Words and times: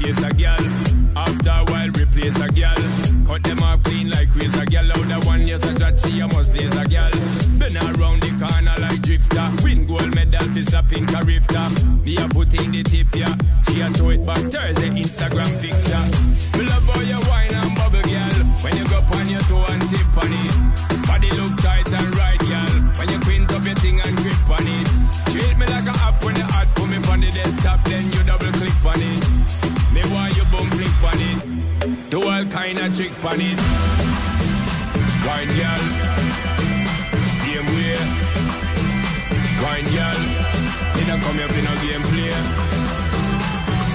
chase 0.00 0.22
a 0.22 0.30
gal. 0.30 0.58
After 1.16 1.50
a 1.50 1.64
while, 1.70 1.90
replace 1.90 2.40
a 2.40 2.48
gal. 2.48 2.76
Cut 3.26 3.42
them 3.42 3.62
off 3.62 3.82
clean 3.82 4.10
like 4.10 4.34
razor 4.34 4.64
gal. 4.66 4.90
Out 4.90 5.08
the 5.08 5.26
one, 5.26 5.46
yes, 5.46 5.64
a 5.64 5.78
shot, 5.78 5.98
she 5.98 6.20
a 6.20 6.26
must 6.26 6.56
raise 6.56 6.76
a 6.76 6.84
gal. 6.86 7.10
Been 7.58 7.76
around 7.76 8.22
the 8.22 8.30
corner 8.40 8.76
like 8.80 9.02
drifter. 9.02 9.50
Win 9.62 9.86
gold 9.86 10.14
medal 10.14 10.46
for 10.52 10.64
slapping 10.64 11.08
a 11.14 11.20
rifter. 11.22 11.68
Me 12.04 12.16
a 12.16 12.28
put 12.28 12.54
in 12.54 12.72
the 12.72 12.82
tip, 12.82 13.14
yeah. 13.14 13.34
She 13.68 13.80
a 13.80 13.90
throw 13.90 14.10
it 14.10 14.24
back 14.24 14.42
Thursday 14.50 14.90
Instagram 14.90 15.52
picture. 15.60 16.04
Me 16.58 16.64
love 16.68 16.84
how 16.84 17.00
you 17.00 17.20
wine 17.28 17.39
trick 33.00 33.24
on 33.24 33.40
it. 33.40 33.58
Wine, 35.24 35.52
gal. 35.56 35.82
Same 37.40 37.68
way. 37.72 37.96
Wine, 39.62 39.88
gal. 39.96 40.20
Me 40.94 41.02
not 41.08 41.20
come 41.24 41.38
here 41.40 41.48
for 41.48 41.62
no 41.64 41.74
game 41.80 42.04
play. 42.12 42.36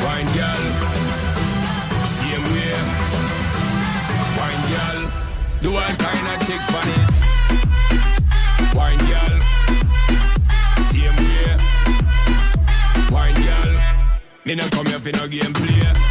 Wine, 0.03 0.29
gal. 0.33 0.63
Same 2.17 2.45
way. 2.53 2.73
Wine, 4.39 4.63
gal. 4.73 4.99
Do 5.61 5.69
all 5.75 5.95
kind 6.05 6.25
of 6.31 6.37
trick 6.45 6.65
on 6.79 6.87
it. 6.95 7.05
Wine, 8.73 9.03
gal. 9.11 9.35
Same 10.89 11.17
way. 11.27 11.47
Wine, 13.11 13.39
gal. 13.45 13.71
Me 14.45 14.55
not 14.55 14.71
come 14.71 14.87
here 14.87 14.99
for 14.99 15.11
no 15.11 15.27
game 15.27 15.53
play. 15.53 16.04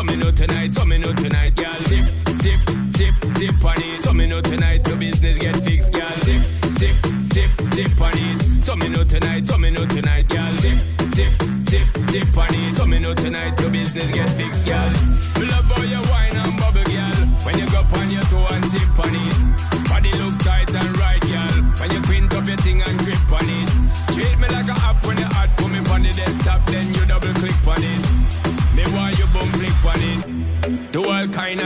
So 0.00 0.04
me 0.04 0.16
know 0.16 0.30
tonight, 0.30 0.72
so 0.72 0.86
me 0.86 0.96
know 0.96 1.12
tonight, 1.12 1.54
girl. 1.56 1.76
Dip, 1.90 2.06
dip, 2.38 2.60
dip, 2.92 3.14
dip 3.34 3.62
on 3.62 3.82
it. 3.82 4.02
So 4.02 4.14
me 4.14 4.26
know 4.26 4.40
tonight, 4.40 4.88
your 4.88 4.96
business 4.96 5.38
get 5.38 5.54
fixed, 5.56 5.92
girl. 5.92 6.08
Dip, 6.24 6.42
dip, 6.78 6.96
dip, 7.28 7.50
dip 7.72 8.00
on 8.00 8.12
it. 8.14 8.64
So 8.64 8.76
me 8.76 8.88
know 8.88 9.04
tonight, 9.04 9.46
so 9.46 9.58
me 9.58 9.68
know 9.68 9.84
tonight, 9.84 10.26
girl. 10.26 10.50
Dip, 10.62 10.78
dip, 11.10 11.38
dip, 11.66 12.06
dip 12.06 12.34
on 12.34 12.48
it. 12.48 12.76
So 12.76 12.86
me 12.86 12.98
know 12.98 13.12
tonight, 13.12 13.60
your 13.60 13.68
business 13.68 14.10
get 14.10 14.30
fixed, 14.30 14.64
girl. 14.64 14.88
Love 15.36 15.70
how 15.70 15.82
you 15.82 16.09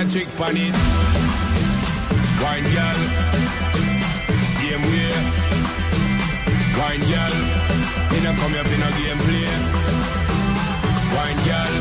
trick 0.08 0.28
on 0.40 0.56
it. 0.56 0.74
Wine 2.42 2.64
girl, 2.74 3.00
same 4.54 4.82
way. 4.90 5.14
Wine 6.78 7.04
girl, 7.08 7.34
me 8.10 8.18
no 8.20 8.32
come 8.34 8.52
here 8.52 8.64
for 8.64 8.78
no 8.80 8.90
game 8.98 9.20
play. 9.24 9.50
Wine 11.14 11.40
girl, 11.46 11.74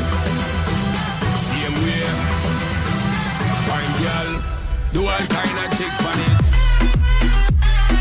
same 1.48 1.76
way. 1.84 2.06
Wine 3.68 3.94
girl, 4.00 4.30
do 4.92 5.00
all 5.06 5.26
kind 5.34 5.58
of 5.62 5.68
trick 5.76 5.94
on 6.08 6.18
it. 6.28 6.36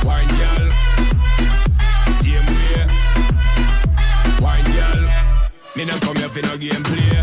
Wine 0.06 0.32
girl, 0.40 0.66
same 2.22 2.48
way. 2.56 2.80
Wine 4.40 4.70
girl, 4.76 5.02
me 5.76 5.86
no 5.86 5.96
come 6.00 6.18
here 6.18 6.30
for 6.30 6.42
no 6.48 6.58
game 6.58 6.84
play. 6.84 7.23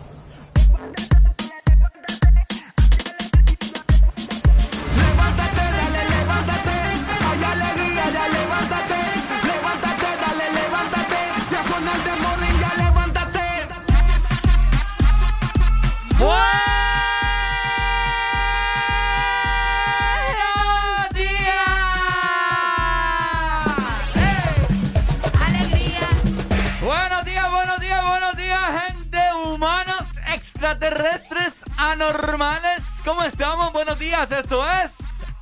Extraterrestres, 30.61 31.63
anormales. 31.75 32.83
¿Cómo 33.03 33.23
estamos? 33.23 33.73
Buenos 33.73 33.97
días, 33.97 34.31
esto 34.31 34.63
es 34.69 34.91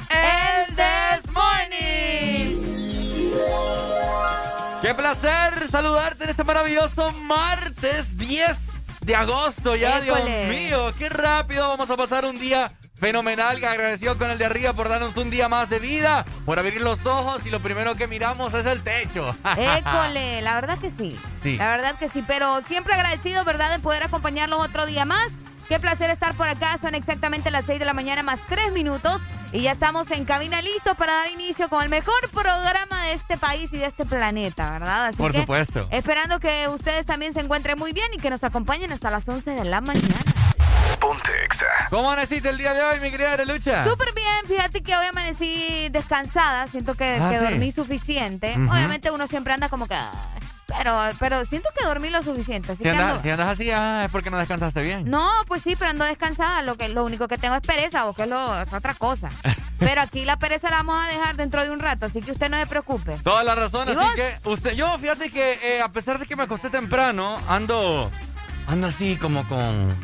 El 0.10 0.76
This 0.78 1.34
Morning. 1.34 2.56
Qué 4.82 4.94
placer 4.94 5.68
saludarte 5.70 6.24
en 6.24 6.30
este 6.30 6.46
maravilloso 6.46 7.12
martes 7.12 8.18
10 8.18 8.58
de 9.02 9.16
agosto 9.18 9.76
ya, 9.76 10.00
Dios 10.00 10.24
mío, 10.48 10.94
qué 10.98 11.10
rápido 11.10 11.68
vamos 11.68 11.92
a 11.92 11.98
pasar 11.98 12.24
un 12.24 12.40
día 12.40 12.72
fenomenal, 13.00 13.64
agradecido 13.64 14.18
con 14.18 14.30
el 14.30 14.38
de 14.38 14.46
arriba 14.46 14.74
por 14.74 14.90
darnos 14.90 15.16
un 15.18 15.30
día 15.30 15.50
más 15.50 15.70
de 15.70 15.80
vida, 15.80 16.26
por 16.46 16.60
abrir 16.60 16.82
los 16.82 17.06
ojos 17.06 17.46
y 17.46 17.50
lo 17.50 17.60
primero 17.60 17.96
que 17.96 18.08
miramos 18.08 18.54
es 18.54 18.66
el 18.66 18.82
techo. 18.84 19.36
École, 19.58 20.42
la 20.42 20.56
verdad 20.56 20.78
que 20.78 20.90
sí. 20.90 21.18
Sí. 21.42 21.58
La 21.58 21.70
verdad 21.70 21.96
que 21.96 22.10
sí, 22.10 22.24
pero 22.28 22.62
siempre 22.62 22.94
agradecido, 22.94 23.44
¿verdad?, 23.46 23.72
de 23.72 23.80
poder 23.80 24.04
acompañarlos 24.04 24.60
otro 24.60 24.86
día 24.86 25.06
más. 25.06 25.32
Qué 25.70 25.80
placer 25.80 26.10
estar 26.10 26.34
por 26.34 26.48
acá. 26.48 26.78
Son 26.80 26.96
exactamente 26.96 27.52
las 27.52 27.66
6 27.66 27.80
de 27.80 27.86
la 27.86 27.94
mañana 27.94 28.24
más 28.24 28.40
3 28.50 28.74
minutos. 28.74 29.22
Y 29.52 29.62
ya 29.62 29.72
estamos 29.72 30.10
en 30.12 30.26
cabina 30.26 30.62
listos 30.62 30.96
para 30.98 31.14
dar 31.14 31.32
inicio 31.32 31.70
con 31.70 31.84
el 31.84 31.90
mejor 31.90 32.14
programa 32.32 33.04
de 33.06 33.14
este 33.14 33.38
país 33.38 33.72
y 33.74 33.78
de 33.78 33.86
este 33.86 34.06
planeta, 34.06 34.72
¿verdad? 34.72 35.08
Así 35.08 35.18
Por 35.18 35.32
que, 35.32 35.40
supuesto. 35.42 35.88
Esperando 35.92 36.40
que 36.40 36.68
ustedes 36.68 37.06
también 37.06 37.34
se 37.34 37.40
encuentren 37.40 37.78
muy 37.78 37.94
bien 37.94 38.08
y 38.14 38.18
que 38.18 38.30
nos 38.30 38.44
acompañen 38.44 38.92
hasta 38.92 39.10
las 39.10 39.28
11 39.28 39.52
de 39.52 39.66
la 39.66 39.82
mañana. 39.82 40.20
Ponte 41.00 41.32
Exa. 41.46 41.66
¿Cómo 41.90 42.12
amaneciste 42.12 42.50
el 42.50 42.58
día 42.58 42.74
de 42.74 42.84
hoy, 42.84 43.00
mi 43.00 43.10
querida 43.12 43.34
Arelucha? 43.34 43.84
Súper 43.88 44.14
bien, 44.14 44.28
fíjate 44.48 44.82
que 44.84 44.96
hoy 44.96 45.06
amanecí 45.08 45.88
descansada, 45.90 46.68
siento 46.68 46.96
que, 46.96 47.18
Ah, 47.22 47.30
que 47.32 47.40
sí. 47.40 47.44
dormí 47.46 47.72
suficiente. 47.72 48.54
Obviamente 48.70 49.10
uno 49.12 49.26
siempre 49.28 49.54
anda 49.54 49.70
como 49.70 49.88
que... 49.88 49.96
ah, 49.96 50.12
Pero, 50.78 51.00
pero 51.18 51.46
siento 51.46 51.70
que 51.78 51.86
dormí 51.86 52.10
lo 52.10 52.22
suficiente. 52.22 52.74
Así 52.74 52.80
si, 52.80 52.84
que 52.84 52.90
andas, 52.92 53.22
si 53.22 53.30
andas 53.30 53.48
así, 53.50 53.72
ah, 53.72 54.04
es 54.06 54.12
porque 54.12 54.30
no 54.30 54.38
descansaste 54.38 54.82
bien. 54.82 55.10
No, 55.10 55.28
pues 55.48 55.64
sí, 55.64 55.76
pero 55.78 55.92
ando 55.92 56.04
descansada. 56.06 56.62
Lo, 56.64 56.76
que, 56.76 56.90
lo 56.90 57.06
único 57.06 57.28
que 57.28 57.38
tengo 57.38 57.56
es 57.56 57.62
pereza, 57.62 58.06
o 58.06 58.14
que 58.14 58.24
es, 58.24 58.30
lo, 58.30 58.62
es 58.62 58.72
otra 58.74 58.94
cosa. 58.94 59.30
pero 59.80 60.02
aquí 60.02 60.26
la 60.26 60.38
pereza 60.38 60.70
la 60.70 60.78
vamos 60.78 61.04
a 61.04 61.08
dejar 61.08 61.38
dentro 61.38 61.64
de 61.64 61.70
un 61.72 61.80
rato, 61.80 62.08
así 62.08 62.22
que 62.22 62.32
usted 62.34 62.50
no 62.50 62.58
se 62.58 62.68
preocupe. 62.68 63.18
Toda 63.24 63.44
la 63.44 63.56
razón, 63.56 63.88
así 63.88 64.06
que 64.16 64.50
usted, 64.50 64.72
yo 64.74 64.98
fíjate 65.00 65.32
que 65.32 65.54
eh, 65.78 65.82
a 65.82 65.88
pesar 65.90 66.20
de 66.20 66.26
que 66.28 66.36
me 66.36 66.44
acosté 66.44 66.70
temprano, 66.70 67.40
ando, 67.48 68.12
ando 68.68 68.88
así 68.88 69.16
como 69.16 69.48
con... 69.48 69.96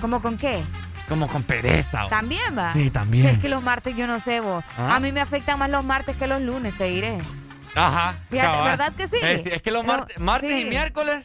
¿Cómo 0.00 0.22
con 0.22 0.36
qué? 0.38 0.62
Como 1.08 1.28
con 1.28 1.42
pereza. 1.42 2.06
¿También 2.08 2.56
va? 2.56 2.72
Sí, 2.72 2.90
también. 2.90 3.26
es 3.26 3.38
que 3.38 3.48
los 3.48 3.62
martes 3.62 3.96
yo 3.96 4.06
no 4.06 4.20
sé 4.20 4.40
vos. 4.40 4.64
¿Ah? 4.78 4.96
A 4.96 5.00
mí 5.00 5.12
me 5.12 5.20
afectan 5.20 5.58
más 5.58 5.70
los 5.70 5.84
martes 5.84 6.16
que 6.16 6.26
los 6.26 6.40
lunes, 6.40 6.76
te 6.78 6.84
diré. 6.84 7.18
Ajá. 7.74 8.14
Fíjate, 8.30 8.62
¿verdad 8.62 8.92
que 8.94 9.08
sí? 9.08 9.16
Es, 9.20 9.62
que 9.62 9.70
los 9.70 9.84
martes, 9.84 10.18
martes 10.18 10.60
y 10.60 10.64
miércoles. 10.64 11.24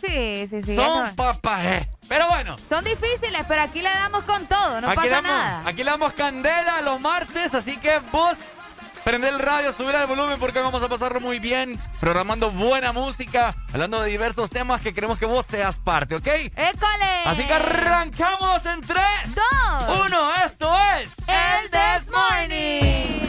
Sí, 0.00 0.46
sí, 0.50 0.62
sí. 0.62 0.76
Son 0.76 1.14
papajes. 1.16 1.86
Pero 2.08 2.28
bueno. 2.28 2.56
Son 2.68 2.84
difíciles, 2.84 3.42
pero 3.48 3.62
aquí 3.62 3.80
le 3.80 3.88
damos 3.88 4.24
con 4.24 4.46
todo, 4.46 4.80
no 4.80 4.94
pasa 4.94 5.22
nada. 5.22 5.62
Aquí 5.66 5.84
le 5.84 5.90
damos 5.90 6.12
candela 6.12 6.82
los 6.82 7.00
martes, 7.00 7.54
así 7.54 7.76
que 7.78 8.00
vos 8.12 8.36
Prende 9.04 9.28
el 9.28 9.38
radio, 9.38 9.70
subir 9.70 9.94
el 9.94 10.06
volumen 10.06 10.38
porque 10.38 10.60
vamos 10.60 10.82
a 10.82 10.88
pasarlo 10.88 11.20
muy 11.20 11.38
bien. 11.38 11.78
Programando 12.00 12.50
buena 12.50 12.90
música, 12.92 13.54
hablando 13.70 14.00
de 14.00 14.08
diversos 14.08 14.48
temas 14.48 14.80
que 14.80 14.94
queremos 14.94 15.18
que 15.18 15.26
vos 15.26 15.44
seas 15.44 15.76
parte, 15.76 16.14
¿ok? 16.14 16.26
¡École! 16.26 17.22
Así 17.26 17.44
que 17.44 17.52
arrancamos 17.52 18.64
en 18.64 18.80
3, 18.80 19.04
2, 19.88 19.98
1. 20.06 20.34
Esto 20.46 20.74
es 20.98 21.14
El 21.28 21.70
This 21.70 22.10
Morning. 22.10 23.28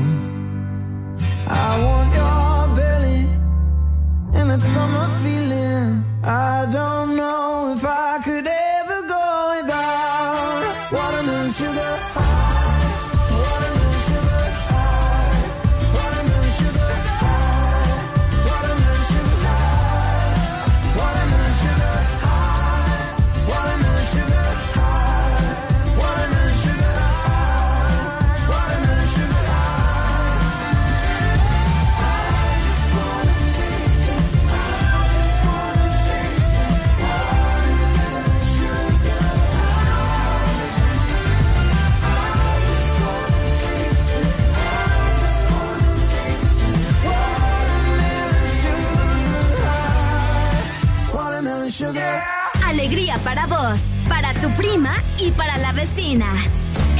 y 55.23 55.31
para 55.31 55.57
la 55.57 55.71
vecina. 55.73 56.25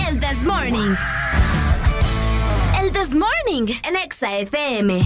El 0.07 0.19
This 0.19 0.43
Morning. 0.43 0.95
El 2.79 2.91
This 2.91 3.15
Morning, 3.15 3.73
el 3.83 3.95
Exa 3.95 4.37
FM. 4.37 5.01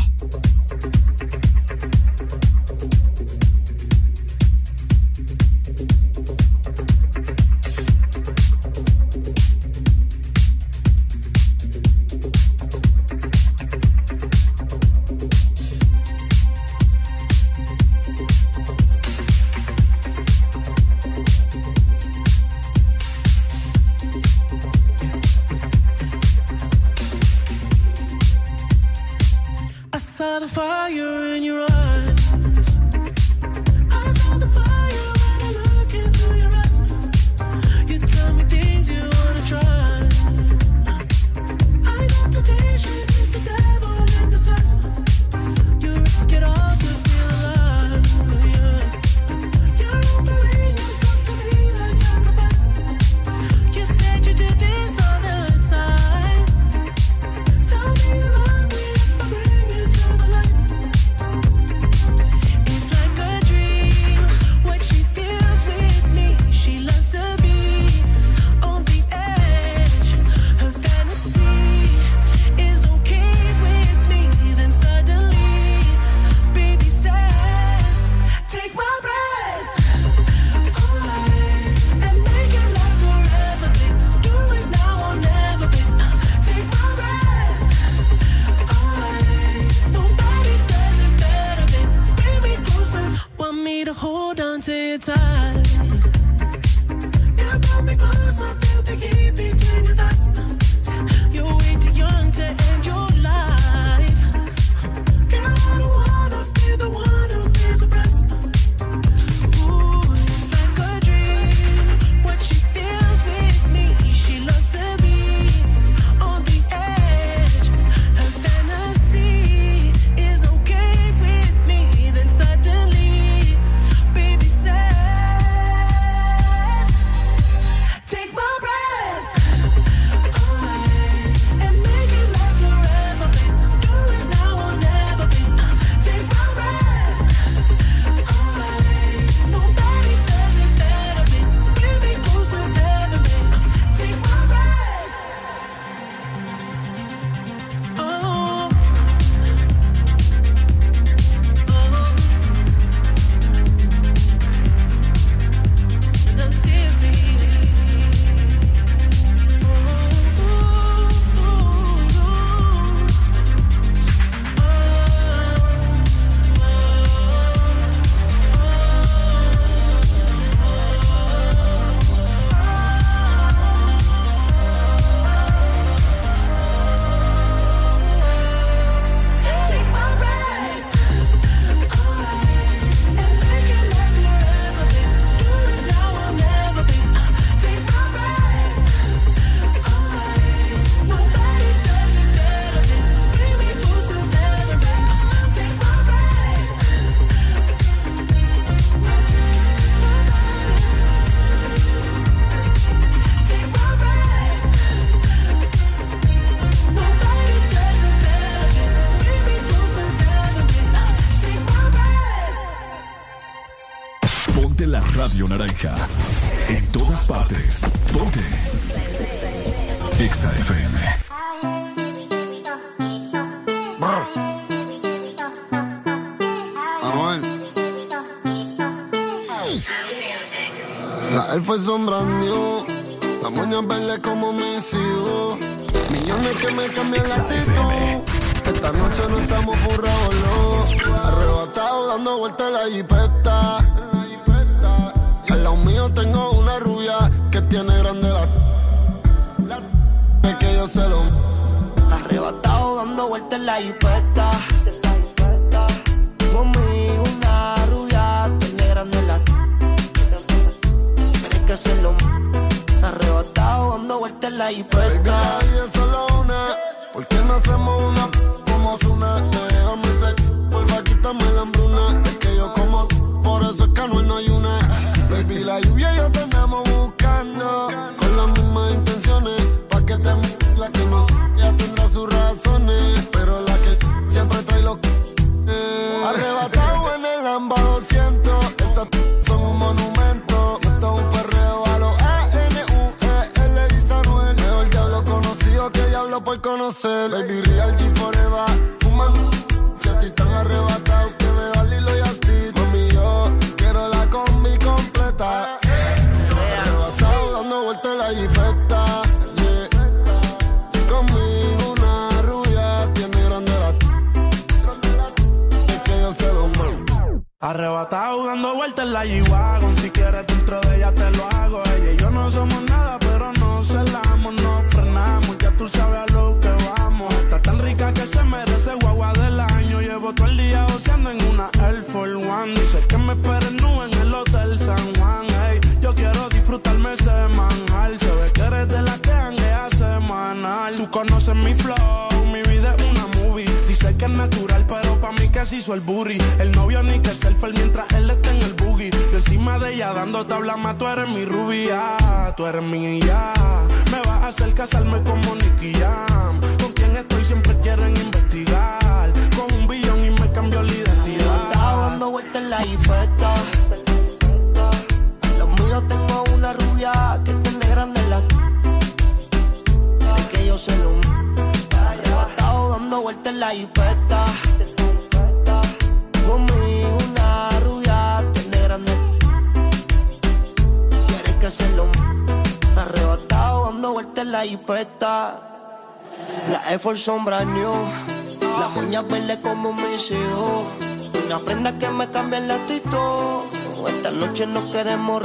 queremos 395.06 395.45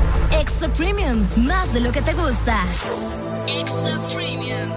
Extra 0.33 0.69
Premium, 0.73 1.27
más 1.37 1.73
de 1.73 1.79
lo 1.81 1.91
que 1.91 2.01
te 2.01 2.13
gusta. 2.13 2.63
Extra 3.47 3.99
Premium. 4.13 4.71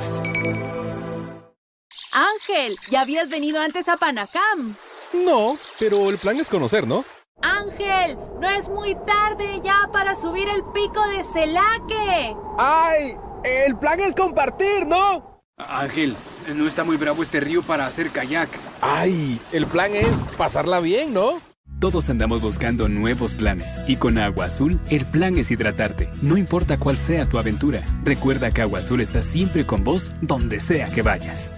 Ángel, 2.13 2.77
¿ya 2.91 3.01
habías 3.01 3.29
venido 3.29 3.61
antes 3.61 3.89
a 3.89 3.97
Panacam? 3.97 4.75
No, 5.25 5.59
pero 5.79 6.11
el 6.11 6.19
plan 6.19 6.39
es 6.39 6.49
conocer, 6.49 6.87
¿no? 6.87 7.05
Ángel, 7.43 8.19
no 8.41 8.49
es 8.49 8.69
muy 8.69 8.95
tarde 9.07 9.61
ya 9.65 9.89
para 9.93 10.15
subir 10.15 10.49
el 10.49 10.63
pico 10.73 11.07
de 11.09 11.25
Celaque. 11.25 12.37
¡Ay! 12.59 13.15
El 13.45 13.77
plan 13.79 14.01
es 14.01 14.15
compartir, 14.15 14.87
¿no? 14.87 15.43
Ángel, 15.57 16.17
no 16.55 16.67
está 16.67 16.85
muy 16.85 16.97
bravo 16.97 17.23
este 17.23 17.41
río 17.41 17.63
para 17.63 17.87
hacer 17.87 18.11
kayak. 18.11 18.49
¡Ay! 18.81 19.41
El 19.53 19.67
plan 19.67 19.95
es 19.95 20.11
pasarla 20.37 20.81
bien, 20.81 21.13
¿no? 21.15 21.41
Todos 21.79 22.09
andamos 22.09 22.41
buscando 22.41 22.89
nuevos 22.89 23.35
planes 23.35 23.79
y 23.87 23.97
con 23.97 24.19
Agua 24.19 24.47
Azul 24.47 24.79
el 24.91 25.05
plan 25.05 25.39
es 25.39 25.51
hidratarte, 25.51 26.09
no 26.23 26.37
importa 26.37 26.79
cuál 26.79 26.97
sea 26.97 27.27
tu 27.27 27.39
aventura. 27.39 27.83
Recuerda 28.05 28.53
que 28.53 28.63
Agua 28.63 28.79
Azul 28.79 29.01
está 29.01 29.23
siempre 29.23 29.67
con 29.67 29.85
vos 29.85 30.13
donde 30.23 30.61
sea 30.61 30.89
que 30.89 31.03
vayas. 31.03 31.53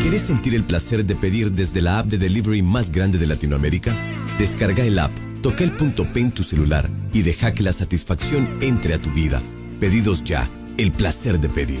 ¿Quieres 0.00 0.22
sentir 0.22 0.54
el 0.54 0.64
placer 0.64 1.04
de 1.04 1.14
pedir 1.14 1.52
desde 1.52 1.80
la 1.80 1.98
app 1.98 2.06
de 2.06 2.18
delivery 2.18 2.62
más 2.62 2.90
grande 2.90 3.18
de 3.18 3.26
Latinoamérica? 3.26 3.94
Descarga 4.38 4.84
el 4.84 4.98
app, 4.98 5.12
toca 5.42 5.64
el 5.64 5.72
punto 5.72 6.04
P 6.04 6.20
en 6.20 6.32
tu 6.32 6.42
celular 6.42 6.88
y 7.12 7.22
deja 7.22 7.52
que 7.52 7.62
la 7.62 7.72
satisfacción 7.72 8.58
entre 8.60 8.94
a 8.94 8.98
tu 8.98 9.10
vida. 9.10 9.40
Pedidos 9.78 10.24
ya, 10.24 10.48
el 10.78 10.92
placer 10.92 11.40
de 11.40 11.48
pedir. 11.48 11.80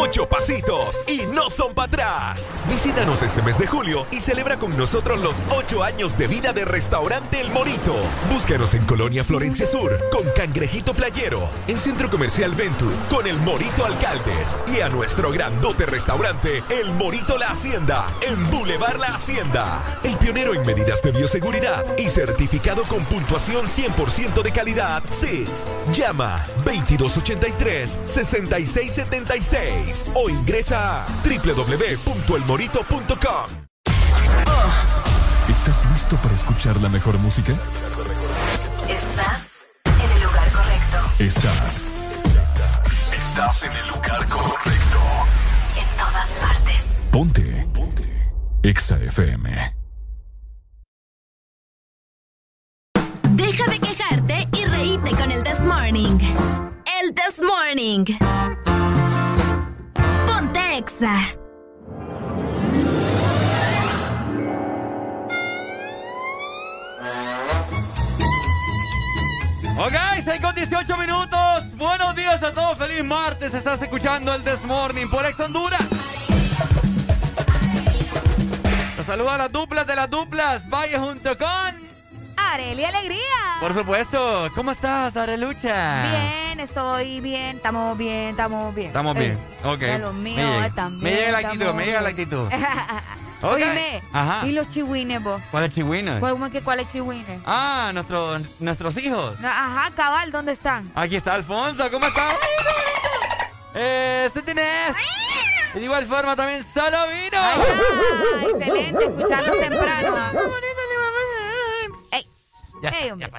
Ocho 0.00 0.28
pasitos 0.28 1.02
y 1.08 1.22
no 1.34 1.50
son 1.50 1.74
para 1.74 1.88
atrás. 1.88 2.54
Visítanos 2.68 3.20
este 3.24 3.42
mes 3.42 3.58
de 3.58 3.66
julio 3.66 4.06
y 4.12 4.20
celebra 4.20 4.56
con 4.56 4.76
nosotros 4.76 5.18
los 5.20 5.42
ocho 5.50 5.82
años 5.82 6.16
de 6.16 6.28
vida 6.28 6.52
de 6.52 6.64
Restaurante 6.64 7.40
El 7.40 7.50
Morito. 7.50 7.96
Búscanos 8.30 8.74
en 8.74 8.84
Colonia 8.86 9.24
Florencia 9.24 9.66
Sur 9.66 9.98
con 10.12 10.22
Cangrejito 10.36 10.94
Playero, 10.94 11.50
en 11.66 11.78
Centro 11.78 12.08
Comercial 12.08 12.52
Ventur 12.52 12.92
con 13.10 13.26
El 13.26 13.36
Morito 13.40 13.84
Alcaldes 13.84 14.56
y 14.72 14.80
a 14.80 14.88
nuestro 14.88 15.32
grandote 15.32 15.84
restaurante 15.84 16.62
El 16.70 16.92
Morito 16.94 17.36
La 17.36 17.48
Hacienda 17.48 18.04
en 18.20 18.50
Boulevard 18.52 19.00
La 19.00 19.16
Hacienda. 19.16 19.98
El 20.04 20.16
pionero 20.16 20.54
en 20.54 20.64
medidas 20.64 21.02
de 21.02 21.10
bioseguridad 21.10 21.84
y 21.98 22.08
certificado 22.08 22.84
con 22.84 23.04
puntuación 23.06 23.66
100% 23.66 24.42
de 24.42 24.52
calidad. 24.52 25.02
SITS. 25.10 25.66
Llama 25.92 26.46
2283 26.64 27.98
6676 28.04 29.87
o 30.14 30.28
ingresa 30.28 31.02
a 31.02 31.06
www.elmorito.com. 31.24 33.46
¿Estás 35.48 35.86
listo 35.90 36.16
para 36.16 36.34
escuchar 36.34 36.76
la 36.80 36.88
mejor 36.88 37.16
música? 37.18 37.52
Estás 38.88 39.66
en 39.84 40.10
el 40.10 40.22
lugar 40.22 40.50
correcto. 40.50 40.98
Estás. 41.18 41.84
Estás 43.12 43.62
en 43.62 43.72
el 43.72 43.88
lugar 43.88 44.26
correcto. 44.28 44.98
En 45.76 45.86
todas 45.96 46.28
partes. 46.40 46.84
Ponte. 47.10 47.68
Ponte. 47.72 48.32
Exa 48.62 48.96
FM. 48.98 49.74
Deja 53.30 53.66
de 53.70 53.78
quejarte 53.78 54.48
y 54.52 54.64
reíte 54.66 55.10
con 55.12 55.30
el 55.30 55.42
This 55.42 55.60
Morning. 55.60 56.18
El 57.00 57.14
This 57.14 57.40
Morning. 57.42 58.04
Exa. 60.78 61.12
Ok, 69.76 69.92
6 70.24 70.40
con 70.40 70.54
18 70.54 70.96
minutos. 70.98 71.76
Buenos 71.76 72.14
días 72.14 72.40
a 72.44 72.52
todos. 72.52 72.78
Feliz 72.78 73.02
martes. 73.02 73.54
Estás 73.54 73.82
escuchando 73.82 74.32
el 74.32 74.44
This 74.44 74.62
Morning 74.66 75.08
por 75.08 75.26
Ex 75.26 75.40
Honduras. 75.40 75.82
Los 78.96 79.04
saluda 79.04 79.34
a 79.34 79.38
las 79.38 79.50
duplas 79.50 79.84
de 79.84 79.96
las 79.96 80.08
duplas. 80.08 80.68
Vaya 80.68 81.00
junto 81.00 81.36
con. 81.36 81.77
Areli 82.52 82.84
Alegría. 82.84 83.20
Por 83.60 83.74
supuesto. 83.74 84.50
¿Cómo 84.54 84.70
estás, 84.72 85.16
Arelucha? 85.16 86.02
Bien, 86.02 86.60
estoy 86.60 87.20
bien, 87.20 87.56
estamos 87.56 87.96
bien, 87.98 88.30
estamos 88.30 88.74
bien. 88.74 88.88
Estamos 88.88 89.14
bien. 89.16 89.38
Ok. 89.64 89.80
Ya 89.80 89.98
los 89.98 90.14
míos 90.14 90.36
Me 90.38 90.44
llega- 90.52 90.66
están 90.66 90.98
Me 90.98 91.10
llega 91.14 91.32
la 91.32 91.38
actitud, 91.48 91.74
me 91.74 91.84
llega 91.86 92.00
la 92.00 92.08
actitud. 92.10 92.48
Ok. 93.40 93.52
Oíme, 93.52 94.02
Ajá. 94.12 94.44
¿y 94.48 94.50
los 94.50 94.68
chihuines 94.68 95.22
vos? 95.22 95.40
¿Cuál 95.52 95.62
es 95.66 95.72
Chihuina? 95.72 96.18
¿Cómo 96.18 96.46
es 96.46 96.50
que 96.50 96.60
cuáles 96.60 96.90
chihuines? 96.90 97.40
Ah, 97.46 97.92
nuestro, 97.94 98.36
nuestros 98.58 98.96
hijos. 98.96 99.36
Ajá, 99.44 99.92
cabal, 99.94 100.32
¿dónde 100.32 100.50
están? 100.50 100.90
Aquí 100.96 101.14
está 101.14 101.34
Alfonso, 101.34 101.88
¿cómo 101.88 102.04
estás? 102.08 102.34
Eh, 103.74 104.28
¿sí 104.34 104.42
tenés? 104.42 104.96
Y 105.74 105.78
de 105.78 105.84
igual 105.84 106.04
forma 106.06 106.34
también 106.34 106.64
solo 106.64 106.98
vino. 107.10 107.40
Ay, 107.40 107.60
ah, 107.62 108.42
excelente, 108.58 109.04
escucharlo 109.04 109.52
temprano. 109.56 110.16
¡Ey! 112.82 112.90
Ya, 112.90 112.98
¡Ey, 112.98 113.10
hombre! 113.10 113.30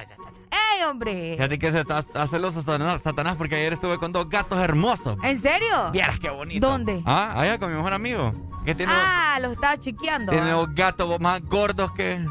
¡Ey, 0.50 0.84
hombre! 0.88 1.32
Fíjate 1.36 1.58
que 1.58 1.70
se 1.70 1.80
está 1.80 2.26
celoso 2.26 2.62
Satanás, 2.62 3.36
porque 3.36 3.56
ayer 3.56 3.72
estuve 3.72 3.98
con 3.98 4.12
dos 4.12 4.28
gatos 4.28 4.58
hermosos. 4.58 5.16
¿En 5.22 5.40
serio? 5.40 5.90
Vieras 5.92 6.18
qué 6.18 6.30
bonito. 6.30 6.66
¿Dónde? 6.68 7.02
Ah, 7.06 7.32
allá 7.40 7.58
con 7.58 7.70
mi 7.70 7.76
mejor 7.76 7.92
amigo. 7.92 8.32
Que 8.64 8.74
tiene, 8.74 8.92
Ah, 8.94 9.38
los 9.40 9.52
estaba 9.52 9.76
chiqueando. 9.78 10.32
tiene 10.32 10.50
ah. 10.50 10.56
los 10.56 10.74
gatos 10.74 11.20
más 11.20 11.42
gordos 11.42 11.92
que. 11.92 12.24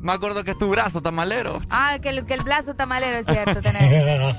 Más 0.00 0.18
gordos 0.18 0.44
que 0.44 0.54
tu 0.54 0.70
brazo, 0.70 1.02
tamalero. 1.02 1.60
Ah, 1.68 1.98
que 2.00 2.08
el, 2.08 2.24
que 2.24 2.32
el 2.32 2.42
brazo 2.42 2.74
tamalero 2.74 3.18
es 3.18 3.26
cierto. 3.26 3.60
tenés. 3.60 4.34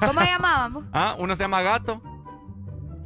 ¿Cómo 0.00 0.20
llamábamos? 0.22 0.84
Ah, 0.92 1.14
uno 1.18 1.34
se 1.34 1.42
llama 1.42 1.60
gato. 1.62 2.00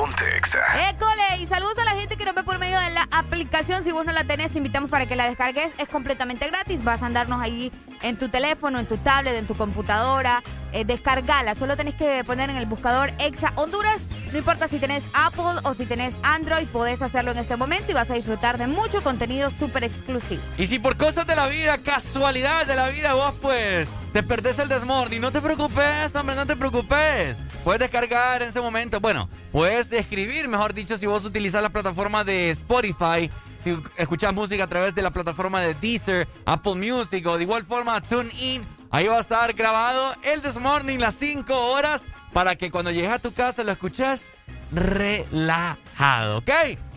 Ponte 0.00 0.34
Exa. 0.34 0.60
École, 0.88 1.42
y 1.42 1.46
saludos 1.46 1.76
a 1.76 1.84
la 1.84 1.90
gente 1.90 2.16
que 2.16 2.24
nos 2.24 2.34
ve 2.34 2.42
por 2.42 2.58
medio 2.58 2.80
de 2.80 2.88
la 2.88 3.06
aplicación. 3.10 3.82
Si 3.82 3.92
vos 3.92 4.06
no 4.06 4.12
la 4.12 4.24
tenés, 4.24 4.50
te 4.50 4.56
invitamos 4.56 4.88
para 4.88 5.04
que 5.04 5.14
la 5.14 5.28
descargues. 5.28 5.74
Es 5.76 5.90
completamente 5.90 6.46
gratis. 6.46 6.82
Vas 6.84 7.02
a 7.02 7.06
andarnos 7.06 7.38
ahí 7.42 7.70
en 8.00 8.16
tu 8.16 8.30
teléfono, 8.30 8.78
en 8.78 8.86
tu 8.86 8.96
tablet, 8.96 9.34
en 9.34 9.46
tu 9.46 9.54
computadora. 9.54 10.42
Eh, 10.72 10.84
descargala. 10.84 11.54
Solo 11.54 11.76
tenés 11.76 11.94
que 11.94 12.22
poner 12.24 12.50
en 12.50 12.56
el 12.56 12.66
buscador 12.66 13.10
Exa 13.18 13.52
Honduras 13.56 14.00
No 14.32 14.38
importa 14.38 14.68
si 14.68 14.78
tenés 14.78 15.04
Apple 15.14 15.60
o 15.64 15.74
si 15.74 15.86
tenés 15.86 16.14
Android, 16.22 16.66
podés 16.68 17.02
hacerlo 17.02 17.32
en 17.32 17.38
este 17.38 17.56
momento 17.56 17.90
y 17.90 17.94
vas 17.94 18.10
a 18.10 18.14
disfrutar 18.14 18.58
de 18.58 18.68
mucho 18.68 19.02
contenido 19.02 19.50
súper 19.50 19.84
exclusivo. 19.84 20.42
Y 20.56 20.66
si 20.66 20.78
por 20.78 20.96
cosas 20.96 21.26
de 21.26 21.34
la 21.34 21.48
vida, 21.48 21.78
casualidad 21.78 22.66
de 22.66 22.76
la 22.76 22.88
vida, 22.90 23.14
vos 23.14 23.34
pues 23.42 23.88
te 24.12 24.22
perdés 24.22 24.58
el 24.58 24.68
Desmorning, 24.68 25.20
no 25.20 25.32
te 25.32 25.40
preocupes, 25.40 26.14
hombre, 26.14 26.36
no 26.36 26.46
te 26.46 26.56
preocupes. 26.56 27.36
Puedes 27.64 27.80
descargar 27.80 28.42
en 28.42 28.48
ese 28.48 28.60
momento, 28.60 29.00
bueno, 29.00 29.28
puedes 29.52 29.92
escribir, 29.92 30.48
mejor 30.48 30.72
dicho, 30.72 30.96
si 30.96 31.06
vos 31.06 31.24
utilizas 31.24 31.62
la 31.62 31.68
plataforma 31.70 32.24
de 32.24 32.50
Spotify, 32.50 33.30
si 33.58 33.76
escuchas 33.96 34.32
música 34.32 34.64
a 34.64 34.66
través 34.66 34.94
de 34.94 35.02
la 35.02 35.10
plataforma 35.10 35.60
de 35.60 35.74
Deezer, 35.74 36.26
Apple 36.46 36.76
Music 36.76 37.26
o 37.26 37.36
de 37.36 37.42
igual 37.42 37.64
forma 37.64 38.00
TuneIn, 38.00 38.64
ahí 38.90 39.06
va 39.06 39.16
a 39.16 39.20
estar 39.20 39.52
grabado 39.54 40.14
el 40.22 40.42
Desmorning 40.42 41.00
las 41.00 41.14
5 41.14 41.54
horas 41.72 42.04
para 42.32 42.56
que 42.56 42.70
cuando 42.70 42.90
llegues 42.90 43.10
a 43.10 43.18
tu 43.18 43.32
casa 43.32 43.64
lo 43.64 43.72
escuches 43.72 44.32
relajado, 44.72 46.38
¿ok? 46.38 46.50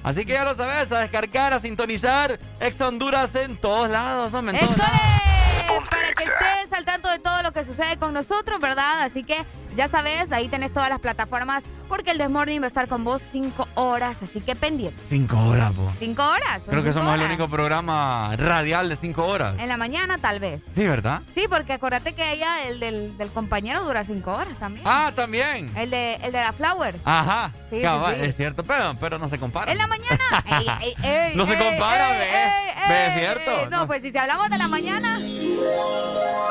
Así 0.03 0.25
que 0.25 0.34
ya 0.34 0.43
lo 0.43 0.53
sabes, 0.53 0.91
a 0.91 0.99
descargar, 0.99 1.53
a 1.53 1.60
sintonizar 1.60 2.39
Ex 2.60 2.79
Honduras 2.82 3.34
en 3.36 3.58
todos 3.58 3.89
lados, 3.89 4.32
¿no? 4.32 4.39
En 4.39 4.60
todos 4.60 4.77
lados. 4.77 5.42
Para 5.67 6.13
que 6.13 6.23
estés 6.23 6.73
al 6.78 6.86
tanto 6.86 7.10
de 7.10 7.19
todo 7.19 7.41
lo 7.43 7.52
que 7.52 7.65
sucede 7.65 7.97
con 7.97 8.13
nosotros, 8.13 8.60
¿verdad? 8.60 9.04
Así 9.04 9.23
que 9.23 9.43
ya 9.76 9.88
sabes, 9.88 10.32
ahí 10.32 10.47
tenés 10.47 10.71
todas 10.73 10.89
las 10.89 10.99
plataformas 10.99 11.63
porque 11.89 12.12
el 12.12 12.17
Desmorning 12.17 12.62
va 12.62 12.65
a 12.65 12.67
estar 12.67 12.88
con 12.88 13.04
vos 13.04 13.21
cinco 13.21 13.67
horas, 13.76 14.17
así 14.23 14.41
que 14.41 14.56
pendiente. 14.56 14.99
Cinco 15.10 15.38
horas, 15.38 15.73
po. 15.73 15.91
Cinco 15.99 16.23
horas. 16.23 16.63
Creo 16.67 16.84
que 16.84 16.91
somos 16.91 17.13
el 17.13 17.21
único 17.21 17.47
programa 17.49 18.36
radial 18.36 18.89
de 18.89 18.95
cinco 18.95 19.26
horas. 19.28 19.60
En 19.60 19.67
la 19.69 19.78
mañana, 19.78 20.17
tal 20.17 20.39
vez. 20.39 20.62
Sí, 20.73 20.88
¿verdad? 20.88 21.21
Sí, 21.36 21.45
porque 21.47 21.73
acuérdate 21.73 22.13
que 22.13 22.32
ella, 22.34 22.63
el 22.63 22.80
del, 22.80 23.15
del 23.17 23.30
compañero, 23.30 23.84
dura 23.84 24.04
cinco 24.06 24.34
horas 24.34 24.56
también. 24.60 24.86
Ah, 24.88 25.12
también. 25.15 25.71
El 25.78 25.91
de, 25.91 26.15
el 26.15 26.32
de 26.32 26.41
la 26.41 26.54
Flower. 26.54 26.95
Ajá. 27.06 27.52
Sí, 27.69 27.80
cabal, 27.82 28.15
sí, 28.15 28.21
sí. 28.21 28.28
es 28.30 28.38
cierto, 28.38 28.63
pero, 28.63 28.95
pero 28.99 29.19
no 29.19 29.28
se 29.28 29.38
compara. 29.38 29.71
En 29.71 29.78
la 29.78 29.86
mañana. 29.88 30.43
Ey, 30.47 30.67
ey, 30.82 30.95
ey, 31.04 31.36
No 31.36 31.45
se 31.45 31.56
compara, 31.58 32.12
ey, 32.12 32.17
ve. 32.17 32.23
ey, 32.26 32.89
Ve, 32.89 32.95
ey, 33.04 33.08
es 33.10 33.13
cierto. 33.19 33.52
ey. 33.62 33.67
No, 33.69 33.86
pues 33.88 34.02
si 34.02 34.17
hablamos 34.17 34.49
de 34.49 34.58
la 34.58 34.67
mañana, 34.67 35.19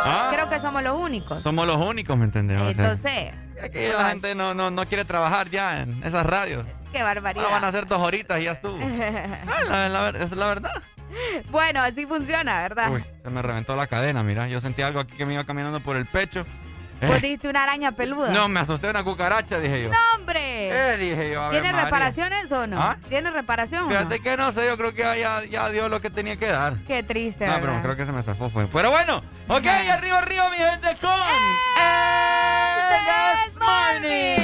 Ah. 0.05 0.31
creo 0.33 0.49
que 0.49 0.59
somos 0.59 0.83
los 0.83 0.99
únicos. 0.99 1.43
Somos 1.43 1.67
los 1.67 1.77
únicos, 1.77 2.17
¿me 2.19 2.25
entendés? 2.25 2.61
O 2.61 2.73
sea, 2.73 2.85
Entonces, 2.93 3.33
aquí 3.63 3.79
la 3.89 4.11
gente 4.11 4.35
no, 4.35 4.55
no, 4.55 4.71
no 4.71 4.87
quiere 4.87 5.05
trabajar 5.05 5.49
ya 5.49 5.83
en 5.83 6.03
esas 6.05 6.27
radios. 6.27 6.65
qué 6.93 7.03
barbaridad. 7.03 7.45
Ahora 7.45 7.57
van 7.57 7.65
a 7.65 7.69
hacer 7.69 7.87
dos 7.87 8.03
horitas 8.03 8.41
y 8.41 8.45
ya 8.45 8.53
estuvo. 8.53 8.79
Ah, 9.71 9.89
la- 9.89 10.13
la 10.13 10.19
es 10.19 10.33
la 10.33 10.47
verdad. 10.47 10.71
bueno, 11.51 11.81
así 11.83 12.07
funciona, 12.07 12.63
¿verdad? 12.63 12.91
Uy, 12.93 13.05
se 13.23 13.31
me 13.31 13.43
reventó 13.43 13.77
la 13.77 13.87
cadena, 13.87 14.23
mira. 14.23 14.49
Yo 14.49 14.61
sentí 14.61 14.83
algo 14.83 15.01
aquí 15.01 15.17
que 15.17 15.25
me 15.27 15.35
iba 15.35 15.45
caminando 15.45 15.81
por 15.81 15.97
el 15.97 16.07
pecho. 16.07 16.45
Vos 17.07 17.21
dijiste 17.21 17.49
una 17.49 17.63
araña 17.65 17.93
peluda. 17.93 18.31
no, 18.31 18.49
me 18.49 18.61
asusté 18.61 18.89
una 18.89 19.03
cucaracha, 19.03 19.59
dije 19.59 19.83
yo. 19.85 19.91
¡No, 19.91 19.99
hombre! 20.17 20.69
Eh, 20.93 20.97
dije 20.99 21.31
yo, 21.33 21.43
a 21.43 21.49
ver, 21.49 21.63
¿Tiene 21.63 21.83
reparaciones 21.83 22.51
o 22.53 22.67
no? 22.67 22.81
¿Ah? 22.81 22.97
¿Tiene 23.09 23.31
reparación 23.31 23.83
o 23.83 23.87
no? 23.87 23.91
Fíjate 23.91 24.21
que 24.21 24.37
no 24.37 24.53
sé, 24.53 24.67
yo 24.67 24.77
creo 24.77 24.95
que 24.95 25.03
ya, 25.03 25.45
ya 25.45 25.69
dio 25.71 25.89
lo 25.89 26.01
que 26.01 26.11
tenía 26.11 26.37
que 26.37 26.49
dar. 26.49 26.75
Qué 26.87 27.03
triste, 27.03 27.47
No, 27.47 27.59
pero 27.61 27.81
creo 27.83 27.97
que 27.97 28.07
se 28.07 28.13
me 28.13 28.23
zafó 28.23 28.51
fue. 28.51 28.67
Pero 28.69 28.91
bueno, 28.91 29.23
ok, 29.49 29.67
arriba, 29.67 30.19
arriba, 30.19 30.49
mi 30.51 30.57
gente, 30.57 30.97
con 31.01 31.11
el 31.11 31.23
This 33.45 33.55
Morning. 33.59 34.39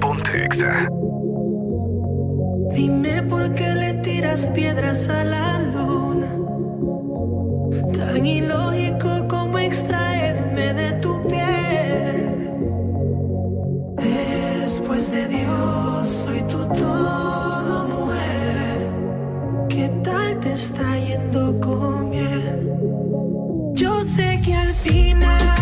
Ponte 0.00 0.44
Exa. 0.44 0.88
Dime 2.74 3.22
por 3.22 3.52
qué 3.52 3.68
le 3.68 3.94
tiras 3.94 4.50
piedras 4.50 5.08
a 5.08 5.24
la 5.24 5.58
luna. 5.60 6.15
Tan 7.96 8.26
ilógico 8.26 9.26
como 9.26 9.58
extraerme 9.58 10.74
de 10.74 10.92
tu 11.00 11.26
piel. 11.26 12.50
Después 13.96 15.10
de 15.10 15.28
Dios, 15.28 16.06
soy 16.24 16.42
tu 16.42 16.58
todo, 16.74 17.88
mujer. 17.88 18.76
¿Qué 19.70 19.88
tal 20.04 20.40
te 20.40 20.52
está 20.52 20.98
yendo 20.98 21.58
con 21.58 22.12
él? 22.12 22.70
Yo 23.72 24.04
sé 24.04 24.40
que 24.44 24.54
al 24.54 24.72
final 24.74 25.55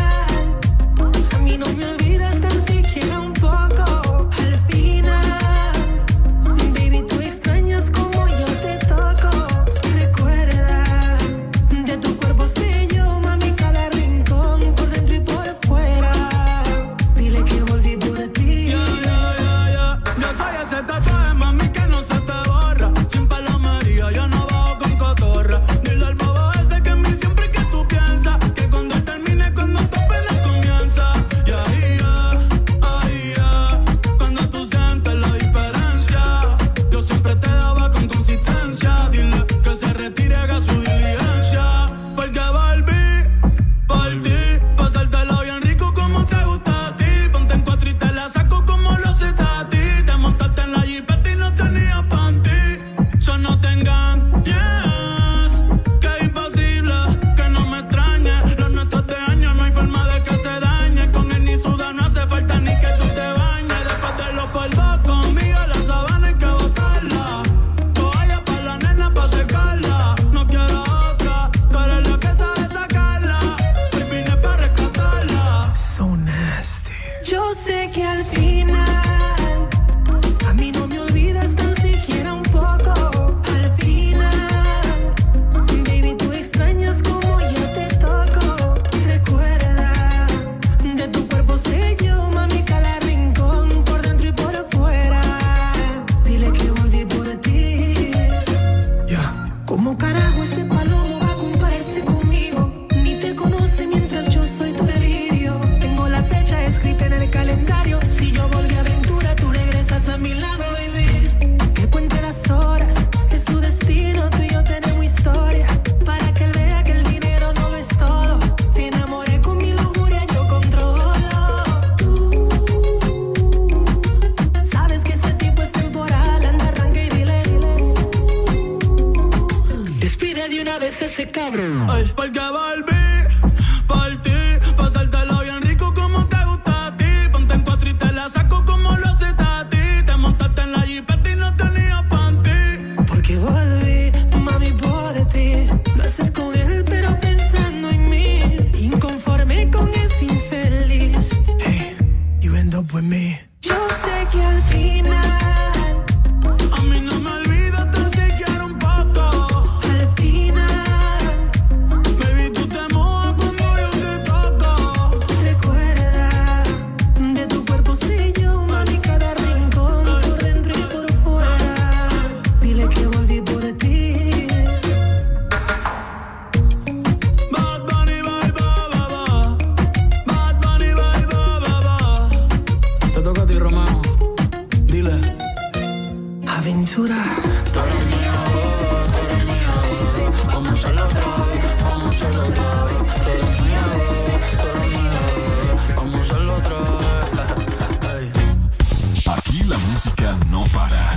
Aquí 199.54 199.62
la 199.68 199.78
música 199.78 200.36
no 200.50 200.64
para. 200.74 201.10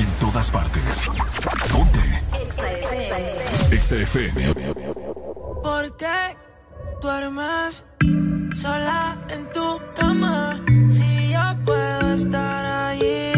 En 0.00 0.06
todas 0.18 0.50
partes. 0.50 1.08
Ponte. 1.70 2.20
XFM. 3.70 4.74
¿Por 5.62 5.96
qué 5.96 6.36
duermes 7.00 7.84
sola 8.60 9.16
en 9.28 9.48
tu 9.52 9.80
cama? 9.94 10.60
Si 10.90 11.30
yo 11.30 11.64
puedo 11.64 12.14
estar 12.14 12.66
allí. 12.66 13.37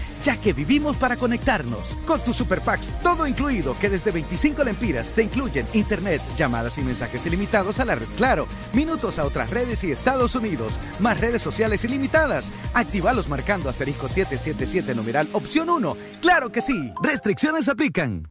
ya 0.23 0.37
que 0.37 0.53
vivimos 0.53 0.95
para 0.97 1.17
conectarnos. 1.17 1.97
Con 2.05 2.19
tu 2.21 2.33
Super 2.33 2.61
Packs, 2.61 2.89
todo 3.01 3.27
incluido, 3.27 3.77
que 3.79 3.89
desde 3.89 4.11
25 4.11 4.63
lempiras 4.63 5.09
te 5.09 5.23
incluyen 5.23 5.67
internet, 5.73 6.21
llamadas 6.35 6.77
y 6.77 6.81
mensajes 6.81 7.25
ilimitados 7.25 7.79
a 7.79 7.85
la 7.85 7.95
red 7.95 8.07
Claro, 8.17 8.47
minutos 8.73 9.19
a 9.19 9.25
otras 9.25 9.49
redes 9.49 9.83
y 9.83 9.91
Estados 9.91 10.35
Unidos, 10.35 10.79
más 10.99 11.19
redes 11.19 11.41
sociales 11.41 11.83
ilimitadas. 11.83 12.51
Actívalos 12.73 13.29
marcando 13.29 13.69
asterisco 13.69 14.07
777 14.07 14.95
numeral 14.95 15.27
opción 15.33 15.69
1. 15.69 15.97
¡Claro 16.21 16.51
que 16.51 16.61
sí! 16.61 16.93
Restricciones 17.01 17.69
aplican. 17.69 18.30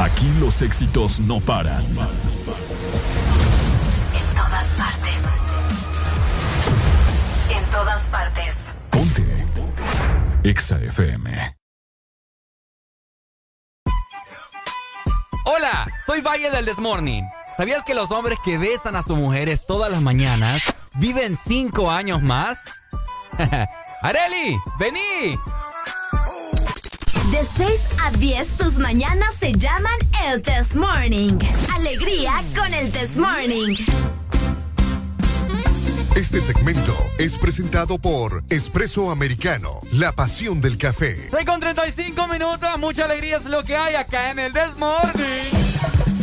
Aquí 0.00 0.32
los 0.38 0.62
éxitos 0.62 1.18
no 1.18 1.40
paran. 1.40 1.84
En 1.84 1.96
todas 4.36 4.66
partes. 4.76 5.16
En 7.50 7.64
todas 7.70 8.06
partes. 8.06 8.56
Ponte. 8.90 9.46
EXA 10.44 10.78
FM. 10.82 11.56
Hola, 15.44 15.86
soy 16.06 16.20
Valle 16.20 16.50
del 16.52 16.64
Desmorning. 16.64 17.28
¿Sabías 17.56 17.82
que 17.82 17.94
los 17.94 18.12
hombres 18.12 18.38
que 18.44 18.56
besan 18.56 18.94
a 18.94 19.02
sus 19.02 19.18
mujeres 19.18 19.66
todas 19.66 19.90
las 19.90 20.00
mañanas 20.00 20.62
viven 20.94 21.36
cinco 21.36 21.90
años 21.90 22.22
más? 22.22 22.62
¡Areli! 24.02 24.60
¡Vení! 24.78 25.40
De 27.38 27.44
6 27.44 27.80
a 28.02 28.10
10, 28.10 28.48
tus 28.56 28.78
mañanas 28.78 29.32
se 29.38 29.52
llaman 29.52 29.96
el 30.26 30.42
Test 30.42 30.74
Morning. 30.74 31.38
Alegría 31.72 32.42
con 32.56 32.74
el 32.74 32.90
Test 32.90 33.16
Morning. 33.16 33.76
Este 36.16 36.40
segmento 36.40 36.96
es 37.16 37.38
presentado 37.38 37.96
por 38.00 38.42
Espresso 38.50 39.12
Americano, 39.12 39.78
la 39.92 40.10
pasión 40.10 40.60
del 40.60 40.78
café. 40.78 41.28
6 41.30 41.44
con 41.46 41.60
35 41.60 42.26
minutos, 42.26 42.76
mucha 42.78 43.04
alegría 43.04 43.36
es 43.36 43.44
lo 43.44 43.62
que 43.62 43.76
hay 43.76 43.94
acá 43.94 44.32
en 44.32 44.40
el 44.40 44.52
Desmorning. 44.52 46.17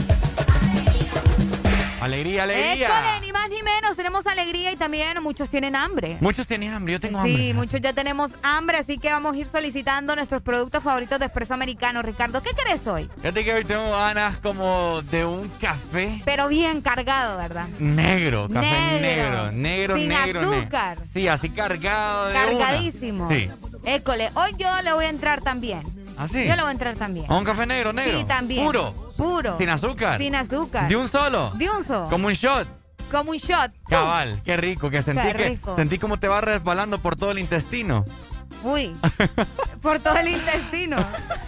Alegría, 2.06 2.44
alegría. 2.44 2.88
École, 2.88 3.20
ni 3.22 3.32
más 3.32 3.50
ni 3.50 3.62
menos, 3.64 3.96
tenemos 3.98 4.28
alegría 4.28 4.72
y 4.72 4.76
también 4.76 5.22
muchos 5.24 5.50
tienen 5.50 5.76
hambre. 5.76 6.18
Muchos 6.22 6.48
tienen 6.48 6.74
hambre, 6.74 6.94
yo 6.94 7.00
tengo 7.00 7.24
Sí, 7.24 7.30
hambre. 7.32 7.54
muchos 7.56 7.82
ya 7.82 7.94
tenemos 7.94 8.32
hambre, 8.44 8.78
así 8.78 8.98
que 8.98 9.10
vamos 9.12 9.36
a 9.36 9.40
ir 9.40 9.48
solicitando 9.48 10.16
nuestros 10.16 10.42
productos 10.42 10.84
favoritos 10.84 11.20
de 11.20 11.26
Expreso 11.26 11.54
Americano. 11.54 12.02
Ricardo, 12.02 12.42
¿qué 12.42 12.52
querés 12.56 12.86
hoy? 12.88 13.10
Fíjate 13.18 13.44
que 13.44 13.54
hoy 13.54 13.66
tengo 13.66 13.92
ganas 13.92 14.38
como 14.38 15.02
de 15.12 15.26
un 15.26 15.50
café 15.60 16.22
Pero 16.26 16.48
bien 16.48 16.82
cargado, 16.82 17.38
¿verdad? 17.38 17.68
negro, 17.80 18.48
café 18.48 18.70
Negro. 19.02 19.02
negro, 19.02 19.52
negro, 19.52 19.96
Sin 19.98 20.10
negro. 20.10 20.42
azúcar. 20.42 20.98
Sí, 21.14 21.28
así 21.28 21.50
cargado 21.50 22.28
de 22.28 22.32
una. 22.34 22.46
Cargadísimo. 22.46 23.30
Sí. 23.30 23.50
École, 23.86 24.30
hoy 24.36 24.52
yo 24.58 24.68
le 24.84 24.94
voy 24.94 25.06
a 25.06 25.10
entrar 25.10 25.42
también. 25.42 25.82
¿Ah, 26.18 26.28
sí? 26.32 26.46
Yo 26.48 26.56
le 26.56 26.62
voy 26.62 26.70
a 26.70 26.72
entrar 26.72 26.96
también. 26.96 27.26
¿A 27.30 27.36
un 27.38 27.44
café 27.44 27.66
negro, 27.66 27.94
negro? 27.94 28.18
Sí, 28.20 28.24
también. 28.26 28.66
Puro. 28.66 28.94
Puro. 29.18 29.58
Sin 29.58 29.70
azúcar. 29.70 30.20
Sin 30.20 30.36
azúcar. 30.36 30.88
¿De 30.88 30.96
un 30.96 31.08
solo? 31.10 31.52
De 31.56 31.70
un 31.70 31.84
solo. 31.84 32.10
Como 32.10 32.28
un 32.28 32.34
shot. 32.34 32.68
Como 33.12 33.32
un 33.32 33.38
shot. 33.38 33.72
Cabal, 33.88 34.42
qué 34.44 34.58
rico, 34.58 34.90
que 34.90 35.02
sentí 35.02 35.22
Qué 35.22 35.34
que 35.34 35.50
rico. 35.50 35.76
sentí 35.76 36.00
como 36.00 36.18
te 36.20 36.28
va 36.28 36.42
resbalando 36.42 36.98
por 37.00 37.16
todo 37.16 37.32
el 37.32 37.40
intestino. 37.40 38.04
Uy, 38.64 38.96
por 39.82 40.00
todo 40.00 40.16
el 40.18 40.30
intestino. 40.30 40.98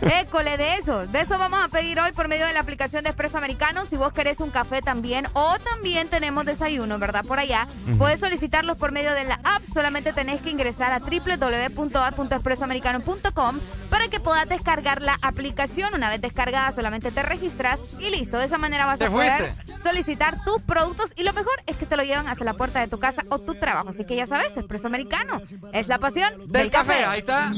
École, 0.02 0.58
de 0.58 0.76
eso. 0.76 1.06
De 1.08 1.22
eso 1.22 1.38
vamos 1.38 1.60
a 1.64 1.68
pedir 1.68 2.00
hoy 2.00 2.12
por 2.12 2.28
medio 2.28 2.46
de 2.46 2.54
la 2.54 2.60
aplicación 2.60 3.04
de 3.04 3.10
Expreso 3.10 3.38
Americano. 3.38 3.86
Si 3.86 3.96
vos 3.98 4.12
querés 4.14 4.40
un 4.40 4.52
café 4.52 4.82
también, 4.82 5.28
o 5.34 5.58
también 5.60 6.08
tenemos 6.10 6.46
desayuno, 6.46 7.00
¿verdad? 7.00 7.26
Por 7.26 7.40
allá. 7.40 7.68
Puedes 7.98 8.20
solicitarlos 8.20 8.78
por 8.78 8.92
medio 8.92 9.14
de 9.14 9.24
la 9.24 9.40
app. 9.44 9.62
Solamente 9.74 10.14
tenés 10.14 10.42
que 10.42 10.52
ingresar 10.52 10.92
a 10.92 11.00
www.app.expresoamericano.com 11.00 13.60
para 13.90 14.08
que 14.10 14.20
puedas 14.20 14.48
descargar 14.50 15.02
la 15.02 15.18
aplicación. 15.22 15.94
Una 15.94 16.10
vez 16.10 16.22
descargada, 16.22 16.72
solamente 16.72 17.12
te 17.12 17.24
registras 17.24 17.80
y 18.00 18.10
listo. 18.10 18.38
De 18.38 18.46
esa 18.46 18.58
manera 18.58 18.86
vas 18.86 19.00
¿Te 19.00 19.06
a 19.06 19.10
poder 19.10 19.48
fuiste? 19.50 19.67
Solicitar 19.82 20.36
tus 20.44 20.62
productos 20.64 21.14
y 21.16 21.24
lo 21.24 21.34
mejor 21.34 21.54
es 21.66 21.78
que 21.78 21.86
te 21.86 21.96
lo 21.98 22.04
llevan 22.04 22.28
hasta 22.28 22.44
la 22.44 22.54
puerta 22.54 22.80
de 22.80 22.88
tu 22.88 23.00
casa 23.00 23.24
o 23.30 23.40
tu 23.40 23.56
trabajo. 23.56 23.90
Así 23.90 24.06
que 24.06 24.16
ya 24.16 24.26
sabes, 24.28 24.56
Expreso 24.58 24.88
Americano 24.88 25.42
es 25.74 25.88
la 25.88 25.98
pasión 26.00 26.34
del, 26.52 26.70
café. 26.72 27.06
Ahí 27.06 27.20
está. 27.20 27.52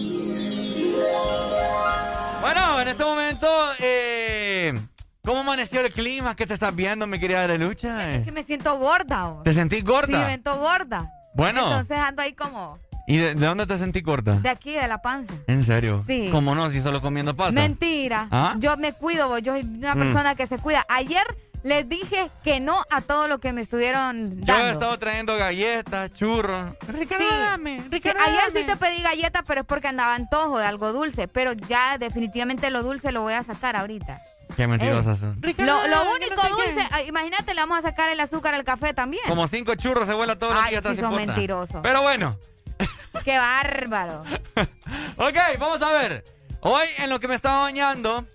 Bueno, 2.42 2.82
en 2.82 2.88
este 2.88 3.04
momento, 3.04 3.48
eh, 3.80 4.80
¿Cómo 5.24 5.42
amaneció 5.42 5.82
el 5.82 5.92
clima? 5.94 6.36
¿Qué 6.36 6.48
te 6.48 6.54
estás 6.54 6.74
viendo, 6.76 7.06
mi 7.06 7.20
querida 7.20 7.44
Arelucha? 7.44 8.14
Es 8.16 8.26
que 8.26 8.32
me 8.32 8.42
siento 8.44 8.78
gorda. 8.80 9.36
¿Te 9.44 9.54
sentís 9.54 9.84
gorda? 9.84 10.08
Sí, 10.08 10.14
me 10.14 10.26
siento 10.28 10.58
gorda. 10.58 11.12
Bueno. 11.36 11.62
Entonces 11.68 11.98
ando 11.98 12.22
ahí 12.22 12.34
como 12.34 12.80
¿Y 13.06 13.18
de, 13.18 13.36
de 13.36 13.46
dónde 13.46 13.68
te 13.68 13.78
sentís 13.78 14.02
gorda? 14.04 14.36
de 14.40 14.50
aquí, 14.50 14.74
de 14.74 14.88
la 14.88 15.02
panza. 15.02 15.34
¿En 15.48 15.64
serio? 15.64 16.04
Sí. 16.08 16.30
¿Cómo 16.32 16.56
no? 16.56 16.70
Si 16.72 16.82
solo 16.82 17.02
comiendo 17.02 17.36
pasta. 17.36 17.52
Mentira. 17.52 18.28
¿Ah? 18.32 18.56
Yo 18.58 18.78
me 18.78 18.94
cuido, 18.94 19.38
yo 19.40 19.54
soy 19.54 19.62
una 19.64 19.94
Mm. 19.94 20.00
persona 20.00 20.36
que 20.36 20.48
se 20.48 20.58
cuida. 20.58 20.86
Ayer 20.90 21.26
les 21.64 21.88
dije 21.90 22.30
que 22.44 22.60
no 22.60 22.84
a 22.90 23.02
todo 23.02 23.28
lo 23.28 23.40
que 23.40 23.52
me 23.54 23.62
estuvieron 23.62 24.40
Yo 24.42 24.46
dando. 24.54 24.68
he 24.68 24.72
estado 24.72 25.00
trayendo 25.00 25.36
galletas, 25.38 26.14
churros. 26.14 26.74
Ricardo, 26.88 27.26
Sí. 27.26 27.36
dame, 27.38 27.80
Sí, 27.82 27.88
Ricardo, 27.90 28.20
ayer 28.26 28.40
dame. 28.48 28.60
sí 28.60 28.66
te 28.66 28.76
pedí 28.78 29.02
galletas, 29.02 29.44
pero 29.46 29.62
es 29.62 29.68
porque 29.68 29.88
andaba 29.88 30.16
antojo 30.16 30.58
de 30.60 30.66
algo 30.66 30.92
dulce. 30.94 31.28
Pero 31.28 31.54
ya 31.54 31.98
definitivamente 31.98 32.70
lo 32.70 32.84
dulce 32.84 33.12
lo 33.12 33.22
voy 33.22 33.34
a 33.34 33.44
sacar 33.44 33.76
ahorita. 33.76 34.20
Qué 34.56 34.68
mentirosas 34.68 35.20
son. 35.20 35.40
Lo, 35.58 35.88
lo 35.88 36.12
único 36.16 36.42
dulce, 36.50 36.88
ah, 36.92 37.02
imagínate, 37.04 37.54
le 37.54 37.62
vamos 37.62 37.78
a 37.80 37.82
sacar 37.84 38.10
el 38.10 38.20
azúcar 38.20 38.56
al 38.56 38.64
café 38.64 38.94
también. 38.94 39.24
Como 39.28 39.48
cinco 39.48 39.76
churros 39.76 40.08
se 40.08 40.14
vuela 40.14 40.38
todos 40.38 40.56
los 40.56 40.64
Ay, 40.64 40.72
días. 40.72 40.84
sí 40.88 40.96
son 40.96 41.16
mentirosos. 41.16 41.82
Pero 41.84 42.02
bueno. 42.02 42.38
Qué 43.26 43.38
bárbaro. 43.38 44.24
Ok, 45.18 45.36
vamos 45.60 45.82
a 45.82 45.92
ver. 45.92 46.24
Hoy 46.62 46.88
en 46.98 47.10
lo 47.10 47.20
que 47.20 47.28
me 47.28 47.36
estaba 47.36 47.60
bañando, 47.60 48.26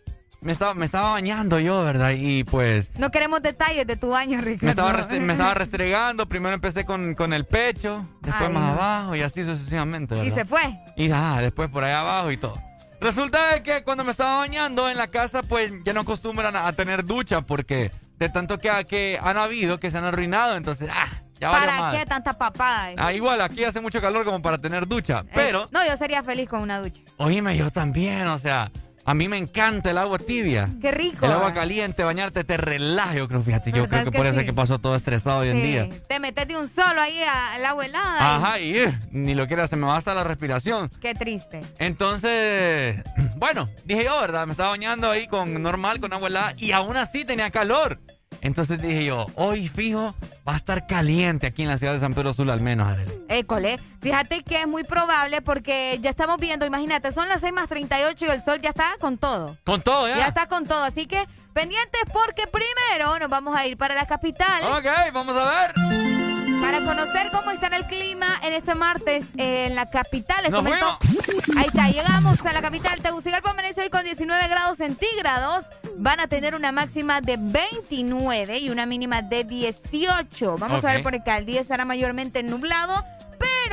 me 0.44 0.52
estaba, 0.52 0.74
me 0.74 0.86
estaba 0.86 1.10
bañando 1.10 1.58
yo, 1.58 1.82
¿verdad? 1.82 2.12
Y 2.16 2.44
pues 2.44 2.90
No 2.98 3.10
queremos 3.10 3.42
detalles 3.42 3.86
de 3.86 3.96
tu 3.96 4.10
baño, 4.10 4.40
Ricardo. 4.40 4.64
me 4.66 4.70
estaba, 4.70 4.92
restre- 4.92 5.20
me 5.20 5.32
estaba 5.32 5.54
restregando. 5.54 6.26
Primero 6.28 6.54
empecé 6.54 6.84
con, 6.84 7.14
con 7.16 7.32
el 7.32 7.44
pecho, 7.46 8.06
después 8.20 8.48
Ay, 8.48 8.54
más 8.54 8.62
no. 8.76 8.80
abajo 8.80 9.16
y 9.16 9.22
así 9.22 9.42
sucesivamente, 9.44 10.14
¿verdad? 10.14 10.30
Y 10.30 10.34
se 10.34 10.44
fue. 10.44 10.78
Y 10.96 11.10
ah, 11.10 11.38
después 11.40 11.70
por 11.70 11.82
ahí 11.82 11.92
abajo 11.92 12.30
y 12.30 12.36
todo. 12.36 12.54
Resulta 13.00 13.52
de 13.54 13.62
que 13.62 13.82
cuando 13.82 14.04
me 14.04 14.10
estaba 14.12 14.38
bañando 14.38 14.88
en 14.88 14.96
la 14.96 15.08
casa, 15.08 15.42
pues 15.42 15.72
ya 15.84 15.92
no 15.92 16.00
acostumbran 16.02 16.54
a, 16.56 16.66
a 16.68 16.72
tener 16.72 17.04
ducha 17.04 17.40
porque 17.40 17.90
de 18.18 18.28
tanto 18.28 18.58
que, 18.58 18.70
que 18.88 19.18
han 19.22 19.36
habido, 19.36 19.80
que 19.80 19.90
se 19.90 19.98
han 19.98 20.04
arruinado, 20.04 20.56
entonces, 20.56 20.88
ah, 20.92 21.08
ya 21.40 21.50
¿Para 21.50 21.80
madre. 21.80 21.98
qué 21.98 22.06
tanta 22.06 22.32
papada? 22.32 22.92
eh? 22.92 22.96
Ah, 22.96 23.12
igual, 23.12 23.40
aquí 23.40 23.64
hace 23.64 23.80
mucho 23.80 24.00
calor 24.00 24.24
como 24.24 24.40
para 24.40 24.56
tener 24.56 24.86
ducha, 24.86 25.20
Eh, 25.26 25.30
pero... 25.34 25.66
No, 25.72 25.84
yo 25.86 25.96
sería 25.96 26.22
feliz 26.22 26.48
con 26.48 26.60
una 26.60 26.78
ducha. 26.78 27.00
Oíme, 27.18 27.56
yo 27.56 27.70
también, 27.70 28.26
o 28.28 28.38
sea, 28.38 28.70
a 29.06 29.14
mí 29.14 29.28
me 29.28 29.36
encanta 29.36 29.90
el 29.90 29.98
agua 29.98 30.18
tibia. 30.18 30.68
Qué 30.80 30.90
rico. 30.90 31.26
El 31.26 31.32
agua 31.32 31.52
caliente, 31.52 32.04
bañarte, 32.04 32.44
te 32.44 32.56
relaja, 32.56 33.14
yo 33.14 33.28
creo, 33.28 33.42
fíjate. 33.42 33.70
Yo 33.70 33.82
¿Verdad 33.82 33.88
creo 33.88 34.04
que, 34.04 34.10
que 34.12 34.16
por 34.18 34.26
eso 34.26 34.40
es 34.40 34.46
que 34.46 34.52
pasó 34.52 34.78
todo 34.78 34.94
estresado 34.94 35.40
hoy 35.40 35.48
en 35.48 35.62
día. 35.62 35.88
Te 36.08 36.20
metes 36.20 36.48
de 36.48 36.56
un 36.56 36.68
solo 36.68 37.00
ahí 37.00 37.22
al 37.22 37.64
agua 37.64 37.84
helada. 37.86 38.36
Ajá, 38.36 38.60
y 38.60 38.78
eh, 38.78 38.98
ni 39.10 39.34
lo 39.34 39.46
quieras, 39.46 39.70
se 39.70 39.76
me 39.76 39.86
va 39.86 39.96
hasta 39.96 40.14
la 40.14 40.24
respiración. 40.24 40.90
Qué 41.00 41.14
triste. 41.14 41.60
Entonces, 41.78 43.02
bueno, 43.36 43.68
dije 43.84 44.04
yo, 44.04 44.20
¿verdad? 44.20 44.46
Me 44.46 44.52
estaba 44.52 44.70
bañando 44.70 45.10
ahí 45.10 45.26
con 45.26 45.62
normal, 45.62 46.00
con 46.00 46.12
agua 46.12 46.28
helada, 46.28 46.54
y 46.56 46.72
aún 46.72 46.96
así 46.96 47.24
tenía 47.24 47.50
calor. 47.50 47.98
Entonces 48.40 48.80
dije 48.80 49.04
yo, 49.04 49.26
hoy 49.34 49.68
fijo, 49.68 50.14
va 50.46 50.54
a 50.54 50.56
estar 50.56 50.86
caliente 50.86 51.46
aquí 51.46 51.62
en 51.62 51.68
la 51.68 51.78
ciudad 51.78 51.92
de 51.92 52.00
San 52.00 52.14
Pedro 52.14 52.32
Sula 52.32 52.52
al 52.52 52.60
menos, 52.60 52.88
Arely. 52.88 53.12
École, 53.28 53.78
fíjate 54.00 54.42
que 54.42 54.62
es 54.62 54.68
muy 54.68 54.84
probable 54.84 55.42
porque 55.42 55.98
ya 56.00 56.10
estamos 56.10 56.38
viendo, 56.38 56.66
imagínate, 56.66 57.12
son 57.12 57.28
las 57.28 57.40
6 57.40 57.52
más 57.52 57.68
38 57.68 58.24
y 58.24 58.28
el 58.28 58.44
sol 58.44 58.60
ya 58.60 58.70
está 58.70 58.94
con 59.00 59.18
todo. 59.18 59.56
Con 59.64 59.82
todo, 59.82 60.08
¿ya? 60.08 60.18
Ya 60.18 60.26
está 60.26 60.46
con 60.46 60.66
todo, 60.66 60.84
así 60.84 61.06
que 61.06 61.22
pendientes 61.52 62.02
porque 62.12 62.46
primero 62.46 63.18
nos 63.18 63.28
vamos 63.28 63.56
a 63.56 63.66
ir 63.66 63.76
para 63.76 63.94
la 63.94 64.06
capital. 64.06 64.62
Ok, 64.64 64.86
vamos 65.12 65.36
a 65.36 65.50
ver. 65.50 66.13
Para 66.64 66.80
conocer 66.80 67.30
cómo 67.30 67.50
está 67.50 67.66
el 67.66 67.84
clima 67.84 68.40
en 68.42 68.54
este 68.54 68.74
martes 68.74 69.32
en 69.36 69.74
la 69.74 69.84
capital. 69.84 70.42
Les 70.44 70.50
Nos 70.50 70.64
comento. 70.64 70.98
Ahí 71.58 71.66
está, 71.66 71.90
llegamos 71.90 72.40
a 72.40 72.52
la 72.54 72.62
capital. 72.62 72.98
Tegucigalpa 73.02 73.50
amanece 73.50 73.82
hoy 73.82 73.90
con 73.90 74.02
19 74.02 74.48
grados 74.48 74.78
centígrados. 74.78 75.66
Van 75.98 76.20
a 76.20 76.26
tener 76.26 76.54
una 76.54 76.72
máxima 76.72 77.20
de 77.20 77.36
29 77.38 78.60
y 78.60 78.70
una 78.70 78.86
mínima 78.86 79.20
de 79.20 79.44
18. 79.44 80.56
Vamos 80.56 80.82
a 80.86 80.94
ver 80.94 81.02
por 81.02 81.14
acá. 81.14 81.36
El 81.36 81.44
día 81.44 81.60
estará 81.60 81.84
mayormente 81.84 82.42
nublado, 82.42 83.04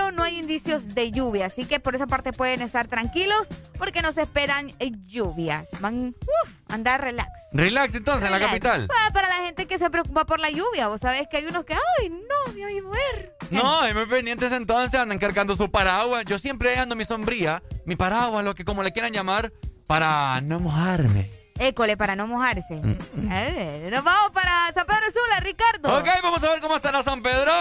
pero 0.02 0.16
no 0.16 0.24
hay 0.24 0.40
indicios 0.40 0.96
de 0.96 1.12
lluvia. 1.12 1.46
Así 1.48 1.66
que 1.66 1.80
por 1.80 1.96
esa 1.96 2.08
parte 2.08 2.34
pueden 2.34 2.62
estar 2.62 2.88
tranquilos 2.88 3.48
porque 3.78 4.02
no 4.02 4.12
se 4.12 4.22
esperan 4.24 4.72
eh, 4.80 4.92
lluvias. 5.06 5.70
Van 5.80 6.16
a 6.68 6.74
andar 6.74 7.02
relax. 7.02 7.30
Relax 7.54 7.96
entonces 7.96 8.26
en 8.26 8.32
la 8.32 8.38
Relax. 8.38 8.52
capital. 8.52 8.88
Ah, 8.90 9.10
para 9.14 9.30
la 9.30 9.36
gente 9.46 9.68
que 9.68 9.78
se 9.78 9.90
preocupa 9.90 10.26
por 10.26 10.40
la 10.40 10.50
lluvia, 10.50 10.88
vos 10.88 11.02
sabés 11.02 11.28
que 11.30 11.38
hay 11.38 11.46
unos 11.46 11.66
que, 11.66 11.74
ay, 11.74 12.10
no, 12.10 12.54
me 12.54 12.64
voy 12.64 12.78
a 12.78 12.82
llover. 12.82 13.36
No, 13.52 13.82
muy 13.94 14.06
pendientes 14.06 14.52
entonces 14.52 15.00
andan 15.00 15.20
cargando 15.20 15.56
su 15.56 15.70
paraguas. 15.70 16.26
Yo 16.26 16.38
siempre 16.38 16.78
ando 16.78 16.96
mi 16.96 17.06
sombría, 17.06 17.62
mi 17.86 17.96
paraguas, 17.96 18.44
lo 18.44 18.56
que 18.56 18.66
como 18.66 18.82
le 18.84 18.92
quieran 18.92 19.14
llamar, 19.14 19.52
para 19.86 20.42
no 20.42 20.60
mojarme. 20.60 21.41
École, 21.62 21.96
para 21.96 22.16
no 22.16 22.26
mojarse. 22.28 22.76
Mm. 22.76 23.30
Ver, 23.30 23.92
nos 23.94 24.04
vamos 24.04 24.32
para 24.32 24.52
San 24.74 24.86
Pedro 24.86 25.06
Sula, 25.12 25.40
Ricardo. 25.42 25.98
Ok, 25.98 26.08
vamos 26.24 26.44
a 26.44 26.50
ver 26.50 26.60
cómo 26.60 26.76
estará 26.76 27.04
San 27.04 27.22
Pedro. 27.22 27.52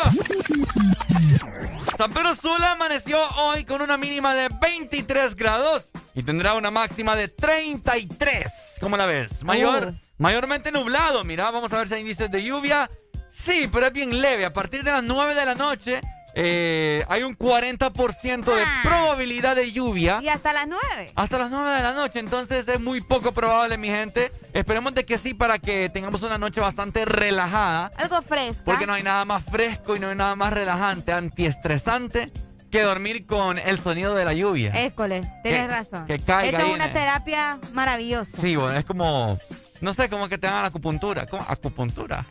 San 1.98 2.12
Pedro 2.12 2.34
Sula 2.34 2.72
amaneció 2.72 3.18
hoy 3.36 3.64
con 3.64 3.82
una 3.82 3.96
mínima 3.98 4.34
de 4.34 4.48
23 4.60 5.36
grados 5.36 5.90
y 6.14 6.22
tendrá 6.22 6.54
una 6.54 6.70
máxima 6.70 7.14
de 7.14 7.28
33. 7.28 8.78
¿Cómo 8.80 8.96
la 8.96 9.04
ves? 9.06 9.44
Mayor, 9.44 9.92
Oh. 9.94 10.06
Mayormente 10.18 10.72
nublado. 10.72 11.24
Mira, 11.24 11.50
vamos 11.50 11.72
a 11.72 11.78
ver 11.78 11.88
si 11.88 11.94
hay 11.94 12.00
indicios 12.00 12.30
de 12.30 12.42
lluvia. 12.42 12.88
Sí, 13.30 13.68
pero 13.72 13.86
es 13.86 13.92
bien 13.92 14.20
leve. 14.20 14.44
A 14.44 14.52
partir 14.52 14.82
de 14.82 14.90
las 14.92 15.02
9 15.02 15.34
de 15.34 15.44
la 15.44 15.54
noche 15.54 16.00
eh, 16.34 17.04
hay 17.08 17.22
un 17.22 17.34
40% 17.36 18.54
de 18.54 18.62
Ah. 18.62 18.80
probabilidad 18.82 19.56
de 19.56 19.72
lluvia. 19.72 20.20
Y 20.22 20.28
hasta 20.28 20.52
las 20.52 20.66
9. 20.68 21.12
Hasta 21.16 21.38
las 21.38 21.50
9 21.50 21.70
de 21.72 21.82
la 21.82 21.92
noche, 21.92 22.18
entonces 22.20 22.68
es 22.68 22.80
muy 22.80 23.00
poco 23.00 23.32
probable, 23.32 23.76
mi 23.78 23.88
gente. 23.88 24.30
Esperemos 24.52 24.94
de 24.94 25.04
que 25.04 25.18
sí 25.18 25.34
para 25.34 25.58
que 25.58 25.88
tengamos 25.88 26.22
una 26.22 26.38
noche 26.38 26.60
bastante 26.60 27.04
relajada. 27.04 27.90
Algo 27.96 28.22
fresco. 28.22 28.62
Porque 28.64 28.86
no 28.86 28.92
hay 28.92 29.02
nada 29.02 29.24
más 29.24 29.44
fresco 29.44 29.96
y 29.96 30.00
no 30.00 30.08
hay 30.08 30.16
nada 30.16 30.36
más 30.36 30.52
relajante, 30.52 31.12
antiestresante 31.12 32.30
que 32.70 32.82
dormir 32.82 33.26
con 33.26 33.58
el 33.58 33.78
sonido 33.80 34.14
de 34.14 34.24
la 34.24 34.32
lluvia. 34.32 34.70
École, 34.84 35.22
tienes 35.42 35.62
Que- 35.62 35.66
razón. 35.66 36.06
que 36.06 36.18
caiga 36.20 36.58
Eso 36.58 36.66
ahí 36.66 36.70
es 36.70 36.74
una 36.76 36.92
terapia 36.92 37.58
maravillosa. 37.72 38.40
Sí, 38.40 38.54
bueno, 38.54 38.78
es 38.78 38.84
como, 38.84 39.36
no 39.80 39.92
sé, 39.92 40.08
como 40.08 40.28
que 40.28 40.38
te 40.38 40.46
hagan 40.46 40.64
acupuntura. 40.66 41.26
¿Cómo? 41.26 41.44
Acupuntura. 41.48 42.24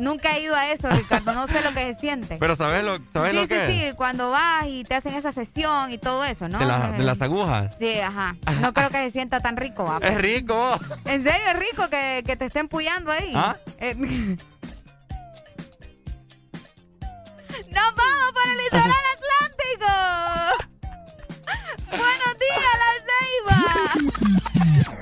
Nunca 0.00 0.34
he 0.34 0.40
ido 0.40 0.54
a 0.56 0.70
eso, 0.72 0.88
Ricardo. 0.90 1.32
No 1.34 1.46
sé 1.46 1.60
lo 1.62 1.72
que 1.74 1.92
se 1.92 2.00
siente. 2.00 2.38
Pero 2.40 2.56
¿sabes 2.56 2.82
lo, 2.82 2.96
sabes 3.12 3.32
sí, 3.32 3.36
lo 3.36 3.42
sí, 3.42 3.48
que 3.48 3.66
sí, 3.68 3.82
es? 3.84 3.94
cuando 3.94 4.30
vas 4.30 4.66
y 4.66 4.82
te 4.82 4.94
hacen 4.94 5.14
esa 5.14 5.30
sesión 5.30 5.90
y 5.92 5.98
todo 5.98 6.24
eso, 6.24 6.48
¿no? 6.48 6.58
De, 6.58 6.64
la- 6.64 6.92
de 6.92 7.04
las 7.04 7.20
agujas. 7.20 7.74
Sí, 7.78 8.00
ajá. 8.00 8.34
No 8.62 8.72
creo 8.72 8.88
que 8.88 8.96
se 9.04 9.10
sienta 9.10 9.40
tan 9.40 9.58
rico, 9.58 9.84
vamos. 9.84 10.02
Es 10.02 10.16
rico. 10.16 10.78
¿En 11.04 11.22
serio 11.22 11.46
es 11.52 11.58
rico 11.58 11.88
que, 11.90 12.22
que 12.26 12.34
te 12.36 12.46
estén 12.46 12.66
puyando 12.68 13.12
ahí? 13.12 13.32
¿Ah? 13.36 13.58
Eh, 13.78 13.94
¡Nos 17.68 17.94
vamos 17.94 18.32
para 18.34 18.52
el 18.52 18.58
litoral 18.58 19.04
atlántico! 19.14 19.92
¡Buenos 21.90 22.34
días, 22.38 22.74
La 22.80 22.90
Ceiba! 23.06 24.99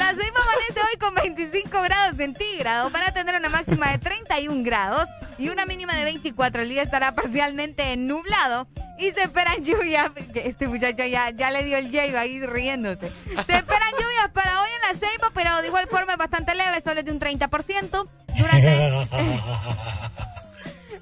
La 0.00 0.14
Ceiba 0.14 0.40
amanece 0.42 0.80
hoy 0.80 0.98
con 0.98 1.14
25 1.14 1.82
grados 1.82 2.16
centígrados. 2.16 2.90
Van 2.90 3.02
a 3.04 3.12
tener 3.12 3.34
una 3.34 3.50
máxima 3.50 3.92
de 3.92 3.98
31 3.98 4.64
grados 4.64 5.06
y 5.38 5.50
una 5.50 5.66
mínima 5.66 5.94
de 5.94 6.04
24. 6.04 6.62
El 6.62 6.70
día 6.70 6.82
estará 6.82 7.14
parcialmente 7.14 7.94
nublado 7.98 8.66
y 8.98 9.12
se 9.12 9.24
esperan 9.24 9.62
lluvias. 9.62 10.10
Este 10.34 10.68
muchacho 10.68 11.04
ya, 11.04 11.28
ya 11.30 11.50
le 11.50 11.64
dio 11.64 11.76
el 11.76 11.92
J 11.92 12.18
ahí 12.18 12.40
riéndose. 12.46 13.12
Se 13.26 13.56
esperan 13.56 13.90
lluvias 13.92 14.30
para 14.32 14.62
hoy 14.62 14.70
en 14.74 14.80
La 14.90 14.98
Ceiba, 14.98 15.30
pero 15.34 15.60
de 15.60 15.66
igual 15.66 15.86
forma 15.86 16.12
es 16.12 16.18
bastante 16.18 16.54
leve, 16.54 16.80
solo 16.80 17.00
es 17.00 17.04
de 17.04 17.12
un 17.12 17.20
30% 17.20 18.08
durante 18.38 19.06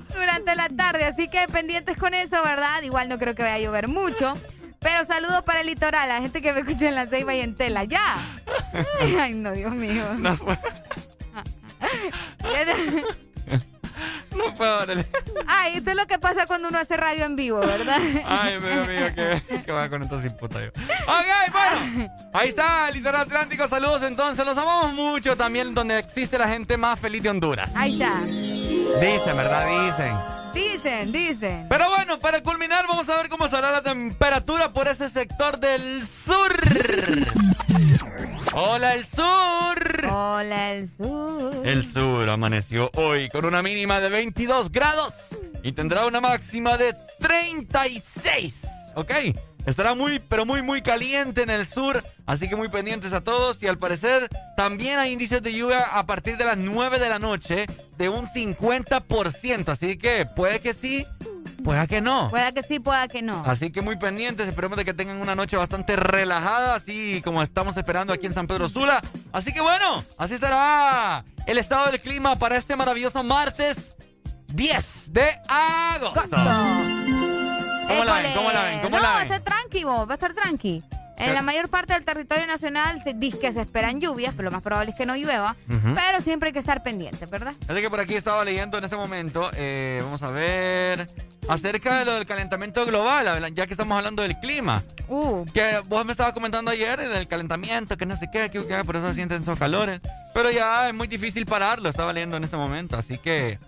durante 0.19 0.57
la 0.57 0.69
tarde. 0.71 1.05
Así 1.05 1.29
que 1.29 1.47
pendientes 1.47 1.97
con 1.97 2.15
eso, 2.15 2.43
¿verdad? 2.43 2.83
Igual 2.83 3.09
no 3.09 3.17
creo 3.17 3.37
que 3.37 3.45
vaya 3.45 3.55
a 3.55 3.61
llover 3.61 3.87
mucho. 3.87 4.35
Pero 4.81 5.05
saludos 5.05 5.43
para 5.43 5.61
el 5.61 5.66
litoral, 5.66 6.09
la 6.09 6.20
gente 6.20 6.41
que 6.41 6.53
me 6.53 6.61
escucha 6.61 6.89
en 6.89 6.95
la 6.95 7.07
Ceiba 7.07 7.35
y 7.35 7.41
en 7.41 7.55
Tela. 7.55 7.85
¡Ya! 7.85 8.16
Ay, 9.20 9.35
no, 9.35 9.53
Dios 9.53 9.74
mío. 9.74 10.05
No 14.37 14.55
puedo, 14.55 14.81
Arely. 14.81 15.05
Ay, 15.47 15.79
esto 15.79 15.91
es 15.91 15.97
lo 15.97 16.07
que 16.07 16.18
pasa 16.18 16.47
cuando 16.47 16.68
uno 16.68 16.79
hace 16.79 16.97
radio 16.97 17.24
en 17.24 17.35
vivo, 17.35 17.59
¿verdad? 17.59 17.99
Ay, 18.24 18.59
Dios 18.61 18.89
mío, 18.89 19.07
que, 19.14 19.62
que 19.62 19.72
va 19.72 19.89
con 19.89 20.03
esto 20.03 20.20
sin 20.20 20.31
puta 20.37 20.61
yo. 20.61 20.68
Ok, 20.68 21.53
bueno. 21.53 22.09
Ahí 22.33 22.51
está, 22.51 22.91
Litoral 22.91 23.22
Atlántico. 23.22 23.66
Saludos 23.66 24.03
entonces. 24.03 24.45
Los 24.47 24.57
amamos 24.57 24.93
mucho 24.93 25.37
también 25.37 25.74
donde 25.74 25.99
existe 25.99 26.39
la 26.39 26.49
gente 26.49 26.76
más 26.76 27.01
feliz 27.01 27.22
de 27.22 27.31
Honduras. 27.31 27.74
Ahí 27.76 28.01
está. 28.01 28.20
Dicen, 28.20 29.37
¿verdad? 29.37 29.87
Dicen. 29.87 30.14
Dicen, 30.59 31.13
dicen. 31.13 31.67
Pero 31.69 31.89
bueno, 31.89 32.19
para 32.19 32.43
culminar, 32.43 32.85
vamos 32.89 33.09
a 33.09 33.17
ver 33.17 33.29
cómo 33.29 33.45
estará 33.45 33.71
la 33.71 33.83
temperatura 33.83 34.73
por 34.73 34.89
ese 34.89 35.09
sector 35.09 35.61
del 35.61 36.05
sur. 36.05 36.53
Hola, 38.55 38.95
el 38.95 39.05
sur. 39.05 40.11
Hola, 40.11 40.73
el 40.73 40.89
sur. 40.89 41.65
El 41.65 41.93
sur 41.93 42.29
amaneció 42.29 42.91
hoy 42.97 43.29
con 43.29 43.45
una 43.45 43.63
mínima 43.63 44.01
de 44.01 44.09
22 44.09 44.73
grados 44.73 45.13
y 45.63 45.73
tendrá 45.73 46.07
una 46.07 46.21
máxima 46.21 46.77
de 46.77 46.93
36. 47.21 48.67
¿ok? 48.99 49.13
Estará 49.69 49.95
muy, 49.95 50.19
pero 50.19 50.47
muy, 50.47 50.62
muy 50.62 50.81
caliente 50.81 51.43
en 51.43 51.51
el 51.51 51.69
sur, 51.69 52.03
así 52.25 52.49
que 52.49 52.57
muy 52.57 52.71
pendientes 52.71 53.12
a 53.12 53.21
todos. 53.21 53.62
Y 53.62 53.66
al 53.66 53.77
parecer 53.77 54.31
también 54.57 54.99
hay 54.99 55.12
indicios 55.12 55.43
de 55.43 55.53
lluvia 55.53 55.81
a 55.93 56.07
partir 56.07 56.39
de 56.39 56.47
las 56.47 56.57
9 56.57 56.99
de 56.99 57.09
la 57.11 57.19
noche 57.19 57.66
de 57.99 58.09
un 58.09 58.27
50%, 58.27 59.69
así 59.69 59.99
que 59.99 60.25
puede 60.25 60.61
que 60.61 60.73
sí, 60.73 61.05
puede 61.62 61.87
que 61.87 62.01
no. 62.01 62.31
Pueda 62.31 62.51
que 62.53 62.62
sí, 62.62 62.81
pueda 62.81 63.09
que 63.09 63.21
no. 63.21 63.45
Así 63.45 63.71
que 63.71 63.83
muy 63.83 63.99
pendientes, 63.99 64.49
esperemos 64.49 64.79
de 64.79 64.87
que 64.87 64.95
tengan 64.95 65.19
una 65.19 65.35
noche 65.35 65.59
bastante 65.59 65.97
relajada, 65.97 66.75
así 66.75 67.21
como 67.23 67.43
estamos 67.43 67.77
esperando 67.77 68.14
aquí 68.14 68.25
en 68.25 68.33
San 68.33 68.47
Pedro 68.47 68.71
Sula. 68.71 69.03
Así 69.33 69.53
que 69.53 69.61
bueno, 69.61 70.03
así 70.16 70.39
será 70.39 71.27
el 71.47 71.59
estado 71.59 71.91
del 71.91 72.01
clima 72.01 72.37
para 72.37 72.57
este 72.57 72.75
maravilloso 72.75 73.23
martes 73.23 73.93
10 74.47 75.12
de 75.12 75.29
agosto. 75.47 76.23
¿Cómo 77.89 78.05
la 78.05 78.14
ven? 78.14 78.32
¿Cómo 78.34 78.53
la 78.53 78.62
ven? 78.62 78.80
¿Cómo 78.80 78.97
no, 78.97 79.03
la 79.03 79.09
va 79.09 79.14
a 79.14 79.24
ven? 79.24 79.32
estar 79.32 79.43
tranqui, 79.43 79.84
vos, 79.84 80.09
va 80.09 80.12
a 80.12 80.14
estar 80.14 80.34
tranqui. 80.34 80.82
En 81.20 81.34
la 81.34 81.43
mayor 81.43 81.68
parte 81.68 81.95
del 81.95 82.05
territorio 82.05 82.47
nacional 82.47 83.03
se 83.03 83.12
dice 83.12 83.41
que 83.41 83.53
se 83.53 83.61
esperan 83.61 84.01
lluvias, 84.01 84.34
pero 84.36 84.51
lo 84.51 84.53
más 84.53 84.62
probable 84.62 84.93
es 84.93 84.97
que 84.97 85.05
no 85.05 85.16
llueva. 85.16 85.57
Ujú. 85.68 85.93
Pero 85.93 86.20
siempre 86.22 86.49
hay 86.49 86.53
que 86.53 86.61
estar 86.61 86.84
pendiente, 86.84 87.26
¿verdad? 87.26 87.55
Así 87.68 87.80
que 87.80 87.91
por 87.91 87.99
aquí 87.99 88.14
estaba 88.14 88.45
leyendo 88.45 88.78
en 88.78 88.84
este 88.84 88.95
momento, 88.95 89.51
eh, 89.57 89.99
vamos 90.01 90.22
a 90.22 90.30
ver, 90.30 91.09
acerca 91.49 91.99
de 91.99 92.05
lo 92.05 92.12
del 92.14 92.24
calentamiento 92.24 92.86
global, 92.86 93.53
ya 93.53 93.66
que 93.66 93.72
estamos 93.72 93.99
hablando 93.99 94.22
del 94.22 94.39
clima. 94.39 94.80
Uh. 95.09 95.45
Que 95.47 95.80
vos 95.86 96.07
me 96.07 96.12
estabas 96.12 96.34
comentando 96.34 96.70
ayer 96.70 97.01
del 97.01 97.26
calentamiento, 97.26 97.97
que 97.97 98.07
no 98.07 98.16
sé 98.16 98.28
qué, 98.32 98.49
que, 98.49 98.64
que 98.64 98.84
por 98.84 98.95
eso 98.95 99.09
se 99.09 99.14
sienten 99.14 99.43
esos 99.43 99.59
calores. 99.59 100.01
Pero 100.32 100.53
ya 100.53 100.89
es 100.89 100.95
muy 100.95 101.09
difícil 101.09 101.47
pararlo, 101.47 101.89
estaba 101.89 102.12
leyendo 102.12 102.36
en 102.36 102.45
este 102.45 102.57
momento, 102.57 102.97
así 102.97 103.18
que... 103.18 103.59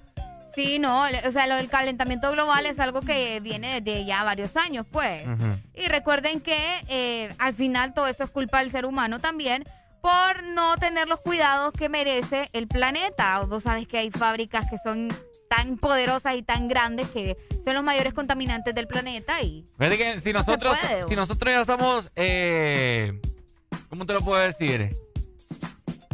Sí, 0.54 0.78
no, 0.78 1.04
o 1.04 1.30
sea, 1.30 1.46
lo 1.46 1.56
del 1.56 1.68
calentamiento 1.68 2.30
global 2.32 2.66
es 2.66 2.78
algo 2.80 3.00
que 3.00 3.40
viene 3.40 3.80
desde 3.80 4.04
ya 4.04 4.24
varios 4.24 4.56
años, 4.56 4.86
pues. 4.90 5.22
Y 5.74 5.88
recuerden 5.88 6.40
que 6.40 6.58
eh, 6.88 7.32
al 7.38 7.54
final 7.54 7.94
todo 7.94 8.06
esto 8.06 8.24
es 8.24 8.30
culpa 8.30 8.60
del 8.60 8.70
ser 8.70 8.84
humano 8.84 9.20
también 9.20 9.64
por 10.00 10.42
no 10.42 10.76
tener 10.78 11.08
los 11.08 11.20
cuidados 11.20 11.72
que 11.72 11.88
merece 11.88 12.48
el 12.52 12.66
planeta. 12.68 13.40
Vos 13.40 13.64
sabes 13.64 13.86
que 13.86 13.98
hay 13.98 14.10
fábricas 14.10 14.68
que 14.70 14.78
son 14.78 15.08
tan 15.48 15.76
poderosas 15.76 16.36
y 16.36 16.42
tan 16.42 16.68
grandes 16.68 17.08
que 17.10 17.36
son 17.64 17.74
los 17.74 17.82
mayores 17.82 18.14
contaminantes 18.14 18.74
del 18.74 18.86
planeta 18.86 19.42
y 19.42 19.64
Fíjate 19.78 19.98
que 19.98 20.20
si 20.20 20.32
No 20.32 20.38
nosotros, 20.38 20.78
puede, 20.78 21.08
si 21.08 21.16
nosotros 21.16 21.52
ya 21.52 21.60
estamos, 21.60 22.12
eh, 22.14 23.20
¿cómo 23.88 24.06
te 24.06 24.12
lo 24.12 24.20
puedo 24.20 24.40
decir? 24.40 24.90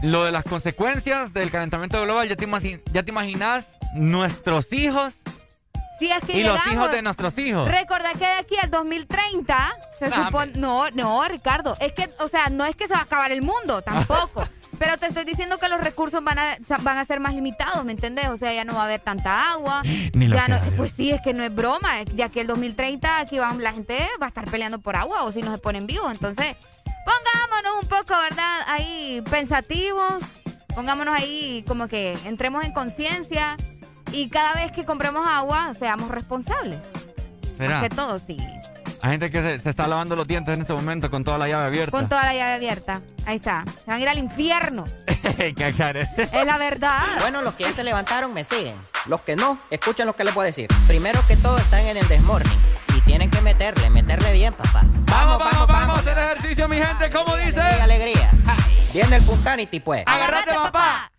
Lo 0.07 0.25
de 0.25 0.33
las 0.33 0.45
consecuencias 0.45 1.33
del 1.33 1.51
calentamiento 1.51 2.01
global, 2.03 2.29
ya 2.29 2.37
te, 2.37 2.47
ya 2.93 3.03
te 3.03 3.11
imaginas 3.11 3.77
nuestros 3.95 4.73
hijos 4.73 5.15
si 5.99 6.11
es 6.11 6.21
que 6.21 6.35
y 6.39 6.45
los 6.45 6.53
llegamos- 6.59 6.73
hijos 6.75 6.91
de 6.93 7.03
nuestros 7.03 7.39
hijos. 7.39 7.69
Recordá 7.71 8.13
que 8.13 8.19
de 8.27 8.33
aquí 8.35 8.55
al 8.63 8.71
2030 8.71 9.79
se 9.99 10.09
Nah, 10.11 10.27
supone... 10.27 10.53
No, 10.57 10.91
no, 10.91 11.27
Ricardo. 11.27 11.75
Es 11.81 11.93
que, 11.93 12.09
o 12.21 12.29
sea, 12.29 12.49
no 12.51 12.67
es 12.67 12.77
que 12.77 12.87
se 12.87 12.93
va 12.95 13.01
a 13.01 13.05
acabar 13.05 13.33
el 13.33 13.41
mundo, 13.43 13.81
tampoco. 13.87 14.47
Pero 14.79 14.99
te 14.99 15.07
estoy 15.07 15.25
diciendo 15.25 15.57
que 15.57 15.71
los 15.71 15.81
recursos 15.81 16.23
van 16.23 16.39
a, 16.39 16.57
van 16.83 16.99
a 16.99 17.05
ser 17.07 17.19
más 17.19 17.35
limitados, 17.35 17.83
¿me 17.87 17.93
entendés? 17.93 18.29
O 18.29 18.37
sea, 18.37 18.53
ya 18.53 18.65
no 18.67 18.75
va 18.75 18.83
a 18.83 18.85
haber 18.85 19.01
tanta 19.01 19.53
agua. 19.53 19.83
Ni 20.13 20.29
lo 20.29 20.37
ya 20.37 20.49
no. 20.49 20.61
Pues 20.77 20.93
sí, 20.93 21.11
es 21.13 21.23
que 21.23 21.33
no 21.33 21.43
es 21.43 21.55
broma. 21.55 22.03
Ya 22.15 22.29
que 22.29 22.43
el 22.43 22.47
2030 22.47 23.19
aquí 23.21 23.39
va, 23.39 23.55
la 23.55 23.73
gente 23.73 24.07
va 24.21 24.27
a 24.27 24.29
estar 24.29 24.45
peleando 24.51 24.79
por 24.79 24.97
agua 24.97 25.23
o 25.23 25.33
si 25.33 25.41
no 25.41 25.51
se 25.51 25.57
ponen 25.59 25.87
vivos. 25.87 26.13
Entonces, 26.13 26.57
pongámonos 27.07 27.83
un 27.83 27.89
poco, 27.89 28.21
¿verdad? 28.21 28.61
Ahí 28.67 29.23
pensativos. 29.31 30.23
Pongámonos 30.75 31.15
ahí 31.15 31.65
como 31.67 31.89
que 31.89 32.19
entremos 32.25 32.65
en 32.65 32.73
conciencia. 32.73 33.57
Y 34.13 34.29
cada 34.29 34.55
vez 34.55 34.73
que 34.73 34.85
compremos 34.85 35.27
agua, 35.27 35.73
seamos 35.79 36.11
responsables. 36.11 36.81
Será. 37.57 37.81
Más 37.81 37.89
que 37.89 37.95
todo, 37.95 38.19
sí. 38.19 38.37
Hay 39.03 39.11
gente 39.13 39.31
que 39.31 39.43
se, 39.43 39.59
se 39.59 39.71
está 39.71 39.87
lavando 39.87 40.17
los 40.17 40.27
dientes 40.27 40.55
en 40.55 40.63
este 40.63 40.73
momento 40.73 41.11
con 41.11 41.23
toda 41.25 41.39
la 41.39 41.49
llave 41.49 41.65
abierta. 41.65 41.91
Con 41.91 42.09
toda 42.09 42.25
la 42.25 42.35
llave 42.35 42.55
abierta. 42.55 43.03
Ahí 43.27 43.37
está. 43.37 43.65
Se 43.67 43.91
van 43.91 43.99
a 43.99 44.03
ir 44.03 44.09
al 44.09 44.19
infierno. 44.19 44.85
Es 45.27 46.47
la 46.47 46.57
verdad. 46.57 47.01
Bueno, 47.21 47.43
los 47.43 47.55
que 47.55 47.65
ya 47.65 47.73
se 47.73 47.83
levantaron 47.83 48.33
me 48.33 48.45
siguen. 48.45 48.77
Los 49.07 49.23
que 49.23 49.35
no, 49.35 49.59
escuchen 49.71 50.07
lo 50.07 50.15
que 50.15 50.25
les 50.25 50.35
voy 50.35 50.45
a 50.45 50.47
decir. 50.47 50.69
Primero 50.87 51.21
que 51.27 51.37
todo 51.37 51.59
están 51.59 51.81
en 51.81 51.97
el 51.97 52.09
desmorning. 52.09 52.59
Tienen 53.17 53.31
que 53.31 53.41
meterle, 53.41 53.89
meterle 53.89 54.33
bien, 54.35 54.53
papá. 54.53 54.83
Vamos, 54.85 55.39
vamos, 55.39 55.67
vamos 55.67 55.97
a 55.97 56.01
hacer 56.01 56.19
ejercicio, 56.19 56.69
mi 56.69 56.77
gente. 56.77 57.09
¿Cómo 57.09 57.35
dice? 57.37 57.63
Alegría, 57.63 58.29
alegría. 58.29 58.31
Viene 58.93 59.17
el 59.17 59.23
Punsanity, 59.23 59.81
pues. 59.81 60.03
Agárrate, 60.05 60.53
papá. 60.53 61.11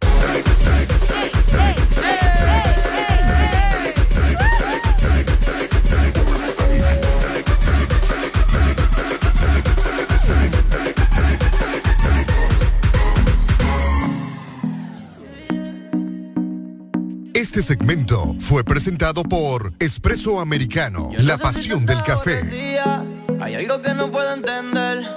Este 17.48 17.62
segmento 17.62 18.36
fue 18.42 18.66
presentado 18.66 19.24
por 19.24 19.72
Espresso 19.80 20.42
Americano, 20.42 21.12
la 21.18 21.38
pasión 21.38 21.86
del 21.86 22.04
café. 22.04 22.42
Hay 23.40 23.56
algo 23.56 23.82
que 23.82 23.94
no 23.94 24.12
puedo 24.12 24.34
entender. 24.34 25.08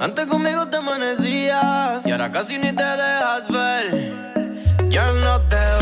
Antes 0.00 0.26
conmigo 0.26 0.66
te 0.66 0.78
amanecías 0.78 2.04
y 2.04 2.10
ahora 2.10 2.32
casi 2.32 2.58
ni 2.58 2.72
te 2.72 2.82
dejas 2.82 3.48
ver. 3.48 4.12
Ya 4.90 5.12
no 5.12 5.40
te 5.42 5.81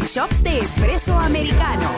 Coffee 0.00 0.06
shops 0.06 0.42
de 0.42 0.58
espresso 0.58 1.18
americano. 1.18 1.88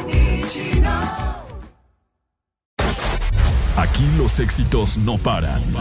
Aquí 3.76 4.08
los 4.18 4.38
éxitos 4.40 4.96
no 4.96 5.18
paran. 5.18 5.62
En 5.62 5.72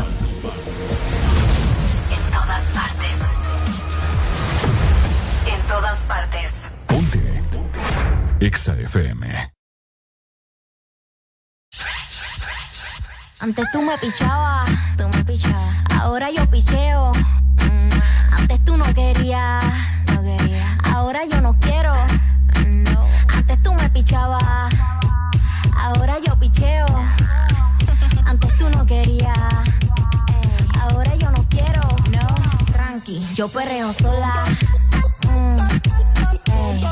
todas 2.32 2.66
partes. 2.74 3.18
En 5.48 5.62
todas 5.68 6.06
partes. 6.06 6.54
Ponte. 6.88 7.42
EXA 8.40 8.74
FM. 8.82 9.54
Antes 13.40 13.66
tú 13.72 13.82
me 13.82 13.98
pichabas, 13.98 14.70
tú 14.98 15.08
me 15.10 15.24
pichabas. 15.26 15.76
Ahora 16.00 16.30
yo 16.30 16.46
picheo. 16.50 17.12
Mm, 17.64 17.90
Antes 18.32 18.64
tú 18.64 18.78
no 18.78 18.94
querías. 18.94 19.91
Ahora 20.84 21.26
yo 21.26 21.42
no 21.42 21.58
quiero. 21.60 21.94
Antes 23.36 23.64
tú 23.64 23.74
me 23.74 23.90
pichabas. 23.90 24.74
Ahora 25.78 26.18
yo 26.26 26.38
picheo. 26.40 26.86
Antes 28.26 28.58
tú 28.58 28.70
no 28.70 28.86
querías. 28.86 29.38
Ahora 30.82 31.16
yo 31.16 31.32
no 31.32 31.44
quiero. 31.50 31.82
No. 32.12 32.72
Tranqui, 32.72 33.26
yo 33.34 33.48
perreo 33.48 33.92
sola. 33.94 34.44
Mm, 35.28 35.60
ey. 36.52 36.88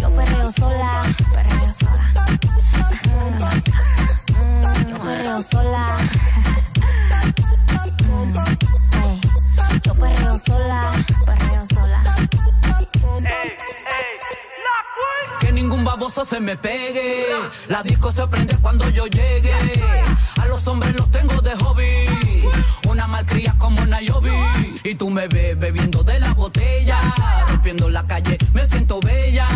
Yo 0.00 0.12
perreo 0.14 0.52
sola. 0.52 1.02
Perreo 1.34 1.74
sola. 1.74 2.12
Mm, 3.10 4.40
mm, 4.40 4.88
yo 4.88 4.98
perreo 4.98 5.42
sola. 5.42 5.96
Yo 9.84 9.94
perreo 9.94 10.38
sola. 10.38 10.92
Perreo 11.26 11.66
sola. 11.66 12.14
Que 15.40 15.52
ningún 15.52 15.84
baboso 15.84 16.24
se 16.24 16.40
me 16.40 16.56
pegue. 16.56 17.26
La 17.68 17.82
disco 17.82 18.10
se 18.10 18.26
prende 18.26 18.56
cuando 18.62 18.88
yo 18.90 19.06
llegue. 19.06 19.54
A 20.40 20.46
los 20.46 20.66
hombres 20.66 20.94
los 20.96 21.10
tengo 21.10 21.40
de 21.42 21.54
hobby. 21.56 22.48
Una 22.88 23.06
malcria 23.06 23.54
como 23.58 23.84
Nayobi. 23.84 24.30
Y 24.84 24.94
tú 24.94 25.10
me 25.10 25.28
ves 25.28 25.58
bebiendo 25.58 26.02
de 26.02 26.18
la 26.18 26.32
botella. 26.32 26.98
Rompiendo 27.48 27.88
la 27.90 28.06
calle, 28.06 28.38
me 28.52 28.66
siento 28.66 29.00
bella. 29.00 29.46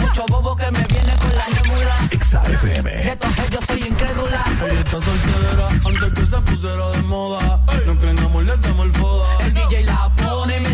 Mucho 0.00 0.24
bobo 0.28 0.56
que 0.56 0.70
me 0.70 0.82
viene 0.84 1.16
con 1.18 1.30
la 1.36 1.46
nebula. 1.48 1.96
EXA 2.10 2.42
FM. 2.44 2.90
De 2.90 3.08
estos 3.10 3.50
yo 3.50 3.60
soy 3.62 3.82
incrédula. 3.82 4.44
Ella 4.64 4.80
está 4.80 5.00
soltera 5.00 5.68
antes 5.84 6.10
que 6.12 6.26
se 6.26 6.40
pusiera 6.42 6.90
de 6.90 7.02
moda. 7.02 7.64
No 7.86 7.96
creen 7.98 8.18
amor, 8.18 8.44
le 8.44 8.56
damos 8.56 8.86
el 8.86 8.92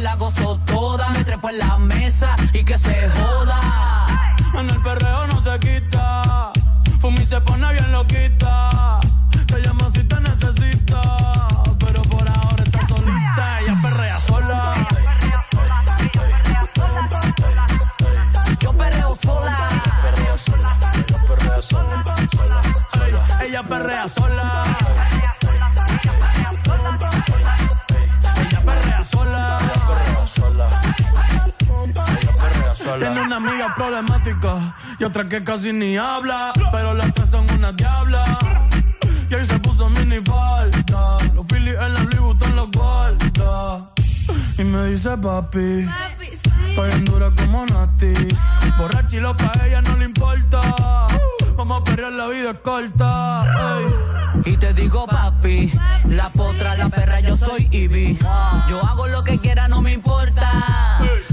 la 0.03 0.17
gozo 0.17 0.59
toda. 0.67 1.09
Me 1.11 1.25
trepo 1.25 1.49
en 1.49 1.59
la 1.59 1.79
mesa 1.79 2.35
y 2.53 2.65
que 2.65 2.77
se 2.77 3.09
joda. 3.11 3.59
En 4.55 4.69
el 4.69 4.83
perreo 4.83 5.27
no 5.29 5.41
se 5.41 5.59
quita. 5.61 6.53
Fumi 7.01 7.25
se 7.25 7.41
pone 7.41 7.73
bien 7.73 7.93
loquita. 7.93 9.01
Te 9.47 9.61
llama 9.63 9.89
si 9.95 10.05
te 10.05 10.21
necesita. 10.21 11.03
Pero 11.79 12.03
por 12.03 12.29
ahora 12.29 12.63
está 12.65 12.87
solita. 12.87 13.61
Ella 13.61 13.77
perrea 13.83 14.21
sola. 14.21 14.89
Yo 18.61 18.73
perreo 18.77 19.15
sola. 19.15 19.69
Perrea 20.03 20.39
sola. 20.39 20.79
Ella 20.95 21.23
perrea 21.27 21.63
sola. 21.63 22.03
Sola. 22.31 22.63
sola. 22.93 23.45
Ella 23.45 23.63
perrea 23.63 24.09
sola. 24.09 25.02
Tiene 32.99 33.23
una 33.23 33.37
amiga 33.37 33.75
problemática 33.75 34.75
y 34.99 35.05
otra 35.05 35.29
que 35.29 35.43
casi 35.43 35.73
ni 35.73 35.97
habla. 35.97 36.53
Pero 36.71 36.95
las 36.95 37.13
tres 37.15 37.31
son 37.31 37.51
una 37.51 37.73
diabla. 37.73 38.39
Y 39.31 39.35
ahí 39.35 39.45
se 39.47 39.59
puso 39.61 39.89
mini 39.89 40.21
falta. 40.21 41.19
Los 41.35 41.47
Phillies 41.47 41.77
en 41.81 41.95
la 41.95 42.01
Louis 42.01 42.21
Vuitton 42.21 42.57
los 42.57 42.71
guarda. 42.71 43.91
Y 44.59 44.65
me 44.65 44.87
dice 44.89 45.17
papi. 45.17 45.89
Estoy 46.69 46.91
en 46.93 47.05
dura 47.05 47.31
como 47.37 47.67
Nati. 47.67 48.15
Borracha 48.79 49.17
y 49.17 49.21
loca, 49.21 49.51
a 49.59 49.67
ella 49.67 49.83
no 49.83 49.97
le 49.97 50.07
importa. 50.07 50.61
Vamos 51.57 51.81
a 51.81 51.85
perrear, 51.85 52.13
la 52.13 52.29
vida 52.29 52.51
es 52.51 52.59
corta. 52.59 53.79
ey. 53.79 54.23
Y 54.45 54.57
te 54.57 54.73
digo 54.73 55.07
papi, 55.07 55.73
la 56.07 56.29
potra, 56.31 56.75
la 56.75 56.89
perra, 56.89 57.21
yo 57.21 57.37
soy 57.37 57.69
Ivy. 57.71 58.19
Yo 58.69 58.85
hago 58.85 59.07
lo 59.07 59.23
que 59.23 59.39
quiera, 59.39 59.69
no 59.69 59.83
me 59.83 59.93
importa. 59.93 60.99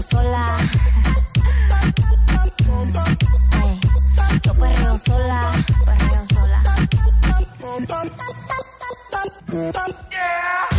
sola. 0.00 0.56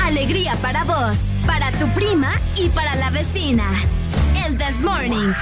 Alegría 0.03 0.55
para 0.61 0.83
vos, 0.83 1.19
para 1.45 1.71
tu 1.71 1.87
prima 1.89 2.33
y 2.55 2.69
para 2.69 2.95
la 2.95 3.09
vecina. 3.09 3.65
El 4.45 4.57
This 4.57 4.81
Morning. 4.81 5.33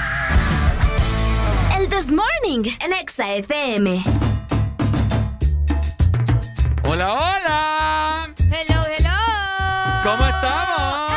El 1.76 1.88
This 1.88 2.08
Morning, 2.08 2.70
el 2.80 2.92
Exa 2.92 3.34
FM. 3.34 4.02
Hola, 6.86 7.12
hola. 7.12 7.83
¿Cómo 10.04 10.26
estamos? 10.26 11.14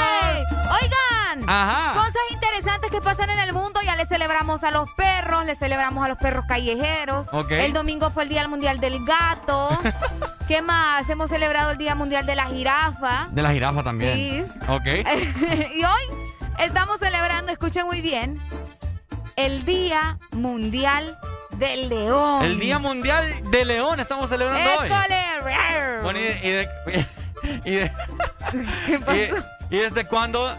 Oigan. 0.82 1.50
Ajá. 1.50 1.94
Cosas 1.94 2.22
interesantes 2.32 2.90
que 2.90 3.02
pasan 3.02 3.30
en 3.30 3.40
el 3.40 3.52
mundo. 3.52 3.82
Ya 3.84 3.98
le 3.98 4.06
celebramos 4.06 4.64
a 4.64 4.72
los 4.72 4.90
perros, 4.94 5.46
le 5.46 5.56
celebramos 5.56 6.06
a 6.06 6.08
los 6.08 6.18
perros 6.18 6.46
callejeros. 6.48 7.28
El 7.50 7.74
domingo 7.74 8.10
fue 8.12 8.24
el 8.24 8.30
Día 8.30 8.48
Mundial 8.48 8.80
del 8.80 9.04
Gato. 9.04 9.78
¿Qué 10.48 10.62
más? 10.62 11.10
Hemos 11.10 11.30
celebrado 11.30 11.72
el 11.72 11.78
Día 11.78 11.96
Mundial 11.96 12.26
de 12.26 12.36
la 12.36 12.46
Jirafa. 12.46 13.28
De 13.32 13.42
la 13.42 13.52
jirafa 13.52 13.84
también. 13.84 14.16
Sí. 14.16 14.46
Ok. 14.70 14.86
y 15.76 15.84
hoy 15.84 16.18
estamos 16.60 16.98
celebrando, 17.00 17.52
escuchen 17.52 17.86
muy 17.86 18.00
bien, 18.00 18.40
el 19.36 19.66
Día 19.66 20.18
Mundial 20.32 21.20
del 21.58 21.90
León. 21.90 22.46
El 22.46 22.58
Día 22.58 22.80
Mundial 22.80 23.52
de 23.52 23.66
León 23.66 24.00
estamos 24.00 24.30
celebrando 24.30 24.80
hoy. 24.80 24.88
¡École! 24.88 26.02
Bueno, 26.04 26.20
y 26.20 26.24
de, 26.24 26.40
y 26.46 26.50
de- 26.52 27.06
y 27.66 27.72
de- 27.76 27.92
¿Qué 28.86 29.00
pasó? 29.00 29.18
y- 29.70 29.76
y 29.76 29.80
desde 29.80 30.06
cuándo 30.06 30.56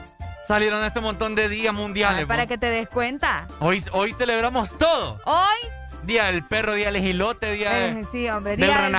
salieron 0.47 0.85
este 0.85 1.01
montón 1.01 1.35
de 1.35 1.49
días 1.49 1.75
mundiales? 1.75 2.21
Ay, 2.21 2.27
para 2.27 2.43
po? 2.45 2.49
que 2.49 2.59
te 2.59 2.71
des 2.71 2.89
cuenta. 2.89 3.47
Hoy, 3.61 3.83
hoy 3.93 4.13
celebramos 4.13 4.77
todo. 4.79 5.19
Hoy, 5.25 5.71
Día 6.05 6.27
del 6.27 6.43
perro, 6.47 6.73
día 6.75 6.87
del 6.87 6.97
ejilote, 6.97 7.53
día 7.53 7.71
de- 7.71 8.01
eh, 8.01 8.05
sí, 8.11 8.29
hombre, 8.31 8.57
del 8.57 8.69
día 8.71 8.81
del, 8.83 8.93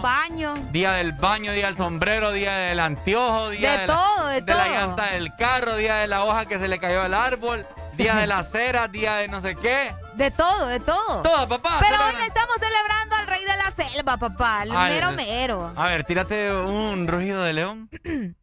baño. 0.00 0.54
Día 0.70 0.92
del 0.92 1.12
baño, 1.12 1.52
día 1.52 1.66
del 1.66 1.76
sombrero, 1.76 2.32
día 2.32 2.52
del 2.56 2.80
anteojo, 2.80 3.50
día 3.50 3.72
De 3.72 3.86
la- 3.86 3.94
todo, 3.94 4.26
de 4.28 4.40
la 4.40 4.64
todo. 4.64 4.72
llanta 4.74 5.06
del 5.12 5.34
carro, 5.36 5.76
día 5.76 5.96
de 5.96 6.06
la 6.06 6.24
hoja 6.24 6.46
que 6.46 6.58
se 6.58 6.68
le 6.68 6.78
cayó 6.78 7.02
al 7.02 7.12
árbol, 7.14 7.66
día 7.96 8.16
de 8.16 8.26
la 8.26 8.42
cera, 8.42 8.88
día 8.88 9.16
de 9.16 9.28
no 9.28 9.40
sé 9.40 9.54
qué. 9.56 9.94
De 10.14 10.30
todo, 10.30 10.66
de 10.66 10.80
todo. 10.80 11.22
Todo, 11.22 11.48
papá. 11.48 11.78
Pero 11.80 11.96
celebra- 11.96 12.06
hoy 12.08 12.16
le 12.20 12.26
estamos 12.26 12.56
celebrando 12.58 13.16
al 13.16 13.26
rey 13.26 13.40
de 13.42 13.56
la 13.56 13.70
selva, 13.70 14.16
papá. 14.16 14.62
El 14.64 14.72
Ay, 14.76 14.94
mero 14.94 15.12
mero. 15.12 15.72
A 15.76 15.86
ver, 15.86 16.04
tírate 16.04 16.52
un 16.54 17.06
rugido 17.08 17.42
de 17.42 17.52
león. 17.52 17.90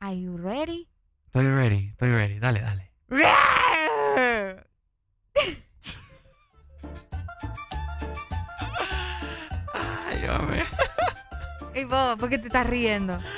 Are 0.00 0.20
you 0.20 0.36
ready? 0.36 0.88
Estoy 1.26 1.46
ready, 1.48 1.88
estoy 1.88 2.12
ready. 2.12 2.38
Dale, 2.38 2.60
dale. 2.60 2.92
Ay, 9.74 10.24
hombre. 10.28 10.64
Y 11.74 11.84
vos, 11.84 12.16
¿por 12.18 12.28
qué 12.28 12.38
te 12.38 12.46
estás 12.48 12.66
riendo? 12.66 13.18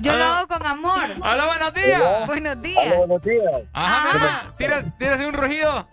Yo 0.00 0.16
lo 0.16 0.24
hago 0.24 0.48
con 0.48 0.66
amor. 0.66 1.00
¡Hola, 1.20 1.46
buenos 1.46 1.72
días! 1.74 2.26
Buenos 2.26 2.62
días. 2.62 2.84
Hola, 2.86 2.96
buenos 2.98 3.22
días. 3.22 3.60
Ajá, 3.72 4.52
tírate 4.56 5.26
un 5.26 5.34
rugido. 5.34 5.86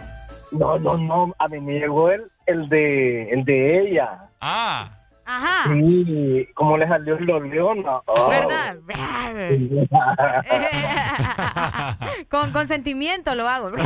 No, 0.52 0.80
no, 0.80 0.98
no, 0.98 1.36
a 1.40 1.48
mí 1.50 1.60
me 1.60 1.74
llegó 1.80 2.10
el, 2.10 2.32
el 2.46 2.70
de 2.70 3.30
el 3.32 3.44
de 3.46 3.82
ella. 3.82 4.30
Ah. 4.40 4.92
Ajá. 5.30 5.74
Sí, 5.74 6.48
como 6.56 6.78
le 6.78 6.88
salió 6.88 7.18
el 7.18 7.26
leona. 7.26 8.00
Oh. 8.06 8.30
¿Verdad? 8.30 8.78
con 12.30 12.52
consentimiento 12.54 13.36
lo 13.36 13.50
hago. 13.50 13.72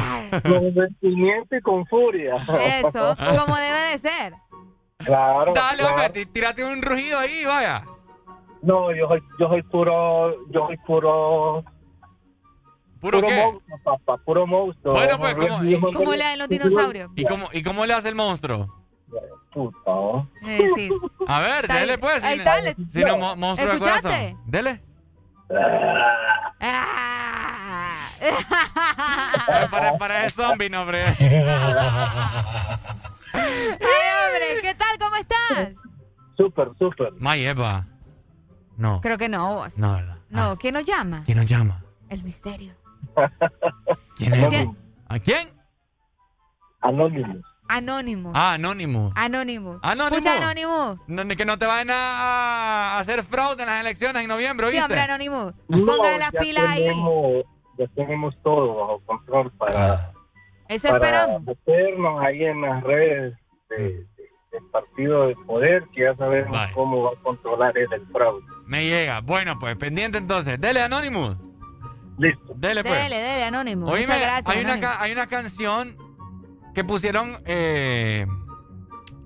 con 0.44 0.74
sentimiento 0.74 1.56
y 1.56 1.62
con 1.62 1.84
furia. 1.88 2.36
Eso, 2.86 3.16
como 3.18 3.56
debe 3.58 3.80
de 3.92 3.98
ser. 3.98 4.34
Claro. 5.00 5.54
Dale, 5.54 5.80
claro. 5.80 5.96
hombre, 5.96 6.10
tí- 6.12 6.28
tírate 6.28 6.64
un 6.64 6.80
rugido 6.84 7.18
ahí, 7.18 7.44
vaya. 7.44 7.82
No, 8.62 8.94
yo 8.96 9.08
soy, 9.08 9.22
yo 9.40 9.48
soy 9.48 9.64
puro, 9.64 10.36
yo 10.52 10.68
soy 10.68 10.78
puro. 10.86 11.64
¿Puro 13.00 13.22
qué? 13.22 13.36
monstruo, 13.36 13.80
papá, 13.84 14.18
puro 14.24 14.46
monstruo. 14.46 14.94
Bueno, 14.94 15.18
pues, 15.18 15.34
¿cómo- 15.36 15.64
y- 15.64 15.80
Como 15.80 16.12
le 16.14 16.24
de 16.26 16.38
los 16.38 16.48
dinosaurios. 16.48 17.10
¿Y 17.16 17.26
cómo, 17.26 17.50
¿Y 17.52 17.64
cómo 17.64 17.86
le 17.88 17.94
hace 17.94 18.10
el 18.10 18.16
monstruo? 18.16 18.68
Puta. 19.52 19.92
Eh, 20.46 20.70
sí. 20.76 20.90
A 21.28 21.40
ver, 21.42 21.64
Está 21.66 21.76
dele 21.80 21.98
pues. 21.98 22.24
ahí 22.24 22.34
si- 22.36 22.40
está, 22.40 22.62
le- 22.62 22.76
Si 22.94 23.04
no, 23.04 23.18
mo- 23.18 23.36
monstruo 23.36 23.70
de 23.72 23.76
¿Escuchaste? 23.78 24.08
corazón. 24.08 24.42
Dele. 24.46 24.82
para, 29.72 29.98
para 29.98 30.26
ese 30.26 30.30
zombie, 30.42 30.70
no, 30.70 30.82
hombre. 30.82 31.04
Ay, 31.04 31.16
hombre, 33.34 34.62
¿qué 34.62 34.76
tal? 34.76 34.98
¿Cómo 35.00 35.16
estás? 35.16 35.70
Súper, 36.38 36.70
súper. 36.78 37.12
Mayeva. 37.20 37.86
No. 38.82 39.00
Creo 39.02 39.18
que 39.18 39.30
no, 39.30 39.56
vos. 39.56 39.78
No, 39.78 39.94
¿verdad? 39.94 40.18
No, 40.30 40.58
¿quién 40.58 40.74
nos 40.74 40.84
llama? 40.86 41.22
¿Quién 41.26 41.38
nos 41.38 41.46
llama? 41.48 41.84
El 42.10 42.24
misterio. 42.24 42.74
¿Quién 44.18 44.34
es? 44.34 44.50
¿Quién? 44.50 44.78
¿A 45.08 45.20
quién? 45.20 45.50
Anónimo. 46.82 47.42
Anónimo. 47.70 48.32
Ah, 48.36 48.54
Anónimo. 48.54 49.12
Anónimo. 49.16 49.80
Anónimo. 49.84 50.16
Escucha, 50.18 50.38
Anónimo. 50.38 51.00
No, 51.08 51.24
ni 51.24 51.36
que 51.36 51.46
no 51.46 51.58
te 51.58 51.66
vayan 51.66 51.92
a, 51.92 51.94
a 52.96 53.00
hacer 53.00 53.24
fraude 53.24 53.62
en 53.64 53.70
las 53.70 53.80
elecciones 53.82 54.24
en 54.24 54.28
noviembre, 54.28 54.66
Sí, 54.68 54.72
¿viste? 54.74 54.84
hombre, 54.86 55.02
Anónimo. 55.02 55.54
No, 55.70 55.86
Póngale 55.86 56.18
las 56.18 56.32
pilas 56.32 56.66
ahí. 56.68 56.84
tenemos, 56.84 57.46
Ya 57.78 57.88
tenemos 57.96 58.36
todo 58.44 58.76
bajo 58.76 59.00
control 59.06 59.52
para, 59.58 60.12
Eso 60.68 60.88
para 60.90 60.98
esperamos. 60.98 61.44
meternos 61.44 62.22
ahí 62.26 62.44
en 62.44 62.62
las 62.62 62.84
redes 62.84 63.38
de- 63.70 63.78
de- 63.78 64.08
del 64.52 64.64
partido 64.72 65.28
de 65.28 65.36
poder, 65.48 65.84
que 65.94 66.02
ya 66.02 66.16
sabemos 66.16 66.58
cómo 66.74 67.04
va 67.04 67.12
a 67.12 67.24
controlar 67.24 67.78
el 67.78 67.88
fraude. 68.12 68.44
Me 68.66 68.86
llega. 68.86 69.22
Bueno, 69.22 69.58
pues 69.60 69.76
pendiente 69.78 70.18
entonces. 70.18 70.60
Dele, 70.60 70.82
Anonymous. 70.82 71.38
Listo. 72.18 72.54
Dele, 72.56 72.84
pues. 72.84 72.94
Dele, 73.04 73.16
dele, 73.18 73.44
Anónimo. 73.46 73.88
Oíme, 73.88 74.06
Muchas 74.08 74.20
gracias. 74.22 74.48
hay, 74.56 74.64
una, 74.66 75.02
hay 75.02 75.12
una 75.12 75.28
canción 75.28 75.96
que 76.76 76.84
pusieron, 76.84 77.42
eh, 77.46 78.26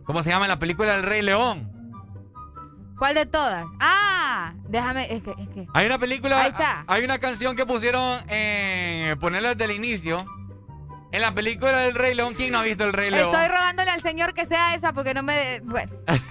¿cómo 0.05 0.21
se 0.23 0.29
llama? 0.29 0.45
En 0.45 0.49
la 0.49 0.59
película 0.59 0.93
del 0.95 1.03
Rey 1.03 1.21
León. 1.21 1.71
¿Cuál 2.97 3.15
de 3.15 3.25
todas? 3.25 3.65
Ah, 3.81 4.53
déjame, 4.69 5.11
es 5.13 5.21
que, 5.21 5.31
es 5.31 5.47
que. 5.49 5.67
Hay 5.73 5.85
una 5.85 5.97
película, 5.99 6.39
Ahí 6.41 6.49
está. 6.51 6.85
hay 6.87 7.03
una 7.03 7.17
canción 7.19 7.55
que 7.55 7.65
pusieron, 7.65 8.19
eh, 8.29 9.15
ponerla 9.19 9.49
desde 9.55 9.65
el 9.65 9.71
inicio. 9.77 10.17
En 11.15 11.21
la 11.21 11.33
película 11.33 11.79
del 11.79 11.93
Rey 11.95 12.13
León, 12.13 12.33
¿quién 12.33 12.51
no 12.51 12.59
ha 12.59 12.63
visto 12.63 12.83
el 12.83 12.91
Rey 12.91 13.09
León? 13.09 13.33
Estoy 13.33 13.47
rogándole 13.47 13.89
al 13.89 14.01
señor 14.01 14.33
que 14.33 14.45
sea 14.45 14.75
esa 14.75 14.91
porque 14.91 15.13
no 15.13 15.23
me. 15.23 15.61
Bueno. 15.61 15.93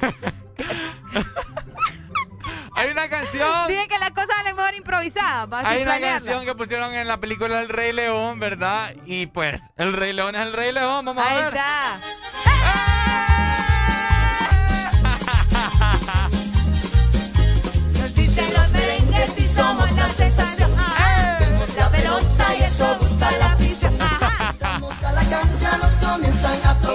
Hay 2.76 2.90
una 2.90 3.08
canción. 3.08 3.66
Dije 3.66 3.88
que 3.88 3.96
las 3.98 4.10
cosas 4.10 4.28
salen 4.36 4.56
mejor 4.56 4.74
improvisadas. 4.74 5.64
Hay 5.64 5.78
una 5.80 5.92
planearla. 5.92 6.18
canción 6.18 6.44
que 6.44 6.54
pusieron 6.54 6.92
en 6.92 7.08
la 7.08 7.18
película 7.18 7.60
del 7.60 7.70
Rey 7.70 7.94
León, 7.94 8.38
¿verdad? 8.38 8.94
Y 9.06 9.24
pues, 9.26 9.62
el 9.78 9.94
Rey 9.94 10.12
León 10.12 10.34
es 10.34 10.42
el 10.42 10.52
Rey 10.52 10.70
León, 10.70 11.02
vamos 11.06 11.24
Ahí 11.26 11.32
a 11.38 11.40
ver. 11.40 11.54
está. 11.54 11.98
Nos 18.00 18.14
dicen 18.14 18.52
los 18.52 18.70
merengues 18.70 19.38
y 19.38 19.46
somos 19.46 19.90
la 19.92 20.08
sensación. 20.08 20.70
Tenemos 21.38 21.74
la 21.76 21.90
pelota 21.90 22.46
y 22.58 22.62
eso 22.64 22.96
gusta 23.00 23.30
la 23.38 23.53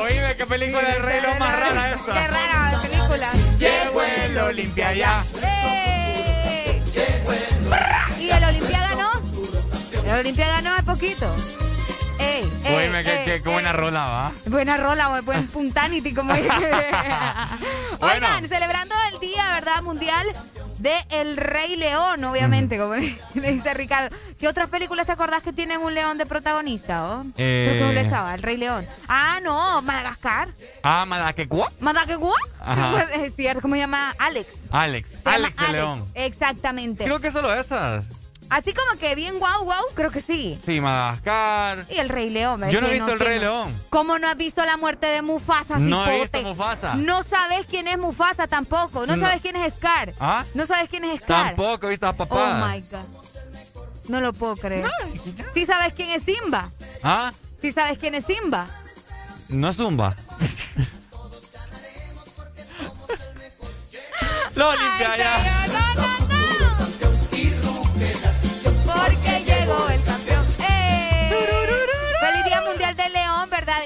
Oíme, 0.01 0.35
qué 0.37 0.45
película 0.45 0.81
del 0.81 1.01
Rey 1.01 1.21
León 1.21 1.39
más 1.39 1.59
rara 1.59 1.91
esta. 1.93 2.13
Qué 2.13 2.27
rara 2.27 2.71
la 2.71 2.81
película. 2.81 3.31
Llegó 3.57 4.01
el 4.01 4.37
Olimpia 4.37 4.93
ya. 4.93 5.23
¡Eh! 5.43 6.81
¿Y 8.19 8.29
el 8.29 8.43
Olimpia 8.43 8.79
ganó? 8.79 9.11
El 10.05 10.19
Olimpia 10.19 10.47
ganó 10.47 10.73
hace 10.73 10.83
poquito. 10.83 11.35
Ey, 12.29 12.51
ey, 12.65 12.75
Oíme, 12.75 13.03
qué, 13.03 13.17
ey, 13.19 13.25
qué- 13.25 13.41
qué 13.41 13.49
buena 13.49 13.71
rola, 13.73 14.07
¿va? 14.07 14.31
Buena 14.45 14.77
rola, 14.77 15.21
buen 15.21 15.47
puntanity, 15.47 16.13
como 16.13 16.33
dije. 16.33 16.49
Bueno. 17.99 18.27
Oigan, 18.27 18.47
celebrando 18.47 18.95
el 19.13 19.19
Día, 19.19 19.45
¿verdad? 19.55 19.81
Mundial 19.81 20.25
de 20.77 20.93
El 21.09 21.35
Rey 21.35 21.75
León, 21.75 22.23
obviamente, 22.23 22.77
como 22.77 22.95
le, 22.95 23.19
le 23.33 23.51
dice 23.51 23.73
Ricardo. 23.73 24.15
¿Qué 24.39 24.47
otras 24.47 24.69
películas 24.69 25.05
te 25.05 25.11
acordás 25.11 25.43
que 25.43 25.51
tienen 25.51 25.81
un 25.81 25.93
león 25.93 26.17
de 26.17 26.25
protagonista, 26.25 27.03
oh? 27.05 27.23
Eh. 27.37 27.91
Que 27.93 27.99
estaba, 27.99 28.33
El 28.35 28.41
Rey 28.41 28.55
León. 28.55 28.87
Ah, 29.09 29.39
no, 29.43 29.81
Madagascar. 29.81 30.47
Ah. 30.81 31.03
¿Madagascar? 31.05 31.47
Ajá. 32.61 32.91
Pues, 32.91 33.07
es 33.21 33.35
cierto, 33.35 33.61
¿cómo 33.61 33.75
se 33.75 33.81
llama? 33.81 34.15
Alex. 34.17 34.47
Alex. 34.71 35.09
Se 35.09 35.17
llama 35.17 35.35
Alex 35.35 35.57
el 35.67 35.71
León. 35.73 36.05
Exactamente. 36.15 37.03
Creo 37.03 37.19
que 37.19 37.31
solo 37.31 37.53
esas. 37.53 38.05
Así 38.49 38.73
como 38.73 38.99
que 38.99 39.13
bien 39.15 39.37
guau 39.37 39.63
guau, 39.63 39.83
creo 39.93 40.09
que 40.09 40.21
sí. 40.21 40.59
Sí, 40.65 40.81
Madagascar. 40.81 41.85
Y 41.89 41.97
el 41.99 42.09
Rey 42.09 42.29
León. 42.31 42.67
Yo 42.69 42.81
no 42.81 42.87
he 42.87 42.93
visto 42.93 43.13
el 43.13 43.19
Rey 43.19 43.39
León. 43.39 43.71
¿Cómo 43.89 44.17
no 44.17 44.27
has 44.27 44.35
visto 44.37 44.65
la 44.65 44.75
muerte 44.75 45.05
de 45.07 45.21
Mufasa, 45.21 45.77
No 45.77 46.05
he 46.07 46.23
cipote? 46.23 46.39
visto 46.39 46.41
Mufasa. 46.55 46.95
No 46.95 47.21
sabes 47.23 47.65
quién 47.69 47.87
es 47.87 47.97
Mufasa 47.99 48.47
tampoco. 48.47 49.05
No, 49.05 49.15
No. 49.15 49.25
sabes 49.25 49.41
quién 49.41 49.55
es 49.55 49.73
Scar. 49.75 50.13
¿Ah? 50.19 50.43
No 50.55 50.65
sabes 50.65 50.89
quién 50.89 51.05
es 51.05 51.19
Scar. 51.19 51.55
Tampoco 51.55 51.85
he 51.87 51.91
visto 51.91 52.07
a 52.07 52.09
Oh 52.09 52.15
papá. 52.15 52.67
my 52.73 52.81
God. 52.81 53.05
No 54.09 54.19
lo 54.21 54.33
puedo 54.33 54.55
creer. 54.55 54.87
¿Sí 55.53 55.67
sabes 55.67 55.93
quién 55.93 56.09
es 56.09 56.23
Simba? 56.23 56.71
¿Ah? 57.03 57.31
¿Sí 57.61 57.71
sabes 57.71 57.99
quién 57.99 58.15
es 58.15 58.25
Simba? 58.25 58.65
No 59.49 59.69
es 59.69 59.75
Zumba. 59.75 60.15
Lo 64.55 64.71
limpia 64.73 65.17
ya. 65.17 66.28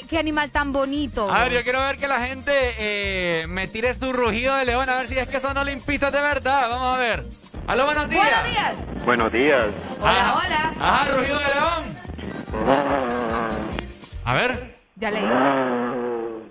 Qué 0.10 0.18
animal 0.18 0.52
tan 0.52 0.72
bonito. 0.72 1.32
A 1.32 1.44
ver, 1.44 1.54
yo 1.54 1.64
quiero 1.64 1.82
ver 1.82 1.98
que 1.98 2.08
la 2.08 2.20
gente 2.26 2.52
eh, 2.78 3.48
me 3.48 3.68
tire 3.68 3.94
su 3.94 4.14
rugido 4.14 4.56
de 4.56 4.66
león, 4.66 4.90
a 4.90 4.96
ver 4.96 5.08
si 5.08 5.18
es 5.18 5.28
que 5.28 5.40
son 5.40 5.58
olimpistas 5.58 6.12
de 6.14 6.22
verdad. 6.22 6.70
Vamos 6.70 6.96
a 6.96 7.00
ver. 7.00 7.24
Aló, 7.68 7.86
buenos 7.86 8.10
días. 8.10 8.26
Buenos 8.26 8.52
días. 8.52 8.74
Buenos 9.06 9.32
días. 9.32 9.66
Hola, 10.02 10.42
hola. 10.44 10.72
Ajá, 10.80 11.12
rugido 11.12 11.40
de 11.40 11.46
león. 11.46 11.84
A 14.26 14.34
ver. 14.36 14.78
Ya 14.96 15.12
leí. 15.12 15.24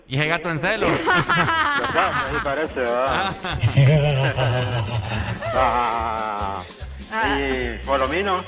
Y 0.09 0.18
ese 0.18 0.28
gato 0.28 0.50
en 0.50 0.59
celo. 0.59 0.86
Parece, 2.44 2.80
¿verdad? 2.80 3.36
Ah. 7.12 7.38
¿Y 7.38 7.78
Polomino? 7.84 8.42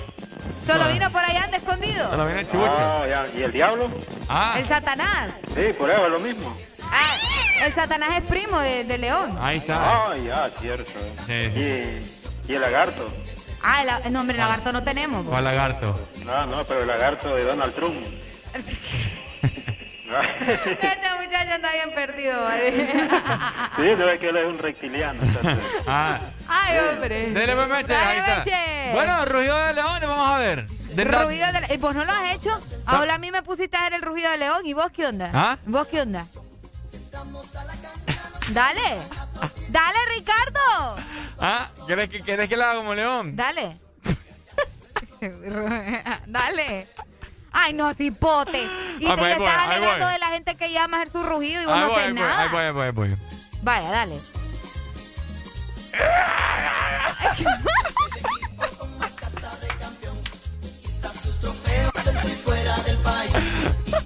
Solo 0.67 0.89
vino 0.89 1.11
por 1.11 1.23
allá 1.23 1.45
anda 1.45 1.59
escondido. 1.59 2.11
Solo 2.11 2.27
viene 2.27 2.45
chucho. 2.47 2.71
Ah, 2.73 3.05
ya. 3.07 3.27
¿Y 3.39 3.43
el 3.43 3.53
diablo? 3.53 3.91
Ah, 4.29 4.55
El 4.59 4.67
Satanás. 4.67 5.31
Sí, 5.55 5.73
por 5.79 5.91
eso 5.91 6.07
es 6.07 6.13
lo 6.13 6.19
mismo. 6.19 6.57
Ah, 6.91 7.13
el 7.65 7.75
Satanás 7.75 8.11
es 8.17 8.23
primo 8.25 8.59
de, 8.61 8.85
de 8.85 8.99
León. 8.99 9.37
ahí 9.41 9.59
está. 9.59 9.77
Ah, 10.11 10.15
ya, 10.17 10.51
cierto. 10.59 10.91
Sí, 11.27 11.51
sí. 11.53 11.61
¿Y, 12.49 12.53
y 12.53 12.55
el 12.55 12.61
lagarto? 12.61 13.07
Ah, 13.63 13.83
el, 13.83 14.07
el 14.07 14.13
nombre 14.13 14.37
lagarto 14.37 14.73
no 14.73 14.83
tenemos. 14.83 15.25
¿Cuál 15.27 15.45
lagarto? 15.45 15.99
No, 16.25 16.47
no, 16.47 16.65
pero 16.65 16.81
el 16.83 16.87
lagarto 16.87 17.35
de 17.35 17.45
Donald 17.45 17.75
Trump. 17.75 17.97
Este 20.07 21.09
muchacho 21.19 21.55
anda 21.55 21.73
bien 21.73 21.95
perdido, 21.95 22.43
¿vale? 22.43 22.71
Sí, 23.77 23.83
debe 23.97 24.19
que 24.19 24.29
él 24.29 24.37
es 24.37 24.45
un 24.45 24.59
reptiliano. 24.59 25.21
Ah, 25.87 26.19
Ay, 26.49 26.79
hombre. 26.79 27.31
dele 27.31 27.55
pues, 27.57 27.69
Meche, 27.69 27.93
Dale, 27.95 28.07
ahí 28.07 28.19
está. 28.19 28.39
Meche. 28.39 28.93
Bueno, 28.93 29.25
rugido 29.27 29.67
de 29.67 29.75
leones, 29.75 30.09
vamos 30.09 30.29
a 30.29 30.39
ver. 30.39 30.67
De 30.67 31.05
Rugido 31.05 31.53
de 31.53 31.61
le- 31.61 31.75
¿Y 31.75 31.79
vos 31.79 31.95
no 31.95 32.05
lo 32.05 32.13
has 32.13 32.35
hecho? 32.35 32.51
Ahora 32.87 33.15
a 33.15 33.19
mí 33.19 33.31
me 33.31 33.43
pusiste 33.43 33.77
a 33.77 33.81
hacer 33.81 33.95
el 33.95 34.03
rugido 34.03 34.31
de 34.31 34.39
león. 34.39 34.65
¿Y 34.67 34.73
vos 34.75 34.91
qué 34.93 35.07
onda? 35.07 35.31
¿Ah? 35.33 35.59
¿Vos 35.67 35.87
qué 35.89 36.01
onda? 36.03 36.27
Dale. 38.51 38.81
Dale, 39.69 39.99
Ricardo. 40.19 40.97
¿Ah? 41.41 41.69
¿Quieres 41.87 42.09
que, 42.11 42.21
¿Quieres 42.21 42.49
que 42.49 42.57
la 42.57 42.71
haga 42.71 42.79
como 42.79 42.95
león? 42.95 43.35
Dale. 43.37 43.79
Dale. 46.27 46.89
Ay, 47.57 47.73
no, 47.73 47.95
cipote. 47.95 48.63
Y 48.99 49.07
te 49.07 49.11
ahí 49.13 49.17
voy, 49.17 49.31
estás 49.31 49.69
alegando 49.69 50.05
voy. 50.05 50.13
de 50.13 50.19
la 50.19 50.27
gente 50.27 50.55
que 50.57 50.73
llama 50.73 50.99
a 50.99 51.01
hacer 51.03 51.13
su 51.13 51.23
rugido 51.23 51.63
y 51.63 51.67
vos 51.67 51.75
Ahí 51.75 51.81
no 51.83 51.89
voy, 51.89 51.95
haces 51.97 52.07
ahí 52.09 52.13
voy, 52.13 52.21
nada. 52.23 52.43
ahí 52.43 52.49
voy, 52.49 52.61
ahí 52.63 52.71
voy, 52.73 52.85
ahí 52.85 52.91
voy. 52.91 53.17
Vaya, 53.63 53.91
dale. 53.91 54.19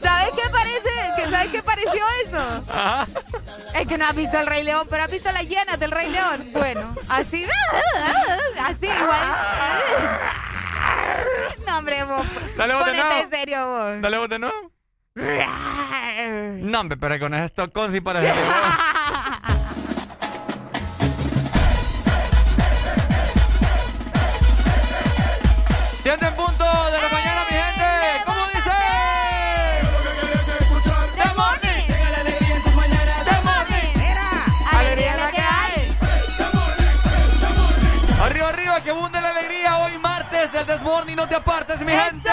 ¿Sabes 0.03 0.31
qué 0.35 0.49
parece? 0.51 0.91
¿Que 1.17 1.31
¿Sabes 1.31 1.49
qué 1.51 1.63
pareció 1.63 2.05
eso? 2.25 2.65
Es 3.75 3.87
que 3.87 3.99
no 3.99 4.07
has 4.07 4.15
visto 4.17 4.39
el 4.39 4.47
Rey 4.47 4.65
León, 4.65 4.87
pero 4.91 5.05
has 5.05 5.11
visto 5.11 5.31
las 5.33 5.45
llenas 5.45 5.79
del 5.79 5.91
Rey 5.91 6.11
León. 6.11 6.49
Bueno, 6.53 6.95
así, 7.09 7.47
así 8.65 8.87
igual. 8.87 9.29
No, 11.67 11.79
hombre, 11.79 12.03
vos. 12.05 12.27
Dale 12.57 12.75
vos 12.75 12.87
de 12.87 12.95
nuevo. 12.97 13.21
en 13.21 13.31
serio 13.31 13.67
vos. 13.67 14.01
Dale 14.01 14.19
vos 14.19 14.29
de 14.29 14.39
nuevo. 14.39 14.73
No, 16.61 16.81
hombre, 16.81 16.97
pero 16.97 17.19
con 17.19 17.35
ese 17.35 17.45
Stockholm 17.47 17.93
sí 17.93 18.01
parece 18.01 18.27
león. 18.35 18.53
Siete 26.03 26.27
Desmorning, 40.69 41.17
no 41.17 41.27
te 41.27 41.35
apartes, 41.35 41.81
mi 41.81 41.93
gente. 41.93 42.29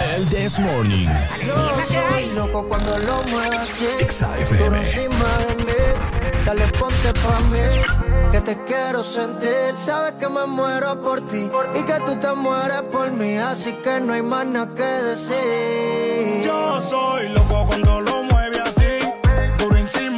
El 0.00 0.26
This 0.26 0.58
Morning. 0.58 1.06
Yo 1.46 1.54
soy 1.84 2.32
loco 2.34 2.66
cuando 2.66 2.96
lo 3.00 3.22
muevas 3.24 3.68
así. 3.68 4.54
Por 4.54 4.74
encima 4.74 5.28
de 5.48 5.64
mí, 5.64 5.82
dale 6.46 6.66
ponte 6.78 7.12
pa' 7.12 7.40
mí, 7.50 8.32
que 8.32 8.40
te 8.40 8.64
quiero 8.64 9.02
sentir. 9.02 9.76
Sabes 9.76 10.14
que 10.18 10.30
me 10.30 10.46
muero 10.46 10.98
por 11.02 11.20
ti 11.28 11.50
y 11.74 11.82
que 11.82 12.00
tú 12.06 12.16
te 12.16 12.32
mueres 12.32 12.80
por 12.90 13.10
mí, 13.10 13.36
así 13.36 13.74
que 13.84 14.00
no 14.00 14.14
hay 14.14 14.22
más 14.22 14.46
nada 14.46 14.74
que 14.74 14.82
decir. 14.82 16.42
Yo 16.42 16.80
soy 16.80 17.28
loco 17.28 17.66
cuando 17.66 18.00
lo 18.00 18.22
mueve 18.22 18.60
así, 18.60 18.98
duro 19.58 19.76
encima 19.76 20.17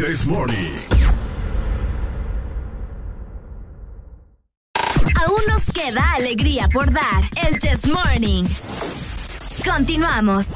This 0.00 0.24
Morning. 0.24 0.74
Aún 5.14 5.40
nos 5.46 5.70
queda 5.72 6.14
alegría 6.14 6.68
por 6.72 6.90
dar. 6.90 7.22
El 7.36 7.58
This 7.58 7.86
Morning. 7.86 8.44
Continuamos. 9.62 10.46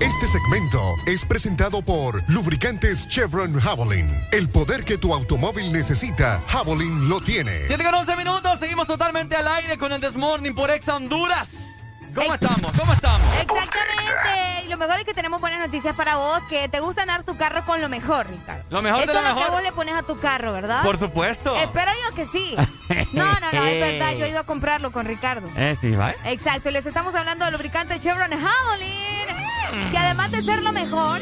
Este 0.00 0.26
segmento 0.26 0.80
es 1.06 1.24
presentado 1.24 1.80
por 1.80 2.28
Lubricantes 2.28 3.06
Chevron 3.06 3.54
Javelin. 3.54 4.10
El 4.32 4.48
poder 4.48 4.82
que 4.84 4.98
tu 4.98 5.14
automóvil 5.14 5.72
necesita, 5.72 6.42
Javelin 6.48 7.08
lo 7.08 7.20
tiene. 7.20 7.68
7 7.68 7.84
con 7.84 7.94
11 7.94 8.16
minutos, 8.16 8.58
seguimos 8.58 8.88
totalmente 8.88 9.36
al 9.36 9.46
aire 9.46 9.78
con 9.78 9.92
el 9.92 10.00
Desmorning 10.00 10.56
por 10.56 10.70
Ex 10.72 10.88
Honduras. 10.88 11.74
¿Cómo 12.14 12.32
mejor 14.86 15.00
es 15.00 15.06
que 15.06 15.14
tenemos 15.14 15.40
buenas 15.40 15.60
noticias 15.60 15.94
para 15.96 16.16
vos, 16.16 16.40
que 16.48 16.68
te 16.68 16.80
gusta 16.80 17.02
andar 17.02 17.22
tu 17.24 17.36
carro 17.36 17.64
con 17.64 17.80
lo 17.80 17.88
mejor, 17.88 18.28
Ricardo. 18.28 18.64
Lo 18.70 18.82
mejor 18.82 19.06
de 19.06 19.14
lo 19.14 19.22
mejor. 19.22 19.44
que 19.44 19.50
vos 19.50 19.62
le 19.62 19.72
pones 19.72 19.94
a 19.94 20.02
tu 20.02 20.18
carro, 20.18 20.52
¿verdad? 20.52 20.82
Por 20.82 20.98
supuesto. 20.98 21.56
Espero 21.56 21.90
yo 22.08 22.14
que 22.14 22.26
sí. 22.26 22.56
No, 23.12 23.24
no, 23.24 23.52
no, 23.52 23.64
es 23.64 23.80
verdad. 23.80 24.12
Yo 24.16 24.26
he 24.26 24.28
ido 24.28 24.40
a 24.40 24.44
comprarlo 24.44 24.92
con 24.92 25.06
Ricardo. 25.06 25.48
Eh, 25.56 25.76
sí, 25.80 25.92
¿va? 25.92 26.14
Exacto. 26.26 26.70
Les 26.70 26.84
estamos 26.84 27.14
hablando 27.14 27.44
de 27.44 27.52
lubricante 27.52 27.98
Chevron 27.98 28.30
Javelin 28.30 29.14
que 29.90 29.98
además 29.98 30.30
de 30.30 30.42
ser 30.42 30.62
lo 30.62 30.72
mejor, 30.72 31.18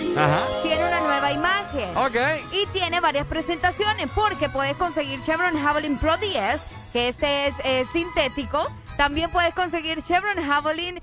tiene 0.63 0.87
una 0.87 1.01
nueva 1.01 1.33
imagen. 1.33 1.97
Ok. 1.97 2.17
Y 2.53 2.67
tiene 2.67 3.01
varias 3.01 3.27
presentaciones 3.27 4.09
porque 4.15 4.49
puedes 4.49 4.77
conseguir 4.77 5.23
Chevron 5.23 5.59
Javelin 5.61 5.97
Pro 5.97 6.17
10, 6.17 6.63
que 6.93 7.09
este 7.09 7.47
es 7.47 7.55
eh, 7.65 7.87
sintético. 7.93 8.71
También 8.97 9.31
puedes 9.31 9.55
conseguir 9.55 10.03
Chevron 10.03 10.37
Javelin 10.45 11.01
con 11.01 11.02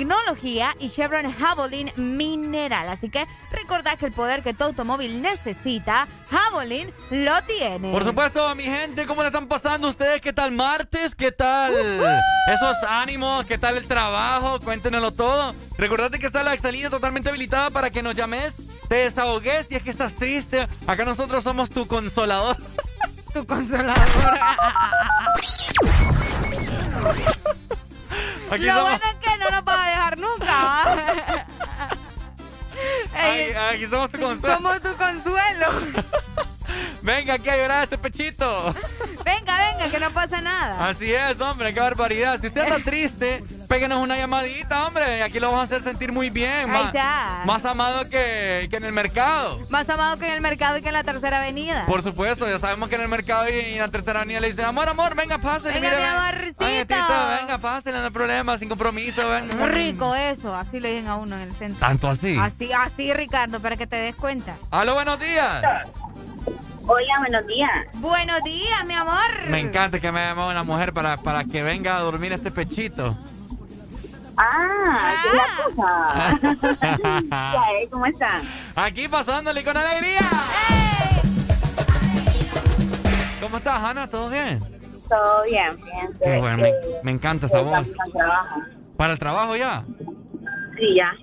tecnología 0.00 0.74
y 0.78 0.88
Chevron 0.88 1.30
Javelin 1.30 1.92
mineral. 1.96 2.88
Así 2.88 3.10
que 3.10 3.26
recordad 3.52 3.98
que 3.98 4.06
el 4.06 4.12
poder 4.12 4.42
que 4.42 4.54
tu 4.54 4.64
automóvil 4.64 5.20
necesita, 5.20 6.08
Javelin 6.30 6.90
lo 7.10 7.44
tiene. 7.44 7.92
Por 7.92 8.04
supuesto, 8.04 8.54
mi 8.54 8.62
gente, 8.62 9.04
¿cómo 9.04 9.20
le 9.20 9.28
están 9.28 9.46
pasando 9.46 9.88
ustedes? 9.88 10.22
¿Qué 10.22 10.32
tal 10.32 10.52
martes? 10.52 11.14
¿Qué 11.14 11.32
tal 11.32 11.74
esos 11.74 12.78
ánimos? 12.88 13.44
¿Qué 13.44 13.58
tal 13.58 13.76
el 13.76 13.86
trabajo? 13.86 14.58
Cuéntenoslo 14.60 15.12
todo. 15.12 15.54
Recordad 15.76 16.10
que 16.12 16.24
está 16.24 16.42
la 16.42 16.54
exalina 16.54 16.88
totalmente 16.88 17.28
habilitada 17.28 17.68
para 17.68 17.90
que 17.90 18.02
nos 18.02 18.16
llames, 18.16 18.54
te 18.88 18.94
desahogues 18.94 19.70
y 19.70 19.74
es 19.74 19.82
que 19.82 19.90
estás 19.90 20.14
triste. 20.14 20.66
Acá 20.86 21.04
nosotros 21.04 21.44
somos 21.44 21.68
tu 21.68 21.86
consolador. 21.86 22.56
tu 23.34 23.44
consolador. 23.44 24.00
Lo 28.58 28.82
bueno 28.82 28.98
nunca. 30.20 30.82
aquí 33.70 33.86
somos 33.90 34.10
tu 34.10 34.18
consuelo. 34.20 34.56
Somos 34.56 34.80
tu 34.82 34.94
consuelo. 34.96 35.66
Venga 37.02 37.34
aquí 37.34 37.48
a 37.48 37.56
llorar 37.56 37.84
este 37.84 37.98
pechito. 37.98 38.74
Venga, 39.24 39.58
venga, 39.58 39.90
que 39.90 40.00
no 40.00 40.10
pasa 40.12 40.40
nada. 40.40 40.88
Así 40.88 41.12
es, 41.12 41.40
hombre, 41.40 41.74
qué 41.74 41.80
barbaridad. 41.80 42.40
Si 42.40 42.46
usted 42.46 42.62
está 42.62 42.78
triste, 42.84 43.44
péguenos 43.68 43.98
una 43.98 44.16
llamadita, 44.16 44.86
hombre. 44.86 45.22
Aquí 45.22 45.38
lo 45.38 45.48
vamos 45.48 45.60
a 45.60 45.64
hacer 45.64 45.82
sentir 45.82 46.10
muy 46.10 46.30
bien. 46.30 46.70
Ahí 46.70 46.86
está. 46.86 47.42
Más 47.44 47.64
amado 47.66 48.08
que, 48.08 48.66
que, 48.70 48.76
en 48.76 48.84
el 48.84 48.92
mercado. 48.92 49.60
Más 49.68 49.88
amado 49.90 50.16
que 50.18 50.26
en 50.26 50.32
el 50.32 50.40
mercado 50.40 50.78
y 50.78 50.82
que 50.82 50.88
en 50.88 50.94
la 50.94 51.04
tercera 51.04 51.38
avenida. 51.38 51.84
Por 51.86 52.02
supuesto, 52.02 52.48
ya 52.48 52.58
sabemos 52.58 52.88
que 52.88 52.94
en 52.94 53.02
el 53.02 53.08
mercado 53.08 53.48
y, 53.48 53.74
en 53.74 53.78
la 53.78 53.88
tercera 53.88 54.20
avenida 54.20 54.40
le 54.40 54.48
dicen, 54.48 54.64
amor, 54.64 54.88
amor, 54.88 55.14
venga, 55.14 55.38
pásale. 55.38 55.78
Venga, 55.78 55.96
mi 55.96 56.02
amorcito. 56.02 56.64
venga, 56.64 57.58
pásale, 57.60 57.98
no 57.98 58.04
hay 58.04 58.10
problema, 58.10 58.56
sin 58.56 58.70
compromiso. 58.70 59.28
Venga. 59.28 59.54
Muy 59.54 59.68
rico 59.68 60.14
eso, 60.14 60.54
así 60.54 60.80
le 60.80 60.94
dicen 60.94 61.08
a 61.08 61.16
uno 61.16 61.36
en 61.36 61.42
el 61.42 61.54
centro. 61.54 61.78
¿Tanto 61.78 62.08
así? 62.08 62.38
Así, 62.40 62.72
así, 62.72 63.12
Ricardo, 63.12 63.60
para 63.60 63.76
que 63.76 63.86
te 63.86 63.96
des 63.96 64.16
cuenta. 64.16 64.56
Aló, 64.70 64.94
buenos 64.94 65.20
días. 65.20 65.62
Hola, 66.92 67.18
buenos 67.20 67.46
días. 67.46 67.70
Buenos 68.00 68.42
días, 68.42 68.84
mi 68.84 68.94
amor. 68.94 69.48
Me 69.48 69.60
encanta 69.60 70.00
que 70.00 70.10
me 70.10 70.18
llame 70.18 70.44
una 70.48 70.64
mujer 70.64 70.92
para, 70.92 71.16
para 71.18 71.44
que 71.44 71.62
venga 71.62 71.96
a 71.96 72.00
dormir 72.00 72.32
este 72.32 72.50
pechito. 72.50 73.16
Ah, 74.36 75.14
¿qué 75.22 75.28
es 75.28 75.34
la 75.36 76.36
cosa? 77.14 77.56
¿Cómo 77.92 78.06
están? 78.06 78.42
Aquí 78.74 79.06
pasándole 79.06 79.62
con 79.62 79.76
alegría. 79.76 80.18
¿Cómo 83.40 83.58
estás, 83.58 83.84
Ana? 83.84 84.08
¿Todo 84.08 84.28
bien? 84.28 84.58
Todo 85.08 85.44
bien, 85.44 85.76
bien. 85.84 86.18
Qué 86.20 86.38
bueno, 86.40 86.64
me, 87.04 87.12
encanta 87.12 87.46
esa 87.46 87.60
voz. 87.60 87.86
¿Para 88.96 89.12
el 89.12 89.18
trabajo 89.20 89.54
ya? 89.54 89.84
Sí, 90.76 90.96
ya. 90.96 91.14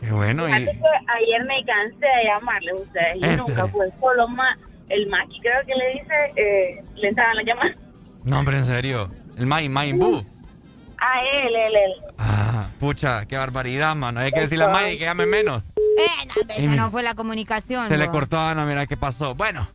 Qué 0.00 0.12
bueno. 0.12 0.48
Y... 0.48 0.52
ayer 0.52 1.44
me 1.48 1.64
cansé 1.64 2.06
de 2.06 2.24
llamarles 2.26 2.74
a 2.74 2.80
ustedes 2.80 3.16
y 3.16 3.36
nunca 3.36 3.66
fue 3.66 3.90
solo 3.98 4.28
más 4.28 4.56
el 4.88 5.08
Maki, 5.08 5.40
creo 5.40 5.64
que 5.66 5.74
le 5.74 5.92
dice, 5.92 6.32
eh, 6.36 6.84
le 6.96 7.08
entraban 7.08 7.36
la 7.36 7.42
llamada. 7.42 7.72
No, 8.24 8.38
hombre, 8.38 8.56
en 8.58 8.66
serio. 8.66 9.08
El 9.36 9.46
Mai, 9.46 9.68
Mai 9.68 9.92
Ah, 10.98 11.20
él, 11.22 11.54
él, 11.54 11.74
él. 11.74 11.92
Ah, 12.18 12.66
pucha, 12.80 13.26
qué 13.26 13.36
barbaridad, 13.36 13.94
mano. 13.94 14.20
Hay 14.20 14.32
que 14.32 14.40
decirle 14.40 14.64
a 14.64 14.68
Mai 14.68 14.96
que 14.98 15.04
llame 15.04 15.26
menos. 15.26 15.62
Eh, 15.76 16.66
no, 16.66 16.76
no 16.76 16.90
fue 16.90 17.02
la 17.02 17.14
comunicación. 17.14 17.88
Se 17.88 17.98
le 17.98 18.08
cortó 18.08 18.38
a 18.38 18.52
Ana, 18.52 18.64
mira 18.64 18.86
qué 18.86 18.96
pasó. 18.96 19.34
Bueno. 19.34 19.68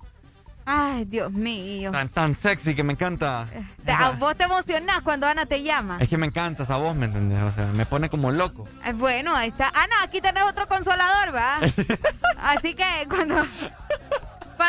Ay, 0.71 1.05
Dios 1.05 1.31
mío. 1.31 1.91
Tan, 1.91 2.09
tan 2.09 2.35
sexy 2.35 2.75
que 2.75 2.83
me 2.83 2.93
encanta. 2.93 3.47
¿A 3.87 4.11
vos 4.11 4.35
te 4.35 4.43
emocionás 4.43 5.01
cuando 5.01 5.25
Ana 5.25 5.47
te 5.47 5.63
llama? 5.63 5.97
Es 5.99 6.09
que 6.09 6.17
me 6.17 6.27
encanta 6.27 6.61
esa 6.61 6.77
voz, 6.77 6.95
¿me 6.95 7.05
entendés? 7.05 7.41
O 7.41 7.51
sea, 7.51 7.65
me 7.67 7.87
pone 7.87 8.07
como 8.09 8.31
loco. 8.31 8.67
Eh, 8.85 8.93
bueno, 8.93 9.35
ahí 9.35 9.49
está. 9.49 9.69
Ana, 9.69 9.95
aquí 10.03 10.21
tenés 10.21 10.43
otro 10.43 10.67
consolador, 10.67 11.33
¿va? 11.33 11.57
Así 12.43 12.75
que 12.75 12.85
cuando... 13.09 13.35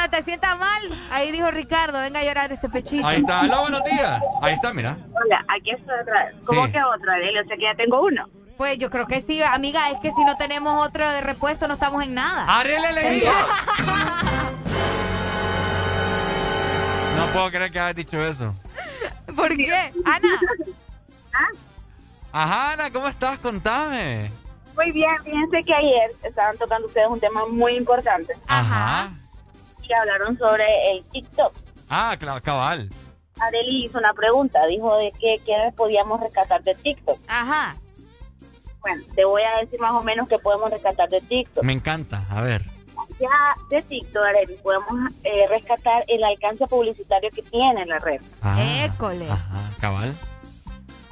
Cuando 0.01 0.17
te 0.17 0.23
sientas 0.23 0.59
mal, 0.59 0.81
ahí 1.11 1.31
dijo 1.31 1.51
Ricardo, 1.51 2.01
venga 2.01 2.21
a 2.21 2.25
llorar 2.25 2.51
este 2.51 2.71
pechito. 2.71 3.07
Ahí 3.07 3.19
está, 3.19 3.43
hola, 3.43 3.61
buenos 3.61 3.85
días. 3.85 4.23
Ahí 4.41 4.55
está, 4.55 4.73
mira. 4.73 4.97
Hola, 5.13 5.45
aquí 5.47 5.73
está 5.73 5.93
otra. 6.01 6.33
¿Cómo 6.47 6.63
que 6.73 6.83
otra, 6.83 7.17
O 7.19 7.47
sea 7.47 7.57
que 7.59 7.63
ya 7.63 7.75
tengo 7.75 8.01
uno. 8.01 8.25
Pues 8.57 8.79
yo 8.79 8.89
creo 8.89 9.07
que 9.07 9.21
sí, 9.21 9.43
amiga, 9.43 9.91
es 9.91 9.99
que 10.01 10.11
si 10.11 10.25
no 10.25 10.37
tenemos 10.39 10.87
otro 10.87 11.07
de 11.11 11.21
repuesto 11.21 11.69
no 11.69 11.75
estamos 11.75 12.03
en 12.03 12.15
nada. 12.15 12.47
¡Arele 12.49 12.87
alegría! 12.87 13.31
no 17.19 17.27
puedo 17.35 17.51
creer 17.51 17.71
que 17.71 17.81
hayas 17.81 17.97
dicho 17.97 18.25
eso. 18.25 18.55
¿Por 19.37 19.55
qué? 19.55 19.93
Ana. 20.07 20.41
¿Ah? 21.35 21.49
Ajá, 22.33 22.73
Ana, 22.73 22.91
¿cómo 22.91 23.07
estás? 23.07 23.39
Contame. 23.39 24.31
Muy 24.77 24.93
bien, 24.93 25.11
fíjense 25.23 25.63
que 25.63 25.75
ayer 25.75 26.11
estaban 26.23 26.57
tocando 26.57 26.87
ustedes 26.87 27.09
un 27.09 27.21
tema 27.21 27.45
muy 27.49 27.77
importante. 27.77 28.33
Ajá 28.47 29.11
hablaron 29.95 30.39
sobre 30.39 30.65
el 30.93 31.05
TikTok. 31.11 31.53
Ah, 31.89 32.17
claro, 32.19 32.41
cabal. 32.43 32.89
Areli 33.41 33.87
hizo 33.87 33.99
una 33.99 34.13
pregunta, 34.13 34.67
dijo 34.67 34.97
de 34.99 35.13
que, 35.13 35.37
podíamos 35.77 36.21
rescatar 36.21 36.63
de 36.63 36.75
TikTok. 36.75 37.19
Ajá. 37.27 37.75
Bueno, 38.81 39.03
te 39.15 39.25
voy 39.25 39.43
a 39.43 39.61
decir 39.61 39.81
más 39.81 39.93
o 39.93 40.03
menos 40.03 40.29
qué 40.29 40.39
podemos 40.39 40.71
rescatar 40.71 41.09
de 41.09 41.21
TikTok. 41.21 41.65
Me 41.65 41.73
encanta, 41.73 42.23
a 42.31 42.43
ver. 42.43 42.63
ya 43.19 43.55
de 43.71 43.83
TikTok, 43.83 44.23
Arely, 44.23 44.57
podemos 44.59 45.13
eh, 45.25 45.47
rescatar 45.49 46.05
el 46.09 46.23
alcance 46.25 46.67
publicitario 46.67 47.31
que 47.31 47.43
tiene 47.43 47.85
la 47.87 47.99
red. 47.99 48.21
Ah, 48.43 48.85
École. 48.85 49.29
Ajá, 49.31 49.71
cabal. 49.81 50.15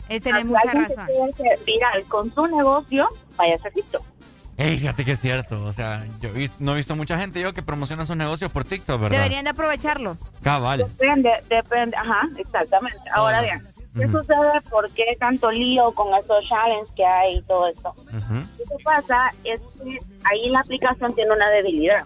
Eh, 0.09 0.21
tenés 0.21 0.47
mucha 0.47 0.73
razón. 0.73 1.07
viral 1.67 2.05
con 2.09 2.35
su 2.35 2.47
negocio, 2.47 3.09
vaya 3.37 3.57
a 3.63 3.71
TikTok. 3.71 4.03
Ey, 4.59 4.77
fíjate 4.77 5.05
que 5.05 5.13
es 5.13 5.21
cierto. 5.21 5.65
O 5.65 5.73
sea, 5.73 6.05
yo 6.21 6.31
no 6.59 6.73
he 6.73 6.77
visto 6.79 6.97
mucha 6.97 7.17
gente 7.17 7.41
yo 7.41 7.53
que 7.53 7.63
promociona 7.63 8.05
sus 8.05 8.17
negocios 8.17 8.51
por 8.51 8.65
TikTok, 8.65 9.01
¿verdad? 9.01 9.17
Deberían 9.17 9.45
de 9.45 9.51
aprovecharlo. 9.51 10.17
Cabal. 10.43 10.79
Depende, 10.79 11.31
depende, 11.49 11.97
ajá, 11.97 12.23
exactamente. 12.37 12.99
Ahora 13.15 13.41
bien, 13.41 13.61
¿qué 13.97 14.07
Ujú. 14.07 14.19
sucede? 14.19 14.61
¿Por 14.69 14.91
qué 14.91 15.17
tanto 15.21 15.53
lío 15.53 15.93
con 15.93 16.13
esos 16.17 16.45
challenges 16.49 16.91
que 16.97 17.05
hay 17.07 17.37
y 17.37 17.43
todo 17.43 17.69
esto? 17.69 17.95
Ujú. 17.97 18.35
Lo 18.35 18.77
que 18.77 18.85
pasa 18.85 19.31
es 19.45 19.61
que 19.61 19.97
ahí 20.25 20.51
la 20.51 20.59
aplicación 20.59 21.15
tiene 21.15 21.33
una 21.33 21.49
debilidad. 21.51 22.05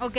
Ok. 0.00 0.18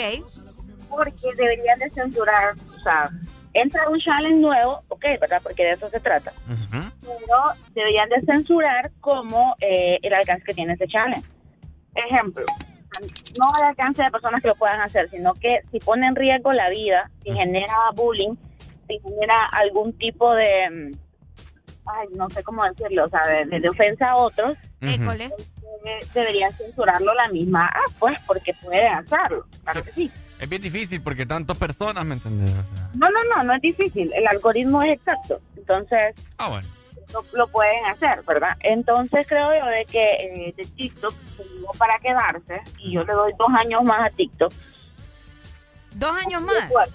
Porque 0.90 1.28
deberían 1.36 1.78
de 1.78 1.90
censurar, 1.90 2.54
o 2.76 2.80
sea, 2.80 3.08
entra 3.54 3.88
un 3.88 4.00
challenge 4.00 4.34
nuevo, 4.40 4.82
ok, 4.88 5.04
¿verdad? 5.20 5.40
Porque 5.44 5.62
de 5.62 5.70
eso 5.70 5.88
se 5.88 6.00
trata. 6.00 6.32
Pero 6.48 7.38
deberían 7.72 8.08
de 8.08 8.20
censurar 8.26 8.90
como 9.00 9.54
eh, 9.60 10.00
el 10.02 10.12
alcance 10.12 10.44
que 10.44 10.54
tiene 10.54 10.72
ese 10.72 10.88
challenge. 10.88 11.24
Ejemplo, 11.94 12.44
no 13.38 13.46
el 13.58 13.64
alcance 13.64 14.02
de 14.02 14.10
personas 14.10 14.40
que 14.42 14.48
lo 14.48 14.54
puedan 14.56 14.80
hacer, 14.80 15.08
sino 15.10 15.34
que 15.34 15.60
si 15.70 15.78
pone 15.78 16.06
en 16.06 16.14
riesgo 16.16 16.52
la 16.52 16.68
vida, 16.70 17.10
si 17.24 17.32
genera 17.32 17.74
bullying, 17.94 18.34
si 18.88 18.98
genera 19.00 19.46
algún 19.52 19.92
tipo 19.98 20.34
de, 20.34 20.70
mm, 20.70 20.92
ay, 21.86 22.08
no 22.16 22.28
sé 22.30 22.42
cómo 22.42 22.64
decirlo, 22.64 23.04
o 23.06 23.08
sea, 23.08 23.20
de, 23.26 23.44
de- 23.46 23.60
de 23.60 23.68
ofensa 23.68 24.10
a 24.10 24.16
otros, 24.16 24.56
École. 24.80 25.26
eh, 25.84 25.98
deberían 26.14 26.52
censurarlo 26.52 27.12
la 27.14 27.28
misma 27.28 27.66
ah, 27.72 27.90
pues, 27.98 28.18
porque 28.26 28.52
puede 28.62 28.86
hacerlo, 28.86 29.46
claro 29.64 29.84
que 29.84 29.92
sí. 29.92 30.10
Es 30.40 30.48
bien 30.48 30.60
difícil 30.62 31.00
porque 31.02 31.24
tantas 31.24 31.56
personas, 31.56 32.04
¿me 32.04 32.14
entiendes? 32.14 32.50
O 32.50 32.76
sea, 32.76 32.88
No, 32.94 33.08
no, 33.10 33.18
no, 33.36 33.44
no 33.44 33.54
es 33.54 33.62
difícil, 33.62 34.12
el 34.12 34.26
algoritmo 34.28 34.82
es 34.82 34.94
exacto, 34.98 35.40
entonces 35.56 36.14
ah, 36.38 36.48
bueno. 36.50 36.68
Lo, 37.12 37.24
lo 37.32 37.46
pueden 37.48 37.84
hacer, 37.86 38.22
¿verdad? 38.26 38.56
Entonces 38.60 39.26
creo 39.26 39.48
yo 39.58 39.66
de 39.66 39.84
que 39.86 40.14
eh, 40.14 40.54
de 40.56 40.64
TikTok 40.64 41.14
se 41.36 41.44
llegó 41.44 41.72
para 41.72 41.98
quedarse 41.98 42.60
y 42.78 42.92
yo 42.92 43.04
le 43.04 43.12
doy 43.12 43.32
dos 43.38 43.48
años 43.58 43.82
más 43.84 44.06
a 44.06 44.10
TikTok. 44.10 44.52
¿Dos 45.94 46.12
años 46.24 46.42
más? 46.42 46.68
fuerte. 46.68 46.94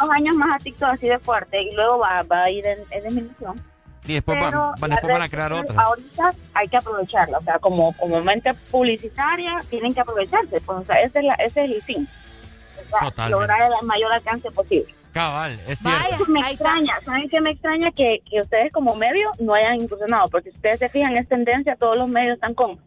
Dos 0.00 0.10
años 0.10 0.36
más 0.36 0.60
a 0.60 0.64
TikTok 0.64 0.88
así 0.88 1.08
de 1.08 1.18
fuerte 1.18 1.62
y 1.62 1.74
luego 1.74 1.98
va, 1.98 2.22
va 2.24 2.44
a 2.44 2.50
ir 2.50 2.66
en, 2.66 2.78
en 2.90 3.04
disminución. 3.04 3.62
Y 4.04 4.14
después, 4.14 4.36
van, 4.40 4.50
Pero 4.50 4.60
van- 4.80 4.80
la 4.80 4.96
después 4.96 5.12
van 5.12 5.20
red 5.20 5.26
a 5.26 5.30
crear 5.30 5.52
otra. 5.52 5.82
Ahorita 5.82 6.30
hay 6.54 6.66
que 6.68 6.76
aprovecharla, 6.76 7.38
o 7.38 7.42
sea, 7.42 7.58
como, 7.60 7.96
como 7.96 8.20
mente 8.20 8.52
publicitaria 8.70 9.60
tienen 9.70 9.94
que 9.94 10.00
aprovecharse, 10.00 10.60
pues, 10.60 10.78
o 10.78 10.84
sea, 10.84 10.96
ese 11.02 11.20
es, 11.20 11.24
la, 11.24 11.34
ese 11.34 11.64
es 11.64 11.70
el 11.70 11.82
fin. 11.82 12.08
O 12.84 12.88
sea, 12.88 13.00
Totalmente. 13.10 13.30
lograr 13.30 13.62
el 13.80 13.86
mayor 13.86 14.12
alcance 14.12 14.50
posible. 14.50 14.92
Cabal, 15.12 15.60
es 15.68 15.78
cierto. 15.78 16.24
me 16.28 16.40
extraña, 16.40 16.94
¿saben 17.04 17.28
qué 17.28 17.40
me 17.40 17.50
extraña? 17.50 17.90
Que, 17.92 18.20
que 18.30 18.40
ustedes 18.40 18.72
como 18.72 18.94
medio 18.94 19.30
no 19.40 19.54
hayan 19.54 19.74
incursionado, 19.80 20.28
porque 20.28 20.50
si 20.50 20.56
ustedes 20.56 20.78
se 20.78 20.88
fijan, 20.88 21.16
es 21.16 21.28
tendencia, 21.28 21.76
todos 21.76 21.98
los 21.98 22.08
medios 22.08 22.34
están 22.34 22.54
con, 22.54 22.78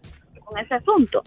con 0.44 0.58
ese 0.58 0.74
asunto. 0.74 1.22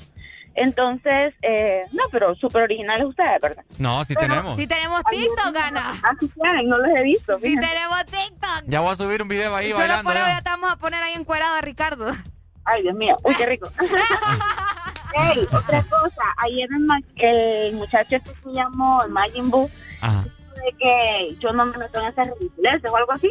Entonces, 0.60 1.34
eh, 1.42 1.84
no, 1.92 2.02
pero 2.10 2.34
súper 2.34 2.64
originales 2.64 3.06
ustedes, 3.06 3.40
¿verdad? 3.40 3.64
No, 3.78 4.04
sí 4.04 4.14
Pero- 4.14 4.26
tenemos. 4.28 4.56
Si 4.56 4.66
tenemos 4.66 5.00
TikTok, 5.08 5.54
gana. 5.54 5.92
Así 6.02 6.28
tienen, 6.30 6.68
no 6.68 6.78
los 6.78 6.88
he 6.96 7.02
visto. 7.04 7.36
Si 7.38 7.42
fíjense. 7.44 7.68
tenemos 7.68 8.04
TikTok. 8.06 8.62
Ya 8.66 8.80
voy 8.80 8.90
a 8.90 8.94
subir 8.96 9.22
un 9.22 9.28
video 9.28 9.54
ahí 9.54 9.66
Solo 9.70 9.78
bailando. 9.78 10.10
por 10.10 10.14
ya. 10.18 10.40
vamos 10.44 10.72
a 10.72 10.76
poner 10.76 11.00
ahí 11.00 11.14
encuerado 11.14 11.54
a 11.54 11.60
Ricardo. 11.60 12.12
Ay, 12.64 12.82
Dios 12.82 12.96
mío, 12.96 13.16
uy, 13.22 13.34
qué 13.36 13.46
rico. 13.46 13.68
Ey, 15.14 15.46
otra 15.52 15.82
cosa, 15.84 16.22
ayer 16.38 16.68
el, 16.70 17.74
muchacho 17.76 18.16
este 18.16 18.30
se 18.30 18.52
llamó 18.52 19.02
el 19.04 19.10
Majin 19.10 19.50
Buu, 19.50 19.70
Ajá. 20.00 20.24
De 20.64 20.76
que 20.78 21.34
yo 21.38 21.52
no 21.52 21.66
me 21.66 21.78
meto 21.78 22.00
en 22.00 22.06
esas 22.08 22.28
ridiculeces 22.38 22.90
o 22.90 22.96
algo 22.96 23.12
así. 23.12 23.30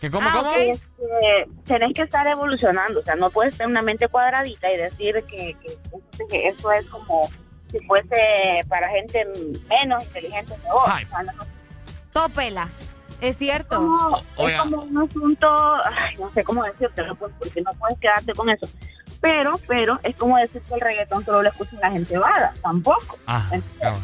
¿Que 0.00 0.10
cómo, 0.10 0.26
Ah, 0.28 0.34
cómo? 0.38 0.50
ok. 0.50 0.56
Es 0.56 0.80
que 0.80 1.48
tenés 1.64 1.92
que 1.94 2.02
estar 2.02 2.26
evolucionando, 2.26 3.00
o 3.00 3.02
sea, 3.02 3.16
no 3.16 3.28
puedes 3.30 3.56
tener 3.56 3.68
una 3.70 3.82
mente 3.82 4.08
cuadradita 4.08 4.72
y 4.72 4.76
decir 4.78 5.22
que, 5.28 5.56
que, 5.60 5.78
que 6.28 6.48
eso 6.48 6.72
es 6.72 6.86
como 6.86 7.28
si 7.70 7.78
fuese 7.80 8.60
para 8.68 8.88
gente 8.88 9.26
menos 9.68 10.04
inteligente 10.06 10.54
que 10.54 10.70
vos. 10.72 10.84
Ay. 10.86 11.04
O 11.04 11.08
sea, 11.08 11.22
no- 11.24 11.32
Tópela. 12.12 12.68
Es 13.20 13.36
cierto. 13.36 13.76
como, 13.76 14.22
Oiga. 14.36 14.56
es 14.56 14.60
como 14.62 14.82
un 14.82 14.98
asunto, 14.98 15.46
ay, 15.84 16.16
no 16.18 16.32
sé 16.32 16.42
cómo 16.42 16.62
decírtelo, 16.64 17.14
pues, 17.16 17.32
porque 17.38 17.60
no 17.60 17.72
puedes 17.74 17.98
quedarte 17.98 18.32
con 18.32 18.48
eso. 18.48 18.66
Pero, 19.20 19.60
pero, 19.68 20.00
es 20.02 20.16
como 20.16 20.38
decir 20.38 20.62
que 20.62 20.72
el 20.74 20.80
reggaetón 20.80 21.22
solo 21.26 21.42
lo 21.42 21.50
escucha 21.50 21.76
la 21.82 21.90
gente 21.90 22.16
vaga, 22.16 22.54
tampoco. 22.62 23.18
Ah, 23.26 23.46
cabal. 23.78 24.00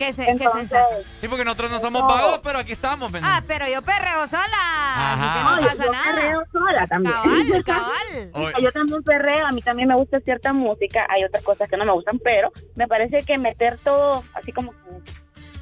¿Qué 0.00 0.14
se, 0.14 0.30
Entonces? 0.30 0.78
Sí, 1.20 1.28
porque 1.28 1.44
nosotros 1.44 1.70
no 1.70 1.78
somos 1.78 2.02
vagos, 2.08 2.40
pero 2.42 2.58
aquí 2.58 2.72
estamos. 2.72 3.12
¿me 3.12 3.20
Ah, 3.22 3.42
pero 3.46 3.68
yo 3.68 3.82
perreo 3.82 4.26
sola. 4.28 4.46
Ajá. 4.94 5.12
Así 5.12 5.38
que 5.38 5.44
no 5.44 5.50
no, 5.56 5.60
yo- 5.60 5.68
pasa 5.68 5.84
yo 5.84 5.92
nada. 5.92 6.14
perreo 6.14 6.42
sola 6.50 6.86
también. 6.86 7.14
Cabal, 7.22 7.64
cabal. 7.66 8.30
Oye, 8.32 8.54
Yo 8.64 8.72
también 8.72 9.02
perreo, 9.02 9.46
a 9.46 9.50
mí 9.50 9.60
también 9.60 9.88
me 9.88 9.96
gusta 9.96 10.18
cierta 10.20 10.54
música, 10.54 11.06
hay 11.10 11.22
otras 11.24 11.42
cosas 11.42 11.68
que 11.68 11.76
no 11.76 11.84
me 11.84 11.92
gustan, 11.92 12.18
pero 12.24 12.50
me 12.76 12.88
parece 12.88 13.18
que 13.26 13.36
meter 13.36 13.76
todo 13.84 14.24
así 14.32 14.52
como 14.52 14.72
que, 14.72 14.78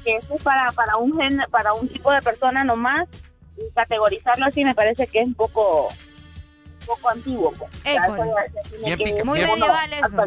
que 0.05 0.15
eso 0.15 0.35
es 0.35 0.41
para, 0.41 0.71
para 0.71 0.95
un 0.95 1.17
gen, 1.19 1.41
para 1.51 1.73
un 1.73 1.89
tipo 1.89 2.09
de 2.09 2.21
persona 2.21 2.63
nomás, 2.63 3.09
y 3.57 3.69
categorizarlo 3.75 4.45
así 4.45 4.63
me 4.63 4.73
parece 4.73 5.05
que 5.07 5.19
es 5.19 5.27
un 5.27 5.33
poco 5.33 5.89
un 6.79 6.85
poco 6.85 7.09
antiguo. 7.09 7.51
Pues. 7.57 7.71
Eso 7.83 8.15
ya 8.17 8.95
Bien 8.95 8.97
pica- 8.97 9.23
Muy 9.25 9.39
uno 9.39 9.47
medieval 9.55 9.93
eso. 9.93 10.17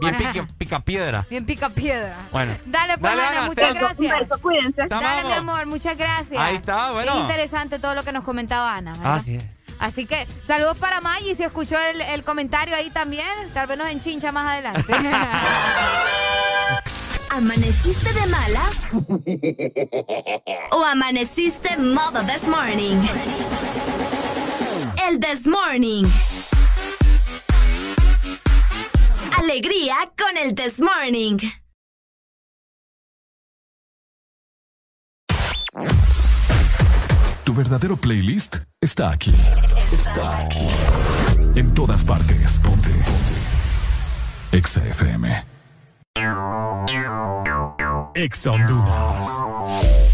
bien 0.00 0.16
pica, 0.16 0.46
pica 0.58 0.80
piedra. 0.80 1.24
Bien 1.30 1.44
pica 1.46 1.68
piedra. 1.70 2.16
Bueno. 2.32 2.54
Dale, 2.66 2.98
pues, 2.98 3.12
Dale, 3.12 3.22
Ana, 3.22 3.38
Ana, 3.38 3.46
muchas 3.46 3.74
gracias. 3.74 4.12
Un 4.12 4.18
beso, 4.28 4.42
cuídense. 4.42 4.82
Estamos- 4.82 5.04
Dale, 5.04 5.24
mi 5.26 5.32
amor, 5.32 5.66
muchas 5.66 5.96
gracias. 5.96 6.40
Ahí 6.40 6.56
está, 6.56 6.92
bueno. 6.92 7.12
Es 7.14 7.18
interesante 7.20 7.78
todo 7.78 7.94
lo 7.94 8.02
que 8.04 8.12
nos 8.12 8.24
comentaba 8.24 8.74
Ana, 8.74 8.92
¿verdad? 8.92 9.14
Así 9.16 9.36
es. 9.36 9.44
Así 9.80 10.06
que 10.06 10.26
saludos 10.46 10.78
para 10.78 11.00
Maggie, 11.00 11.34
si 11.34 11.42
escuchó 11.42 11.76
el, 11.78 12.00
el 12.00 12.22
comentario 12.22 12.76
ahí 12.76 12.90
también, 12.90 13.26
tal 13.52 13.66
vez 13.66 13.76
nos 13.76 13.88
enchincha 13.90 14.30
más 14.30 14.52
adelante. 14.52 14.84
¿Amaneciste 17.30 18.12
de 18.12 18.26
malas? 18.28 18.88
¿O 20.70 20.84
amaneciste 20.84 21.76
modo 21.78 22.22
this 22.24 22.46
morning? 22.46 23.00
El 25.08 25.18
this 25.20 25.46
morning. 25.46 26.04
Alegría 29.36 29.96
con 30.16 30.36
el 30.38 30.54
this 30.54 30.80
morning. 30.80 31.38
Tu 37.44 37.54
verdadero 37.54 37.96
playlist 37.96 38.56
está 38.80 39.10
aquí. 39.10 39.34
Está 39.92 40.38
aquí. 40.44 40.66
En 41.54 41.74
todas 41.74 42.02
partes. 42.04 42.58
Ponte. 42.60 42.88
Ponte. 42.88 44.56
Exa 44.56 44.86
FM. 44.86 45.44
Exa 48.14 48.52
Honduras. 48.52 50.13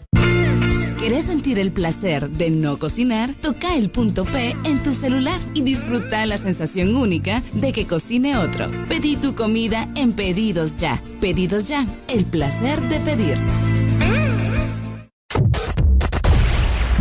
¿Querés 1.01 1.25
sentir 1.25 1.57
el 1.57 1.71
placer 1.71 2.29
de 2.29 2.51
no 2.51 2.77
cocinar? 2.77 3.33
Toca 3.41 3.75
el 3.75 3.89
punto 3.89 4.23
P 4.23 4.55
en 4.65 4.83
tu 4.83 4.93
celular 4.93 5.39
y 5.55 5.63
disfruta 5.63 6.27
la 6.27 6.37
sensación 6.37 6.95
única 6.95 7.41
de 7.53 7.73
que 7.73 7.87
cocine 7.87 8.37
otro. 8.37 8.69
Pedí 8.87 9.15
tu 9.15 9.33
comida 9.33 9.87
en 9.95 10.11
Pedidos 10.13 10.77
Ya. 10.77 11.01
Pedidos 11.19 11.67
Ya, 11.67 11.87
el 12.07 12.23
placer 12.25 12.87
de 12.87 12.99
pedir. 12.99 13.39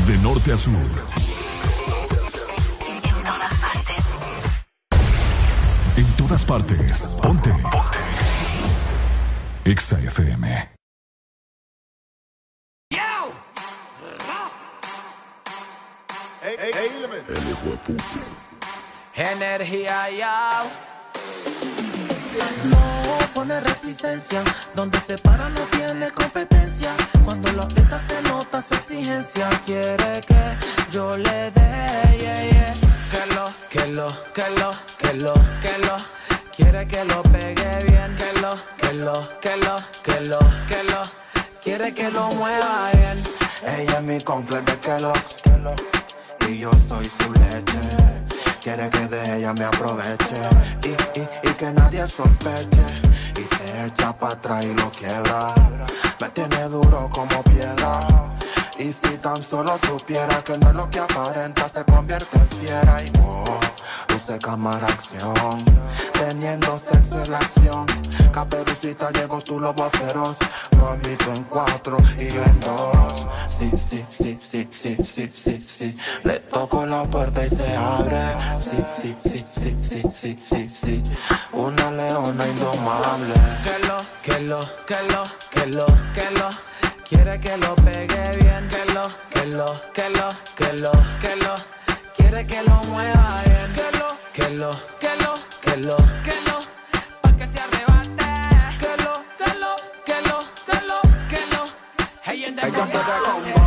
De 0.06 0.18
norte 0.22 0.52
a 0.52 0.56
sur. 0.56 0.72
En 5.98 6.06
todas 6.16 6.46
partes. 6.46 7.18
Ponte. 7.20 7.52
Exa 9.66 10.00
FM. 10.00 10.79
Energía 19.14 20.10
ya. 20.10 20.62
No 22.64 23.18
pone 23.32 23.60
resistencia, 23.60 24.42
donde 24.74 25.00
se 25.00 25.16
para 25.16 25.48
no 25.48 25.62
tiene 25.62 26.10
competencia. 26.10 26.90
Cuando 27.24 27.50
lo 27.52 27.62
aprieta 27.62 27.98
se 27.98 28.20
nota 28.22 28.60
su 28.60 28.74
exigencia. 28.74 29.48
Quiere 29.64 30.20
que 30.20 30.56
yo 30.90 31.16
le 31.16 31.50
dé, 31.50 32.18
yeah, 32.18 32.50
yeah. 32.50 32.74
que 33.10 33.34
lo, 33.34 33.52
que 33.70 33.86
lo, 33.86 34.08
que 34.34 34.50
lo, 34.60 34.70
que 34.98 35.14
lo, 35.14 35.34
que 35.62 35.78
lo. 35.86 35.96
Quiere 36.54 36.86
que 36.86 37.04
lo 37.06 37.22
pegue 37.22 37.84
bien, 37.84 38.14
que 38.16 38.40
lo, 38.40 38.54
que 38.76 38.92
lo, 38.92 39.40
que 39.40 39.56
lo, 39.56 39.76
que 40.02 40.20
lo, 40.20 40.38
que 40.68 40.82
lo. 40.92 41.02
Quiere 41.62 41.94
que 41.94 42.10
lo 42.10 42.28
mueva 42.32 42.90
bien. 42.92 43.22
Ella 43.66 43.96
es 43.96 44.02
mi 44.02 44.20
completo 44.20 44.72
de 44.72 44.78
Kellogg's 44.78 45.40
y 46.50 46.58
yo 46.58 46.70
soy 46.88 47.08
su 47.08 47.32
leche. 47.32 47.80
Quiere 48.62 48.90
que 48.90 49.06
de 49.08 49.36
ella 49.36 49.52
me 49.54 49.64
aproveche 49.64 50.40
y, 50.84 51.18
y, 51.18 51.28
y 51.48 51.52
que 51.54 51.72
nadie 51.72 52.06
sospeche. 52.06 52.86
Y 53.36 53.42
se 53.42 53.86
echa 53.86 54.12
para 54.12 54.34
atrás 54.34 54.64
y 54.64 54.74
lo 54.74 54.90
quiebra. 54.90 55.54
Me 56.20 56.28
tiene 56.30 56.62
duro 56.64 57.08
como 57.10 57.42
piedra. 57.44 58.06
Y 58.78 58.92
si 58.92 59.16
tan 59.18 59.42
solo 59.42 59.78
supiera 59.86 60.42
que 60.42 60.58
no 60.58 60.70
es 60.70 60.76
lo 60.76 60.90
que 60.90 61.00
aparenta, 61.00 61.68
se 61.68 61.84
convierte 61.84 62.38
en 62.38 62.48
fiera 62.48 63.02
y 63.02 63.12
oh, 63.22 63.60
luce 64.30 64.38
cámara 64.38 64.86
acción. 64.86 65.64
Teniendo 66.12 66.78
sexo 66.78 67.22
en 67.22 67.30
la 67.30 67.38
acción. 67.38 67.86
Caperucita 68.32 69.10
llegó 69.10 69.40
tu 69.40 69.58
lobo 69.58 69.88
feroz. 69.90 70.36
Mami, 70.76 71.16
tú 71.16 71.30
en 71.30 71.44
cuatro 71.44 71.98
y 72.18 72.28
yo 72.32 72.42
en 72.42 72.60
dos. 72.60 73.26
Sí, 73.58 73.70
sí, 73.76 74.04
sí, 74.08 74.38
sí, 74.40 74.68
sí, 74.70 74.96
sí, 75.02 75.30
sí, 75.32 75.64
sí. 75.66 75.96
Le 76.24 76.40
toco 76.40 76.86
la 76.86 77.04
puerta 77.04 77.44
y 77.44 77.50
se 77.50 77.76
abre. 77.76 78.20
Sí, 78.56 78.82
sí, 78.94 79.14
sí, 79.22 79.44
sí, 79.52 79.76
sí, 79.82 80.02
sí, 80.12 80.38
sí, 80.44 80.68
sí. 80.68 81.04
Una 81.52 81.90
leona 81.90 82.46
indomable. 82.46 83.34
Que 83.64 83.86
lo, 83.86 84.04
que 84.22 84.40
lo, 84.44 84.60
que 84.86 85.02
lo, 85.12 85.24
que 85.50 85.66
lo, 85.66 85.86
que 86.14 86.30
lo. 86.38 86.48
Quiere 87.08 87.40
que 87.40 87.56
lo 87.56 87.74
pegue 87.76 88.36
bien. 88.38 88.68
Que 88.68 88.92
lo, 88.92 89.10
que 89.30 89.46
lo, 89.46 89.80
que 89.92 90.10
lo, 90.10 90.30
que 90.56 90.72
lo, 90.74 90.92
que 91.20 91.36
lo. 91.36 91.54
Quiere 92.16 92.46
que 92.46 92.62
lo 92.62 92.76
mueva 92.84 93.42
bien. 93.44 93.99
Que 94.32 94.48
lo, 94.50 94.70
que 95.00 95.08
lo, 95.22 95.34
que 95.60 95.76
lo, 95.78 95.96
que 96.22 96.34
lo. 96.46 96.60
Pa' 97.20 97.36
que 97.36 97.46
se 97.46 97.58
arrebate. 97.58 98.24
Que 98.78 99.02
lo, 99.02 99.24
que 99.36 99.58
lo, 99.58 99.76
que 100.04 100.20
lo, 100.28 100.38
que 100.66 100.80
lo, 100.86 101.00
que 101.28 101.56
lo. 101.56 101.64
Hey, 102.22 102.44
en 102.46 102.58
Ella 102.58 102.70
combate, 102.70 103.59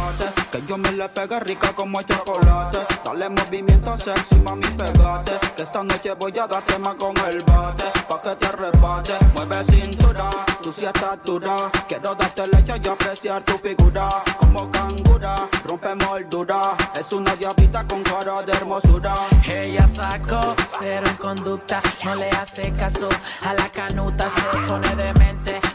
que 0.53 0.61
yo 0.67 0.77
me 0.77 0.91
le 0.91 1.09
pegue 1.09 1.39
rica 1.39 1.73
como 1.73 1.99
el 1.99 2.05
chocolate. 2.05 2.77
Dale 3.03 3.27
movimiento 3.27 3.97
sexy, 3.97 4.35
mami, 4.35 4.67
pegate. 4.77 5.31
Que 5.55 5.63
esta 5.63 5.81
noche 5.81 6.13
voy 6.13 6.37
a 6.37 6.45
darte 6.45 6.77
más 6.77 6.93
con 6.95 7.17
el 7.27 7.41
bate. 7.41 7.85
Pa' 8.07 8.21
que 8.21 8.35
te 8.35 8.45
arrebate, 8.45 9.13
mueve 9.33 9.63
cintura, 9.63 10.29
tú 10.61 10.71
sí 10.71 10.85
estás 10.85 11.17
dura. 11.25 11.71
Quiero 11.87 12.13
darte 12.13 12.45
leche 12.47 12.73
y 12.83 12.87
apreciar 12.87 13.41
tu 13.41 13.57
figura. 13.57 14.09
Como 14.37 14.69
cangura, 14.69 15.47
rompe 15.65 15.95
moldura. 15.95 16.75
Es 16.93 17.11
una 17.11 17.35
diablita 17.35 17.83
con 17.87 18.03
cara 18.03 18.43
de 18.43 18.51
hermosura. 18.51 19.15
Ella 19.51 19.87
sacó 19.87 20.55
cero 20.79 21.07
en 21.09 21.15
conducta, 21.15 21.81
no 22.05 22.13
le 22.13 22.29
hace 22.29 22.71
caso 22.73 23.09
a 23.41 23.53
la 23.55 23.69
canuta, 23.69 24.29
se 24.29 24.41
pone 24.67 24.95
demente, 24.95 25.59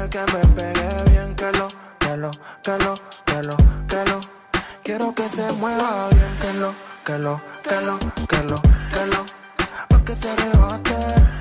Quiere 0.00 0.26
que 0.26 0.32
me 0.32 0.46
pegue 0.54 1.10
bien, 1.10 1.36
que 1.36 1.52
lo, 1.52 1.68
que 1.98 2.16
lo, 2.16 2.30
que 2.62 2.78
lo, 2.78 2.94
que 3.26 3.42
lo, 3.42 3.56
que 3.86 4.04
lo. 4.10 4.20
Quiero 4.82 5.14
que 5.14 5.28
se 5.28 5.52
mueva 5.52 6.08
bien, 6.08 6.38
que 6.40 6.52
lo, 6.54 6.74
que 7.04 7.18
lo, 7.18 7.42
que 7.62 7.80
lo, 7.82 7.98
que 8.26 8.42
lo, 8.44 8.62
que 8.62 9.06
lo. 9.06 9.26
Pa' 9.88 10.02
que 10.02 10.16
se 10.16 10.30
arrebate, 10.30 10.96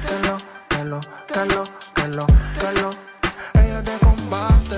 que 0.06 0.28
lo, 0.28 0.38
que 0.68 0.84
lo, 0.84 1.00
que 1.00 1.46
lo, 1.46 1.64
que 1.94 2.08
lo, 2.10 2.28
que 2.28 2.72
lo. 2.82 2.90
Ella 3.64 3.82
te 3.82 3.98
combate. 4.00 4.78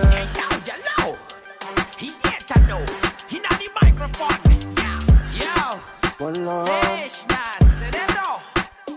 Ponlo. 6.20 6.66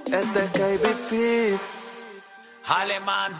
Es 0.06 0.34
de 0.34 0.46
KBP. 0.52 1.58
Alemán, 2.66 3.32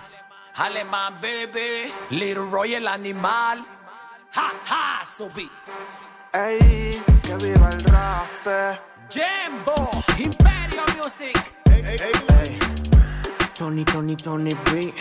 alemán, 0.54 1.18
baby. 1.20 1.92
Little 2.10 2.50
Roy 2.50 2.74
el 2.74 2.88
animal. 2.88 3.64
Ha, 4.34 4.52
ha, 4.68 5.04
subí. 5.04 5.50
Ey, 6.32 7.02
que 7.22 7.36
viva 7.36 7.70
el 7.70 7.84
rap. 7.84 8.26
Jimbo, 9.10 9.90
Imperio 10.18 10.82
Music. 10.96 11.36
Ey, 11.70 11.96
Tony, 13.56 13.84
Tony, 13.84 14.16
Tony 14.16 14.54
B. 14.72 14.92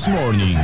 This 0.00 0.08
Morning. 0.08 0.56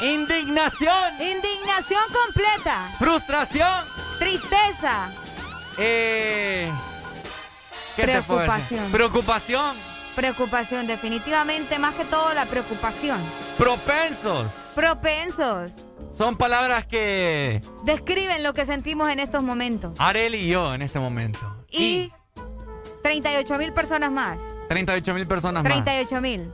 Indignación. 0.00 1.12
Indignación 1.20 2.02
completa. 2.12 2.88
Frustración. 3.00 3.84
Tristeza. 4.20 5.10
Eh, 5.76 6.70
¿Qué 7.96 8.02
te? 8.02 8.22
Preocupación. 8.22 8.92
Preocupación. 8.92 9.76
Preocupación, 10.14 10.86
definitivamente, 10.86 11.80
más 11.80 11.96
que 11.96 12.04
todo 12.04 12.32
la 12.32 12.46
preocupación. 12.46 13.18
Propensos. 13.58 14.46
Propensos. 14.76 15.72
Son 16.12 16.36
palabras 16.36 16.86
que 16.86 17.60
Describen 17.82 18.44
lo 18.44 18.54
que 18.54 18.66
sentimos 18.66 19.10
en 19.10 19.18
estos 19.18 19.42
momentos. 19.42 19.98
Areli 19.98 20.38
y 20.38 20.48
yo 20.50 20.72
en 20.74 20.82
este 20.82 21.00
momento. 21.00 21.40
Y 21.72 22.12
38 23.02 23.58
mil 23.58 23.72
personas 23.72 24.12
más. 24.12 24.38
38 24.68 25.14
mil 25.14 25.26
personas 25.26 25.62
más. 25.62 25.72
38 25.72 26.20
mil. 26.20 26.52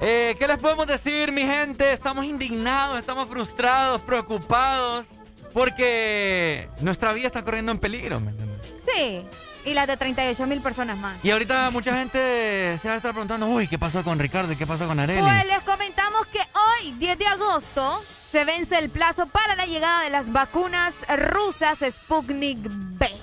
Eh, 0.00 0.34
¿Qué 0.38 0.48
les 0.48 0.58
podemos 0.58 0.86
decir, 0.86 1.30
mi 1.30 1.42
gente? 1.42 1.92
Estamos 1.92 2.24
indignados, 2.24 2.98
estamos 2.98 3.28
frustrados, 3.28 4.00
preocupados, 4.00 5.06
porque 5.52 6.68
nuestra 6.80 7.12
vida 7.12 7.26
está 7.26 7.44
corriendo 7.44 7.70
en 7.70 7.78
peligro, 7.78 8.18
¿me 8.18 8.30
entiendes? 8.30 8.60
Sí. 8.94 9.22
Y 9.66 9.74
las 9.74 9.86
de 9.86 9.98
38 9.98 10.46
mil 10.46 10.62
personas 10.62 10.96
más. 10.96 11.22
Y 11.22 11.30
ahorita 11.30 11.70
mucha 11.70 11.94
gente 11.94 12.78
se 12.80 12.88
va 12.88 12.94
a 12.94 12.96
estar 12.96 13.12
preguntando, 13.12 13.46
uy, 13.46 13.68
¿qué 13.68 13.78
pasó 13.78 14.02
con 14.02 14.18
Ricardo 14.18 14.52
y 14.54 14.56
qué 14.56 14.66
pasó 14.66 14.86
con 14.86 14.98
Areli? 14.98 15.20
Pues 15.20 15.46
les 15.46 15.60
comentamos 15.60 16.26
que 16.28 16.38
hoy, 16.38 16.92
10 16.92 17.18
de 17.18 17.26
agosto, 17.26 18.02
se 18.32 18.46
vence 18.46 18.78
el 18.78 18.88
plazo 18.88 19.26
para 19.26 19.56
la 19.56 19.66
llegada 19.66 20.04
de 20.04 20.10
las 20.10 20.32
vacunas 20.32 20.94
rusas 21.08 21.78
Sputnik 21.90 22.58
B. 22.62 23.19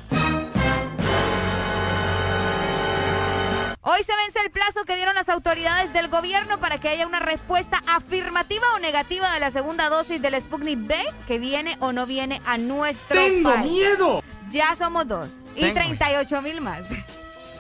Hoy 3.90 4.04
se 4.04 4.14
vence 4.18 4.40
el 4.44 4.52
plazo 4.52 4.84
que 4.84 4.98
dieron 4.98 5.16
las 5.16 5.30
autoridades 5.30 5.94
del 5.94 6.10
gobierno 6.10 6.60
para 6.60 6.78
que 6.78 6.90
haya 6.90 7.08
una 7.08 7.22
respuesta 7.22 7.82
afirmativa 7.88 8.66
o 8.76 8.80
negativa 8.80 9.32
de 9.32 9.40
la 9.40 9.50
segunda 9.50 9.88
dosis 9.88 10.22
del 10.22 10.40
Sputnik 10.42 10.86
B 10.86 11.06
que 11.26 11.40
viene 11.40 11.78
o 11.80 11.94
no 11.94 12.06
viene 12.06 12.42
a 12.46 12.58
nuestro 12.58 13.18
¡Tengo 13.18 13.50
país. 13.50 13.72
miedo! 13.72 14.22
Ya 14.50 14.76
somos 14.76 15.08
dos. 15.08 15.30
Y 15.56 15.62
Tengo. 15.62 15.76
38 15.76 16.42
mil 16.42 16.60
más. 16.60 16.82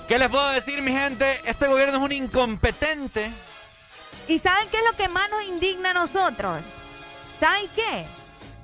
¿Qué 0.09 0.19
les 0.19 0.27
puedo 0.27 0.49
decir, 0.49 0.81
mi 0.81 0.91
gente? 0.91 1.39
Este 1.45 1.65
gobierno 1.65 1.95
es 1.95 2.03
un 2.03 2.11
incompetente. 2.11 3.31
¿Y 4.27 4.37
saben 4.39 4.67
qué 4.69 4.79
es 4.79 4.83
lo 4.83 4.97
que 4.97 5.07
más 5.07 5.29
nos 5.29 5.43
indigna 5.45 5.91
a 5.91 5.93
nosotros? 5.93 6.59
¿Saben 7.39 7.69
qué? 7.73 8.05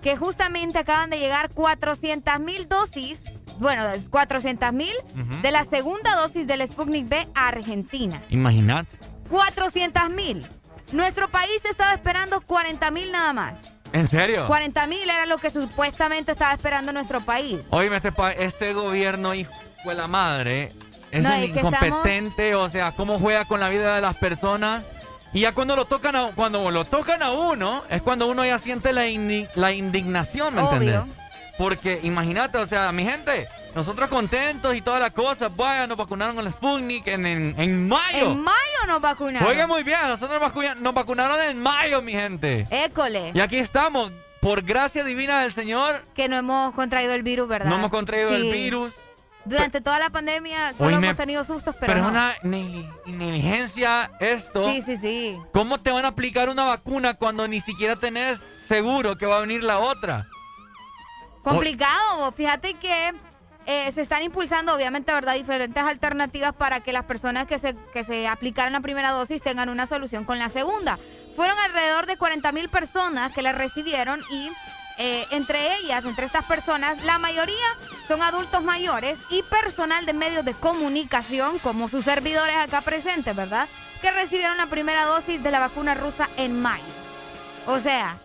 Que 0.02 0.18
justamente 0.18 0.80
acaban 0.80 1.10
de 1.10 1.18
llegar 1.19 1.49
400 1.52 2.41
mil 2.41 2.68
dosis, 2.68 3.22
bueno, 3.59 3.84
400 4.09 4.71
mil 4.73 4.93
de 5.41 5.51
la 5.51 5.63
segunda 5.63 6.15
dosis 6.15 6.45
del 6.47 6.67
Sputnik 6.67 7.07
B 7.07 7.27
a 7.35 7.47
Argentina. 7.47 8.21
Imagínate. 8.30 8.97
400 9.30 10.09
mil. 10.09 10.45
Nuestro 10.91 11.30
país 11.30 11.63
estaba 11.69 11.93
esperando 11.93 12.41
40 12.41 12.91
mil 12.91 13.11
nada 13.11 13.34
más. 13.34 13.53
¿En 13.93 14.07
serio? 14.07 14.45
40 14.47 14.88
mil 14.88 15.09
era 15.09 15.25
lo 15.25 15.38
que 15.38 15.49
supuestamente 15.49 16.31
estaba 16.34 16.53
esperando 16.53 16.91
nuestro 16.93 17.23
país. 17.25 17.59
Oíme, 17.69 17.97
este, 17.97 18.11
este 18.39 18.73
gobierno, 18.73 19.34
hijo 19.34 19.53
de 19.85 19.93
la 19.95 20.07
madre, 20.07 20.71
es 21.11 21.23
No, 21.23 21.30
un 21.30 21.35
es 21.43 21.51
que 21.51 21.59
incompetente, 21.59 22.55
o 22.55 22.69
sea, 22.69 22.91
cómo 22.93 23.19
juega 23.19 23.45
con 23.45 23.59
la 23.59 23.69
vida 23.69 23.95
de 23.95 24.01
las 24.01 24.15
personas. 24.17 24.84
Y 25.31 25.41
ya 25.41 25.53
cuando 25.53 25.75
lo 25.75 25.85
tocan 25.85 26.15
a, 26.15 26.27
cuando 26.35 26.69
lo 26.69 26.85
tocan 26.85 27.21
a 27.23 27.31
uno, 27.31 27.84
es 27.89 28.01
cuando 28.01 28.27
uno 28.27 28.45
ya 28.45 28.57
siente 28.59 28.93
la, 28.93 29.07
indi- 29.07 29.49
la 29.55 29.71
indignación, 29.71 30.53
¿me 30.55 30.61
Obvio. 30.61 30.73
entiendes? 30.77 31.15
Porque 31.57 31.99
imagínate, 32.03 32.57
o 32.57 32.65
sea, 32.65 32.91
mi 32.91 33.05
gente, 33.05 33.47
nosotros 33.75 34.09
contentos 34.09 34.73
y 34.75 34.81
todas 34.81 34.99
las 34.99 35.11
cosas, 35.11 35.55
vaya, 35.55 35.85
nos 35.85 35.97
vacunaron 35.97 36.35
con 36.35 36.45
el 36.47 36.51
Sputnik 36.51 37.05
en, 37.07 37.25
en, 37.27 37.55
en 37.59 37.88
mayo. 37.88 38.31
En 38.31 38.43
mayo 38.43 38.57
nos 38.88 38.99
vacunaron. 39.01 39.47
Oiga, 39.47 39.67
muy 39.67 39.84
bien, 39.84 39.99
nosotros 40.07 40.41
nos 40.41 40.51
vacu- 40.51 40.75
nos 40.77 40.93
vacunaron 40.95 41.39
en 41.41 41.59
mayo, 41.61 42.01
mi 42.01 42.11
gente. 42.11 42.65
École. 42.71 43.31
Y 43.35 43.39
aquí 43.39 43.57
estamos, 43.57 44.11
por 44.41 44.63
gracia 44.63 45.03
divina 45.03 45.41
del 45.41 45.53
Señor, 45.53 46.03
Que 46.15 46.27
no 46.27 46.38
hemos 46.38 46.73
contraído 46.73 47.13
el 47.13 47.21
virus, 47.21 47.47
¿verdad? 47.47 47.69
no 47.69 47.75
hemos 47.75 47.91
contraído 47.91 48.31
el 48.35 48.51
virus. 48.51 48.95
Durante 49.45 49.81
toda 49.81 49.99
la 49.99 50.09
pandemia 50.09 50.73
solo 50.77 50.95
Oíme, 50.95 51.07
hemos 51.07 51.17
tenido 51.17 51.43
sustos, 51.43 51.75
pero, 51.80 51.93
Pero, 51.93 52.01
no. 52.03 52.07
es 52.07 52.11
una 52.11 52.35
negli- 52.43 52.89
negligencia 53.05 54.09
esto. 54.21 54.69
Sí, 54.69 54.81
sí, 54.85 54.97
sí. 54.97 55.38
¿Cómo 55.51 55.80
te 55.80 55.91
van 55.91 56.05
a 56.05 56.09
aplicar 56.09 56.49
una 56.49 56.63
vacuna 56.63 57.13
cuando 57.15 57.47
ni 57.47 57.59
siquiera 57.61 57.95
tenés 57.97 58.39
seguro 58.39 59.17
que 59.17 59.25
va 59.25 59.38
a 59.38 59.41
venir 59.41 59.63
la 59.63 59.80
otra? 59.80 60.27
Complicado, 61.44 62.32
fíjate 62.32 62.74
que 62.76 63.14
eh, 63.65 63.91
se 63.94 64.02
están 64.02 64.24
impulsando, 64.24 64.74
obviamente, 64.74 65.14
¿verdad? 65.14 65.36
Diferentes 65.36 65.84
alternativas 65.84 66.53
para 66.53 66.82
que 66.82 66.94
las 66.94 67.06
personas 67.06 67.48
que 67.48 67.60
se, 67.60 67.76
que 67.94 68.03
se 68.03 68.28
aplicaran 68.28 68.74
la 68.74 68.80
primera 68.80 69.11
dosis 69.11 69.41
tengan 69.41 69.70
una 69.70 69.88
solución 69.88 70.26
con 70.26 70.40
la 70.40 70.49
segunda. 70.49 70.98
Fueron 71.36 71.57
alrededor 71.60 72.06
de 72.06 72.18
40 72.18 72.52
mil 72.52 72.70
personas 72.70 73.34
que 73.34 73.41
la 73.41 73.52
recibieron 73.52 74.20
y 74.32 74.52
eh, 74.98 75.26
entre 75.32 75.76
ellas, 75.78 76.06
entre 76.06 76.26
estas 76.26 76.45
personas, 76.45 77.03
la 77.03 77.18
mayoría 77.18 77.56
son 78.07 78.22
adultos 78.22 78.64
mayores 78.64 79.20
y 79.30 79.41
personal 79.44 80.06
de 80.06 80.14
medios 80.14 80.45
de 80.45 80.53
comunicación, 80.53 81.57
como 81.60 81.88
sus 81.88 82.06
servidores 82.06 82.56
acá 82.57 82.82
presentes, 82.82 83.36
¿verdad? 83.36 83.68
Que 84.02 84.11
recibieron 84.11 84.57
la 84.57 84.68
primera 84.68 85.06
dosis 85.06 85.41
de 85.41 85.52
la 85.52 85.60
vacuna 85.60 85.95
rusa 85.95 86.30
en 86.38 86.61
mayo. 86.61 86.84
O 87.65 87.80
sea, 87.80 88.18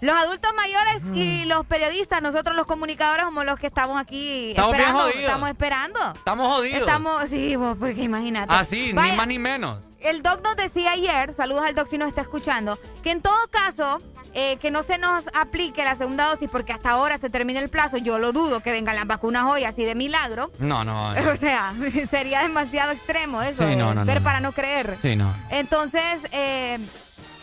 los 0.00 0.14
adultos 0.14 0.50
mayores 0.54 1.02
y 1.14 1.44
los 1.46 1.64
periodistas, 1.66 2.20
nosotros 2.22 2.54
los 2.56 2.66
comunicadores 2.66 3.24
somos 3.24 3.44
los 3.46 3.58
que 3.58 3.66
estamos 3.66 4.00
aquí 4.00 4.50
Estamos 4.50 4.72
bien 4.72 4.80
esperando. 4.82 5.04
jodidos. 5.04 5.22
Estamos 5.24 5.48
esperando. 5.48 6.12
Estamos 6.14 6.54
jodidos. 6.54 6.80
Estamos, 6.80 7.28
sí, 7.30 7.56
vos, 7.56 7.76
porque 7.78 8.02
imagínate. 8.02 8.52
Así, 8.52 8.92
Vaya, 8.92 9.12
ni 9.12 9.16
más 9.16 9.26
ni 9.26 9.38
menos. 9.38 9.82
El 10.00 10.22
doc 10.22 10.42
nos 10.44 10.56
decía 10.56 10.92
ayer, 10.92 11.34
saludos 11.34 11.64
al 11.66 11.74
doc 11.74 11.88
si 11.88 11.98
nos 11.98 12.08
está 12.08 12.20
escuchando, 12.20 12.78
que 13.02 13.10
en 13.10 13.22
todo 13.22 13.34
caso, 13.50 13.98
eh, 14.34 14.58
que 14.58 14.70
no 14.70 14.82
se 14.82 14.98
nos 14.98 15.24
aplique 15.34 15.82
la 15.82 15.94
segunda 15.94 16.28
dosis 16.28 16.48
porque 16.50 16.72
hasta 16.74 16.90
ahora 16.90 17.16
se 17.18 17.30
termina 17.30 17.58
el 17.58 17.70
plazo. 17.70 17.96
Yo 17.96 18.18
lo 18.18 18.32
dudo 18.32 18.60
que 18.60 18.70
vengan 18.70 18.94
las 18.94 19.06
vacunas 19.06 19.44
hoy 19.44 19.64
así 19.64 19.84
de 19.84 19.94
milagro. 19.94 20.50
No, 20.58 20.84
no. 20.84 21.12
O 21.32 21.36
sea, 21.36 21.72
sería 22.10 22.42
demasiado 22.42 22.92
extremo 22.92 23.42
eso. 23.42 23.66
Sí, 23.66 23.74
no, 23.76 23.94
no, 23.94 24.04
ver 24.04 24.22
para 24.22 24.40
no 24.40 24.52
creer. 24.52 24.98
Sí, 25.00 25.16
no. 25.16 25.32
Entonces, 25.50 26.20
eh, 26.32 26.78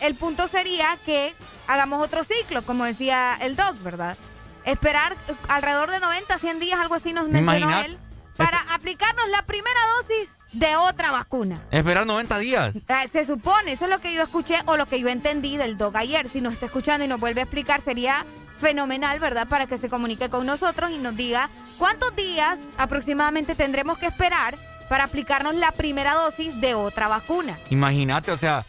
el 0.06 0.14
punto 0.14 0.48
sería 0.48 0.98
que 1.04 1.34
hagamos 1.66 2.04
otro 2.04 2.24
ciclo, 2.24 2.62
como 2.62 2.84
decía 2.84 3.36
el 3.40 3.56
doc, 3.56 3.80
¿verdad? 3.82 4.16
Esperar 4.64 5.14
eh, 5.14 5.34
alrededor 5.48 5.90
de 5.90 6.00
90, 6.00 6.38
100 6.38 6.60
días, 6.60 6.78
algo 6.80 6.94
así 6.94 7.12
nos 7.12 7.28
mencionó 7.28 7.80
él, 7.80 7.98
para 8.36 8.58
aplicarnos 8.74 9.28
la 9.30 9.42
primera 9.42 9.80
dosis 9.96 10.36
de 10.52 10.76
otra 10.76 11.10
vacuna. 11.10 11.62
Esperar 11.70 12.06
90 12.06 12.38
días. 12.38 12.76
Eh, 12.76 12.82
Se 13.12 13.24
supone, 13.24 13.72
eso 13.72 13.84
es 13.84 13.90
lo 13.90 14.00
que 14.00 14.12
yo 14.12 14.22
escuché 14.22 14.60
o 14.66 14.76
lo 14.76 14.86
que 14.86 15.00
yo 15.00 15.08
entendí 15.08 15.56
del 15.56 15.78
doc 15.78 15.96
ayer. 15.96 16.28
Si 16.28 16.40
nos 16.40 16.54
está 16.54 16.66
escuchando 16.66 17.04
y 17.04 17.08
nos 17.08 17.20
vuelve 17.20 17.40
a 17.40 17.44
explicar, 17.44 17.80
sería 17.80 18.24
fenomenal, 18.58 19.18
¿verdad? 19.20 19.48
Para 19.48 19.66
que 19.66 19.78
se 19.78 19.88
comunique 19.88 20.30
con 20.30 20.46
nosotros 20.46 20.90
y 20.90 20.98
nos 20.98 21.16
diga 21.16 21.50
cuántos 21.78 22.14
días 22.14 22.58
aproximadamente 22.78 23.54
tendremos 23.54 23.98
que 23.98 24.06
esperar 24.06 24.56
para 24.88 25.04
aplicarnos 25.04 25.54
la 25.54 25.72
primera 25.72 26.14
dosis 26.14 26.60
de 26.60 26.74
otra 26.74 27.08
vacuna. 27.08 27.58
Imagínate, 27.70 28.30
o 28.30 28.36
sea, 28.36 28.64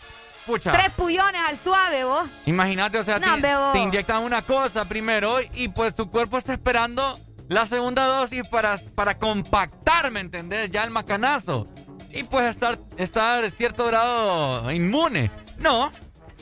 pucha. 0.46 0.72
Tres 0.72 0.90
pullones 0.92 1.42
al 1.48 1.58
suave, 1.58 2.04
vos. 2.04 2.28
Imagínate, 2.46 2.98
o 3.00 3.04
sea, 3.04 3.20
No, 3.20 3.36
te, 3.36 3.54
te 3.74 3.80
inyectan 3.80 4.22
una 4.24 4.42
cosa 4.42 4.86
primero 4.86 5.40
y 5.54 5.68
pues 5.70 5.94
tu 5.96 6.10
cuerpo 6.10 6.38
está 6.38 6.54
esperando 6.54 7.18
la 7.48 7.66
segunda 7.66 8.06
dosis 8.06 8.48
para, 8.48 8.78
para 8.96 9.18
compactar, 9.18 10.10
¿me 10.12 10.20
entendés? 10.20 10.70
Ya 10.72 10.84
el 10.84 10.92
macanazo. 10.92 11.68
Y 12.12 12.24
pues 12.24 12.46
estar, 12.48 12.80
estar 12.98 13.50
cierto 13.52 13.86
grado 13.86 14.72
inmune. 14.72 15.30
No, 15.58 15.92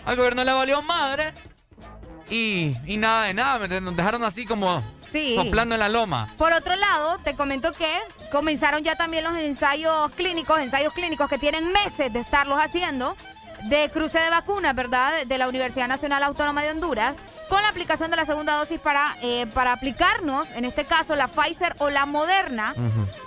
al 0.06 0.16
gobierno 0.16 0.44
le 0.44 0.52
valió 0.54 0.82
madre. 0.82 1.34
Y, 2.30 2.76
y 2.86 2.98
nada 2.98 3.26
de 3.26 3.34
nada, 3.34 3.60
¿me? 3.60 3.82
Nos 3.82 3.96
dejaron 3.96 4.24
así 4.24 4.46
como 4.46 4.82
Sí. 5.12 5.36
soplando 5.36 5.76
en 5.76 5.80
la 5.80 5.90
loma. 5.90 6.34
Por 6.38 6.54
otro 6.54 6.76
lado, 6.76 7.20
te 7.24 7.36
comento 7.36 7.72
que 7.74 7.88
comenzaron 8.32 8.84
ya 8.84 8.96
también 8.96 9.24
los 9.24 9.36
ensayos 9.36 10.10
clínicos, 10.14 10.60
ensayos 10.60 10.94
clínicos 10.94 11.30
que 11.30 11.38
tienen 11.38 11.72
meses 11.72 12.12
de 12.12 12.20
estarlos 12.20 12.58
haciendo, 12.60 13.16
de 13.64 13.90
cruce 13.90 14.20
de 14.20 14.30
vacunas, 14.30 14.76
¿verdad? 14.76 15.26
De 15.26 15.38
la 15.38 15.48
Universidad 15.48 15.88
Nacional 15.88 16.24
Autónoma 16.24 16.64
de 16.64 16.72
Honduras, 16.72 17.16
con 17.50 17.62
la 17.62 17.70
aplicación 17.70 18.10
de 18.12 18.18
la 18.18 18.26
segunda 18.26 18.58
dosis 18.58 18.80
para, 18.80 19.16
eh, 19.22 19.46
para 19.54 19.74
aplicarnos, 19.74 20.50
en 20.52 20.66
este 20.66 20.86
caso, 20.86 21.16
la 21.16 21.28
Pfizer 21.28 21.76
o 21.80 21.90
la 21.90 22.06
Moderna. 22.06 22.74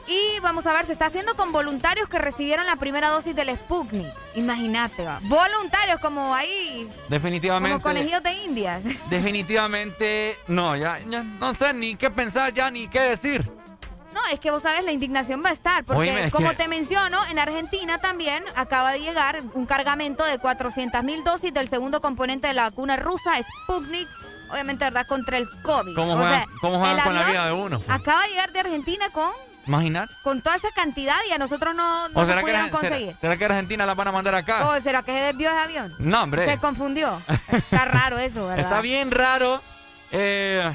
Y 0.07 0.41
vamos 0.41 0.67
a 0.67 0.73
ver, 0.73 0.87
se 0.87 0.93
está 0.93 1.07
haciendo 1.07 1.35
con 1.37 1.53
voluntarios 1.53 2.09
que 2.09 2.19
recibieron 2.19 2.67
la 2.67 2.77
primera 2.77 3.09
dosis 3.09 3.35
del 3.35 3.51
Sputnik. 3.57 4.07
Imagínate, 4.35 5.05
va. 5.05 5.21
Voluntarios 5.23 6.01
como 6.01 6.35
ahí, 6.35 6.89
Definitivamente. 7.09 7.81
como 7.81 7.83
conejillos 7.95 8.23
de 8.23 8.33
India. 8.45 8.81
Definitivamente, 9.11 10.39
no, 10.49 10.77
ya, 10.77 10.99
ya 11.09 11.23
no 11.23 11.55
sé 11.55 11.73
ni 11.73 11.97
qué 11.97 12.11
pensar, 12.11 12.53
ya 12.53 12.71
ni 12.71 12.89
qué 12.89 13.01
decir. 13.01 13.49
No, 14.17 14.27
es 14.33 14.41
que 14.41 14.51
vos 14.51 14.63
sabes, 14.63 14.83
la 14.83 14.93
indignación 14.93 15.43
va 15.45 15.51
a 15.51 15.53
estar, 15.53 15.85
porque 15.85 16.01
Oíme, 16.11 16.25
es 16.25 16.33
como 16.33 16.49
que- 16.49 16.57
te 16.57 16.69
menciono, 16.69 17.23
en 17.27 17.39
Argentina 17.39 17.99
también 17.99 18.43
acaba 18.55 18.93
de 18.93 19.01
llegar 19.01 19.43
un 19.53 19.67
cargamento 19.67 20.25
de 20.25 20.39
400 20.39 21.03
mil 21.05 21.23
dosis 21.23 21.53
del 21.53 21.69
segundo 21.69 22.01
componente 22.01 22.47
de 22.49 22.55
la 22.55 22.63
vacuna 22.63 22.97
rusa, 22.97 23.33
Sputnik, 23.65 24.09
obviamente, 24.51 24.85
¿verdad?, 24.85 25.07
contra 25.07 25.37
el 25.37 25.47
COVID. 25.63 25.95
¿Cómo 25.95 26.15
O 26.15 26.17
juegan, 26.17 26.33
sea, 26.33 26.47
cómo 26.63 26.79
juegan 26.79 26.97
el 26.99 27.05
con 27.05 27.15
la 27.15 27.25
vida 27.25 27.47
de 27.47 27.53
uno? 27.53 27.79
pues? 27.81 27.91
Acaba 27.91 28.23
de 28.23 28.29
llegar 28.31 28.53
de 28.53 28.61
Argentina 28.61 29.11
con, 29.11 29.31
Imaginar. 29.67 30.09
con 30.25 30.41
toda 30.41 30.57
esa 30.57 30.71
cantidad 30.75 31.17
y 31.29 31.33
a 31.33 31.39
nosotros 31.39 31.75
no, 31.75 32.09
no 32.09 32.19
¿O 32.19 32.25
se 32.25 32.27
será 32.29 32.37
que, 32.39 32.43
pudieron 32.47 32.67
será, 32.69 32.79
conseguir. 32.81 33.17
será 33.21 33.37
que 33.37 33.45
Argentina 33.45 33.85
la 33.85 33.95
van 33.95 34.09
a 34.09 34.13
mandar 34.13 34.35
acá? 34.35 34.71
¿O 34.71 34.81
será 34.81 35.03
que 35.03 35.13
se 35.13 35.25
desvió 35.25 35.51
ese 35.51 35.59
avión? 35.59 35.95
No, 35.99 36.23
hombre. 36.23 36.47
Se 36.47 36.57
confundió. 36.59 37.21
Está 37.53 37.85
raro 37.85 38.19
eso, 38.19 38.47
¿verdad? 38.47 38.61
Está 38.61 38.81
bien 38.81 39.11
raro. 39.11 39.61
Eh, 40.13 40.73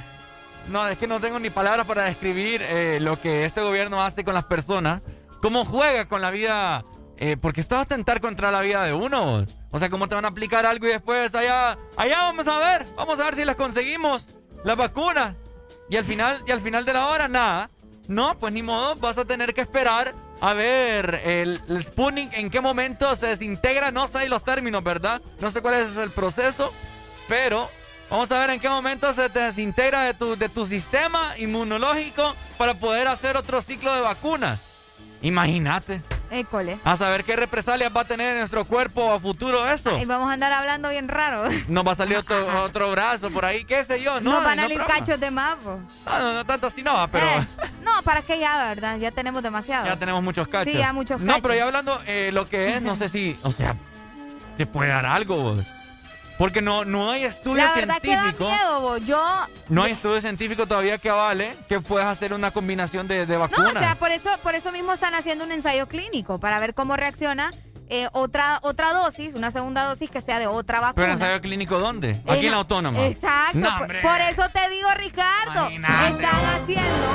no, 0.67 0.87
es 0.87 0.97
que 0.97 1.07
no 1.07 1.19
tengo 1.19 1.39
ni 1.39 1.49
palabras 1.49 1.85
para 1.85 2.03
describir 2.05 2.61
eh, 2.63 2.99
lo 3.01 3.19
que 3.19 3.45
este 3.45 3.61
gobierno 3.61 4.03
hace 4.03 4.23
con 4.23 4.33
las 4.33 4.45
personas. 4.45 5.01
Cómo 5.41 5.65
juega 5.65 6.07
con 6.07 6.21
la 6.21 6.31
vida. 6.31 6.83
eh, 7.17 7.37
porque 7.39 7.61
esto 7.61 7.75
va 7.75 7.81
a 7.81 7.83
atentar 7.83 8.19
contra 8.21 8.51
la 8.51 8.61
vida 8.61 8.83
de 8.83 8.93
uno. 8.93 9.45
O 9.71 9.79
sea, 9.79 9.89
cómo 9.89 10.07
te 10.07 10.15
van 10.15 10.25
a 10.25 10.29
aplicar 10.29 10.65
algo 10.65 10.87
y 10.87 10.91
después 10.91 11.33
allá, 11.35 11.77
allá 11.97 12.21
vamos 12.23 12.47
a 12.47 12.57
ver, 12.57 12.85
vamos 12.95 13.19
a 13.19 13.25
ver 13.25 13.35
si 13.35 13.45
las 13.45 13.55
conseguimos, 13.55 14.27
las 14.63 14.77
vacunas. 14.77 15.35
Y 15.89 15.97
al 15.97 16.03
final, 16.05 16.37
y 16.47 16.51
al 16.51 16.61
final 16.61 16.85
de 16.85 16.93
la 16.93 17.07
hora, 17.07 17.27
nada. 17.27 17.69
No, 18.07 18.37
pues 18.39 18.53
ni 18.53 18.61
modo, 18.63 18.95
vas 18.95 19.17
a 19.17 19.25
tener 19.25 19.53
que 19.53 19.61
esperar 19.61 20.13
a 20.41 20.53
ver 20.53 21.21
el, 21.23 21.61
el 21.69 21.83
Sputnik 21.83 22.33
en 22.33 22.49
qué 22.49 22.59
momento 22.61 23.15
se 23.15 23.27
desintegra. 23.27 23.91
No 23.91 24.07
sé 24.07 24.27
los 24.27 24.43
términos, 24.43 24.83
¿verdad? 24.83 25.21
No 25.39 25.49
sé 25.51 25.61
cuál 25.61 25.75
es 25.75 25.97
el 25.97 26.11
proceso, 26.11 26.73
pero 27.27 27.69
vamos 28.11 28.29
a 28.31 28.37
ver 28.39 28.51
en 28.51 28.59
qué 28.59 28.69
momento 28.69 29.11
se 29.13 29.27
te 29.29 29.39
desintegra 29.39 30.03
de 30.03 30.13
tu, 30.13 30.35
de 30.37 30.49
tu 30.49 30.65
sistema 30.67 31.33
inmunológico 31.39 32.35
para 32.59 32.75
poder 32.75 33.07
hacer 33.07 33.35
otro 33.37 33.61
ciclo 33.61 33.91
de 33.95 34.01
vacunas. 34.01 34.59
Imagínate. 35.23 36.01
École. 36.31 36.79
A 36.83 36.95
saber 36.95 37.23
qué 37.25 37.35
represalias 37.35 37.91
va 37.95 38.01
a 38.01 38.05
tener 38.05 38.31
en 38.31 38.37
nuestro 38.39 38.63
cuerpo 38.65 39.11
a 39.11 39.19
futuro 39.19 39.67
eso. 39.69 39.97
Y 39.99 40.05
vamos 40.05 40.29
a 40.29 40.33
andar 40.33 40.51
hablando 40.53 40.89
bien 40.89 41.07
raro. 41.09 41.43
Nos 41.67 41.85
va 41.85 41.91
a 41.91 41.95
salir 41.95 42.17
otro, 42.17 42.63
otro 42.63 42.89
brazo 42.91 43.29
por 43.31 43.43
ahí, 43.45 43.63
qué 43.65 43.83
sé 43.83 44.01
yo. 44.01 44.19
No, 44.21 44.31
Nos 44.31 44.43
van 44.43 44.51
a 44.53 44.55
no 44.55 44.61
salir 44.63 44.77
broma. 44.77 44.93
cachos 44.93 45.19
de 45.19 45.29
más, 45.29 45.57
po. 45.57 45.79
No, 46.05 46.19
no, 46.19 46.33
no 46.33 46.45
tanto 46.45 46.67
así 46.67 46.81
no, 46.83 47.07
pero 47.11 47.25
Eh, 47.27 47.47
no, 47.83 48.01
¿para 48.03 48.21
qué 48.21 48.39
ya, 48.39 48.67
verdad? 48.69 48.97
Ya 48.97 49.11
tenemos 49.11 49.43
demasiado. 49.43 49.85
ya 49.85 49.97
tenemos 49.99 50.23
muchos 50.23 50.47
cachos. 50.47 50.71
Sí, 50.71 50.79
ya 50.79 50.93
muchos 50.93 51.19
No, 51.19 51.27
cachos. 51.27 51.41
pero 51.43 51.55
ya 51.55 51.65
hablando 51.65 52.01
eh, 52.07 52.31
lo 52.33 52.47
que 52.47 52.75
es, 52.77 52.81
no 52.81 52.95
sé 52.95 53.09
si, 53.09 53.37
o 53.43 53.51
sea, 53.51 53.75
te 54.57 54.65
puede 54.65 54.89
dar 54.89 55.05
algo. 55.05 55.35
vos. 55.35 55.65
Porque 56.41 56.59
no, 56.59 56.85
no 56.85 57.11
hay 57.11 57.23
estudios 57.23 57.67
La 57.69 57.75
verdad 57.75 58.01
que 58.01 58.15
da 58.15 58.31
miedo. 58.31 58.97
Yo... 58.97 59.23
No 59.69 59.83
hay 59.83 59.91
estudios 59.91 60.21
científicos 60.21 60.67
todavía 60.67 60.97
que 60.97 61.07
avale 61.07 61.55
que 61.69 61.79
puedas 61.81 62.07
hacer 62.07 62.33
una 62.33 62.49
combinación 62.49 63.07
de, 63.07 63.27
de 63.27 63.33
No, 63.35 63.41
vacunas. 63.41 63.75
o 63.75 63.77
sea, 63.79 63.93
por 63.93 64.09
eso, 64.09 64.27
por 64.41 64.55
eso 64.55 64.71
mismo 64.71 64.91
están 64.91 65.13
haciendo 65.13 65.45
un 65.45 65.51
ensayo 65.51 65.87
clínico 65.87 66.39
para 66.39 66.57
ver 66.57 66.73
cómo 66.73 66.97
reacciona 66.97 67.51
eh, 67.89 68.07
otra, 68.13 68.57
otra 68.63 68.91
dosis, 68.91 69.35
una 69.35 69.51
segunda 69.51 69.83
dosis 69.83 70.09
que 70.09 70.19
sea 70.21 70.39
de 70.39 70.47
otra 70.47 70.79
vacuna. 70.79 70.95
¿Pero 71.05 71.13
ensayo 71.13 71.39
clínico 71.41 71.77
dónde? 71.77 72.19
Aquí 72.25 72.39
en 72.39 72.45
Eh, 72.45 72.49
la 72.49 72.55
autónoma. 72.57 73.05
Exacto. 73.05 73.59
No, 73.59 73.77
por, 73.77 74.21
eso 74.21 74.49
te 74.51 74.67
digo, 74.71 74.89
Ricardo, 74.95 75.69
Imagínate, 75.69 76.23
están 76.25 76.61
haciendo. 76.63 77.07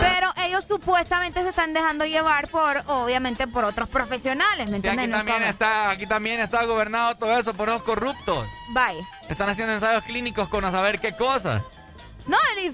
Pero 0.00 0.28
ellos 0.54 0.64
supuestamente 0.68 1.42
se 1.42 1.48
están 1.48 1.74
dejando 1.74 2.04
llevar 2.04 2.48
por, 2.48 2.82
obviamente, 2.86 3.46
por 3.48 3.64
otros 3.64 3.88
profesionales, 3.88 4.70
¿me 4.70 4.80
Sí, 4.80 4.86
entiendes? 4.86 5.04
aquí, 5.04 5.10
No 5.10 5.16
también 5.18 5.42
está, 5.42 5.90
aquí 5.90 6.06
también 6.06 6.40
está 6.40 6.64
gobernado 6.64 7.16
todo 7.16 7.36
eso 7.38 7.54
por 7.54 7.68
los 7.68 7.82
corruptos. 7.82 8.46
Bye. 8.68 9.04
Están 9.28 9.48
haciendo 9.48 9.72
ensayos 9.74 10.04
clínicos 10.04 10.48
con 10.48 10.64
a 10.64 10.70
saber 10.70 11.00
qué 11.00 11.12
cosas. 11.16 11.62
No, 12.26 12.38
es- 12.58 12.72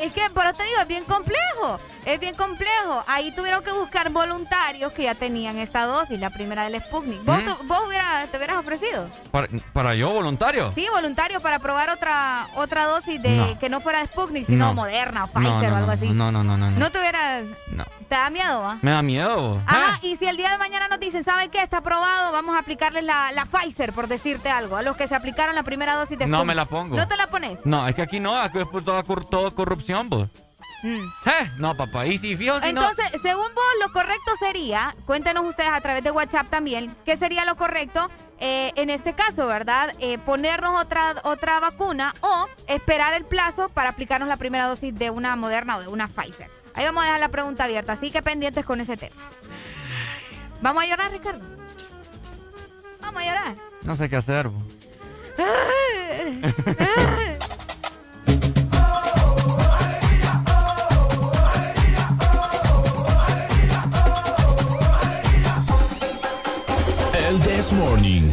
es 0.00 0.12
que, 0.12 0.28
por 0.30 0.44
eso 0.44 0.54
te 0.54 0.64
digo, 0.64 0.80
es 0.80 0.88
bien 0.88 1.04
complejo. 1.04 1.78
Es 2.04 2.18
bien 2.18 2.34
complejo. 2.34 3.04
Ahí 3.06 3.30
tuvieron 3.32 3.62
que 3.62 3.72
buscar 3.72 4.10
voluntarios 4.10 4.92
que 4.92 5.02
ya 5.04 5.14
tenían 5.14 5.58
esta 5.58 5.84
dosis, 5.84 6.18
la 6.18 6.30
primera 6.30 6.64
del 6.68 6.80
Sputnik. 6.82 7.22
¿Vos, 7.24 7.42
¿Mm? 7.42 7.46
tu- 7.46 7.64
vos 7.66 7.78
hubiera- 7.86 8.26
te 8.30 8.36
hubieras 8.38 8.56
ofrecido? 8.56 9.08
¿Para, 9.30 9.48
para 9.72 9.94
yo, 9.94 10.10
voluntario? 10.10 10.72
Sí, 10.74 10.86
voluntario 10.92 11.40
para 11.40 11.58
probar 11.58 11.90
otra 11.90 12.48
otra 12.54 12.86
dosis 12.86 13.20
de 13.22 13.36
No. 13.36 13.58
que 13.58 13.68
no 13.68 13.80
fuera 13.80 14.04
Sputnik, 14.04 14.46
sino 14.46 14.66
No. 14.68 14.74
Moderna 14.74 15.26
Pfizer 15.26 15.72
o 15.72 15.76
algo 15.76 15.90
así. 15.90 16.08
No, 16.10 16.32
no, 16.32 16.42
no, 16.42 16.56
no. 16.56 16.70
no. 16.70 16.78
¿No 16.78 16.90
te 16.90 16.98
hubieras... 16.98 17.44
No. 17.72 17.84
¿Te 18.10 18.16
da 18.16 18.28
miedo, 18.28 18.60
va? 18.60 18.78
Me 18.82 18.90
da 18.90 19.02
miedo. 19.02 19.62
Ajá, 19.66 20.00
¿Eh? 20.02 20.08
y 20.08 20.16
si 20.16 20.26
el 20.26 20.36
día 20.36 20.50
de 20.50 20.58
mañana 20.58 20.88
nos 20.88 20.98
dicen, 20.98 21.22
¿saben 21.24 21.48
qué? 21.48 21.62
Está 21.62 21.76
aprobado, 21.78 22.32
vamos 22.32 22.56
a 22.56 22.58
aplicarles 22.58 23.04
la, 23.04 23.30
la 23.30 23.44
Pfizer, 23.46 23.92
por 23.92 24.08
decirte 24.08 24.50
algo, 24.50 24.76
a 24.76 24.82
los 24.82 24.96
que 24.96 25.06
se 25.06 25.14
aplicaron 25.14 25.54
la 25.54 25.62
primera 25.62 25.94
dosis 25.94 26.18
de 26.18 26.26
No 26.26 26.44
me 26.44 26.56
la 26.56 26.64
pongo. 26.64 26.96
¿No 26.96 27.06
te 27.06 27.16
la 27.16 27.28
pones? 27.28 27.60
No, 27.64 27.86
es 27.86 27.94
que 27.94 28.02
aquí 28.02 28.18
no, 28.18 28.36
aquí 28.36 28.58
es 28.58 28.66
por 28.66 28.84
toda, 28.84 29.04
cor- 29.04 29.24
toda 29.24 29.52
corrupción, 29.52 30.08
vos. 30.08 30.28
Mm. 30.82 30.88
¿Eh? 31.28 31.52
No, 31.58 31.76
papá. 31.76 32.04
Y 32.06 32.18
si 32.18 32.34
no. 32.34 32.56
Entonces, 32.64 33.12
según 33.22 33.46
vos, 33.54 33.64
lo 33.80 33.92
correcto 33.92 34.32
sería, 34.40 34.92
cuéntenos 35.06 35.44
ustedes 35.44 35.70
a 35.70 35.80
través 35.80 36.02
de 36.02 36.10
WhatsApp 36.10 36.48
también, 36.48 36.92
¿qué 37.04 37.16
sería 37.16 37.44
lo 37.44 37.56
correcto 37.56 38.10
eh, 38.40 38.72
en 38.74 38.90
este 38.90 39.14
caso, 39.14 39.46
verdad? 39.46 39.94
Eh, 40.00 40.18
ponernos 40.18 40.80
otra, 40.82 41.14
otra 41.22 41.60
vacuna 41.60 42.12
o 42.22 42.46
esperar 42.66 43.14
el 43.14 43.24
plazo 43.24 43.68
para 43.68 43.90
aplicarnos 43.90 44.28
la 44.28 44.36
primera 44.36 44.66
dosis 44.66 44.92
de 44.94 45.10
una 45.10 45.36
Moderna 45.36 45.76
o 45.76 45.80
de 45.80 45.86
una 45.88 46.08
Pfizer. 46.08 46.50
Ahí 46.74 46.84
vamos 46.84 47.02
a 47.02 47.06
dejar 47.06 47.20
la 47.20 47.28
pregunta 47.28 47.64
abierta, 47.64 47.92
así 47.92 48.10
que 48.10 48.22
pendientes 48.22 48.64
con 48.64 48.80
ese 48.80 48.96
tema. 48.96 49.16
¿Vamos 50.60 50.82
a 50.82 50.86
llorar, 50.86 51.10
Ricardo? 51.10 51.44
Vamos 53.00 53.22
a 53.22 53.24
llorar. 53.24 53.56
No 53.82 53.96
sé 53.96 54.08
qué 54.08 54.16
hacer. 54.16 54.50
El 67.28 67.40
This 67.40 67.72
Morning. 67.72 68.32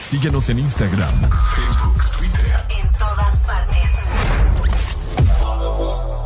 Síguenos 0.00 0.48
en 0.48 0.60
Instagram, 0.60 1.14
Facebook, 1.54 2.02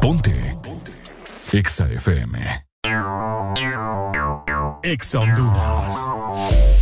Ponte. 0.03 0.33
Ponte. 0.65 0.93
Exa 1.57 1.85
FM. 1.85 2.35
Exa 4.83 5.21
Honduras. 5.21 6.82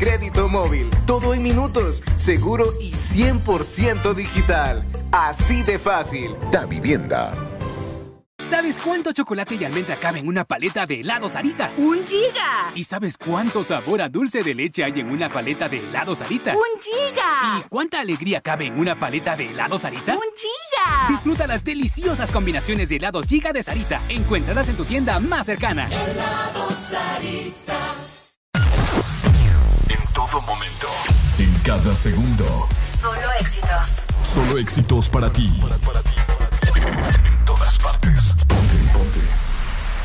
crédito 0.00 0.48
móvil. 0.48 0.88
Todo 1.06 1.34
en 1.34 1.42
minutos, 1.42 2.02
seguro 2.16 2.72
y 2.80 2.92
100% 2.92 4.14
digital. 4.14 4.82
Así 5.12 5.62
de 5.62 5.78
fácil. 5.78 6.34
Da 6.50 6.64
Vivienda. 6.64 7.34
¿Sabes 8.38 8.78
cuánto 8.78 9.12
chocolate 9.12 9.56
y 9.56 9.64
almendra 9.64 9.96
cabe 9.96 10.20
en 10.20 10.26
una 10.26 10.44
paleta 10.44 10.86
de 10.86 11.00
helado 11.00 11.28
Sarita? 11.28 11.72
¡Un 11.76 12.04
giga! 12.06 12.72
¿Y 12.74 12.84
sabes 12.84 13.18
cuánto 13.18 13.62
sabor 13.62 14.00
a 14.00 14.08
dulce 14.08 14.42
de 14.42 14.54
leche 14.54 14.82
hay 14.82 14.98
en 14.98 15.10
una 15.10 15.30
paleta 15.30 15.68
de 15.68 15.78
helado 15.78 16.14
Sarita? 16.14 16.54
¡Un 16.54 16.80
giga! 16.80 17.58
¿Y 17.58 17.68
cuánta 17.68 18.00
alegría 18.00 18.40
cabe 18.40 18.66
en 18.66 18.78
una 18.78 18.98
paleta 18.98 19.36
de 19.36 19.50
helado 19.50 19.76
Sarita? 19.78 20.14
¡Un 20.14 20.20
giga! 20.34 21.08
Disfruta 21.10 21.46
las 21.46 21.62
deliciosas 21.62 22.32
combinaciones 22.32 22.88
de 22.88 22.96
helados 22.96 23.26
Giga 23.26 23.52
de 23.52 23.62
Sarita. 23.62 24.02
Encuéntralas 24.08 24.70
en 24.70 24.76
tu 24.76 24.86
tienda 24.86 25.20
más 25.20 25.44
cercana. 25.44 25.86
Helado 25.86 26.70
Sarita. 26.70 27.99
En 30.30 30.38
todo 30.38 30.42
momento. 30.42 30.86
En 31.38 31.52
cada 31.64 31.96
segundo. 31.96 32.68
Solo 33.00 33.32
éxitos. 33.40 33.88
Solo 34.22 34.58
éxitos 34.58 35.10
para 35.10 35.32
ti. 35.32 35.60
En 35.60 37.44
todas 37.44 37.76
partes. 37.78 38.34
Ponte. 38.46 38.76
Ponte. 38.92 39.20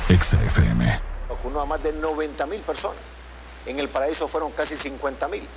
Exa 0.10 0.42
FM. 0.42 1.00
Vacunó 1.30 1.60
a 1.62 1.66
más 1.68 1.84
de 1.84 1.94
90 1.94 2.48
mil 2.48 2.60
personas. 2.62 2.98
En 3.68 3.78
el 3.78 3.88
Paraíso 3.88 4.28
fueron 4.28 4.52
casi 4.54 4.76
50 4.76 5.28
mil. 5.28 5.48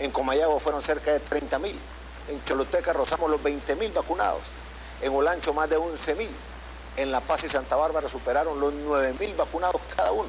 En 0.00 0.10
Comayagua 0.10 0.58
fueron 0.58 0.82
cerca 0.82 1.12
de 1.12 1.20
30 1.20 1.60
mil. 1.60 1.78
En 2.28 2.42
Choluteca 2.42 2.92
rozamos 2.92 3.30
los 3.30 3.40
20 3.40 3.76
mil 3.76 3.92
vacunados. 3.92 4.42
En 5.00 5.14
Olancho 5.14 5.54
más 5.54 5.70
de 5.70 5.76
11 5.76 6.14
mil. 6.16 6.30
En 6.96 7.12
La 7.12 7.20
Paz 7.20 7.44
y 7.44 7.48
Santa 7.48 7.76
Bárbara 7.76 8.08
superaron 8.08 8.58
los 8.58 8.72
9 8.72 9.14
mil 9.20 9.32
vacunados 9.34 9.80
cada 9.94 10.10
uno. 10.10 10.28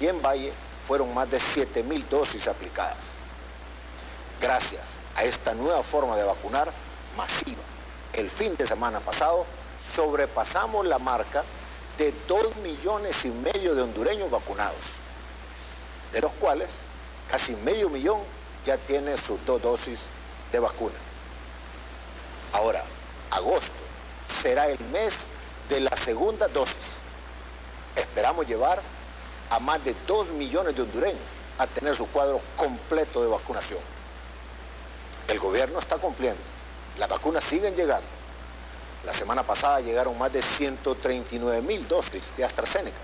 Y 0.00 0.06
en 0.06 0.20
Valle 0.20 0.52
fueron 0.86 1.12
más 1.14 1.30
de 1.30 1.40
7 1.40 1.82
mil 1.84 2.06
dosis 2.08 2.48
aplicadas. 2.48 3.12
Gracias 4.40 4.98
a 5.16 5.24
esta 5.24 5.54
nueva 5.54 5.82
forma 5.82 6.16
de 6.16 6.24
vacunar 6.24 6.72
masiva, 7.16 7.62
el 8.12 8.28
fin 8.28 8.56
de 8.56 8.66
semana 8.66 9.00
pasado 9.00 9.46
sobrepasamos 9.78 10.86
la 10.86 10.98
marca 10.98 11.44
de 11.98 12.12
2 12.26 12.56
millones 12.56 13.24
y 13.24 13.30
medio 13.30 13.74
de 13.74 13.82
hondureños 13.82 14.30
vacunados, 14.30 14.96
de 16.12 16.20
los 16.20 16.32
cuales 16.32 16.70
casi 17.28 17.54
medio 17.56 17.88
millón 17.88 18.20
ya 18.64 18.76
tiene 18.78 19.16
sus 19.16 19.44
dos 19.44 19.60
dosis 19.62 20.06
de 20.52 20.58
vacuna. 20.58 20.94
Ahora, 22.52 22.84
agosto 23.30 23.72
será 24.26 24.68
el 24.68 24.78
mes 24.86 25.30
de 25.68 25.80
la 25.80 25.90
segunda 25.96 26.48
dosis. 26.48 26.98
Esperamos 27.96 28.46
llevar 28.46 28.82
a 29.50 29.58
más 29.58 29.82
de 29.84 29.94
2 30.06 30.32
millones 30.32 30.74
de 30.74 30.82
hondureños 30.82 31.38
a 31.58 31.66
tener 31.66 31.94
su 31.94 32.06
cuadro 32.08 32.40
completo 32.56 33.22
de 33.22 33.28
vacunación. 33.28 33.80
El 35.28 35.38
gobierno 35.38 35.78
está 35.78 35.96
cumpliendo. 35.96 36.40
Las 36.98 37.08
vacunas 37.08 37.44
siguen 37.44 37.74
llegando. 37.74 38.06
La 39.04 39.12
semana 39.12 39.42
pasada 39.42 39.80
llegaron 39.80 40.18
más 40.18 40.32
de 40.32 40.40
139 40.40 41.62
mil 41.62 41.86
dosis 41.86 42.34
de 42.36 42.44
AstraZeneca, 42.44 43.00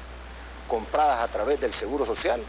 compradas 0.66 1.20
a 1.20 1.28
través 1.28 1.60
del 1.60 1.72
Seguro 1.72 2.06
Social, 2.06 2.42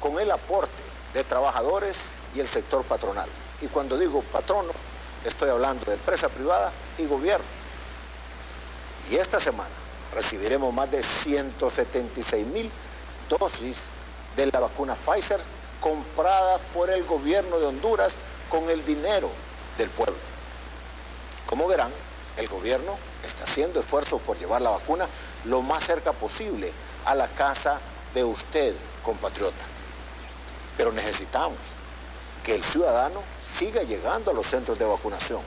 con 0.00 0.18
el 0.18 0.30
aporte 0.30 0.82
de 1.14 1.24
trabajadores 1.24 2.16
y 2.34 2.40
el 2.40 2.48
sector 2.48 2.84
patronal. 2.84 3.28
Y 3.60 3.68
cuando 3.68 3.96
digo 3.96 4.22
patrono, 4.22 4.72
estoy 5.24 5.50
hablando 5.50 5.84
de 5.86 5.94
empresa 5.94 6.28
privada 6.28 6.72
y 6.98 7.06
gobierno. 7.06 7.46
Y 9.10 9.16
esta 9.16 9.40
semana 9.40 9.70
recibiremos 10.14 10.72
más 10.72 10.90
de 10.90 11.02
176 11.02 12.46
mil 12.46 12.70
dosis 13.38 13.90
de 14.36 14.46
la 14.46 14.60
vacuna 14.60 14.94
Pfizer 14.94 15.40
compradas 15.80 16.60
por 16.74 16.90
el 16.90 17.04
gobierno 17.04 17.58
de 17.58 17.66
Honduras 17.66 18.16
con 18.48 18.68
el 18.68 18.84
dinero 18.84 19.30
del 19.78 19.90
pueblo. 19.90 20.18
Como 21.46 21.66
verán, 21.66 21.92
el 22.36 22.48
gobierno 22.48 22.98
está 23.24 23.44
haciendo 23.44 23.80
esfuerzos 23.80 24.20
por 24.20 24.38
llevar 24.38 24.62
la 24.62 24.70
vacuna 24.70 25.08
lo 25.44 25.62
más 25.62 25.84
cerca 25.84 26.12
posible 26.12 26.72
a 27.04 27.14
la 27.14 27.28
casa 27.28 27.80
de 28.14 28.24
usted, 28.24 28.74
compatriota. 29.02 29.64
Pero 30.76 30.92
necesitamos 30.92 31.58
que 32.44 32.54
el 32.54 32.64
ciudadano 32.64 33.22
siga 33.40 33.82
llegando 33.82 34.30
a 34.30 34.34
los 34.34 34.46
centros 34.46 34.78
de 34.78 34.84
vacunación. 34.84 35.42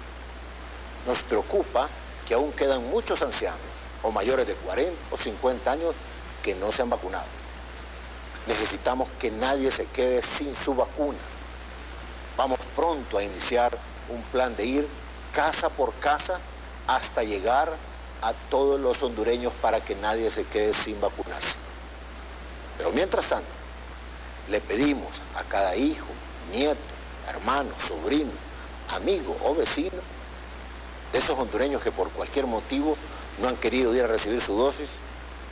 Nos 1.06 1.20
preocupa 1.24 1.90
que 2.28 2.34
aún 2.34 2.52
quedan 2.54 2.90
muchos 2.90 3.22
ancianos 3.22 3.60
o 4.02 4.12
mayores 4.12 4.46
de 4.48 4.56
40 4.56 4.94
o 5.12 5.18
50 5.18 5.72
años 5.72 5.94
que 6.42 6.56
no 6.56 6.72
se 6.72 6.82
han 6.82 6.90
vacunado. 6.90 7.43
Necesitamos 8.48 9.10
que 9.20 9.32
nadie 9.32 9.72
se 9.72 9.86
quede 9.86 10.22
sin 10.22 10.54
su 10.56 10.76
vacuna. 10.76 11.18
Vamos 12.38 12.60
pronto 12.76 13.18
a 13.18 13.24
iniciar 13.24 13.78
un 14.10 14.22
plan 14.24 14.56
de 14.56 14.66
ir 14.66 14.88
casa 15.32 15.70
por 15.70 15.94
casa 15.96 16.40
hasta 16.88 17.24
llegar 17.24 17.74
a 18.22 18.34
todos 18.50 18.80
los 18.80 19.02
hondureños 19.04 19.54
para 19.62 19.84
que 19.84 19.96
nadie 19.96 20.30
se 20.30 20.46
quede 20.46 20.74
sin 20.74 21.00
vacunarse. 21.00 21.58
Pero 22.78 22.92
mientras 22.92 23.28
tanto, 23.28 23.50
le 24.50 24.62
pedimos 24.62 25.22
a 25.36 25.44
cada 25.44 25.76
hijo, 25.76 26.08
nieto, 26.52 26.80
hermano, 27.28 27.72
sobrino, 27.80 28.32
amigo 28.96 29.38
o 29.44 29.56
vecino 29.56 30.02
de 31.12 31.20
esos 31.20 31.38
hondureños 31.38 31.82
que 31.82 31.92
por 31.92 32.10
cualquier 32.12 32.48
motivo 32.48 32.98
no 33.40 33.48
han 33.48 33.56
querido 33.56 33.96
ir 33.96 34.04
a 34.04 34.08
recibir 34.08 34.42
su 34.42 34.56
dosis, 34.56 34.98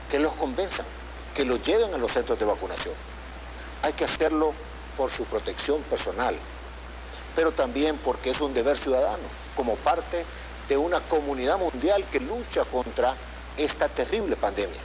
que 0.09 0.19
los 0.19 0.33
convenzan, 0.33 0.85
que 1.35 1.45
los 1.45 1.61
lleven 1.61 1.93
a 1.93 1.97
los 1.97 2.11
centros 2.11 2.37
de 2.39 2.45
vacunación. 2.45 2.93
Hay 3.83 3.93
que 3.93 4.05
hacerlo 4.05 4.53
por 4.97 5.09
su 5.09 5.25
protección 5.25 5.81
personal, 5.83 6.35
pero 7.35 7.51
también 7.51 7.97
porque 7.97 8.31
es 8.31 8.41
un 8.41 8.53
deber 8.53 8.77
ciudadano, 8.77 9.23
como 9.55 9.75
parte 9.77 10.25
de 10.67 10.77
una 10.77 10.99
comunidad 11.01 11.57
mundial 11.57 12.05
que 12.09 12.19
lucha 12.19 12.65
contra 12.65 13.15
esta 13.57 13.89
terrible 13.89 14.35
pandemia. 14.35 14.79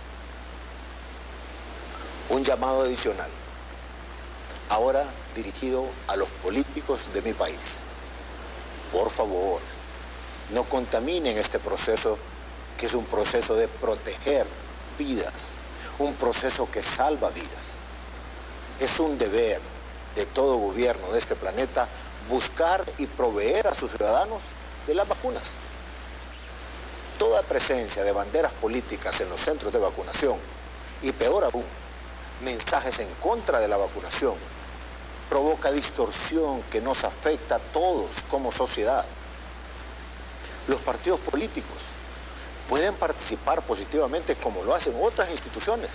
Un 2.31 2.43
llamado 2.43 2.83
adicional, 2.83 3.31
ahora 4.69 5.05
dirigido 5.35 5.87
a 6.09 6.17
los 6.17 6.29
políticos 6.29 7.11
de 7.13 7.23
mi 7.23 7.33
país. 7.33 7.81
Por 8.93 9.11
favor, 9.11 9.61
no 10.51 10.65
contaminen 10.65 11.37
este 11.39 11.59
proceso 11.59 12.19
que 12.79 12.87
es 12.87 12.95
un 12.95 13.05
proceso 13.05 13.55
de 13.55 13.69
proteger 13.69 14.47
vidas, 14.99 15.56
un 15.99 16.15
proceso 16.15 16.71
que 16.71 16.83
salva 16.83 17.31
vidas. 17.31 17.75
Es 18.81 19.01
un 19.01 19.17
deber 19.19 19.61
de 20.15 20.27
todo 20.27 20.57
gobierno 20.57 21.11
de 21.13 21.19
este 21.19 21.37
planeta 21.37 21.89
buscar 22.29 22.85
y 22.99 23.07
proveer 23.07 23.69
a 23.69 23.75
sus 23.75 23.91
ciudadanos 23.91 24.43
de 24.87 24.95
las 24.95 25.09
vacunas. 25.09 25.53
Toda 27.19 27.43
presencia 27.43 28.03
de 28.03 28.13
banderas 28.13 28.53
políticas 28.53 29.21
en 29.21 29.29
los 29.29 29.41
centros 29.41 29.73
de 29.73 29.79
vacunación 29.79 30.39
y 31.03 31.13
peor 31.13 31.45
aún, 31.45 31.65
mensajes 32.43 32.99
en 33.01 33.09
contra 33.15 33.61
de 33.61 33.69
la 33.69 33.77
vacunación 33.77 34.35
provoca 35.31 35.73
distorsión 35.73 36.63
que 36.65 36.81
nos 36.81 37.05
afecta 37.05 37.57
a 37.57 37.59
todos 37.59 38.25
como 38.31 38.53
sociedad. 38.53 39.05
Los 40.69 40.81
partidos 40.83 41.21
políticos 41.21 41.93
pueden 42.69 42.95
participar 42.95 43.63
positivamente 43.65 44.37
como 44.37 44.63
lo 44.65 44.75
hacen 44.75 44.95
otras 45.01 45.31
instituciones 45.31 45.91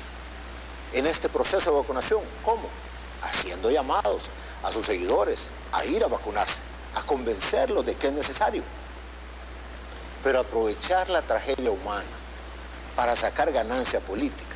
en 0.93 1.05
este 1.05 1.29
proceso 1.29 1.71
de 1.71 1.77
vacunación. 1.77 2.21
¿Cómo? 2.43 2.67
Haciendo 3.21 3.69
llamados 3.69 4.29
a 4.63 4.71
sus 4.71 4.85
seguidores 4.85 5.49
a 5.71 5.85
ir 5.85 6.03
a 6.03 6.07
vacunarse, 6.07 6.61
a 6.95 7.01
convencerlos 7.03 7.85
de 7.85 7.95
que 7.95 8.07
es 8.07 8.13
necesario. 8.13 8.63
Pero 10.23 10.39
aprovechar 10.39 11.09
la 11.09 11.21
tragedia 11.21 11.71
humana 11.71 12.03
para 12.95 13.15
sacar 13.15 13.51
ganancia 13.51 13.99
política, 13.99 14.55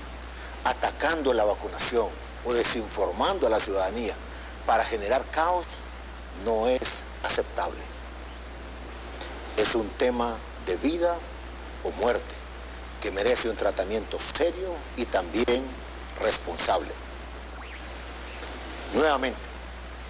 atacando 0.64 1.34
la 1.34 1.46
vacunación 1.46 2.08
o 2.44 2.54
desinformando 2.54 3.48
a 3.48 3.50
la 3.50 3.60
ciudadanía 3.60 4.16
para 4.66 4.84
generar 4.84 5.26
caos, 5.32 5.66
no 6.46 6.68
es 6.68 7.04
aceptable. 7.24 7.80
Es 9.58 9.74
un 9.74 9.88
tema 9.90 10.38
de 10.66 10.78
vida 10.78 11.18
o 11.86 11.92
muerte 12.02 12.36
que 13.02 13.12
merece 13.12 13.50
un 13.50 13.56
tratamiento 13.56 14.18
serio 14.20 14.74
y 14.98 15.06
también 15.06 15.64
responsable. 16.20 16.92
Nuevamente, 18.94 19.40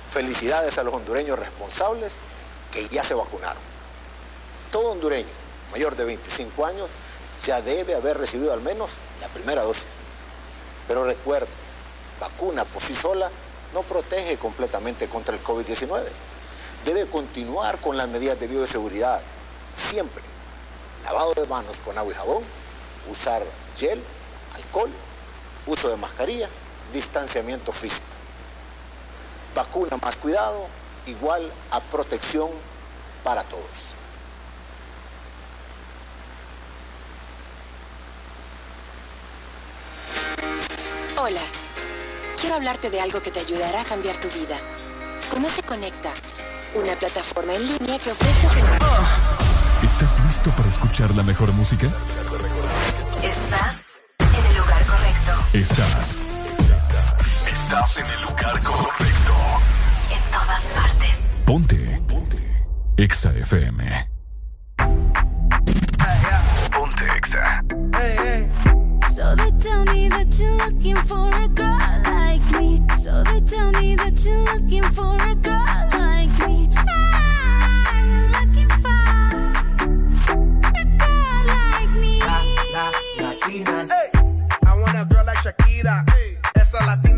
felicidades 0.10 0.78
a 0.78 0.84
los 0.84 0.94
hondureños 0.94 1.38
responsables 1.38 2.20
que 2.72 2.88
ya 2.88 3.04
se 3.04 3.14
vacunaron. 3.14 3.62
Todo 4.72 4.92
hondureño 4.92 5.28
mayor 5.72 5.96
de 5.96 6.06
25 6.06 6.66
años 6.66 6.90
ya 7.46 7.62
debe 7.62 7.96
haber 7.96 8.18
recibido 8.18 8.54
al 8.54 8.62
menos 8.62 8.92
la 9.20 9.28
primera 9.30 9.64
dosis. 9.64 9.88
Pero 10.88 11.04
recuerde, 11.04 11.50
vacuna 12.20 12.64
por 12.64 12.82
sí 12.82 12.94
sola 12.94 13.30
no 13.74 13.84
protege 13.84 14.38
completamente 14.38 15.10
contra 15.10 15.36
el 15.36 15.44
COVID-19. 15.44 16.04
Debe 16.86 17.08
continuar 17.08 17.82
con 17.82 17.98
las 17.98 18.08
medidas 18.08 18.40
de 18.40 18.48
bioseguridad, 18.48 19.22
siempre. 19.74 20.35
Lavado 21.06 21.36
de 21.36 21.46
manos 21.46 21.80
con 21.86 21.96
agua 21.98 22.12
y 22.12 22.16
jabón, 22.16 22.44
usar 23.08 23.44
gel, 23.78 24.04
alcohol, 24.56 24.90
uso 25.68 25.88
de 25.88 25.98
mascarilla, 25.98 26.50
distanciamiento 26.92 27.72
físico. 27.72 28.02
Vacuna 29.54 29.98
más 30.02 30.18
cuidado, 30.18 30.68
igual 31.06 31.52
a 31.70 31.80
protección 31.80 32.50
para 33.24 33.44
todos. 33.44 33.94
Hola, 41.18 41.42
quiero 42.42 42.56
hablarte 42.56 42.90
de 42.90 43.00
algo 43.00 43.22
que 43.22 43.30
te 43.30 43.42
ayudará 43.42 43.82
a 43.82 43.86
cambiar 43.86 44.20
tu 44.20 44.28
vida. 44.30 44.58
Conoce 45.32 45.62
Conecta, 45.62 46.14
una 46.74 46.96
plataforma 46.98 47.54
en 47.54 47.68
línea 47.68 48.00
que 48.00 48.12
ofrece... 48.12 49.45
¿Estás 49.96 50.20
listo 50.26 50.52
para 50.52 50.68
escuchar 50.68 51.16
la 51.16 51.24
mejor 51.24 51.54
música? 51.54 51.88
Estás 53.24 54.02
en 54.20 54.46
el 54.46 54.58
lugar 54.58 54.84
correcto. 54.84 55.32
Estás. 55.54 56.18
Estás 57.48 57.98
en 58.00 58.06
el 58.06 58.22
lugar 58.24 58.62
correcto. 58.62 59.34
En 60.12 60.32
todas 60.34 60.64
partes. 60.76 61.20
Ponte. 61.46 62.02
Ponte. 62.10 62.68
Exa 62.98 63.32
FM. 63.38 64.10
Ponte 66.74 67.06
Exa. 67.16 67.64
So 69.08 69.34
they 69.38 69.52
tell 69.60 69.86
me 69.86 70.10
that 70.10 70.38
you're 70.38 70.58
looking 70.58 70.98
for 71.08 71.30
a 71.42 71.48
girl 71.48 71.80
like 72.04 72.44
me. 72.60 72.82
So 72.98 73.24
they 73.24 73.40
tell 73.40 73.72
me 73.72 73.96
that 73.96 74.26
you're 74.26 74.44
looking 74.44 74.84
for 74.94 75.16
a 75.16 75.36
girl 75.36 75.85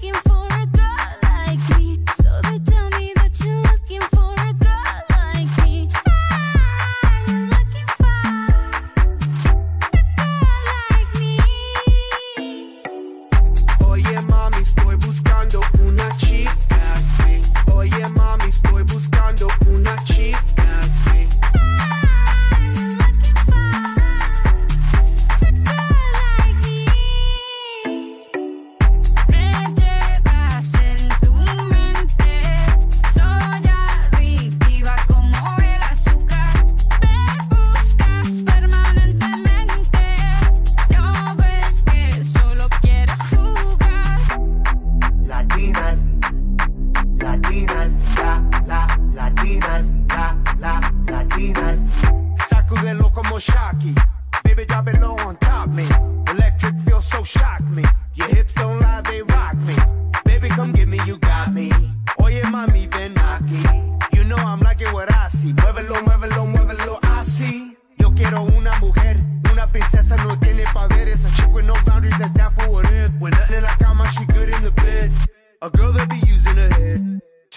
looking 0.00 0.14
for 0.22 0.46
a 0.46 0.66
girl 0.66 0.96
like 1.22 1.78
me. 1.78 1.98
So 2.14 2.28
that 2.42 2.67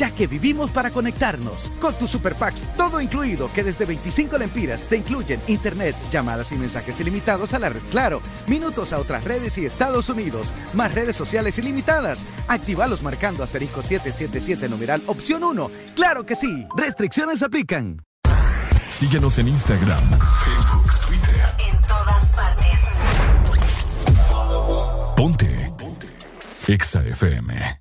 ya 0.00 0.10
que 0.10 0.26
vivimos 0.26 0.70
para 0.70 0.90
conectarnos. 0.90 1.70
Con 1.78 1.92
tus 1.94 2.10
Super 2.10 2.34
Packs, 2.34 2.64
todo 2.74 3.02
incluido, 3.02 3.52
que 3.52 3.62
desde 3.62 3.84
25 3.84 4.38
lempiras 4.38 4.84
te 4.84 4.96
incluyen 4.96 5.38
internet, 5.46 5.94
llamadas 6.10 6.52
y 6.52 6.56
mensajes 6.56 6.98
ilimitados 7.00 7.52
a 7.52 7.58
la 7.58 7.68
red 7.68 7.82
Claro, 7.90 8.22
minutos 8.46 8.94
a 8.94 8.98
otras 8.98 9.24
redes 9.24 9.58
y 9.58 9.66
Estados 9.66 10.08
Unidos, 10.08 10.54
más 10.72 10.94
redes 10.94 11.16
sociales 11.16 11.58
ilimitadas. 11.58 12.24
Actívalos 12.48 13.02
marcando 13.02 13.42
asterisco 13.42 13.82
777 13.82 14.70
numeral 14.70 15.02
opción 15.06 15.44
1. 15.44 15.70
¡Claro 15.94 16.24
que 16.24 16.34
sí! 16.34 16.66
Restricciones 16.74 17.42
aplican. 17.42 18.02
Síguenos 18.88 19.38
en 19.38 19.48
Instagram, 19.48 20.02
Facebook, 20.44 20.92
Twitter. 21.06 21.54
En 21.58 21.78
todas 21.82 22.36
partes. 22.36 22.80
Ponte. 25.14 25.72
Ponte. 25.76 26.08
Exa 26.68 27.02
FM. 27.04 27.79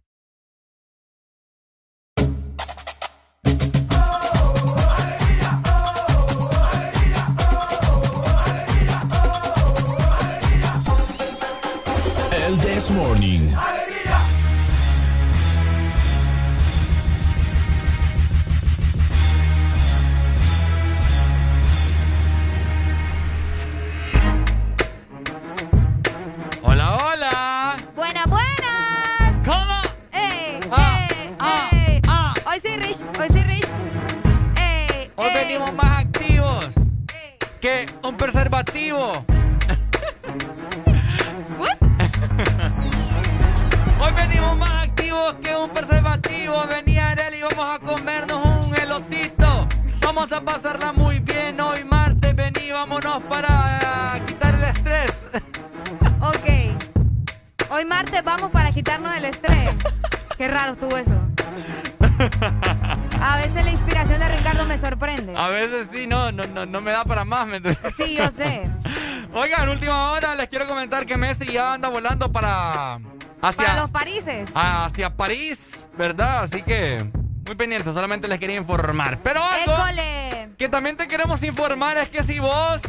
Hacia 74.54 75.16
París, 75.16 75.88
¿verdad? 75.98 76.44
Así 76.44 76.62
que 76.62 77.04
muy 77.46 77.56
pendientes, 77.56 77.94
solamente 77.94 78.28
les 78.28 78.40
quería 78.40 78.58
informar. 78.58 79.20
Pero 79.24 79.44
algo 79.44 79.74
¡École! 79.74 80.52
que 80.58 80.70
también 80.70 80.98
te 80.98 81.08
queremos 81.08 81.42
informar 81.44 81.98
es 81.98 82.10
que 82.10 82.22
si 82.24 82.40
vos, 82.40 82.82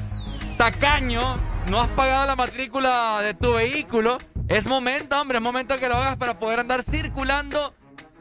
tacaño, 0.59 1.39
no 1.71 1.81
has 1.81 1.89
pagado 1.89 2.27
la 2.27 2.37
matrícula 2.37 3.21
de 3.23 3.35
tu 3.35 3.55
vehículo, 3.55 4.19
es 4.49 4.67
momento, 4.67 5.21
hombre, 5.21 5.39
es 5.39 5.43
momento 5.43 5.79
que 5.79 5.89
lo 5.89 5.97
hagas 5.97 6.17
para 6.17 6.39
poder 6.39 6.61
andar 6.61 6.83
circulando 6.83 7.75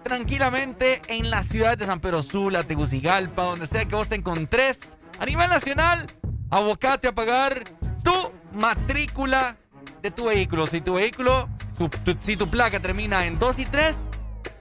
tranquilamente 0.03 1.01
en 1.07 1.29
la 1.29 1.43
ciudad 1.43 1.77
de 1.77 1.85
San 1.85 1.99
Pedro 1.99 2.23
Sula, 2.23 2.63
Tegucigalpa, 2.63 3.43
donde 3.43 3.67
sea 3.67 3.85
que 3.85 3.95
vos 3.95 4.07
te 4.07 4.15
encontres. 4.15 4.79
A 5.19 5.25
nivel 5.25 5.49
nacional, 5.49 6.05
abocate 6.49 7.07
a 7.07 7.11
pagar 7.13 7.63
tu 8.03 8.31
matrícula 8.53 9.57
de 10.01 10.11
tu 10.11 10.25
vehículo. 10.25 10.67
Si 10.67 10.81
tu 10.81 10.93
vehículo, 10.95 11.47
tu- 11.77 11.89
tu- 11.89 12.13
si 12.13 12.37
tu 12.37 12.47
placa 12.49 12.79
termina 12.79 13.25
en 13.25 13.37
2 13.39 13.59
y 13.59 13.65
3, 13.65 13.97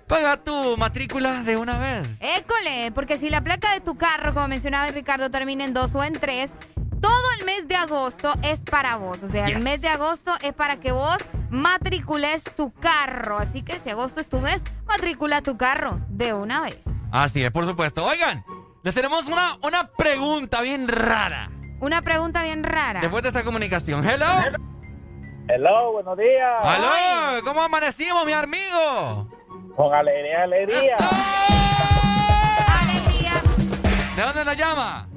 paga 0.06 0.36
tu 0.38 0.76
matrícula 0.76 1.42
de 1.42 1.56
una 1.56 1.78
vez. 1.78 2.06
École, 2.20 2.90
porque 2.94 3.18
si 3.18 3.28
la 3.30 3.40
placa 3.42 3.72
de 3.74 3.80
tu 3.80 3.96
carro, 3.96 4.32
como 4.34 4.48
mencionaba 4.48 4.90
Ricardo, 4.90 5.30
termina 5.30 5.64
en 5.64 5.74
dos 5.74 5.94
o 5.94 6.02
en 6.02 6.14
tres, 6.14 6.52
todo 7.00 7.12
el 7.38 7.44
mes 7.46 7.68
de 7.68 7.76
agosto 7.76 8.32
es 8.42 8.60
para 8.60 8.96
vos. 8.96 9.22
O 9.22 9.28
sea, 9.28 9.46
el 9.48 9.60
mes 9.62 9.80
de 9.82 9.88
agosto 9.88 10.32
es 10.42 10.52
para 10.54 10.76
que 10.80 10.92
vos 10.92 11.18
matricules 11.50 12.44
tu 12.56 12.72
carro. 12.72 13.38
Así 13.38 13.62
que 13.62 13.78
si 13.78 13.90
agosto 13.90 14.20
es 14.20 14.28
tu 14.28 14.40
mes, 14.40 14.62
matricula 14.86 15.42
tu 15.42 15.56
carro 15.56 16.00
de 16.08 16.32
una 16.32 16.62
vez. 16.62 16.78
Así 17.12 17.44
es, 17.44 17.50
por 17.50 17.66
supuesto. 17.66 18.04
Oigan, 18.04 18.44
les 18.82 18.94
tenemos 18.94 19.26
una, 19.26 19.56
una 19.62 19.88
pregunta 19.88 20.60
bien 20.62 20.88
rara. 20.88 21.50
Una 21.80 22.02
pregunta 22.02 22.42
bien 22.42 22.64
rara. 22.64 23.00
Después 23.00 23.22
de 23.22 23.28
esta 23.28 23.44
comunicación. 23.44 24.04
Hello. 24.08 24.26
Hello, 24.44 24.58
buenos 25.92 26.18
días. 26.18 26.54
Aló, 26.62 27.44
¿cómo 27.44 27.62
amanecimos, 27.62 28.24
mi 28.26 28.32
amigo? 28.32 29.28
Con 29.76 29.94
alegría, 29.94 30.42
alegría. 30.42 30.96
¿De 34.16 34.22
dónde 34.22 34.44
nos 34.44 34.56
llama? 34.56 35.08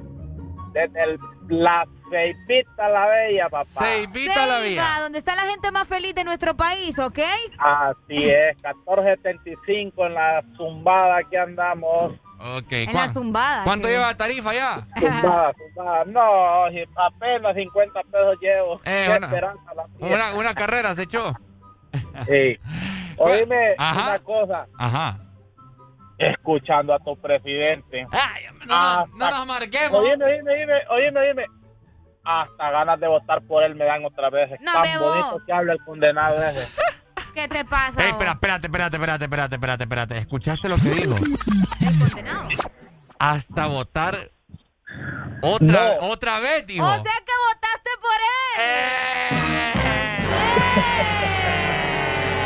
Desde 0.73 1.03
el, 1.03 1.19
la 1.49 1.85
Ceipita 2.09 2.87
la 2.89 3.07
Bella, 3.07 3.49
papá. 3.49 3.65
Ceipita 3.65 4.45
la 4.45 4.59
Bella. 4.59 4.99
donde 5.01 5.17
está 5.19 5.35
la 5.35 5.41
gente 5.43 5.71
más 5.71 5.87
feliz 5.87 6.13
de 6.13 6.23
nuestro 6.23 6.55
país, 6.55 6.97
¿ok? 6.99 7.19
Así 7.57 8.29
es, 8.29 8.55
1475 8.63 10.05
en 10.05 10.13
la 10.13 10.43
zumbada 10.55 11.23
que 11.29 11.37
andamos. 11.37 12.13
Ok. 12.57 12.71
En 12.71 12.91
¿cuán- 12.91 12.95
la 13.07 13.13
zumbada. 13.13 13.63
¿Cuánto 13.63 13.87
que- 13.87 13.93
lleva 13.93 14.07
la 14.07 14.17
tarifa 14.17 14.53
ya? 14.53 14.87
Zumbada, 14.99 15.53
zumbada. 15.75 16.05
No, 16.05 16.65
apenas 16.95 17.55
50 17.55 18.01
pesos 18.03 18.37
llevo. 18.41 18.81
Eh, 18.85 19.03
Qué 19.07 19.17
una- 19.17 19.27
esperanza 19.27 19.73
la. 19.75 19.85
Una, 19.99 20.33
una 20.35 20.53
carrera 20.55 20.95
se 20.95 21.03
echó. 21.03 21.33
Sí. 22.25 22.57
Oíme 23.17 23.75
Ajá. 23.77 24.09
una 24.11 24.19
cosa. 24.19 24.67
Ajá. 24.77 25.17
Escuchando 26.17 26.93
a 26.93 26.99
tu 26.99 27.15
presidente. 27.19 28.05
Ay, 28.11 28.43
no, 28.65 28.75
Hasta- 28.75 29.05
no 29.15 29.29
nos 29.31 29.47
marquemos. 29.47 29.99
Oíme, 29.99 30.23
oíme, 30.25 30.51
oíme, 30.51 30.73
oíme, 30.89 31.19
oíme. 31.19 31.45
Hasta 32.23 32.69
ganas 32.69 32.99
de 32.99 33.07
votar 33.07 33.41
por 33.41 33.63
él 33.63 33.73
me 33.75 33.85
dan 33.85 34.05
otra 34.05 34.29
vez. 34.29 34.51
No, 34.61 34.71
Tan 34.73 34.81
bebo. 34.83 35.05
bonito 35.09 35.39
que 35.45 35.51
habla 35.53 35.73
el 35.73 35.79
condenado 35.83 36.37
ese. 36.43 36.67
¿Qué 37.33 37.47
te 37.47 37.63
pasa? 37.65 38.03
Ey, 38.03 38.09
espera, 38.11 38.31
espérate, 38.31 38.67
espérate, 38.67 38.95
espérate, 38.97 39.25
espérate, 39.25 39.55
espérate, 39.55 39.83
espérate. 39.83 40.17
¿Escuchaste 40.17 40.69
lo 40.69 40.75
que 40.77 40.89
dijo? 40.89 41.15
El 41.15 41.99
condenado. 41.99 42.49
Hasta 43.19 43.67
votar 43.67 44.31
otra, 45.41 45.95
No. 45.99 46.07
otra 46.07 46.39
vez, 46.39 46.65
dijo. 46.67 46.85
O 46.85 46.93
sea 46.93 47.01
que 47.01 47.33
votaste 47.47 47.89
por 48.01 48.19
él. 48.59 49.37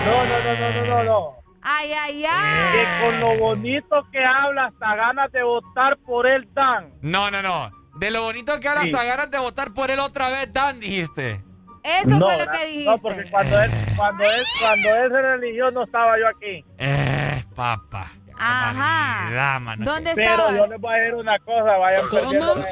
No, 0.05 0.25
no, 0.25 0.35
no, 0.43 0.59
no, 0.59 0.69
no, 0.71 0.85
no, 0.85 1.03
no. 1.03 1.35
Ay, 1.67 1.91
ay, 1.93 2.21
Que 2.21 2.27
ay. 2.27 3.01
con 3.01 3.19
lo 3.19 3.37
bonito 3.39 4.07
que 4.11 4.19
habla, 4.23 4.65
hasta 4.67 4.95
ganas 4.95 5.31
de 5.31 5.41
votar 5.41 5.97
por 6.05 6.27
él 6.27 6.47
dan. 6.53 6.93
No, 7.01 7.31
no, 7.31 7.41
no. 7.41 7.71
De 7.97 8.11
lo 8.11 8.21
bonito 8.21 8.59
que 8.59 8.67
ahora 8.67 8.81
Sí. 8.81 8.91
hasta 8.91 9.03
ganas 9.03 9.31
de 9.31 9.39
votar 9.39 9.73
por 9.73 9.89
él 9.89 9.99
otra 9.99 10.29
vez, 10.29 10.53
Dan, 10.53 10.79
dijiste. 10.79 11.43
Eso 11.85 12.09
no, 12.19 12.27
fue 12.27 12.37
lo 12.37 12.45
que 12.51 12.65
dijiste. 12.65 12.91
No, 12.91 12.97
porque 12.97 13.29
cuando 13.29 13.61
él, 13.61 13.71
cuando 13.95 14.23
él, 14.23 14.41
cuando 14.59 14.95
él 14.95 15.11
se 15.11 15.21
religió 15.21 15.71
no 15.71 15.83
estaba 15.83 16.17
yo 16.19 16.27
aquí. 16.27 16.65
Eh, 16.79 17.43
papá. 17.55 18.11
Ajá. 18.37 19.59
mano. 19.59 19.85
¿Dónde 19.85 20.13
Pero 20.15 20.31
estabas? 20.31 20.57
yo 20.57 20.67
les 20.67 20.81
voy 20.81 20.93
a 20.93 20.97
decir 20.97 21.15
una 21.15 21.39
cosa, 21.39 21.77
vayan 21.77 22.05
la 22.11 22.21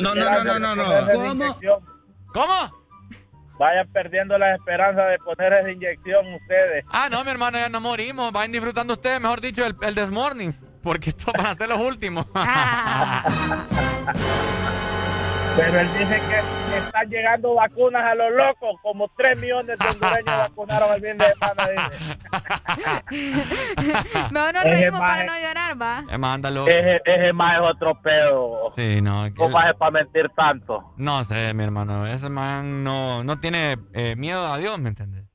No, 0.02 0.16
no, 0.16 0.44
no, 0.44 0.60
no, 0.60 0.76
no, 0.76 0.76
no. 0.76 1.08
¿Cómo? 1.12 1.46
¿Cómo? 2.34 2.84
Vayan 3.60 3.88
perdiendo 3.94 4.38
la 4.38 4.56
esperanza 4.56 5.04
de 5.04 5.18
poner 5.20 5.54
esa 5.54 5.72
inyección 5.72 6.34
ustedes. 6.34 6.84
Ah, 6.90 7.08
no, 7.10 7.24
mi 7.24 7.30
hermano, 7.30 7.60
ya 7.60 7.70
no 7.70 7.80
morimos. 7.80 8.32
Vayan 8.34 8.52
disfrutando 8.52 8.94
ustedes, 8.94 9.22
mejor 9.22 9.42
dicho, 9.42 9.64
el, 9.66 9.76
el 9.82 9.96
This 9.96 10.10
Morning. 10.10 10.52
Porque 10.82 11.12
estos 11.12 11.34
van 11.34 11.46
a 11.46 11.56
ser 11.56 11.70
los 11.70 11.80
últimos. 11.80 12.26
Pero 15.56 15.80
él 15.80 15.88
dice 16.00 16.16
que 16.16 16.78
están 16.78 17.10
llegando 17.10 17.54
vacunas 17.54 18.04
a 18.04 18.16
los 18.16 18.32
locos, 18.32 18.76
como 18.82 19.08
3 19.16 19.40
millones 19.40 19.78
de 19.78 19.88
hondureños 19.88 20.26
vacunaron 20.50 20.96
el 20.96 21.02
fin 21.02 21.18
de 21.18 21.26
semana. 21.30 21.70
dice. 21.70 22.18
Mejor 24.32 24.54
nos 24.54 24.64
reímos 24.64 25.00
para 25.00 25.24
no 25.24 25.34
llorar, 25.40 25.82
va. 25.82 26.04
Eh, 26.10 26.18
mándalo. 26.18 26.68
Ese, 26.68 27.02
ese 27.06 27.34
más 27.34 27.56
es 27.56 27.62
otro 27.76 28.02
pedo. 28.02 28.72
Sí, 28.76 29.00
no. 29.02 29.28
¿Cómo 29.38 29.60
es 29.62 29.76
para 29.78 29.92
mentir 29.92 30.30
tanto? 30.36 30.94
No 30.98 31.24
sé, 31.24 31.54
mi 31.54 31.64
hermano. 31.64 32.08
Ese 32.08 32.30
man 32.30 32.84
no, 32.84 33.24
no 33.24 33.40
tiene 33.40 33.78
eh, 33.94 34.16
miedo 34.16 34.52
a 34.52 34.58
Dios, 34.58 34.80
¿me 34.80 34.90
entiendes? 34.90 35.26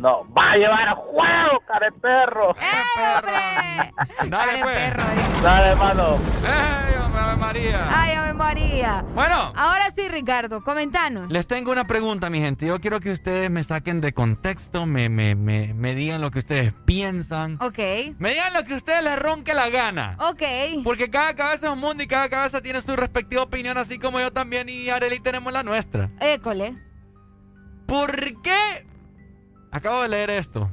No, 0.00 0.26
va 0.32 0.52
a 0.52 0.56
llevar 0.56 0.88
a 0.88 0.94
juego, 0.94 1.60
care 1.66 1.92
perro. 1.92 2.54
Dale, 4.28 4.62
pues. 4.62 5.42
Dale, 5.42 5.68
hermano. 5.68 6.16
¡Ey, 6.42 6.96
hombre, 7.04 7.20
Ave 7.20 7.36
María! 7.36 7.86
Ay, 7.90 8.12
Ave 8.12 8.32
María. 8.34 9.04
Bueno. 9.14 9.52
Ahora 9.54 9.90
sí, 9.94 10.08
Ricardo, 10.08 10.62
comentanos. 10.64 11.30
Les 11.30 11.46
tengo 11.46 11.70
una 11.70 11.84
pregunta, 11.84 12.30
mi 12.30 12.40
gente. 12.40 12.66
Yo 12.66 12.80
quiero 12.80 12.98
que 13.00 13.10
ustedes 13.10 13.50
me 13.50 13.62
saquen 13.62 14.00
de 14.00 14.12
contexto, 14.12 14.86
me, 14.86 15.08
me, 15.08 15.34
me, 15.34 15.74
me 15.74 15.94
digan 15.94 16.20
lo 16.22 16.30
que 16.30 16.40
ustedes 16.40 16.72
piensan. 16.86 17.58
Ok. 17.60 17.78
Me 18.18 18.30
digan 18.30 18.54
lo 18.54 18.64
que 18.64 18.72
a 18.74 18.76
ustedes 18.76 19.04
les 19.04 19.18
ronque 19.18 19.54
la 19.54 19.68
gana. 19.68 20.16
Ok. 20.20 20.42
Porque 20.82 21.10
cada 21.10 21.34
cabeza 21.34 21.66
es 21.66 21.72
un 21.72 21.80
mundo 21.80 22.02
y 22.02 22.06
cada 22.08 22.28
cabeza 22.28 22.60
tiene 22.62 22.80
su 22.80 22.96
respectiva 22.96 23.42
opinión, 23.42 23.76
así 23.78 23.98
como 23.98 24.18
yo 24.18 24.32
también 24.32 24.68
y 24.68 24.88
Arely 24.90 25.20
tenemos 25.20 25.52
la 25.52 25.62
nuestra. 25.62 26.10
École. 26.20 26.74
¿Por 27.86 28.42
qué? 28.42 28.87
Acabo 29.70 30.02
de 30.02 30.08
leer 30.08 30.30
esto. 30.30 30.72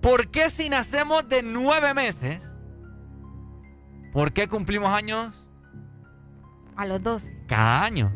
¿Por 0.00 0.28
qué 0.30 0.48
si 0.50 0.68
nacemos 0.68 1.28
de 1.28 1.42
nueve 1.42 1.92
meses? 1.94 2.56
¿Por 4.12 4.32
qué 4.32 4.48
cumplimos 4.48 4.88
años 4.90 5.46
A 6.76 6.86
los 6.86 7.02
12. 7.02 7.36
cada 7.46 7.84
año? 7.84 8.12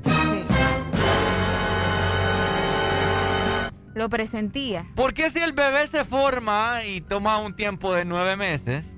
Lo 3.95 4.09
presentía. 4.09 4.87
¿Por 4.95 5.13
qué 5.13 5.31
si 5.31 5.41
el 5.41 5.53
bebé 5.53 5.87
se 5.87 6.05
forma 6.05 6.85
y 6.85 7.01
toma 7.01 7.39
un 7.39 7.55
tiempo 7.55 7.93
de 7.93 8.05
nueve 8.05 8.37
meses? 8.37 8.97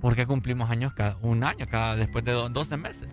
¿Por 0.00 0.16
qué 0.16 0.26
cumplimos 0.26 0.68
años 0.70 0.92
cada 0.94 1.16
un 1.22 1.44
año 1.44 1.66
cada 1.70 1.94
después 1.94 2.24
de 2.24 2.32
do- 2.32 2.48
12 2.48 2.76
meses? 2.76 3.08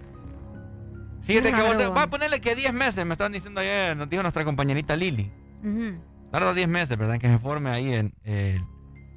Fíjate 1.22 1.52
que 1.54 1.62
vos 1.62 1.78
te- 1.78 1.88
voy 1.88 2.00
a 2.00 2.08
ponerle 2.08 2.42
que 2.42 2.56
10 2.56 2.74
meses, 2.74 3.06
me 3.06 3.14
estaban 3.14 3.32
diciendo 3.32 3.60
ayer, 3.62 3.96
nos 3.96 4.10
dijo 4.10 4.22
nuestra 4.24 4.44
compañerita 4.44 4.96
Lili. 4.96 5.32
Ujú. 5.62 6.00
Tarda 6.32 6.54
10 6.54 6.68
meses, 6.68 6.98
¿verdad? 6.98 7.16
En 7.16 7.22
que 7.22 7.30
se 7.30 7.40
forme 7.40 7.70
ahí 7.70 7.94
en, 7.94 8.14
eh, 8.24 8.62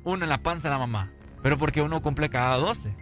uno 0.04 0.24
en 0.24 0.28
la 0.28 0.38
panza 0.42 0.68
de 0.68 0.74
la 0.74 0.78
mamá. 0.78 1.10
Pero 1.42 1.58
porque 1.58 1.82
uno 1.82 2.02
cumple 2.02 2.28
cada 2.30 2.56
12. 2.56 2.94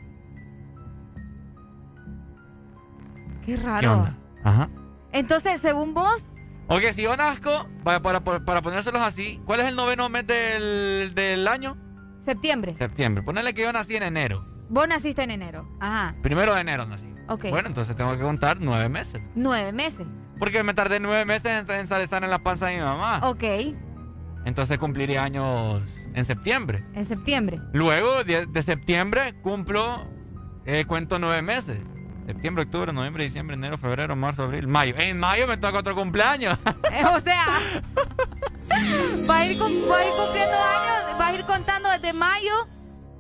Qué 3.45 3.55
¿Qué 3.55 3.57
raro. 3.57 3.93
onda? 3.93 4.17
Ajá. 4.45 4.69
Entonces, 5.13 5.61
según 5.61 5.95
vos, 5.95 6.25
Ok, 6.71 6.83
si 6.93 7.01
yo 7.03 7.17
nazco, 7.17 7.67
para, 7.83 8.01
para, 8.03 8.21
para, 8.21 8.61
ponérselos 8.61 9.01
así, 9.01 9.41
¿cuál 9.47 9.61
es 9.61 9.67
el 9.69 9.75
noveno 9.77 10.11
mes 10.11 10.27
del, 10.27 11.15
del 11.15 11.49
año? 11.49 11.79
septiembre. 12.21 12.75
Septiembre. 12.77 13.23
Ponerle 13.23 13.55
que 13.55 13.63
yo 13.63 13.73
nací 13.73 13.97
en 13.97 14.03
enero. 14.03 14.45
Vos 14.69 14.87
naciste 14.87 15.23
en 15.23 15.31
enero. 15.31 15.67
Ajá. 15.81 16.15
Primero 16.23 16.55
de 16.55 16.61
enero 16.61 16.85
nací. 16.85 17.09
Ok. 17.29 17.47
Bueno, 17.49 17.69
entonces 17.69 17.97
tengo 17.97 18.13
que 18.19 18.23
contar 18.23 18.59
nueve 18.61 18.91
meses. 18.91 19.23
Nueve 19.35 19.73
meses. 19.73 20.07
Porque 20.39 20.63
me 20.63 20.75
tardé 20.75 21.01
nueve 21.01 21.25
meses 21.25 21.47
en, 21.67 21.71
en 21.75 21.81
estar 22.03 22.23
en 22.23 22.29
la 22.29 22.39
panza 22.41 22.67
de 22.67 22.77
mi 22.77 22.83
mamá. 22.83 23.21
Ok. 23.23 23.45
Entonces 24.45 24.79
cumpliría 24.79 25.25
años 25.25 25.83
en 26.15 26.25
septiembre. 26.25 26.85
En 26.95 27.05
septiembre. 27.05 27.61
Luego 27.73 28.25
de, 28.25 28.47
de 28.47 28.63
septiembre 28.63 29.35
cumplo, 29.43 30.07
eh, 30.65 30.85
cuento 30.87 31.19
nueve 31.19 31.43
meses. 31.43 31.79
Septiembre, 32.27 32.65
octubre, 32.65 32.93
noviembre, 32.93 33.25
diciembre, 33.25 33.55
enero, 33.57 33.79
febrero, 33.79 34.15
marzo, 34.15 34.45
abril, 34.45 34.67
mayo. 34.67 34.95
En 34.99 35.19
mayo 35.19 35.47
me 35.47 35.57
toca 35.57 35.79
otro 35.79 35.95
cumpleaños. 35.95 36.59
Eh, 36.93 37.05
o 37.05 37.21
sea, 37.21 37.45
va 39.29 39.39
a, 39.39 39.47
ir 39.47 39.59
cum- 39.59 39.91
va 39.91 39.97
a 39.99 40.05
ir 40.07 40.13
cumpliendo 40.17 40.57
años, 40.57 41.21
va 41.21 41.27
a 41.29 41.35
ir 41.35 41.45
contando 41.45 41.91
desde 41.91 42.13
mayo 42.13 42.53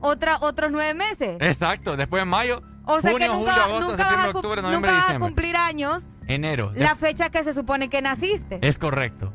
otra, 0.00 0.38
otros 0.40 0.70
nueve 0.72 0.94
meses. 0.94 1.36
Exacto, 1.40 1.96
después 1.96 2.22
en 2.22 2.28
mayo. 2.28 2.62
O 2.86 3.00
sea 3.00 3.10
junio, 3.10 3.28
que 3.28 3.34
nunca, 3.34 3.52
julio, 3.52 3.64
agosto, 3.66 3.90
nunca 3.90 4.04
vas, 4.04 4.24
a, 4.24 4.28
octubre, 4.30 4.62
nunca 4.62 4.92
vas 4.92 5.10
a 5.10 5.18
cumplir 5.18 5.56
años 5.56 6.04
Enero. 6.26 6.72
la 6.74 6.94
fecha 6.94 7.28
que 7.28 7.44
se 7.44 7.52
supone 7.52 7.90
que 7.90 8.00
naciste. 8.00 8.58
Es 8.66 8.78
correcto. 8.78 9.32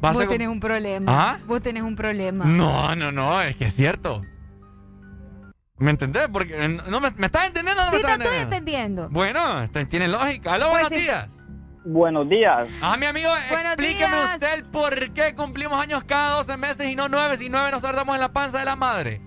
Vas 0.00 0.14
Vos 0.14 0.24
a 0.24 0.28
tenés 0.28 0.48
un 0.48 0.60
problema. 0.60 1.12
¿Ah? 1.32 1.38
Vos 1.46 1.60
tenés 1.62 1.82
un 1.82 1.96
problema. 1.96 2.44
No, 2.44 2.94
no, 2.94 3.10
no, 3.12 3.40
es 3.42 3.56
que 3.56 3.64
es 3.66 3.74
cierto. 3.74 4.22
¿Me 5.78 5.90
entendés? 5.90 6.28
Porque 6.32 6.54
eh, 6.56 6.68
no 6.68 7.00
me, 7.00 7.10
¿me 7.16 7.26
estás 7.26 7.46
entendiendo 7.46 7.82
o 7.82 7.86
no 7.86 7.90
me 7.92 7.98
Sí, 7.98 8.04
te 8.04 8.12
estás 8.12 8.26
estoy 8.26 8.42
entendiendo? 8.42 9.04
entendiendo. 9.04 9.08
Bueno, 9.10 9.86
tiene 9.88 10.08
lógica. 10.08 10.54
Aló, 10.54 10.70
Pues 10.70 10.82
buenos 10.82 10.98
sí. 10.98 11.04
días. 11.04 11.38
Buenos 11.84 12.28
días. 12.28 12.68
Ah, 12.82 12.96
mi 12.98 13.06
amigo, 13.06 13.28
Buenos 13.50 13.72
explíqueme 13.72 14.08
días. 14.14 14.30
usted 14.34 14.54
el 14.54 14.64
por 14.66 15.12
qué 15.12 15.34
cumplimos 15.34 15.80
años 15.80 16.04
cada 16.04 16.36
12 16.38 16.56
meses 16.56 16.90
y 16.90 16.96
no 16.96 17.08
9, 17.08 17.36
si 17.36 17.48
9 17.48 17.70
nos 17.70 17.82
tardamos 17.82 18.14
en 18.14 18.20
la 18.20 18.32
panza 18.32 18.58
de 18.58 18.64
la 18.64 18.76
madre. 18.76 19.22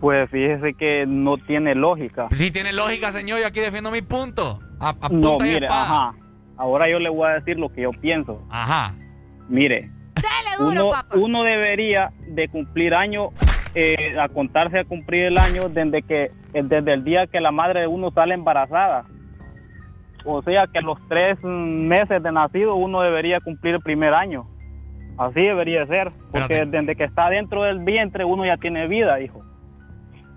Pues 0.00 0.30
fíjese 0.30 0.74
que 0.74 1.04
no 1.06 1.36
tiene 1.38 1.74
lógica. 1.74 2.28
Sí 2.32 2.50
tiene 2.50 2.72
lógica, 2.72 3.10
señor, 3.12 3.40
yo 3.40 3.46
aquí 3.46 3.60
defiendo 3.60 3.90
mi 3.90 4.02
punto. 4.02 4.60
A, 4.78 4.90
a 4.90 5.08
No, 5.08 5.32
punta 5.38 5.46
y 5.46 5.54
mire, 5.54 5.66
espada. 5.66 5.82
ajá. 5.82 6.14
Ahora 6.58 6.90
yo 6.90 6.98
le 6.98 7.08
voy 7.08 7.28
a 7.28 7.34
decir 7.34 7.58
lo 7.58 7.72
que 7.72 7.82
yo 7.82 7.90
pienso. 8.00 8.46
Ajá. 8.50 8.94
Mire, 9.50 9.90
Dale 10.14 10.56
duro, 10.70 10.82
uno, 10.86 10.90
papá. 10.92 11.16
uno 11.16 11.42
debería 11.42 12.12
de 12.26 12.48
cumplir 12.48 12.94
año, 12.94 13.28
eh, 13.74 14.18
a 14.18 14.28
contarse 14.28 14.78
a 14.78 14.84
cumplir 14.84 15.24
el 15.24 15.38
año 15.38 15.68
desde 15.68 16.02
que 16.02 16.30
eh, 16.54 16.62
desde 16.62 16.92
el 16.94 17.04
día 17.04 17.26
que 17.26 17.40
la 17.40 17.50
madre 17.52 17.80
de 17.80 17.86
uno 17.86 18.10
sale 18.12 18.34
embarazada. 18.34 19.04
O 20.24 20.42
sea 20.42 20.66
que 20.72 20.78
a 20.78 20.82
los 20.82 20.98
tres 21.08 21.38
meses 21.44 22.22
de 22.22 22.32
nacido 22.32 22.74
uno 22.76 23.00
debería 23.02 23.40
cumplir 23.40 23.74
el 23.74 23.80
primer 23.80 24.14
año. 24.14 24.46
Así 25.18 25.40
debería 25.40 25.86
ser, 25.86 26.12
porque 26.30 26.54
Espérate. 26.54 26.76
desde 26.78 26.96
que 26.96 27.04
está 27.04 27.28
dentro 27.28 27.64
del 27.64 27.80
vientre 27.84 28.24
uno 28.24 28.44
ya 28.46 28.56
tiene 28.56 28.86
vida, 28.86 29.20
hijo. 29.20 29.42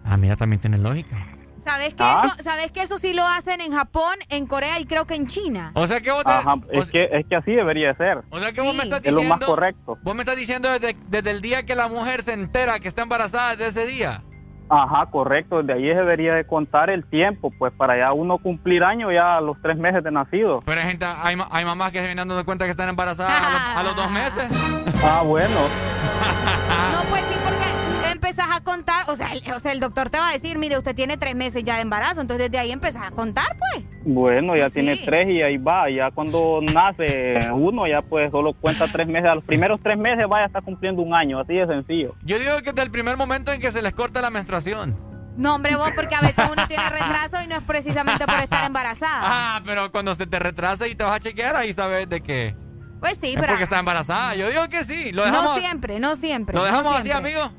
Ah, 0.04 0.18
mira, 0.18 0.36
también 0.36 0.60
tiene 0.60 0.78
lógica. 0.78 1.16
¿Sabes 1.64 1.94
que, 1.94 2.04
¿Ah? 2.04 2.24
eso, 2.26 2.44
¿Sabes 2.44 2.72
que 2.72 2.82
eso 2.82 2.98
sí 2.98 3.14
lo 3.14 3.26
hacen 3.26 3.62
en 3.62 3.72
Japón, 3.72 4.14
en 4.30 4.46
Corea 4.48 4.80
y 4.80 4.86
creo 4.86 5.06
que 5.06 5.16
en 5.16 5.28
China? 5.28 5.72
O 5.76 5.88
sea 5.88 6.02
que 6.02 6.12
vos 6.12 6.24
te- 6.24 6.32
Ajá, 6.32 6.54
o 6.56 6.62
es, 6.72 6.88
sea- 6.90 7.08
que, 7.08 7.18
es 7.18 7.26
que 7.28 7.36
así 7.36 7.52
debería 7.54 7.94
ser. 7.94 8.24
O 8.30 8.40
sea 8.40 8.52
que 8.52 8.62
vos 8.62 8.76
me 8.76 8.84
estás 8.84 9.00
Es 9.04 9.12
lo 9.14 9.20
diciendo. 9.22 9.36
más 9.38 9.46
correcto. 9.46 9.98
Vos 10.04 10.16
me 10.16 10.22
estás 10.22 10.36
diciendo 10.36 10.70
desde, 10.70 10.96
desde 11.08 11.32
el 11.32 11.42
día 11.42 11.64
que 11.66 11.76
la 11.76 11.88
mujer 11.88 12.22
se 12.24 12.34
entera 12.34 12.80
que 12.80 12.88
está 12.88 13.02
embarazada, 13.04 13.56
desde 13.56 13.82
ese 13.82 13.86
día. 13.92 14.22
Ajá, 14.70 15.06
correcto. 15.12 15.62
De 15.62 15.74
ahí 15.74 15.84
debería 15.84 16.34
de 16.34 16.46
contar 16.48 16.90
el 16.90 17.06
tiempo, 17.06 17.52
pues 17.60 17.72
para 17.74 17.98
ya 17.98 18.12
uno 18.14 18.38
cumplir 18.40 18.84
año 18.84 19.12
ya 19.12 19.38
a 19.38 19.42
los 19.42 19.62
tres 19.62 19.78
meses 19.78 20.04
de 20.04 20.12
nacido. 20.12 20.62
Pero 20.66 20.82
hay 20.82 20.88
gente, 20.88 21.06
hay, 21.06 21.36
ma- 21.36 21.48
hay 21.52 21.64
mamás 21.66 21.92
que 21.92 22.00
se 22.00 22.06
vienen 22.06 22.28
dando 22.28 22.44
cuenta 22.46 22.66
que 22.66 22.72
están 22.72 22.90
embarazadas 22.90 23.32
a, 23.40 23.52
los, 23.52 23.78
a 23.78 23.84
los 23.84 23.96
dos 23.96 24.12
meses. 24.12 24.50
Ah, 25.04 25.22
bueno. 25.24 25.48
No, 26.94 27.10
pues 27.10 27.22
sí, 27.26 27.36
porque 27.44 27.66
empezás 28.14 28.48
a 28.50 28.62
contar, 28.62 29.10
o 29.10 29.16
sea, 29.18 29.34
el, 29.34 29.42
o 29.52 29.60
sea, 29.60 29.74
el 29.74 29.82
doctor 29.82 30.10
te 30.10 30.18
va 30.18 30.30
a 30.30 30.32
decir, 30.34 30.58
mire, 30.58 30.78
usted 30.78 30.96
tiene 30.96 31.18
tres 31.18 31.36
meses 31.36 31.64
ya 31.66 31.76
de 31.76 31.82
embarazo, 31.82 32.22
entonces 32.22 32.50
desde 32.50 32.60
ahí 32.64 32.72
empezás 32.72 33.04
a 33.08 33.12
contar, 33.12 33.48
pues. 33.58 33.86
Bueno, 34.06 34.56
ya 34.56 34.64
Pues 34.64 34.74
tiene 34.74 34.96
sí. 34.96 35.04
tres 35.06 35.28
y 35.30 35.42
ahí 35.42 35.58
va. 35.58 35.90
Ya 35.90 36.10
cuando 36.12 36.60
nace 36.62 37.50
uno, 37.54 37.88
ya 37.88 38.02
pues 38.02 38.32
solo 38.32 38.54
cuenta 38.54 38.88
tres 38.92 39.08
meses. 39.08 39.30
A 39.30 39.36
los 39.36 39.44
primeros 39.44 39.80
tres 39.84 39.98
meses 39.98 40.26
vaya 40.30 40.44
a 40.46 40.48
estar 40.48 40.64
cumpliendo 40.64 41.02
un 41.02 41.14
año, 41.14 41.40
así 41.40 41.54
de 41.54 41.68
sencillo. 41.68 42.16
Yo 42.24 42.40
digo 42.40 42.56
que 42.62 42.72
desde 42.72 42.84
el 42.84 42.92
primer 42.92 43.18
momento 43.18 43.52
en 43.52 43.60
que 43.62 43.72
se 43.72 43.82
les 43.82 43.94
corta 43.94 44.22
la 44.22 44.30
menstruación. 44.30 44.98
No, 45.36 45.56
hombre, 45.56 45.76
vos, 45.76 45.90
porque 45.96 46.14
a 46.16 46.22
veces 46.22 46.46
uno 46.52 46.68
tiene 46.68 46.88
retraso 46.90 47.42
y 47.44 47.48
no 47.48 47.56
es 47.56 47.64
precisamente 47.64 48.26
por 48.26 48.36
estar 48.40 48.66
embarazada. 48.66 49.22
Ah, 49.26 49.62
pero 49.66 49.92
cuando 49.92 50.14
se 50.16 50.28
te 50.28 50.38
retrasa 50.38 50.88
y 50.88 50.96
te 50.96 51.04
vas 51.04 51.16
a 51.16 51.20
chequear, 51.20 51.56
ahí 51.56 51.74
sabes 51.74 52.08
de 52.10 52.22
que 52.22 52.56
Pues 53.00 53.18
sí, 53.22 53.30
es 53.30 53.36
pero 53.36 53.48
porque 53.48 53.64
está 53.64 53.80
embarazada. 53.80 54.36
Yo 54.36 54.50
digo 54.50 54.68
que 54.70 54.84
sí. 54.84 55.12
Lo 55.12 55.24
dejamos, 55.26 55.46
no 55.56 55.58
siempre, 55.60 56.00
no 56.00 56.16
siempre. 56.16 56.54
¿lo 56.56 56.60
no 56.62 56.66
dejamos 56.68 56.98
así, 57.00 57.10
amigo. 57.12 57.52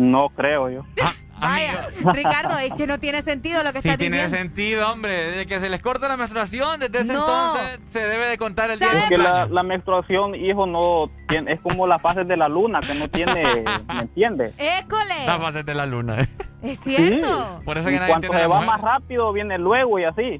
No 0.00 0.30
creo 0.30 0.70
yo. 0.70 0.84
Vaya, 1.40 1.88
Ricardo, 2.12 2.58
es 2.58 2.70
que 2.74 2.86
no 2.86 2.98
tiene 3.00 3.22
sentido 3.22 3.62
lo 3.62 3.72
que 3.72 3.80
Sí 3.80 3.88
estás 3.88 3.96
tiene 3.98 4.22
diciendo. 4.22 4.36
sentido, 4.48 4.92
hombre. 4.92 5.12
Desde 5.30 5.46
que 5.46 5.58
se 5.58 5.70
les 5.70 5.80
corta 5.80 6.06
la 6.06 6.18
menstruación, 6.18 6.80
desde 6.80 6.98
ese 7.00 7.14
No. 7.14 7.20
entonces 7.26 7.80
se 7.90 8.06
debe 8.06 8.26
de 8.26 8.36
contar 8.36 8.70
el 8.70 8.78
día 8.78 8.88
Porque 8.92 9.16
la, 9.16 9.46
la 9.46 9.62
menstruación, 9.62 10.34
hijo, 10.34 10.66
no 10.66 11.10
tiene, 11.28 11.54
es 11.54 11.60
como 11.62 11.86
las 11.86 12.02
fases 12.02 12.28
de 12.28 12.36
la 12.36 12.46
luna, 12.48 12.80
que 12.80 12.94
no 12.94 13.08
tiene, 13.08 13.42
¿me 13.94 14.00
entiendes? 14.02 14.52
¡École! 14.58 15.24
La 15.26 15.38
fase 15.38 15.62
de 15.62 15.74
la 15.74 15.86
luna. 15.86 16.28
Es 16.62 16.78
cierto. 16.80 17.60
Por 17.64 17.78
eso 17.78 17.88
que 17.88 17.94
Y 17.94 17.98
nadie 17.98 18.10
cuanto 18.12 18.26
entiende 18.26 18.42
se 18.42 18.46
va 18.48 18.54
mujer. 18.60 18.70
más 18.70 18.80
rápido, 18.82 19.32
viene 19.32 19.56
luego 19.58 19.98
y 19.98 20.04
así. 20.04 20.38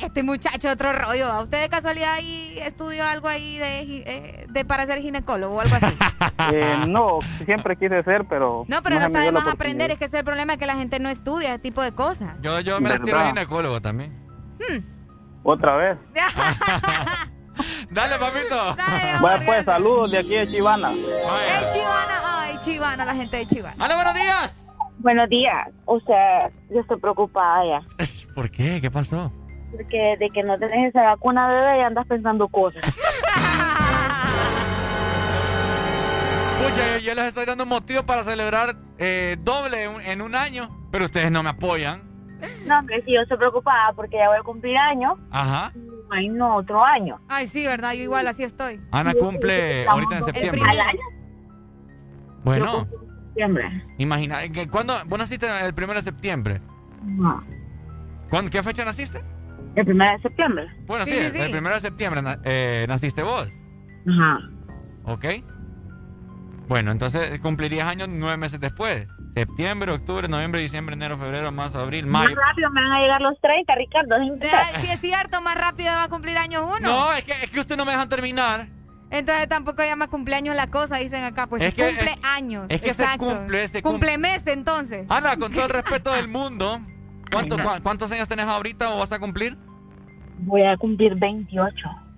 Este 0.00 0.22
muchacho, 0.22 0.68
otro 0.70 0.92
rollo. 0.92 1.26
¿A 1.32 1.42
usted 1.42 1.60
de 1.62 1.68
casualidad 1.68 2.14
ahí 2.14 2.58
estudió 2.60 3.04
algo 3.06 3.28
ahí 3.28 3.56
de, 3.58 3.80
eh, 3.80 4.46
de 4.48 4.64
para 4.64 4.84
ser 4.86 5.00
ginecólogo 5.00 5.54
o 5.56 5.60
algo 5.60 5.76
así? 5.76 5.96
Eh, 6.54 6.84
no, 6.88 7.18
siempre 7.44 7.76
quise 7.76 8.02
ser, 8.04 8.24
pero... 8.28 8.64
No, 8.68 8.80
pero 8.82 8.98
no, 9.00 9.06
está 9.06 9.20
de 9.20 9.32
más 9.32 9.46
aprender. 9.48 9.90
Es 9.90 9.98
que 9.98 10.04
ese 10.04 10.16
es 10.16 10.20
el 10.20 10.24
problema 10.24 10.56
que 10.56 10.66
la 10.66 10.76
gente 10.76 10.98
no 11.00 11.08
estudia 11.10 11.50
ese 11.50 11.58
tipo 11.58 11.82
de 11.82 11.92
cosas. 11.92 12.36
Yo, 12.40 12.60
yo 12.60 12.80
me 12.80 12.88
las 12.88 13.02
tiro 13.02 13.16
¿Verdad? 13.18 13.32
a 13.32 13.34
ginecólogo 13.34 13.80
también. 13.82 14.16
Otra 15.42 15.76
vez. 15.76 15.98
Dale, 17.90 18.18
papito. 18.18 18.76
Bueno, 19.20 19.42
pues 19.44 19.64
saludos 19.64 20.10
de 20.12 20.18
aquí 20.18 20.36
de 20.36 20.46
Chivana. 20.46 20.88
¡Ey, 20.88 21.64
Chivana! 21.72 22.20
¡Ay, 22.24 22.54
Chivana! 22.64 23.04
La 23.04 23.14
gente 23.14 23.36
de 23.36 23.46
Chivana. 23.46 23.84
¡Hola, 23.84 23.94
buenos 23.96 24.14
días! 24.14 24.67
Buenos 24.98 25.28
días. 25.28 25.68
O 25.84 26.00
sea, 26.00 26.50
yo 26.70 26.80
estoy 26.80 26.98
preocupada 26.98 27.64
ya. 27.66 27.82
¿Por 28.34 28.50
qué? 28.50 28.80
¿Qué 28.80 28.90
pasó? 28.90 29.32
Porque 29.70 30.16
de 30.18 30.30
que 30.30 30.42
no 30.42 30.58
tenés 30.58 30.88
esa 30.90 31.02
vacuna, 31.02 31.46
bebé, 31.48 31.78
y 31.78 31.82
andas 31.82 32.06
pensando 32.06 32.48
cosas. 32.48 32.82
Pucha, 36.58 36.98
yo, 36.98 37.04
yo 37.04 37.14
les 37.14 37.24
estoy 37.26 37.44
dando 37.46 37.66
motivo 37.66 38.02
para 38.04 38.24
celebrar 38.24 38.74
eh, 38.98 39.36
doble 39.40 39.84
en 39.84 39.90
un- 39.94 40.00
en 40.02 40.22
un 40.22 40.34
año, 40.34 40.68
pero 40.90 41.04
ustedes 41.04 41.30
no 41.30 41.42
me 41.42 41.50
apoyan. 41.50 42.02
No, 42.66 42.84
que 42.86 43.00
sí, 43.02 43.12
yo 43.14 43.20
estoy 43.22 43.36
preocupada 43.38 43.92
porque 43.94 44.16
ya 44.16 44.28
voy 44.28 44.38
a 44.38 44.42
cumplir 44.42 44.76
años. 44.76 45.14
Ajá. 45.30 45.72
Ay, 46.10 46.28
no, 46.28 46.56
otro 46.56 46.82
año. 46.84 47.20
Ay, 47.28 47.46
sí, 47.46 47.64
¿verdad? 47.66 47.92
Yo 47.92 48.02
igual 48.02 48.26
así 48.26 48.42
estoy. 48.42 48.80
Ana 48.90 49.12
cumple 49.14 49.86
ahorita 49.86 50.18
en 50.18 50.24
septiembre. 50.24 50.62
Al 50.68 50.80
año. 50.80 51.00
Bueno, 52.44 52.86
Septiembre. 53.38 53.84
imagina, 53.98 54.38
¿cuándo? 54.70 54.94
¿Vos 55.06 55.18
naciste 55.18 55.46
el 55.64 55.72
primero 55.72 56.00
de 56.00 56.04
septiembre? 56.04 56.60
No. 57.04 57.42
¿Cuándo, 58.30 58.50
¿Qué 58.50 58.62
fecha 58.64 58.84
naciste? 58.84 59.22
El 59.76 59.84
primero 59.84 60.10
de 60.12 60.18
septiembre. 60.22 60.66
Bueno, 60.86 61.04
sí, 61.04 61.12
Sí, 61.12 61.30
sí, 61.32 61.38
el- 61.40 61.50
primero 61.52 61.74
de 61.76 61.80
septiembre 61.80 62.22
eh, 62.44 62.84
naciste 62.88 63.22
vos, 63.22 63.48
Ajá. 64.08 64.38
¿ok? 65.04 65.24
Bueno, 66.66 66.90
entonces 66.90 67.38
cumplirías 67.40 67.86
años 67.86 68.08
nueve 68.10 68.36
meses 68.36 68.58
después. 68.60 69.06
Septiembre, 69.34 69.92
octubre, 69.92 70.26
noviembre, 70.26 70.60
diciembre, 70.60 70.94
enero, 70.94 71.16
febrero, 71.16 71.52
marzo, 71.52 71.78
abril, 71.78 72.06
mayo. 72.06 72.34
Más 72.34 72.44
rápido 72.48 72.70
me 72.72 72.82
van 72.82 72.92
a 72.92 73.00
llegar 73.00 73.20
los 73.20 73.40
30, 73.40 73.74
Ricardo. 73.76 74.16
Sí, 74.80 74.90
es 74.90 75.00
cierto, 75.00 75.40
más 75.42 75.54
rápido 75.54 75.90
va 75.92 76.04
a 76.04 76.08
cumplir 76.08 76.36
años 76.36 76.62
uno. 76.64 76.80
No, 76.80 77.12
es 77.12 77.24
que, 77.24 77.32
es 77.44 77.50
que 77.50 77.60
usted 77.60 77.76
no 77.76 77.84
me 77.84 77.92
dejan 77.92 78.08
terminar. 78.08 78.66
Entonces 79.10 79.48
tampoco 79.48 79.82
llama 79.82 80.08
cumpleaños 80.08 80.54
la 80.54 80.66
cosa, 80.68 80.96
dicen 80.96 81.24
acá. 81.24 81.46
Pues 81.46 81.62
Es 81.62 81.70
sí, 81.70 81.76
que- 81.76 81.86
cumple 81.88 82.10
es- 82.12 82.18
años. 82.26 82.66
es 82.68 82.82
que 82.82 82.92
se 82.94 83.06
cumple, 83.18 83.68
se 83.68 83.82
cum- 83.82 83.92
Cumple 83.92 84.18
mes 84.18 84.42
entonces. 84.46 85.06
Ana, 85.08 85.36
con 85.36 85.52
todo 85.52 85.64
el 85.64 85.70
respeto 85.70 86.12
del 86.12 86.28
mundo, 86.28 86.80
¿cuánto- 87.32 87.56
cua- 87.56 87.80
¿cuántos 87.82 88.10
años 88.12 88.28
tenés 88.28 88.46
ahorita 88.46 88.90
o 88.94 88.98
vas 88.98 89.10
a 89.12 89.18
cumplir? 89.18 89.56
Voy 90.40 90.62
a 90.64 90.76
cumplir 90.76 91.14
28. 91.16 91.74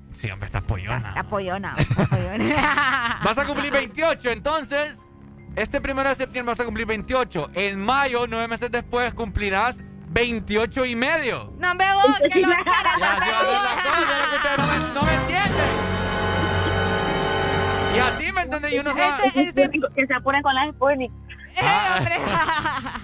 Sí, 0.09 0.29
hombre, 0.31 0.47
está 0.47 0.61
pollona. 0.61 1.13
Apoyona. 1.17 1.77
apoyona. 1.97 3.21
Vas 3.25 3.39
a 3.39 3.47
cumplir 3.47 3.73
28, 3.73 4.31
entonces, 4.31 4.99
este 5.55 5.81
primero 5.81 6.09
de 6.09 6.17
septiembre 6.17 6.51
vas 6.53 6.59
a 6.61 6.65
cumplir 6.65 6.85
28. 6.87 7.51
En 7.55 7.79
mayo, 7.81 8.27
nueve 8.27 8.49
meses 8.49 8.73
después, 8.73 9.15
cumplirás 9.15 9.79
28 10.09 10.85
y 10.85 10.97
medio. 10.97 11.53
no 11.59 11.75
me 11.77 11.85
vos, 11.95 12.19
que 12.33 12.41
lo 12.41 12.49
no 12.49 12.55
me, 14.67 14.95
no 14.95 15.03
me 15.05 15.15
entienden. 15.15 15.90
Y 17.95 17.99
así, 17.99 18.33
¿me 18.33 18.43
entiendes? 18.43 18.73
Y 18.73 18.79
uno 18.79 18.95
va- 18.95 19.19
Este, 19.35 19.71
Que 19.95 20.07
se 20.07 20.15
apuren 20.15 20.43
con 20.43 20.55
la 20.55 20.71
Sputnik. 20.73 21.11
Ah. 21.63 21.99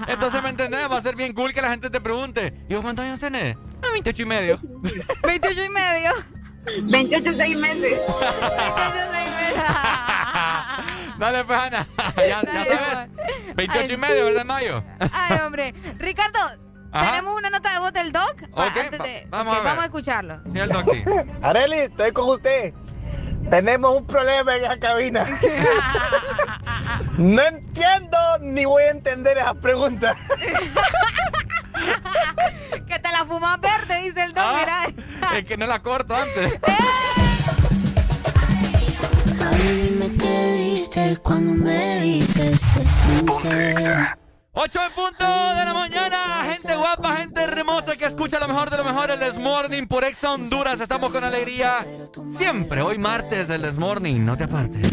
Entonces, 0.09 0.41
¿me 0.43 0.51
entendés? 0.51 0.89
Va 0.91 0.97
a 0.99 1.01
ser 1.01 1.17
bien 1.17 1.33
cool 1.35 1.53
que 1.53 1.61
la 1.61 1.69
gente 1.71 1.91
te 1.91 2.01
pregunte. 2.01 2.55
¿Y 2.69 2.75
vos 2.75 2.83
cuántos 2.85 3.05
años 3.05 3.19
tenés? 3.19 3.57
Ah, 3.83 3.89
28 3.93 4.23
y 4.23 4.25
medio. 4.25 4.61
28 5.27 5.65
y 5.65 5.69
medio. 5.69 6.13
28 6.85 7.33
seis 7.33 7.59
meses. 7.59 8.01
Dale, 11.19 11.45
pues, 11.45 11.59
Ana. 11.59 11.87
Ya, 12.17 12.41
ya 12.43 12.65
sabes. 12.65 13.09
28 13.57 13.93
y 13.93 13.97
medio, 13.97 14.25
¿verdad, 14.27 14.45
Mayo? 14.45 14.85
Ay, 15.13 15.39
hombre. 15.45 15.75
Ricardo, 15.99 16.39
Ajá. 16.93 17.11
¿tenemos 17.11 17.35
una 17.37 17.51
nota 17.51 17.73
de 17.73 17.79
voz 17.81 17.93
del 17.93 18.13
doc? 18.13 18.43
Va, 18.59 18.67
Ok, 18.69 18.77
antes 18.77 19.01
va- 19.01 19.05
de- 19.05 19.27
vamos 19.31 19.53
ok, 19.55 19.59
a 19.61 19.63
ver. 19.63 19.69
vamos 19.71 19.83
a 19.83 19.87
escucharlo. 19.87 20.41
Sí, 20.53 20.59
el 20.59 20.69
doc, 20.69 20.93
sí. 20.93 21.05
Areli, 21.43 21.79
estoy 21.79 22.13
con 22.13 22.29
usted. 22.29 22.75
Tenemos 23.51 23.95
un 23.95 24.07
problema 24.07 24.57
en 24.57 24.65
esa 24.65 24.79
cabina. 24.79 25.25
No 27.19 27.41
entiendo 27.41 28.19
ni 28.43 28.67
voy 28.67 28.83
a 28.83 28.91
entender 28.91 29.39
esas 29.39 29.57
preguntas. 29.57 30.19
que 32.87 32.99
te 32.99 33.11
la 33.11 33.25
fumas 33.25 33.59
verde, 33.61 34.03
dice 34.03 34.23
el 34.23 34.35
doc. 34.35 34.45
Ah. 34.45 34.87
mira. 34.91 35.39
Es 35.39 35.45
que 35.47 35.57
no 35.57 35.67
la 35.67 35.83
corto 35.83 36.15
antes. 36.15 36.53
Ay, 39.51 39.89
dime 39.89 40.15
qué 40.19 40.53
viste 40.59 41.17
cuando 41.23 41.55
me 41.55 42.01
viste, 42.01 42.55
sé 42.57 42.85
sincera. 42.87 44.19
8 44.59 44.81
en 44.87 44.93
punto 44.93 45.25
de 45.55 45.65
la 45.67 45.75
mañana, 45.75 46.43
gente 46.51 46.75
guapa, 46.75 47.17
gente 47.17 47.43
hermosa 47.43 47.95
que 47.95 48.07
escucha 48.07 48.41
lo 48.41 48.49
mejor 48.49 48.71
de 48.71 48.79
lo 48.79 48.85
mejor, 48.85 49.11
el 49.11 49.21
This 49.21 49.37
Morning 49.37 49.87
por 49.87 50.03
Exa 50.03 50.33
Honduras. 50.33 50.81
Estamos 50.81 51.13
con 51.13 51.23
alegría 51.25 51.85
siempre, 52.39 52.81
hoy 52.81 52.97
martes 52.97 53.49
del 53.49 53.61
This 53.61 53.77
Morning, 53.77 54.25
no 54.25 54.35
te 54.35 54.45
apartes. 54.45 54.91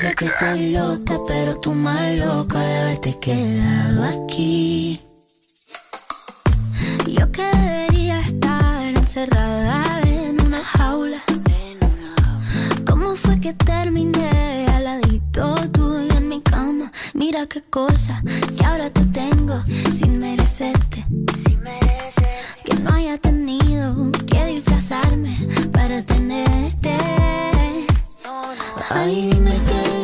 Sé 0.00 0.16
que 0.16 0.24
estoy 0.24 0.72
loca, 0.72 1.16
pero 1.28 1.60
tú 1.60 1.74
más 1.74 2.10
loca 2.16 2.58
de 2.58 2.80
haberte 2.80 3.20
quedado 3.20 4.02
aquí. 4.02 5.00
Yo 7.06 7.30
que 7.30 7.44
debería 7.44 8.18
estar 8.18 8.82
encerrada 8.82 10.00
en 10.08 10.44
una 10.44 10.64
jaula. 10.64 11.22
¿Cómo 12.84 13.14
fue 13.14 13.38
que 13.38 13.52
terminé 13.52 14.66
al 14.74 14.84
ladito 14.84 15.54
Mira 17.14 17.46
qué 17.46 17.62
cosa 17.62 18.20
que 18.58 18.64
ahora 18.64 18.90
te 18.90 19.04
tengo 19.06 19.62
sin 19.92 20.18
merecerte. 20.18 21.04
Que 22.64 22.74
no 22.80 22.90
haya 22.92 23.16
tenido 23.18 24.10
que 24.26 24.44
disfrazarme 24.46 25.36
para 25.72 26.02
tenerte. 26.02 26.96
Ay, 28.90 29.30
dime 29.30 29.52
qué 29.66 30.03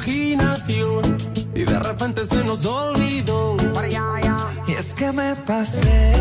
Imaginación. 0.00 1.16
Y 1.54 1.64
de 1.64 1.78
repente 1.78 2.24
se 2.24 2.42
nos 2.44 2.64
olvidó. 2.64 3.56
Y 4.66 4.72
es 4.72 4.94
que 4.94 5.12
me 5.12 5.34
pasé, 5.46 6.12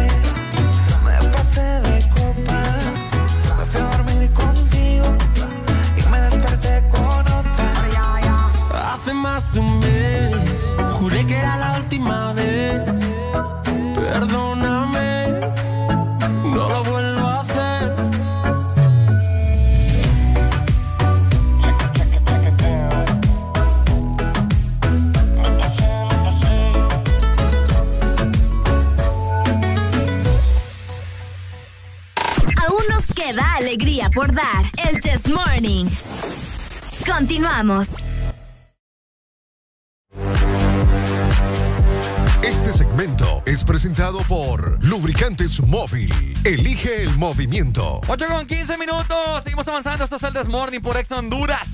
8 48.11 48.25
con 48.25 48.47
15 48.47 48.77
minutos. 48.77 49.43
Seguimos 49.43 49.67
avanzando. 49.67 50.03
Esto 50.03 50.15
es 50.15 50.23
el 50.23 50.33
Desmorning 50.33 50.81
por 50.81 50.97
Ex 50.97 51.11
Honduras. 51.11 51.67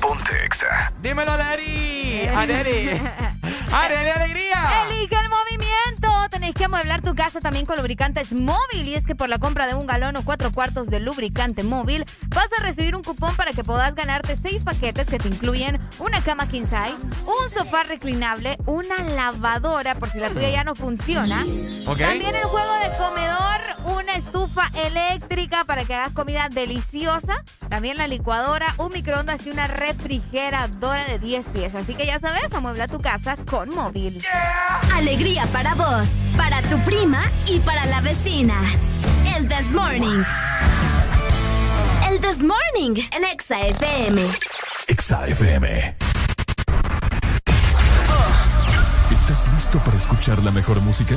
Ponte 0.00 0.44
Exa. 0.44 0.92
Dímelo, 1.02 1.36
Leri. 1.36 2.28
Areli. 2.28 2.90
Areli, 3.72 4.10
alegría. 4.10 4.70
Elige 4.88 5.16
el 5.16 5.28
movimiento. 5.28 6.10
Tenés 6.30 6.54
que 6.54 6.64
amueblar 6.64 7.02
tu 7.02 7.14
casa 7.14 7.40
también 7.40 7.66
con 7.66 7.76
lubricantes 7.76 8.32
móvil. 8.32 8.86
Y 8.86 8.94
es 8.94 9.04
que 9.04 9.16
por 9.16 9.28
la 9.28 9.38
compra 9.38 9.66
de 9.66 9.74
un 9.74 9.86
galón 9.86 10.16
o 10.16 10.22
cuatro 10.22 10.52
cuartos 10.52 10.88
de 10.88 11.00
lubricante 11.00 11.64
móvil, 11.64 12.04
vas 12.28 12.48
a 12.58 12.62
recibir 12.62 12.94
un 12.94 13.02
cupón 13.02 13.34
para 13.36 13.50
que 13.52 13.64
puedas 13.64 13.94
ganarte 13.96 14.36
seis 14.40 14.62
paquetes 14.62 15.08
que 15.08 15.18
te 15.18 15.28
incluyen 15.28 15.80
una 15.98 16.22
cama 16.22 16.48
king 16.48 16.62
size, 16.62 16.96
un 17.26 17.50
sofá 17.52 17.82
reclinable, 17.82 18.58
una 18.66 18.98
lavadora 19.02 19.96
por 19.96 20.10
si 20.10 20.18
la 20.18 20.30
tuya 20.30 20.50
ya 20.50 20.64
no 20.64 20.74
funciona. 20.74 21.44
Ok. 21.86 21.98
También 21.98 22.34
el 22.34 22.44
juego 22.44 22.72
de 22.78 22.96
comedor, 22.96 23.29
eléctrica 24.86 25.64
para 25.64 25.84
que 25.84 25.94
hagas 25.94 26.12
comida 26.12 26.48
deliciosa. 26.48 27.44
También 27.68 27.98
la 27.98 28.06
licuadora, 28.06 28.74
un 28.78 28.92
microondas 28.92 29.46
y 29.46 29.50
una 29.50 29.66
refrigeradora 29.66 31.04
de 31.04 31.18
10 31.18 31.46
pies. 31.46 31.74
Así 31.74 31.94
que 31.94 32.06
ya 32.06 32.18
sabes, 32.18 32.52
amuebla 32.52 32.88
tu 32.88 33.00
casa 33.00 33.36
con 33.36 33.70
móvil. 33.70 34.22
Alegría 34.94 35.46
para 35.46 35.74
vos, 35.74 36.08
para 36.36 36.62
tu 36.62 36.78
prima 36.80 37.22
y 37.46 37.58
para 37.60 37.86
la 37.86 38.00
vecina. 38.00 38.60
El 39.36 39.48
This 39.48 39.72
Morning. 39.72 40.22
El 42.10 42.20
This 42.20 42.38
Morning, 42.42 43.02
el 43.12 43.24
Exa 43.24 43.60
FM. 43.60 44.22
Exa 44.88 45.26
FM. 45.26 45.96
¿Estás 49.12 49.48
listo 49.52 49.78
para 49.80 49.96
escuchar 49.96 50.42
la 50.42 50.50
mejor 50.50 50.80
música? 50.80 51.16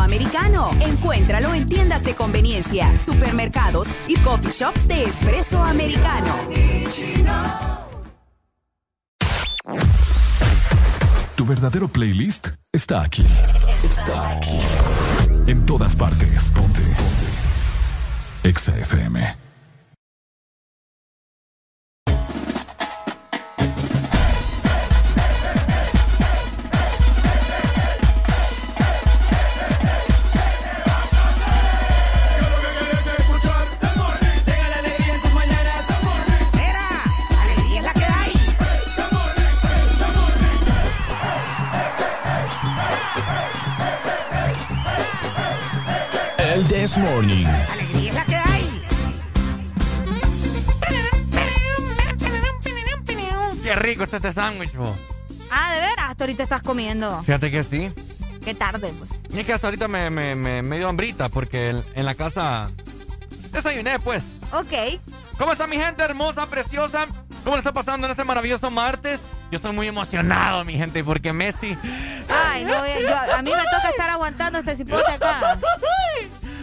Americano. 0.00 0.70
Encuéntralo 0.80 1.54
en 1.54 1.68
tiendas 1.68 2.04
de 2.04 2.14
conveniencia, 2.14 2.98
supermercados 2.98 3.88
y 4.08 4.16
coffee 4.18 4.50
shops 4.50 4.86
de 4.88 5.04
Espresso 5.04 5.62
Americano. 5.62 6.34
Tu 11.36 11.44
verdadero 11.44 11.88
playlist 11.88 12.48
está 12.72 13.02
aquí. 13.02 13.24
Está 13.82 14.36
aquí. 14.36 14.58
En 15.46 15.66
todas 15.66 15.96
partes. 15.96 16.50
Ponte. 16.50 16.80
Ponte. 16.80 18.48
Exa 18.48 18.76
FM. 18.78 19.43
El 46.64 46.68
This 46.68 46.96
Morning. 46.98 47.46
Alegría 47.46 48.08
es 48.10 48.14
la 48.14 48.24
que 48.24 48.36
hay. 48.36 48.82
Qué 53.62 53.74
rico 53.76 54.04
está 54.04 54.16
este 54.16 54.32
sándwich. 54.32 54.72
Ah, 55.50 55.72
de 55.74 55.80
veras, 55.80 56.10
hasta 56.10 56.24
ahorita 56.24 56.42
estás 56.42 56.62
comiendo. 56.62 57.22
Fíjate 57.22 57.50
que 57.50 57.64
sí. 57.64 57.90
Qué 58.44 58.54
tarde, 58.54 58.92
pues. 58.98 59.10
Y 59.34 59.40
es 59.40 59.46
que 59.46 59.52
hasta 59.52 59.66
ahorita 59.66 59.88
me, 59.88 60.10
me, 60.10 60.34
me, 60.34 60.62
me 60.62 60.78
dio 60.78 60.88
hambrita 60.88 61.28
porque 61.28 61.70
en, 61.70 61.84
en 61.94 62.04
la 62.06 62.14
casa 62.14 62.70
desayuné, 63.52 63.98
pues. 63.98 64.22
Ok. 64.52 65.00
¿Cómo 65.38 65.52
está 65.52 65.66
mi 65.66 65.76
gente 65.76 66.02
hermosa, 66.02 66.46
preciosa? 66.46 67.06
¿Cómo 67.42 67.56
le 67.56 67.60
está 67.60 67.72
pasando 67.72 68.06
en 68.06 68.10
este 68.12 68.24
maravilloso 68.24 68.70
martes? 68.70 69.20
Yo 69.50 69.56
estoy 69.56 69.72
muy 69.72 69.86
emocionado, 69.86 70.64
mi 70.64 70.74
gente, 70.74 71.04
porque 71.04 71.32
Messi... 71.32 71.76
Ay, 72.28 72.64
no, 72.64 72.72
yo- 72.72 73.34
a 73.36 73.42
mí 73.42 73.50
me 73.50 73.62
toca 73.64 73.90
estar 73.90 74.10
aguantando 74.10 74.58
este 74.58 74.76
cipote 74.76 75.12
acá. 75.12 75.58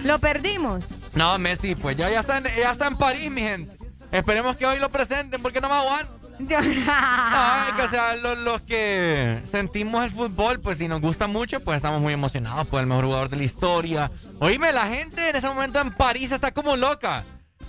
Lo 0.03 0.19
perdimos. 0.19 0.83
No, 1.15 1.37
Messi, 1.37 1.75
pues 1.75 1.97
ya, 1.97 2.09
ya, 2.09 2.21
está 2.21 2.37
en, 2.37 2.43
ya 2.43 2.71
está 2.71 2.87
en 2.87 2.97
París, 2.97 3.29
mi 3.31 3.41
gente. 3.41 3.71
Esperemos 4.11 4.57
que 4.57 4.65
hoy 4.65 4.79
lo 4.79 4.89
presenten 4.89 5.41
porque 5.41 5.61
no 5.61 5.69
me 5.69 5.75
aguanto. 5.75 6.19
Ay, 6.49 7.73
que 7.75 7.81
o 7.83 7.87
sea, 7.87 8.15
los, 8.15 8.37
los 8.39 8.61
que 8.61 9.39
sentimos 9.51 10.03
el 10.03 10.11
fútbol, 10.11 10.59
pues 10.59 10.79
si 10.79 10.87
nos 10.87 10.99
gusta 10.99 11.27
mucho, 11.27 11.59
pues 11.59 11.77
estamos 11.77 12.01
muy 12.01 12.13
emocionados 12.13 12.67
por 12.67 12.81
el 12.81 12.87
mejor 12.87 13.05
jugador 13.05 13.29
de 13.29 13.37
la 13.37 13.43
historia. 13.43 14.11
Oíme, 14.39 14.71
la 14.71 14.87
gente 14.87 15.29
en 15.29 15.35
ese 15.35 15.47
momento 15.47 15.79
en 15.79 15.91
París 15.91 16.31
está 16.31 16.51
como 16.51 16.75
loca. 16.75 17.23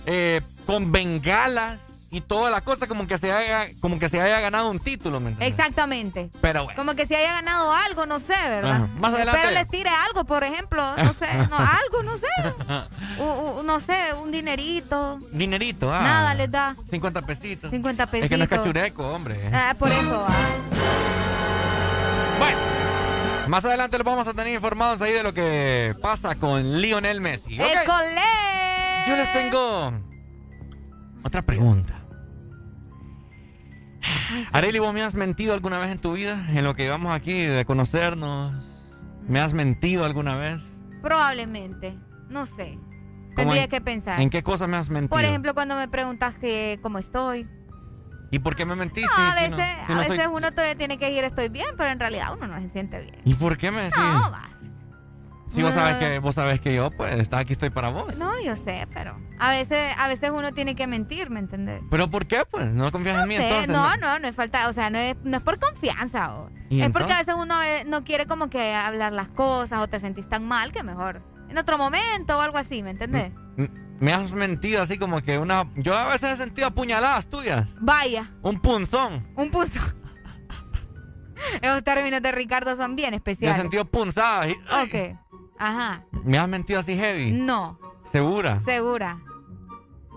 Eh, 0.05 0.41
con 0.65 0.91
bengalas 0.91 1.79
y 2.13 2.21
toda 2.21 2.51
la 2.51 2.61
cosa, 2.61 2.85
como 2.87 3.07
que 3.07 3.17
se 3.17 3.31
haya, 3.33 3.65
como 3.81 3.97
que 3.97 4.07
se 4.07 4.21
haya 4.21 4.39
ganado 4.39 4.69
un 4.69 4.79
título, 4.79 5.19
¿me 5.19 5.31
entiendes? 5.31 5.49
Exactamente. 5.57 6.29
Pero 6.41 6.63
bueno. 6.65 6.77
Como 6.77 6.93
que 6.95 7.07
si 7.07 7.15
haya 7.15 7.33
ganado 7.33 7.73
algo, 7.73 8.05
no 8.05 8.19
sé, 8.19 8.35
¿verdad? 8.49 8.81
Más 8.99 9.13
adelante. 9.15 9.39
Espero 9.41 9.59
les 9.59 9.69
tire 9.71 9.89
algo, 9.89 10.23
por 10.23 10.43
ejemplo. 10.43 10.83
No 10.95 11.11
sé, 11.11 11.27
no, 11.49 11.57
algo, 11.57 12.03
no 12.03 12.17
sé. 12.17 12.27
U- 13.21 13.59
u- 13.59 13.63
no 13.63 13.79
sé, 13.79 14.13
un 14.21 14.31
dinerito. 14.31 15.19
Dinerito, 15.31 15.91
ah. 15.91 16.01
Nada 16.03 16.33
les 16.35 16.51
da. 16.51 16.75
50 16.89 17.21
pesitos. 17.23 17.71
50 17.71 18.03
Es 18.03 18.09
que 18.09 18.17
no 18.19 18.23
es 18.25 18.29
pesitos. 18.29 18.49
cachureco, 18.49 19.07
hombre. 19.09 19.49
Ah, 19.51 19.75
por 19.77 19.89
eso. 19.91 20.25
ah. 20.29 20.37
Bueno, 22.39 22.57
más 23.47 23.65
adelante 23.65 23.97
los 23.97 24.05
vamos 24.05 24.27
a 24.27 24.33
tener 24.33 24.53
informados 24.53 25.01
ahí 25.01 25.13
de 25.13 25.23
lo 25.23 25.33
que 25.33 25.93
pasa 26.01 26.35
con 26.35 26.79
Lionel 26.81 27.21
Messi. 27.21 27.59
¿ok? 27.59 27.65
¡École! 27.83 28.21
Yo 29.07 29.15
les 29.15 29.33
tengo 29.33 29.93
otra 31.23 31.41
pregunta. 31.41 31.93
Areli, 34.51 34.79
¿vos 34.79 34.93
me 34.93 35.01
has 35.03 35.15
mentido 35.15 35.53
alguna 35.53 35.77
vez 35.79 35.91
en 35.91 35.99
tu 35.99 36.13
vida? 36.13 36.45
En 36.49 36.63
lo 36.63 36.75
que 36.75 36.83
llevamos 36.83 37.13
aquí 37.13 37.33
de 37.43 37.65
conocernos. 37.65 38.53
¿Me 39.27 39.39
has 39.39 39.53
mentido 39.53 40.05
alguna 40.05 40.35
vez? 40.35 40.61
Probablemente. 41.01 41.97
No 42.29 42.45
sé. 42.45 42.77
¿Cómo 43.35 43.35
Tendría 43.35 43.63
en- 43.63 43.69
que 43.69 43.81
pensar. 43.81 44.21
¿En 44.21 44.29
qué 44.29 44.43
cosas 44.43 44.67
me 44.69 44.77
has 44.77 44.89
mentido? 44.89 45.09
Por 45.15 45.23
ejemplo, 45.25 45.53
cuando 45.53 45.75
me 45.75 45.87
preguntas 45.87 46.35
que 46.35 46.79
cómo 46.81 46.99
estoy. 46.99 47.47
¿Y 48.31 48.39
por 48.39 48.55
qué 48.55 48.65
me 48.65 48.75
mentiste? 48.75 49.09
No, 49.15 49.23
a 49.23 49.35
si 49.35 49.49
no- 49.49 49.57
veces, 49.57 49.75
si 49.85 49.91
a 49.91 49.95
no 49.95 50.03
soy- 50.03 50.17
veces 50.17 50.31
uno 50.33 50.51
todavía 50.51 50.75
tiene 50.75 50.97
que 50.97 51.05
decir 51.09 51.23
estoy 51.23 51.49
bien, 51.49 51.67
pero 51.77 51.91
en 51.91 51.99
realidad 51.99 52.33
uno 52.35 52.47
no 52.47 52.59
se 52.61 52.69
siente 52.69 52.99
bien. 53.01 53.15
¿Y 53.25 53.35
por 53.35 53.57
qué 53.57 53.69
me 53.71 53.81
decís? 53.83 53.97
No, 53.97 54.31
va. 54.31 54.49
Si 55.53 55.61
vos 55.61 55.73
sabes 55.73 55.97
que 55.97 56.19
vos 56.19 56.35
sabes 56.35 56.59
que 56.61 56.73
yo, 56.73 56.89
pues, 56.91 57.13
está 57.19 57.39
aquí 57.39 57.53
estoy 57.53 57.69
para 57.69 57.89
vos. 57.89 58.17
No, 58.17 58.31
yo 58.41 58.55
sé, 58.55 58.87
pero 58.93 59.15
a 59.39 59.51
veces, 59.51 59.93
a 59.97 60.07
veces 60.07 60.31
uno 60.33 60.51
tiene 60.53 60.75
que 60.75 60.87
mentir, 60.87 61.29
¿me 61.29 61.39
entendés? 61.39 61.81
¿Pero 61.91 62.09
por 62.09 62.25
qué, 62.25 62.43
pues? 62.49 62.71
¿No 62.73 62.91
confías 62.91 63.21
en 63.21 63.27
mí 63.29 63.35
Sí, 63.37 63.43
entonces? 63.43 63.69
no, 63.69 63.95
no, 63.97 64.19
no 64.19 64.27
es 64.27 64.35
falta, 64.35 64.67
o 64.67 64.73
sea, 64.73 64.89
no 64.89 64.97
es, 64.97 65.15
no 65.23 65.37
es 65.37 65.43
por 65.43 65.59
confianza. 65.59 66.33
o- 66.35 66.49
¿Y 66.69 66.81
es 66.81 66.89
porque 66.89 67.13
a 67.13 67.17
veces 67.19 67.35
uno 67.37 67.61
eh, 67.61 67.83
no 67.85 68.03
quiere 68.03 68.25
como 68.25 68.49
que 68.49 68.73
hablar 68.73 69.13
las 69.13 69.27
cosas 69.29 69.79
o 69.81 69.87
te 69.87 69.99
sentís 69.99 70.27
tan 70.27 70.47
mal 70.47 70.71
que 70.71 70.81
mejor 70.81 71.21
en 71.49 71.57
otro 71.59 71.77
momento 71.77 72.35
o 72.37 72.41
algo 72.41 72.57
así, 72.57 72.81
¿me 72.81 72.89
entendés? 72.89 73.31
M- 73.57 73.69
Me 73.99 74.11
has 74.11 74.31
mentido 74.31 74.81
así 74.81 74.97
como 74.97 75.21
que 75.21 75.37
una... 75.37 75.69
Yo 75.75 75.95
a 75.95 76.07
veces 76.07 76.31
he 76.31 76.35
sentido 76.37 76.67
apuñaladas 76.67 77.27
tuyas. 77.29 77.67
Vaya, 77.79 78.31
Un 78.41 78.59
punzón. 78.59 79.27
un 79.35 79.51
punto. 79.51 79.79
Esos 81.61 81.83
términos 81.83 82.21
de 82.21 82.31
Ricardo 82.31 82.75
son 82.75 82.95
bien 82.95 83.09
Yo 83.11 83.15
he 83.15 83.17
especiales. 83.17 83.57
sentido 83.57 83.85
punzadas. 83.85 84.47
y- 84.47 84.53
Ok, 84.53 85.17
ajá. 85.67 86.03
¿Me 86.11 86.37
has 86.37 86.47
mentido 86.47 86.79
así 86.79 86.95
heavy? 86.95 87.31
No, 87.31 87.79
¿Segura? 88.11 88.59
segura. 88.63 89.19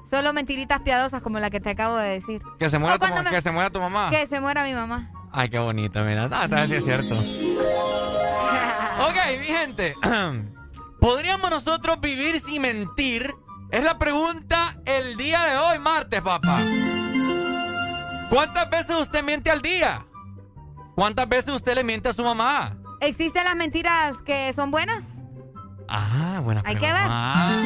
Solo 0.08 0.32
mentiritas 0.32 0.80
piadosas 0.82 1.22
como 1.22 1.40
la 1.40 1.50
que 1.50 1.58
te 1.60 1.70
acabo 1.70 1.96
de 1.96 2.08
decir. 2.10 2.40
Que 2.58 2.68
se 2.68 2.78
muera, 2.78 2.98
tu, 2.98 3.06
me- 3.12 3.30
que 3.30 3.40
se 3.40 3.50
muera 3.50 3.70
tu 3.70 3.80
mamá. 3.80 4.08
Que 4.10 4.26
se 4.26 4.40
muera 4.40 4.62
mi 4.64 4.72
mamá. 4.72 5.10
Ay, 5.32 5.48
qué 5.48 5.58
bonita, 5.58 6.02
mira. 6.02 6.28
Ah, 6.30 6.46
tal 6.48 6.68
vez 6.68 6.70
sí 6.70 6.74
es 6.76 6.84
cierto. 6.84 7.14
ok, 9.08 9.16
mi 9.40 9.46
gente. 9.46 9.94
¿Podríamos 11.00 11.50
nosotros 11.50 12.00
vivir 12.00 12.40
sin 12.40 12.62
mentir? 12.62 13.34
Es 13.70 13.82
la 13.82 13.98
pregunta 13.98 14.76
el 14.84 15.16
día 15.16 15.42
de 15.44 15.56
hoy, 15.58 15.78
martes, 15.80 16.22
papá. 16.22 16.60
¿Cuántas 18.30 18.70
veces 18.70 18.96
usted 18.96 19.22
miente 19.24 19.50
al 19.50 19.60
día? 19.62 20.06
¿Cuántas 20.94 21.28
veces 21.28 21.54
usted 21.54 21.74
le 21.74 21.84
miente 21.84 22.08
a 22.08 22.12
su 22.12 22.22
mamá? 22.22 22.76
¿Existen 23.00 23.44
las 23.44 23.56
mentiras 23.56 24.22
que 24.22 24.52
son 24.52 24.70
buenas? 24.70 25.15
Ah, 25.88 26.40
buena 26.42 26.62
Hay 26.64 26.76
pregunta. 26.76 26.86
que 26.86 26.92
ver. 26.92 27.06
Ah, 27.08 27.62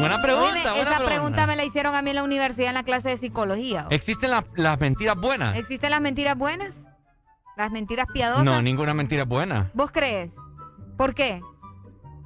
buena 0.00 0.22
pregunta, 0.22 0.48
Oíme, 0.52 0.70
buena 0.82 0.90
esa 0.96 1.04
pregunta 1.04 1.46
me 1.46 1.56
la 1.56 1.64
hicieron 1.64 1.94
a 1.94 2.02
mí 2.02 2.10
en 2.10 2.16
la 2.16 2.22
universidad 2.22 2.68
en 2.68 2.74
la 2.74 2.82
clase 2.82 3.10
de 3.10 3.16
psicología. 3.16 3.86
¿Existen 3.90 4.30
la- 4.30 4.46
las 4.56 4.78
mentiras 4.80 5.16
buenas? 5.16 5.56
¿Existen 5.56 5.90
las 5.90 6.00
mentiras 6.00 6.36
buenas? 6.36 6.76
¿Las 7.56 7.70
mentiras 7.70 8.06
piadosas? 8.12 8.44
No, 8.44 8.60
ninguna 8.62 8.94
mentira 8.94 9.22
es 9.22 9.28
buena. 9.28 9.70
¿Vos 9.74 9.90
crees? 9.92 10.32
¿Por 10.96 11.14
qué? 11.14 11.40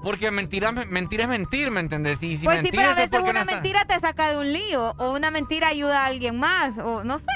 Porque 0.03 0.31
mentira, 0.31 0.71
mentira 0.73 1.25
es 1.25 1.29
mentir, 1.29 1.71
¿me 1.71 1.81
entendés? 1.81 2.23
Y 2.23 2.37
si 2.37 2.45
pues 2.45 2.61
sí, 2.63 2.69
pero 2.71 2.89
a 2.89 2.91
es 2.93 2.97
veces 2.97 3.21
una 3.21 3.33
no 3.33 3.39
está- 3.41 3.53
mentira 3.55 3.85
te 3.85 3.99
saca 3.99 4.31
de 4.31 4.39
un 4.39 4.53
lío 4.53 4.95
o 4.99 5.13
una 5.13 5.31
mentira 5.31 5.69
ayuda 5.69 6.03
a 6.05 6.07
alguien 6.07 6.39
más 6.39 6.79
o 6.79 7.03
no 7.05 7.19
sé. 7.19 7.27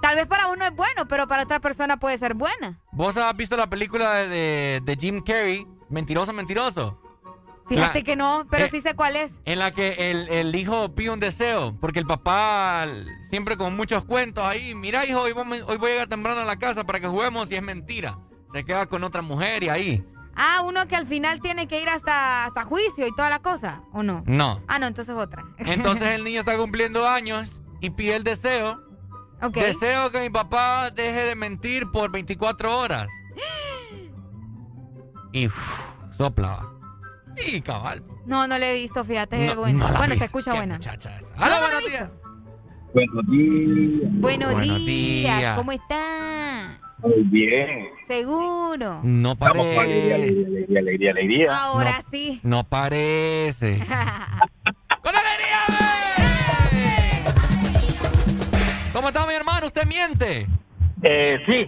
Tal 0.00 0.14
vez 0.14 0.26
para 0.28 0.46
uno 0.46 0.64
es 0.64 0.74
bueno, 0.76 1.08
pero 1.08 1.26
para 1.26 1.42
otra 1.42 1.58
persona 1.58 1.96
puede 1.98 2.16
ser 2.18 2.34
buena. 2.34 2.78
¿Vos 2.92 3.16
has 3.16 3.36
visto 3.36 3.56
la 3.56 3.66
película 3.68 4.14
de, 4.14 4.28
de- 4.28 4.80
de 4.84 4.96
Jim 4.96 5.20
Carrey, 5.20 5.66
Mentiroso, 5.90 6.32
Mentiroso? 6.32 7.00
Fíjate 7.68 7.98
La- 7.98 8.04
que 8.04 8.16
no, 8.16 8.46
pero 8.50 8.64
eh, 8.64 8.68
sí 8.70 8.80
sé 8.80 8.94
cuál 8.94 9.14
es. 9.16 9.30
En 9.44 9.58
la 9.58 9.72
que 9.72 10.10
el, 10.10 10.28
el 10.30 10.54
hijo 10.54 10.94
pide 10.94 11.10
un 11.10 11.20
deseo, 11.20 11.76
porque 11.80 11.98
el 11.98 12.06
papá 12.06 12.86
siempre 13.28 13.58
con 13.58 13.76
muchos 13.76 14.06
cuentos 14.06 14.42
ahí, 14.44 14.74
mira 14.74 15.04
hijo, 15.04 15.20
hoy, 15.20 15.32
vamos- 15.32 15.62
hoy 15.66 15.76
voy 15.76 15.90
a 15.90 15.92
llegar 15.94 16.08
temprano 16.08 16.40
a 16.40 16.44
la 16.44 16.58
casa 16.58 16.84
para 16.84 16.98
que 17.00 17.08
juguemos 17.08 17.50
y 17.50 17.56
es 17.56 17.62
mentira. 17.62 18.18
Se 18.52 18.64
queda 18.64 18.86
con 18.86 19.04
otra 19.04 19.20
mujer 19.20 19.64
y 19.64 19.68
ahí. 19.68 20.04
Ah, 20.34 20.62
uno 20.64 20.86
que 20.88 20.96
al 20.96 21.06
final 21.06 21.40
tiene 21.42 21.68
que 21.68 21.82
ir 21.82 21.88
hasta, 21.90 22.46
hasta 22.46 22.64
juicio 22.64 23.06
y 23.06 23.14
toda 23.14 23.28
la 23.28 23.40
cosa, 23.40 23.82
¿o 23.92 24.02
no? 24.02 24.22
No. 24.26 24.62
Ah, 24.66 24.78
no, 24.78 24.86
entonces 24.86 25.14
otra. 25.14 25.44
Entonces 25.58 26.08
el 26.14 26.24
niño 26.24 26.40
está 26.40 26.56
cumpliendo 26.56 27.06
años 27.06 27.60
y 27.80 27.90
pide 27.90 28.16
el 28.16 28.24
deseo. 28.24 28.80
Ok. 29.42 29.56
Deseo 29.56 30.10
que 30.10 30.20
mi 30.20 30.30
papá 30.30 30.90
deje 30.90 31.20
de 31.24 31.34
mentir 31.34 31.90
por 31.90 32.10
24 32.10 32.78
horas. 32.78 33.08
Y 35.32 35.46
uf, 35.46 35.90
sopla. 36.16 36.66
Y 37.46 37.60
cabal. 37.60 38.02
No, 38.26 38.46
no 38.48 38.58
le 38.58 38.72
he 38.72 38.74
visto, 38.74 39.04
fíjate, 39.04 39.38
No, 39.38 39.44
es 39.52 39.56
buena. 39.56 39.90
no 39.90 39.96
bueno, 39.98 40.12
vi. 40.14 40.18
se 40.18 40.24
escucha 40.26 40.50
Qué 40.52 40.56
buena. 40.58 40.74
muchacha 40.74 41.16
esta. 41.18 41.36
No, 41.36 41.44
¡Aló, 41.44 41.54
no 41.54 41.60
la 41.60 41.66
he 41.66 41.70
buenos 41.70 41.90
días! 41.90 42.10
Buenos 42.92 43.26
días. 43.30 44.12
Buenos, 44.20 44.86
días. 44.86 45.54
¿Cómo 45.56 45.72
está? 45.72 46.80
Muy 46.98 47.22
bien. 47.24 47.86
Seguro. 48.08 49.00
No 49.04 49.36
Vamos, 49.36 49.56
alegría, 49.66 49.76
parece. 49.76 50.14
alegría, 50.14 50.80
alegría, 50.80 51.10
alegría. 51.12 51.56
Ahora 51.64 52.02
sí. 52.10 52.40
No 52.42 52.64
parece. 52.64 53.78
¡Con 55.02 55.14
alegría! 55.14 55.58
¿Cómo 58.92 59.08
está 59.08 59.26
mi 59.26 59.34
hermano? 59.34 59.66
¿Usted 59.66 59.86
miente? 59.86 60.46
Eh, 61.02 61.38
sí. 61.46 61.66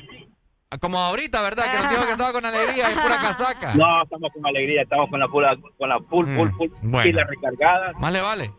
Como 0.79 0.99
ahorita, 1.01 1.43
¿verdad? 1.43 1.65
Que 1.73 1.79
nos 1.83 1.91
dijo 1.91 2.05
que 2.07 2.13
estaba 2.13 2.33
con 2.33 2.45
alegría 2.47 2.93
y 2.93 2.95
pura 2.95 3.17
casaca. 3.19 3.75
No, 3.75 4.03
estamos 4.05 4.31
con 4.33 4.47
alegría, 4.47 4.83
estamos 4.83 5.11
con 5.11 5.19
la 5.19 5.27
pura, 5.27 5.57
con 5.79 5.89
la 5.89 5.99
full, 6.09 6.27
full, 6.37 6.49
full, 6.51 6.69
Mm, 6.83 6.91
bueno. 6.93 7.05
pila 7.11 7.25
recargada. 7.25 7.93
Más 7.99 8.13
le 8.13 8.21
vale. 8.21 8.53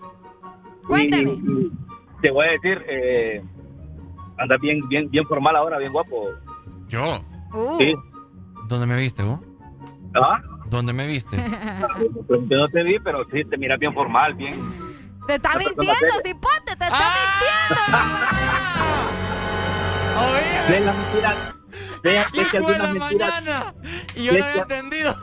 Cuéntame. 0.88 1.31
Y- 1.31 1.72
te 2.22 2.30
voy 2.31 2.48
a 2.48 2.51
decir, 2.51 2.83
eh, 2.90 3.41
andas 4.38 4.59
bien, 4.59 4.80
bien, 4.90 5.09
bien 5.09 5.25
formal 5.25 5.56
ahora, 5.56 5.77
bien 5.77 5.93
guapo. 5.93 6.30
¿Yo? 6.90 7.22
Uh. 7.53 7.77
Sí. 7.80 7.93
¿Dónde 8.67 8.85
me 8.85 8.98
viste, 8.98 9.23
vos? 9.23 9.40
¿Ah? 10.15 10.40
¿Dónde 10.67 10.91
me 10.93 11.07
viste? 11.07 11.38
Yo 11.38 12.57
no 12.57 12.67
te 12.69 12.83
vi, 12.83 12.99
pero 12.99 13.23
sí, 13.31 13.43
te 13.45 13.57
miras 13.57 13.80
bien 13.80 13.93
formal, 13.93 14.33
bien. 14.33 14.99
Te 15.27 15.35
está 15.35 15.57
mintiendo, 15.57 16.15
cipote, 16.23 16.65
te 16.65 16.72
está 16.72 16.90
Ah. 16.91 17.40
Mentiras. 17.40 18.75
Ve, 20.69 20.80
ve 20.80 20.85
que 20.85 21.60
Hijo 22.03 22.67
de 22.67 22.77
la 22.77 22.85
algunas 22.85 22.93
mentiras. 23.11 23.43
mañana. 23.43 23.73
Y 24.15 24.23
yo 24.25 24.31
no 24.33 24.43
había 24.45 24.53
que- 24.53 24.59
entendido. 24.75 25.15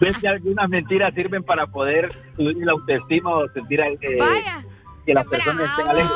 Ves 0.00 0.18
que 0.18 0.28
algunas 0.28 0.68
mentiras 0.68 1.14
sirven 1.14 1.42
para 1.42 1.66
poder 1.66 2.10
subir 2.36 2.56
la 2.64 2.72
autoestima 2.72 3.30
o 3.34 3.48
sentir 3.50 3.80
eh, 3.80 3.98
Vaya. 4.18 4.64
que 5.04 5.12
las 5.14 5.26
personas 5.26 5.60
estén 5.64 5.88
alegres. 5.88 6.10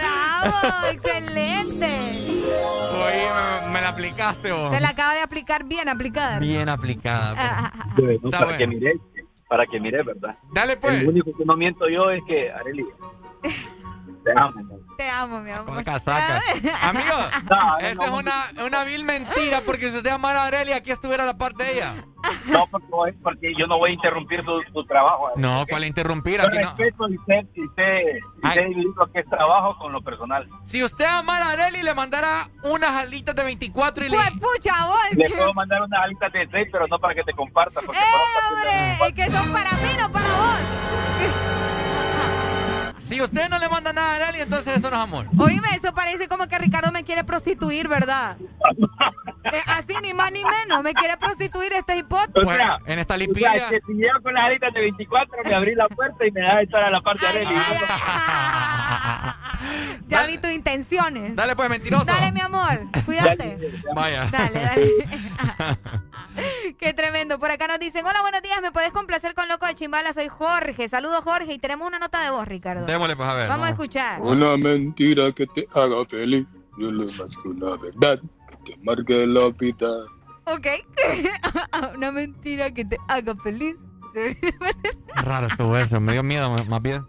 ¡Bravo! 0.00 0.86
¡Excelente! 0.90 1.86
Oye, 1.86 3.26
me, 3.66 3.72
me 3.74 3.80
la 3.80 3.88
aplicaste 3.90 4.50
vos. 4.52 4.70
Se 4.74 4.80
la 4.80 4.88
acaba 4.88 5.14
de 5.14 5.20
aplicar 5.22 5.64
bien 5.64 5.88
aplicada. 5.88 6.38
Bien 6.40 6.68
aplicada. 6.68 7.30
pues. 7.34 7.46
Ah, 7.50 7.72
Bueno, 7.96 8.20
Está 8.24 8.38
para 8.40 8.56
que 8.58 8.66
bueno. 8.66 8.80
mire, 8.80 9.00
para 9.48 9.66
que 9.66 9.80
mire, 9.80 10.02
¿verdad? 10.02 10.36
Dale 10.52 10.76
pues. 10.76 10.94
El 10.94 11.08
único 11.08 11.30
que 11.36 11.44
no 11.44 11.56
miento 11.56 11.88
yo 11.88 12.10
es 12.10 12.20
que, 12.26 12.50
Areli, 12.50 12.84
te 14.24 14.32
amo. 14.36 14.78
Te 14.98 15.08
amo, 15.08 15.38
mi 15.42 15.52
amor. 15.52 15.76
Con 15.76 15.84
casaca. 15.84 16.42
Amigo, 16.82 17.14
No, 17.48 17.78
esa 17.78 17.94
no, 17.94 18.04
es 18.04 18.10
no. 18.10 18.16
una, 18.16 18.66
una 18.66 18.82
vil 18.82 19.04
mentira 19.04 19.60
porque 19.64 19.90
si 19.92 19.96
usted 19.98 20.10
amara 20.10 20.42
a 20.42 20.46
Aurelia, 20.46 20.74
aquí 20.74 20.90
estuviera 20.90 21.24
la 21.24 21.38
parte 21.38 21.62
de 21.62 21.72
ella. 21.74 21.94
No, 22.46 22.66
porque, 22.66 23.16
porque 23.22 23.52
yo 23.56 23.66
no 23.68 23.78
voy 23.78 23.90
a 23.90 23.94
interrumpir 23.94 24.44
tu, 24.44 24.60
tu 24.72 24.84
trabajo. 24.86 25.30
No, 25.36 25.64
¿cuál 25.70 25.84
interrumpir? 25.84 26.40
Aquí 26.40 26.58
no. 26.58 26.64
respeto 26.74 27.08
y 27.08 27.16
sé, 27.26 27.46
y 27.54 27.62
sé, 27.76 28.20
y 28.42 28.46
sé 28.54 28.68
lo 28.96 29.06
que 29.12 29.20
es 29.20 29.30
trabajo 29.30 29.78
con 29.78 29.92
lo 29.92 30.02
personal. 30.02 30.46
Si 30.64 30.82
usted 30.82 31.04
amara 31.04 31.46
a 31.46 31.50
Aurelia 31.52 31.80
y 31.80 31.84
le 31.84 31.94
mandara 31.94 32.48
unas 32.64 32.90
alitas 32.90 33.36
de 33.36 33.44
24 33.44 34.04
y 34.04 34.08
le... 34.08 34.16
Pues 34.16 34.30
pucha, 34.32 34.86
vos. 34.86 34.98
Le 35.12 35.30
puedo 35.30 35.54
mandar 35.54 35.80
unas 35.82 36.02
alitas 36.02 36.32
de 36.32 36.48
6, 36.50 36.68
pero 36.72 36.88
no 36.88 36.98
para 36.98 37.14
que 37.14 37.22
te 37.22 37.32
comparta. 37.34 37.80
Porque 37.86 38.00
¡Eh, 38.00 38.04
hombre! 38.50 39.06
Es 39.08 39.12
que 39.14 39.30
son 39.36 39.52
para 39.52 39.70
mí, 39.70 39.88
no 39.98 40.10
para 40.10 40.26
vos. 40.26 41.57
Si 43.08 43.22
usted 43.22 43.48
no 43.48 43.58
le 43.58 43.70
manda 43.70 43.94
nada 43.94 44.12
a 44.12 44.16
Aurelia, 44.16 44.42
entonces 44.42 44.76
eso 44.76 44.90
no 44.90 44.96
es 44.96 45.02
amor. 45.02 45.26
Oíme, 45.38 45.68
eso 45.74 45.94
parece 45.94 46.28
como 46.28 46.46
que 46.46 46.58
Ricardo 46.58 46.92
me 46.92 47.04
quiere 47.04 47.24
prostituir, 47.24 47.88
¿verdad? 47.88 48.36
Eh, 49.50 49.62
así, 49.68 49.94
ni 50.02 50.12
más 50.12 50.30
ni 50.30 50.42
menos. 50.44 50.82
Me 50.82 50.92
quiere 50.92 51.16
prostituir 51.16 51.72
este 51.72 51.96
hipote. 51.96 52.38
O 52.38 52.52
sea, 52.52 52.76
en 52.84 52.98
esta 52.98 53.14
o 53.14 53.18
sea, 53.18 53.70
que 53.70 53.80
si 53.86 53.94
llego 53.94 54.20
con 54.22 54.34
las 54.34 54.44
alitas 54.44 54.74
de 54.74 54.80
24, 54.80 55.38
me 55.42 55.54
abrí 55.54 55.74
la 55.74 55.88
puerta 55.88 56.26
y 56.26 56.30
me 56.32 56.42
dejas 56.42 56.64
estar 56.64 56.82
a 56.82 56.90
la 56.90 57.00
parte 57.00 57.22
de 57.22 57.28
Areli. 57.28 57.54
Ya 60.08 60.26
vi 60.26 60.38
tus 60.38 60.50
intenciones. 60.50 61.34
Dale 61.34 61.56
pues, 61.56 61.70
mentiroso. 61.70 62.04
Dale, 62.04 62.30
mi 62.32 62.40
amor. 62.40 62.88
Cuídate. 63.06 63.58
Vaya. 63.94 64.26
Dale, 64.30 64.60
dale. 64.60 65.98
Qué 66.78 66.92
tremendo. 66.92 67.38
Por 67.38 67.50
acá 67.50 67.66
nos 67.66 67.78
dicen, 67.78 68.04
hola, 68.04 68.20
buenos 68.22 68.42
días, 68.42 68.60
¿me 68.62 68.72
puedes 68.72 68.92
complacer 68.92 69.34
con 69.34 69.48
Loco 69.48 69.66
de 69.66 69.74
Chimbala? 69.74 70.12
Soy 70.12 70.28
Jorge. 70.28 70.88
Saludos, 70.88 71.22
Jorge. 71.24 71.52
Y 71.52 71.58
tenemos 71.58 71.86
una 71.86 71.98
nota 71.98 72.22
de 72.22 72.30
voz, 72.30 72.46
Ricardo. 72.46 72.86
Démosle 72.86 73.16
pues 73.16 73.28
a 73.28 73.34
ver. 73.34 73.48
Vamos 73.48 73.66
a 73.66 73.70
escuchar. 73.70 74.20
Una 74.20 74.56
mentira 74.56 75.32
que 75.32 75.46
te 75.46 75.68
haga 75.74 76.04
feliz. 76.06 76.46
No 76.76 76.92
le 76.92 77.04
más 77.04 77.36
que 77.42 77.48
una 77.48 77.76
verdad 77.76 78.20
que 78.64 78.72
te 78.72 78.78
marque 78.82 79.26
la 79.26 79.46
hospital. 79.46 80.06
Ok. 80.44 80.66
una 81.96 82.12
mentira 82.12 82.70
que 82.72 82.84
te 82.84 82.96
haga 83.08 83.34
feliz. 83.36 83.76
Raro 85.14 85.46
estuvo 85.46 85.76
eso, 85.76 86.00
me 86.00 86.12
dio 86.12 86.22
miedo 86.22 86.50
más 86.68 86.82
bien. 86.82 87.04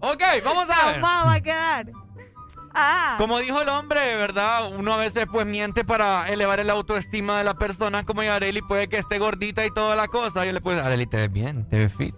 Ok, 0.00 0.22
vamos 0.44 0.70
a 0.70 0.86
ver. 0.86 1.00
Traumado 1.00 1.26
va 1.26 1.34
a 1.34 1.40
quedar. 1.40 1.90
Ah. 2.80 3.16
Como 3.18 3.38
dijo 3.40 3.60
el 3.60 3.68
hombre, 3.68 4.14
¿verdad? 4.16 4.70
Uno 4.72 4.94
a 4.94 4.96
veces 4.98 5.26
pues 5.30 5.44
miente 5.46 5.84
para 5.84 6.28
elevar 6.28 6.60
el 6.60 6.70
autoestima 6.70 7.38
de 7.38 7.44
la 7.44 7.54
persona 7.54 8.04
como 8.04 8.22
Yareli 8.22 8.62
puede 8.62 8.88
que 8.88 8.98
esté 8.98 9.18
gordita 9.18 9.66
y 9.66 9.70
toda 9.72 9.96
la 9.96 10.06
cosa. 10.06 10.44
Yo 10.46 10.52
le 10.52 10.60
puedo 10.60 10.76
decir, 10.76 10.86
Areli, 10.86 11.06
te 11.06 11.16
ves 11.16 11.32
bien, 11.32 11.68
te 11.68 11.78
ves 11.78 11.92
fit. 11.94 12.14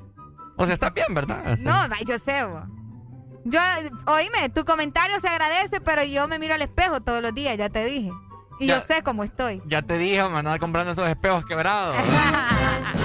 O 0.58 0.66
sea, 0.66 0.74
está 0.74 0.90
bien, 0.90 1.14
¿verdad? 1.14 1.40
O 1.54 1.56
sea, 1.56 1.88
No, 1.88 1.94
yo 2.06 2.18
sé, 2.18 2.44
bo. 2.44 2.62
Yo, 3.46 3.58
oíme, 4.06 4.50
tu 4.50 4.66
comentario 4.66 5.18
se 5.18 5.28
agradece, 5.28 5.80
pero 5.80 6.04
yo 6.04 6.28
me 6.28 6.38
miro 6.38 6.52
al 6.54 6.60
espejo 6.60 7.00
todos 7.00 7.22
los 7.22 7.32
días, 7.34 7.56
ya 7.56 7.70
te 7.70 7.82
dije. 7.86 8.10
Y 8.58 8.66
Ya. 8.66 8.78
yo 8.78 8.84
sé 8.86 9.02
cómo 9.02 9.24
estoy. 9.24 9.62
Ya 9.64 9.80
te 9.80 9.96
dije, 9.96 10.22
me 10.28 10.40
andaba 10.40 10.58
comprando 10.58 10.92
esos 10.92 11.08
espejos 11.08 11.46
quebrados. 11.46 11.96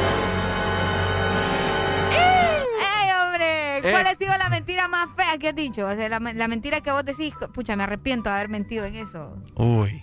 ¿Cuál 3.92 4.06
Eh. 4.06 4.10
ha 4.10 4.16
sido 4.16 4.38
la 4.38 4.50
mentira 4.50 4.88
más 4.88 5.08
fea 5.16 5.38
que 5.38 5.50
has 5.50 5.56
dicho? 5.56 5.86
O 5.88 5.94
sea, 5.96 6.10
la, 6.10 6.20
la 6.20 6.48
mentira 6.48 6.82
que 6.82 6.92
vos 6.92 7.04
decís, 7.06 7.34
pucha, 7.54 7.76
me 7.76 7.84
arrepiento 7.84 8.30
de 8.30 8.36
haber 8.36 8.50
mentido 8.50 8.86
en 8.86 8.96
eso. 8.96 9.36
Uy. 9.56 10.02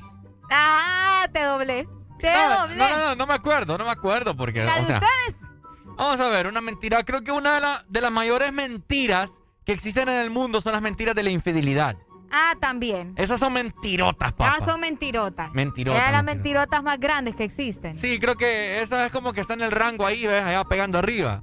¡Ah! 0.51 1.27
Te 1.33 1.43
doblé. 1.45 1.89
Te 2.21 2.31
No, 2.33 2.59
doblé. 2.61 2.77
no, 2.77 2.89
no, 2.89 2.99
no, 2.99 3.15
no 3.17 3.27
me 3.27 3.35
acuerdo, 3.35 3.77
no 3.79 3.85
me 3.85 3.91
acuerdo 3.91 4.37
porque... 4.37 4.63
¿La 4.65 4.77
o 4.77 4.81
de 4.81 4.87
sea, 4.87 4.97
ustedes? 4.97 5.37
Vamos 5.97 6.21
a 6.21 6.29
ver, 6.29 6.47
una 6.47 6.61
mentira. 6.61 7.03
Creo 7.05 7.23
que 7.23 7.33
una 7.33 7.55
de, 7.55 7.61
la- 7.61 7.85
de 7.89 8.01
las 8.01 8.13
mayores 8.13 8.53
mentiras 8.53 9.31
que 9.65 9.73
existen 9.73 10.09
en 10.09 10.17
el 10.21 10.31
mundo 10.31 10.61
son 10.61 10.73
las 10.73 10.83
mentiras 10.83 11.15
de 11.15 11.23
la 11.23 11.31
infidelidad. 11.31 11.97
Ah, 12.31 12.55
también. 12.61 13.13
Esas 13.17 13.39
son 13.41 13.53
mentirotas, 13.53 14.33
papá. 14.33 14.57
Ah, 14.59 14.65
son 14.65 14.81
mentirotas. 14.81 15.53
Mentirotas, 15.53 16.01
Eran 16.01 16.13
las 16.13 16.25
mentirotas. 16.25 16.37
mentirotas 16.71 16.83
más 16.83 16.99
grandes 16.99 17.35
que 17.37 17.45
existen. 17.45 17.95
Sí, 17.95 18.19
creo 18.19 18.37
que 18.37 18.81
esa 18.81 19.05
es 19.07 19.13
como 19.13 19.33
que 19.35 19.43
está 19.43 19.53
en 19.55 19.61
el 19.61 19.71
rango 19.71 20.07
ahí, 20.07 20.27
¿ves? 20.27 20.43
Allá 20.43 20.65
pegando 20.65 20.99
arriba. 20.99 21.43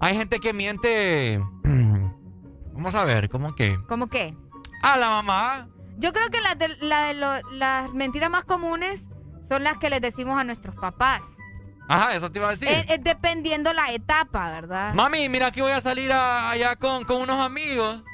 Hay 0.00 0.16
gente 0.16 0.40
que 0.40 0.52
miente. 0.52 1.40
Vamos 2.72 2.94
a 2.94 3.04
ver, 3.04 3.28
¿cómo 3.30 3.54
que? 3.54 3.78
¿Cómo 3.88 4.08
qué? 4.08 4.34
A 4.82 4.96
la 4.96 5.08
mamá. 5.10 5.68
Yo 5.98 6.12
creo 6.12 6.28
que 6.28 6.40
las 6.42 6.58
de, 6.58 6.68
la 6.82 7.04
de 7.06 7.14
lo- 7.14 7.50
las 7.52 7.90
mentiras 7.94 8.30
más 8.30 8.44
comunes 8.44 9.08
son 9.48 9.64
las 9.64 9.78
que 9.78 9.88
les 9.88 10.00
decimos 10.02 10.38
a 10.38 10.44
nuestros 10.44 10.74
papás. 10.76 11.22
Ajá, 11.88 12.14
eso 12.14 12.30
te 12.30 12.38
iba 12.38 12.48
a 12.48 12.50
decir. 12.50 12.68
Eh, 12.68 12.84
eh, 12.88 12.98
dependiendo 13.00 13.72
la 13.72 13.90
etapa, 13.92 14.50
¿verdad? 14.50 14.92
Mami, 14.92 15.28
mira 15.28 15.50
que 15.52 15.62
voy 15.62 15.72
a 15.72 15.80
salir 15.80 16.12
a- 16.12 16.50
allá 16.50 16.76
con, 16.76 17.04
con 17.04 17.22
unos 17.22 17.40
amigos. 17.40 18.04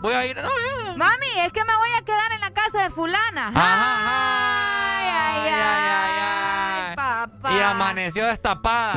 Voy 0.00 0.12
a 0.14 0.24
ir. 0.26 0.36
No. 0.36 0.96
Mami, 0.96 1.26
es 1.44 1.52
que 1.52 1.64
me 1.64 1.74
voy 1.74 1.88
a 1.98 2.04
quedar 2.04 2.32
en 2.32 2.40
la 2.42 2.50
casa 2.52 2.82
de 2.84 2.90
fulana. 2.90 3.50
Ay, 3.54 5.08
ay, 5.08 5.52
ay, 5.52 6.90
ay, 6.90 6.96
papá. 6.96 7.52
Y 7.52 7.60
amaneció 7.60 8.26
destapada. 8.26 8.92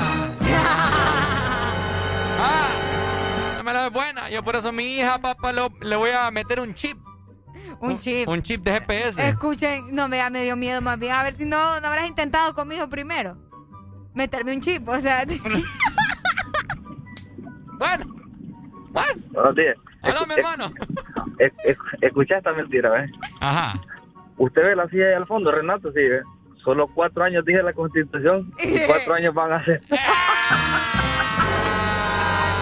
Ah, 2.40 3.56
no 3.58 3.64
me 3.64 3.74
la 3.74 3.84
ves 3.84 3.93
buena. 3.93 4.30
Yo 4.30 4.43
por 4.43 4.56
eso 4.56 4.72
mi 4.72 4.98
hija, 4.98 5.19
papá, 5.19 5.51
lo- 5.51 5.74
le 5.82 5.95
voy 5.95 6.11
a 6.11 6.30
meter 6.32 6.59
un 6.59 6.74
chip. 6.74 6.98
Un 7.82 7.98
chip. 7.98 8.27
Un 8.27 8.42
chip 8.42 8.61
de 8.64 8.74
GPS. 8.74 9.27
Escuchen, 9.30 9.93
no 9.95 10.08
me, 10.09 10.27
me 10.32 10.43
dio 10.43 10.56
miedo 10.56 10.82
más 10.82 11.00
bien. 11.00 11.14
A 11.14 11.24
ver 11.24 11.34
si 11.35 11.45
no, 11.45 11.80
no 11.80 11.88
habrás 11.88 12.08
intentado 12.08 12.53
conmigo 12.53 12.90
primero. 12.90 13.38
Meterme 14.14 14.53
un 14.56 14.61
chip, 14.61 14.88
o 14.88 15.00
sea. 15.00 15.24
bueno. 17.77 18.06
Bueno. 18.92 19.22
Buenos 19.32 19.56
días. 19.56 19.77
Hola, 20.01 20.26
mi 20.27 20.34
hermano. 20.35 20.72
Es- 21.40 21.53
es- 21.64 21.77
Escucha 22.01 22.38
esta 22.38 22.51
mentira, 22.51 22.90
¿ves? 22.90 23.09
Ajá. 23.40 23.80
Usted 24.38 24.61
ve 24.61 24.76
la 24.76 24.88
silla 24.90 25.08
ahí 25.08 25.14
al 25.14 25.27
fondo, 25.27 25.51
Renato, 25.51 25.90
sí, 25.93 26.01
¿ve? 26.01 26.22
Solo 26.64 26.88
cuatro 26.93 27.24
años 27.24 27.45
dije 27.45 27.64
la 27.64 27.72
constitución 27.74 28.53
y 28.59 28.77
cuatro 28.88 29.14
años 29.14 29.34
van 29.34 29.53
a 29.53 29.64
ser. 29.64 29.82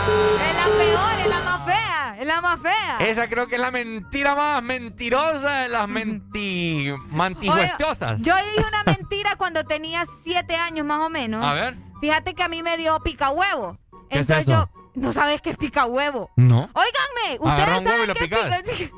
Es 0.08 0.56
la 0.56 0.66
peor, 0.78 1.20
es 1.20 1.30
la 1.30 1.40
más 1.42 1.66
fea. 1.66 2.16
Es 2.20 2.28
la 2.28 2.42
más 2.42 2.60
fea. 2.62 2.98
Esa 3.00 3.28
creo 3.28 3.48
que 3.48 3.56
es 3.56 3.62
la 3.62 3.72
mentira 3.72 4.36
más 4.36 4.64
mentirosa 4.64 5.62
de 5.62 5.70
las 5.70 5.88
menti... 5.88 6.92
Yo 8.22 8.36
dije 8.36 8.68
una 8.68 8.84
mentira 8.86 9.36
cuando 9.36 9.64
tenía 9.66 10.04
siete 10.24 10.56
años 10.56 10.86
más 10.86 11.00
o 11.06 11.10
menos. 11.10 11.44
A 11.44 11.54
ver. 11.54 11.78
Fíjate 12.02 12.34
que 12.34 12.44
a 12.44 12.48
mí 12.48 12.64
me 12.64 12.78
dio 12.78 13.00
pica 13.02 13.30
huevo. 13.30 13.78
¿Qué 14.10 14.20
es 14.20 14.30
Entonces 14.30 14.48
eso? 14.48 14.70
yo. 14.74 14.92
¿No 15.02 15.12
sabes 15.12 15.42
qué 15.42 15.52
es 15.52 15.58
pica 15.58 15.86
huevo? 15.86 16.32
No. 16.36 16.70
Óiganme, 16.74 17.52
Agarra 17.52 17.78
ustedes 17.78 17.80
un 17.80 17.88
huevo 17.88 18.04
y 18.04 18.08
saben 18.08 18.08
lo 18.08 18.14
qué 18.14 18.24
es 18.24 18.30
picas. 18.30 18.64
pica. 18.80 18.96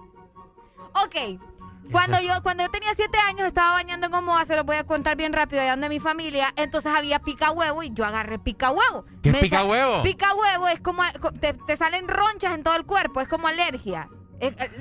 ok. 1.40 1.49
Cuando 1.92 2.20
yo, 2.22 2.42
cuando 2.44 2.64
yo 2.64 2.70
tenía 2.70 2.94
siete 2.96 3.18
años 3.28 3.48
estaba 3.48 3.72
bañando 3.74 4.08
en 4.08 4.14
Omoa, 4.14 4.46
se 4.46 4.56
los 4.56 4.66
voy 4.66 4.78
a 4.78 4.86
contar 4.86 5.16
bien 5.18 5.34
rápido, 5.34 5.62
allá 5.62 5.72
donde 5.72 5.90
mi 5.90 6.00
familia, 6.00 6.54
entonces 6.56 6.92
había 6.96 7.20
pica 7.20 7.52
huevo 7.52 7.84
y 7.84 7.92
yo 7.92 8.06
agarré 8.06 8.40
pica 8.40 8.72
huevo. 8.72 9.06
¿Qué 9.24 9.30
es 9.30 9.38
pica 9.38 9.64
huevo? 9.64 10.02
Pica 10.04 10.34
huevo 10.36 10.68
es 10.68 10.80
como, 10.82 11.04
te, 11.40 11.54
te 11.54 11.76
salen 11.76 12.08
ronchas 12.08 12.54
en 12.54 12.64
todo 12.64 12.76
el 12.76 12.86
cuerpo, 12.86 13.22
es 13.22 13.28
como 13.28 13.48
alergia. 13.48 14.08
Es- 14.40 14.56
eh, 14.58 14.72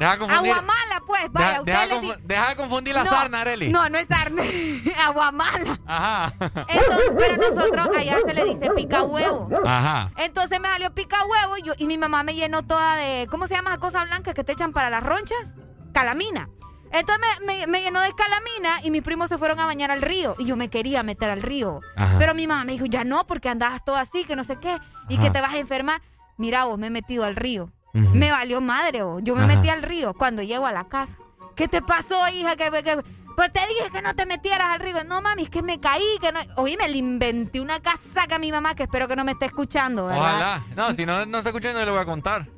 Deja 0.00 0.12
de 0.12 0.18
confundir. 0.18 0.52
Aguamala, 0.52 1.02
pues, 1.06 1.22
vaya, 1.30 1.60
Deja, 1.62 1.86
confu- 1.88 2.16
deja 2.24 2.48
de 2.48 2.56
confundir 2.56 2.94
la 2.94 3.04
No, 3.04 3.10
sarna, 3.10 3.40
Areli. 3.42 3.68
No, 3.68 3.88
no 3.88 3.96
es 3.98 4.08
sarna. 4.08 4.42
Aguamala. 5.06 5.78
Ajá. 5.86 6.32
Entonces, 6.68 7.10
pero 7.16 7.36
nosotros 7.36 7.96
allá 7.96 8.16
se 8.24 8.34
le 8.34 8.44
dice 8.44 8.70
pica 8.74 9.02
huevo. 9.04 9.48
Ajá. 9.64 10.10
Entonces 10.16 10.58
me 10.60 10.68
salió 10.68 10.92
pica 10.94 11.16
huevo 11.24 11.56
y, 11.58 11.62
yo, 11.62 11.72
y 11.78 11.86
mi 11.86 11.96
mamá 11.98 12.22
me 12.24 12.34
llenó 12.34 12.62
toda 12.64 12.96
de. 12.96 13.28
¿Cómo 13.30 13.46
se 13.46 13.54
llama 13.54 13.70
esa 13.70 13.78
cosa 13.78 14.04
blanca 14.04 14.34
que 14.34 14.42
te 14.42 14.52
echan 14.52 14.72
para 14.72 14.90
las 14.90 15.02
ronchas? 15.04 15.54
Calamina. 15.98 16.48
Entonces 16.92 17.18
me, 17.44 17.46
me- 17.46 17.66
me 17.66 17.82
llenó 17.82 18.00
de 18.00 18.08
escalamina 18.08 18.80
y 18.84 18.90
mis 18.90 19.02
primos 19.02 19.28
se 19.28 19.36
fueron 19.36 19.58
a 19.60 19.66
bañar 19.66 19.90
al 19.90 20.00
río. 20.00 20.36
Y 20.38 20.44
yo 20.46 20.56
me 20.56 20.70
quería 20.70 21.02
meter 21.02 21.28
al 21.28 21.42
río. 21.42 21.80
Ajá. 21.96 22.14
Pero 22.18 22.34
mi 22.34 22.46
mamá 22.46 22.64
me 22.64 22.72
dijo, 22.72 22.86
ya 22.86 23.04
no, 23.04 23.26
porque 23.26 23.48
andabas 23.48 23.84
todo 23.84 23.96
así, 23.96 24.24
que 24.24 24.36
no 24.36 24.44
sé 24.44 24.56
qué, 24.60 24.78
y 25.08 25.18
que 25.18 25.30
te 25.30 25.40
vas 25.40 25.52
a 25.54 25.58
enfermar. 25.58 26.00
Mira 26.36 26.64
vos, 26.66 26.78
me 26.78 26.86
he 26.86 26.90
metido 26.90 27.24
al 27.24 27.34
río. 27.36 27.72
Me 27.92 28.30
valió 28.30 28.60
madre 28.60 29.02
vos. 29.02 29.20
Yo 29.24 29.34
me 29.34 29.42
Ajá. 29.44 29.56
metí 29.56 29.68
al 29.70 29.82
río 29.82 30.14
cuando 30.14 30.42
llego 30.42 30.66
a 30.66 30.72
la 30.72 30.88
casa. 30.88 31.16
¿Qué 31.56 31.66
te 31.66 31.82
pasó, 31.82 32.28
hija? 32.28 32.54
Que, 32.54 32.70
que- 32.84 33.02
pues 33.36 33.52
te 33.52 33.60
dije 33.60 33.90
que 33.92 34.00
no 34.02 34.14
te 34.14 34.24
metieras 34.24 34.68
al 34.68 34.80
río. 34.80 35.02
No, 35.04 35.20
mami, 35.20 35.42
es 35.44 35.50
que 35.50 35.62
me 35.62 35.78
caí, 35.80 36.02
que 36.20 36.30
no... 36.32 36.38
Oíme, 36.56 36.88
le 36.88 36.98
inventé 36.98 37.60
una 37.60 37.80
casaca 37.80 38.36
a 38.36 38.38
mi 38.38 38.50
mamá 38.52 38.74
que 38.76 38.84
espero 38.84 39.08
que 39.08 39.16
no 39.16 39.24
me 39.24 39.32
esté 39.32 39.46
escuchando, 39.46 40.06
¿verdad? 40.06 40.20
Ojalá. 40.22 40.62
No, 40.76 40.92
si 40.92 41.04
no, 41.04 41.26
no 41.26 41.38
está 41.38 41.50
escuchando, 41.50 41.80
yo 41.80 41.84
le 41.86 41.90
voy 41.92 42.00
a 42.00 42.04
contar. 42.04 42.48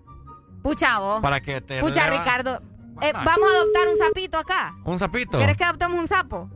Pucha, 0.62 0.98
vos. 0.98 1.20
Para 1.22 1.40
que 1.40 1.60
te. 1.62 1.80
Pucha, 1.80 2.06
Ricardo. 2.06 2.60
Eh, 3.02 3.12
vamos 3.12 3.50
a 3.50 3.56
adoptar 3.56 3.88
un 3.88 3.96
sapito 3.96 4.38
acá. 4.38 4.74
Un 4.84 4.98
sapito. 4.98 5.38
¿Quieres 5.38 5.56
que 5.56 5.64
adoptemos 5.64 5.98
un 5.98 6.06
sapo? 6.08 6.48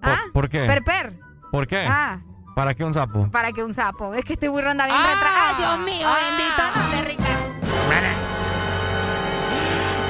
¿Por, 0.00 0.12
¿Ah? 0.12 0.22
por 0.32 0.48
qué? 0.48 0.66
Perper. 0.66 1.18
¿Por 1.50 1.66
qué? 1.66 1.86
Ah, 1.88 2.20
¿Para 2.54 2.74
qué 2.74 2.84
un 2.84 2.92
sapo? 2.94 3.30
para 3.30 3.52
que 3.52 3.62
un 3.62 3.72
sapo. 3.74 4.14
Es 4.14 4.24
que 4.24 4.34
este 4.34 4.48
burro 4.48 4.70
anda 4.70 4.86
bien 4.86 4.96
retrasado. 4.98 5.48
¡Ay, 5.48 5.54
Dios 5.58 5.78
mío, 5.78 6.08
bendito! 6.08 6.62
No, 6.74 6.96
de 6.96 7.02
Ricardo. 7.08 7.42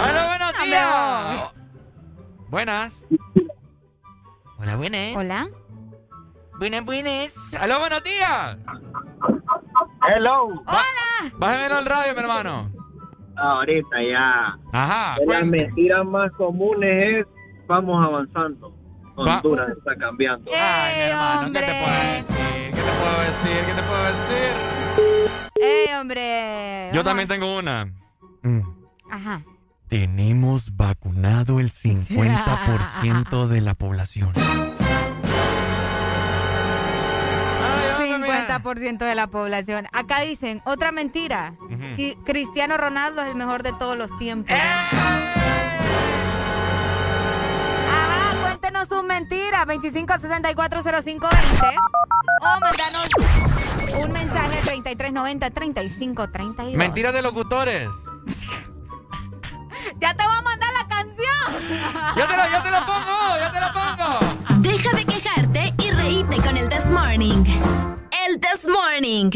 ¡Hola, 0.03 0.27
buenos 0.27 0.53
días! 0.65 1.55
Buenas. 2.49 3.05
Hola, 4.59 4.77
buenas. 4.77 5.17
Hola. 5.17 5.49
Buenas, 6.59 6.85
buenas. 6.85 7.35
¡Hola, 7.61 7.79
buenos 7.79 8.05
días! 8.05 8.59
Hello. 10.09 10.47
¡Hola! 10.67 11.33
Bájame 11.39 11.65
al 11.75 11.87
radio, 11.87 12.15
mi 12.15 12.21
hermano. 12.21 12.71
Ahorita 13.37 13.97
ya. 14.11 14.57
Ajá. 14.73 15.17
De 15.19 15.27
las 15.27 15.45
mentiras 15.47 16.05
más 16.07 16.31
comunes 16.33 17.19
es 17.21 17.27
vamos 17.67 18.05
avanzando. 18.05 18.75
Va- 19.19 19.37
Honduras 19.37 19.69
está 19.71 19.95
cambiando. 19.97 20.51
Ay, 20.55 20.95
mi 20.97 21.03
hermano, 21.03 21.53
¿qué 21.53 21.59
te 21.61 21.75
puedo 21.83 22.03
decir? 22.15 22.71
¿Qué 22.71 22.81
te 22.81 22.93
puedo 23.01 23.21
decir? 23.21 23.59
¿Qué 23.67 23.73
te 23.75 23.83
puedo 23.83 24.05
decir? 24.05 24.53
¡Eh, 25.63 25.87
hombre! 26.01 26.91
Yo 26.93 27.05
también 27.05 27.29
tengo 27.29 27.57
una. 27.59 27.87
Mm. 28.43 28.61
Ajá. 29.11 29.43
Tenemos 29.89 30.77
vacunado 30.77 31.61
el 31.61 31.71
50% 31.73 33.47
de 33.47 33.61
la 33.61 33.75
población. 33.75 34.33
50% 38.59 38.99
de 38.99 39.15
la 39.15 39.27
población. 39.29 39.87
Acá 39.93 40.21
dicen, 40.21 40.61
otra 40.65 40.93
mentira. 40.93 41.55
Que 41.97 42.19
Cristiano 42.25 42.77
Ronaldo 42.77 43.23
es 43.23 43.29
el 43.29 43.35
mejor 43.37 43.63
de 43.63 43.73
todos 43.73 43.97
los 43.97 44.17
tiempos. 44.19 44.55
¡Eh! 44.55 44.61
Ajá, 47.91 48.35
cuéntenos 48.43 48.89
sus 48.89 49.03
mentiras. 49.05 49.65
25640520. 49.67 51.77
O 52.41 52.61
mandanos 52.61 53.09
un 54.05 54.13
mensaje 54.13 54.59
al 54.59 54.65
3390-3532. 54.85 56.75
Mentiras 56.75 57.15
de 57.15 57.23
locutores. 57.23 57.89
Ya 59.99 60.15
te 60.15 60.23
voy 60.25 60.35
a 60.37 60.43
mandar 60.43 60.69
la 60.81 60.87
canción. 60.89 62.15
¡Ya 62.17 62.27
te 62.27 62.37
la, 62.37 62.49
ya 62.51 62.63
te 62.63 62.71
la 62.71 62.87
pongo! 62.87 63.37
¡Ya 63.41 63.51
te 63.53 63.61
la 63.61 63.73
pongo! 63.73 64.19
Deja 64.61 64.97
de 64.97 65.05
quejarte 65.05 65.75
y 65.79 65.91
reíte 65.91 66.37
con 66.37 66.57
el 66.57 66.69
This 66.69 66.87
Morning. 66.87 67.45
El 68.33 68.41
This 68.41 68.67
Morning. 68.67 69.31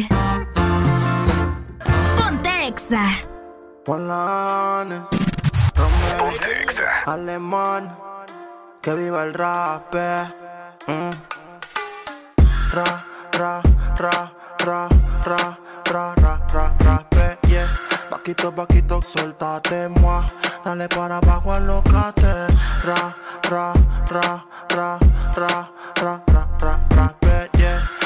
Ponte 2.17 2.67
Exa. 2.67 3.05
Alemán, 7.05 7.95
que 8.81 8.95
viva 8.95 9.25
el 9.25 9.35
rap. 9.35 9.95
eh. 9.95 10.33
Mm. 10.87 11.11
Ra, 12.73 13.05
ra, 13.33 13.63
ra, 13.99 14.33
ra, 14.65 14.89
ra, 15.27 15.59
ra, 15.85 16.15
ra, 16.15 16.47
ra, 16.55 16.75
rap, 16.79 17.15
eh, 17.19 17.39
yeah. 17.49 17.69
Paquito, 18.09 18.51
paquito, 18.55 19.03
suéltate, 19.03 19.89
moi. 19.89 20.25
Dale 20.65 20.89
para 20.89 21.19
abajo, 21.19 21.53
alocate. 21.53 22.47
Ra, 22.83 23.15
ra, 23.51 23.75
ra, 24.09 24.45
ra, 24.71 24.99
ra, 25.37 25.69
ra, 25.97 26.23
ra, 26.33 26.49
ra, 26.61 26.73
eh, 26.73 26.79
yeah. 26.79 26.86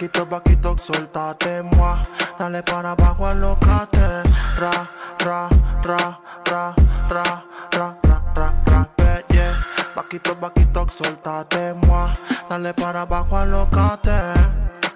Paquito, 0.00 0.24
paquito, 0.24 0.76
suéltate, 0.78 1.62
moi. 1.62 2.00
Dale 2.38 2.62
para 2.62 2.92
abajo, 2.92 3.26
alocate. 3.26 4.22
Ra, 4.56 4.88
ra, 5.18 5.46
ra, 5.84 6.18
ra, 6.48 6.74
ra, 7.10 7.44
ra, 7.70 7.96
ra, 8.00 8.22
ra, 8.34 8.62
ra, 8.64 8.88
pe, 8.96 9.22
yeah. 9.28 9.52
Paquito, 9.94 10.34
paquito, 10.36 10.86
suéltate, 10.88 11.74
moi. 11.84 12.08
Dale 12.48 12.72
para 12.72 13.02
abajo, 13.02 13.36
alocate. 13.36 14.32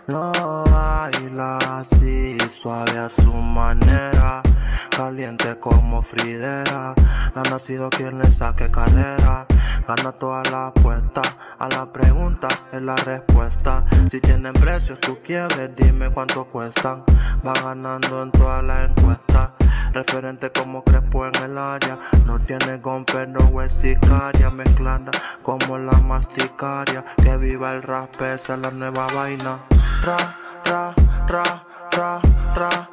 Lo 0.07 0.33
baila 0.73 1.59
así, 1.81 2.39
suave 2.49 2.97
a 2.97 3.11
su 3.11 3.35
manera. 3.35 4.44
Caliente 4.91 5.59
como 5.59 6.03
Fridera. 6.03 6.95
No 7.35 7.43
ha 7.45 7.51
nacido 7.51 7.91
quien 7.91 8.19
le 8.19 8.31
saque 8.33 8.71
carrera. 8.71 9.47
Gana 9.87 10.13
toda 10.13 10.43
la 10.51 10.69
apuesta. 10.69 11.23
A 11.59 11.69
la 11.69 11.93
pregunta 11.93 12.49
es 12.73 12.83
la 12.83 12.97
respuesta. 12.97 13.85
Si 14.11 14.21
tienen 14.21 14.53
precios, 14.55 15.01
tú 15.01 15.19
quieres, 15.25 15.75
dime 15.77 16.11
cuánto 16.11 16.45
cuestan. 16.45 17.05
Va 17.47 17.53
ganando 17.53 18.23
en 18.23 18.31
todas 18.31 18.63
las 18.65 18.89
encuestas. 18.89 19.51
Referente 19.93 20.51
como 20.51 20.83
Crespo 20.83 21.27
en 21.27 21.35
el 21.43 21.59
área. 21.59 21.99
No 22.27 22.41
tiene 22.41 22.79
gon, 22.79 23.05
pero 23.05 23.63
es 23.63 23.73
sicaria. 23.73 24.51
Mezclada 24.51 25.11
como 25.43 25.79
la 25.79 25.99
masticaria. 25.99 27.05
Que 27.17 27.37
viva 27.37 27.75
el 27.75 27.83
rap, 27.83 28.21
esa 28.23 28.55
es 28.55 28.61
la 28.61 28.71
nueva 28.71 29.07
vaina. 29.15 29.59
Ra, 30.03 30.17
ra, 30.65 30.95
ra, 31.29 31.65
ra, 31.93 32.21
ra, 32.55 32.91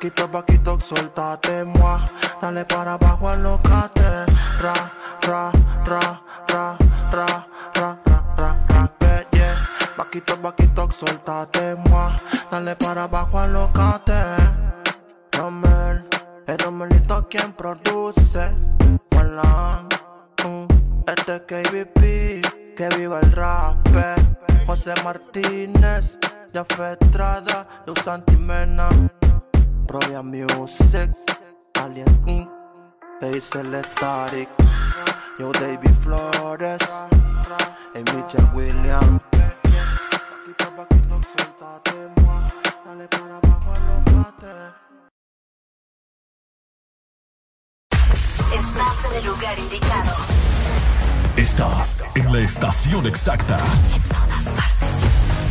Paquito, 0.00 0.30
paquito, 0.30 0.80
suéltate, 0.80 1.62
moi. 1.62 2.00
Dale 2.40 2.64
para 2.64 2.94
abajo, 2.94 3.28
alocate. 3.28 4.24
Ra, 4.58 4.72
ra, 5.20 5.52
ra, 5.84 6.22
ra, 6.48 6.78
ra, 7.12 7.46
ra, 7.74 7.98
ra, 8.06 8.22
ra, 8.38 8.56
ra, 8.66 8.86
pe, 8.98 9.26
yeah. 9.32 9.54
Paquito, 9.98 10.40
paquito, 10.40 10.90
suéltate, 10.90 11.76
moi. 11.90 12.16
Dale 12.50 12.76
para 12.76 13.02
abajo, 13.02 13.40
alocate. 13.40 14.14
Romel, 15.32 16.08
el 16.46 16.58
Romelito 16.58 17.28
quien 17.28 17.52
produce. 17.52 18.56
Hola, 19.14 19.84
mm, 20.42 21.10
este 21.10 21.36
es 21.36 21.42
KBP, 21.42 22.74
que 22.74 22.88
viva 22.96 23.20
el 23.20 23.32
rap. 23.32 23.76
José 24.66 24.94
Martínez, 25.04 26.18
Jafé 26.54 26.96
Estrada, 26.98 27.66
Luz 27.86 27.98
Santimena, 28.02 28.88
Provia 29.90 30.22
Music, 30.22 31.10
Alien 31.82 32.22
Inc., 32.24 32.48
Hazel 33.20 33.82
Static, 33.90 34.48
Yo 35.36 35.50
David 35.50 35.90
Flores, 36.00 36.78
y 37.96 37.98
Mitchell 37.98 38.46
Williams. 38.54 39.20
Paquito, 39.32 40.76
paquito, 40.76 41.20
suéltate, 41.34 41.98
moi. 42.22 42.46
Dale 42.86 43.08
para 43.08 43.36
abajo, 43.38 43.72
alocate. 43.74 44.54
Estás 48.54 49.04
en 49.10 49.18
el 49.18 49.26
lugar 49.26 49.58
indicado. 49.58 50.16
Estás 51.36 52.04
en 52.14 52.32
la 52.32 52.38
estación 52.38 53.08
exacta. 53.08 53.58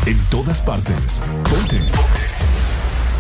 En 0.05 0.17
todas 0.29 0.61
partes. 0.61 1.21
Ponte. 1.43 2.58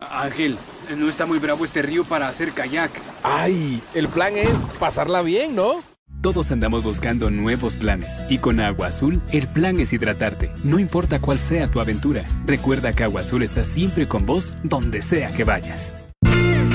Ángel, 0.00 0.56
no 0.96 1.08
está 1.08 1.26
muy 1.26 1.40
bravo 1.40 1.64
este 1.64 1.82
río 1.82 2.04
para 2.04 2.28
hacer 2.28 2.52
kayak. 2.52 2.90
¡Ay! 3.24 3.82
El 3.94 4.06
plan 4.06 4.36
es 4.36 4.48
pasarla 4.78 5.22
bien, 5.22 5.56
¿no? 5.56 5.82
Todos 6.20 6.52
andamos 6.52 6.84
buscando 6.84 7.30
nuevos 7.30 7.74
planes 7.74 8.20
y 8.28 8.38
con 8.38 8.60
Agua 8.60 8.88
Azul 8.88 9.20
el 9.32 9.48
plan 9.48 9.78
es 9.80 9.92
hidratarte, 9.92 10.50
no 10.64 10.78
importa 10.78 11.20
cuál 11.20 11.38
sea 11.38 11.68
tu 11.68 11.80
aventura. 11.80 12.24
Recuerda 12.46 12.92
que 12.92 13.04
Agua 13.04 13.22
Azul 13.22 13.42
está 13.42 13.64
siempre 13.64 14.06
con 14.06 14.24
vos 14.24 14.54
donde 14.62 15.02
sea 15.02 15.32
que 15.32 15.44
vayas. 15.44 15.92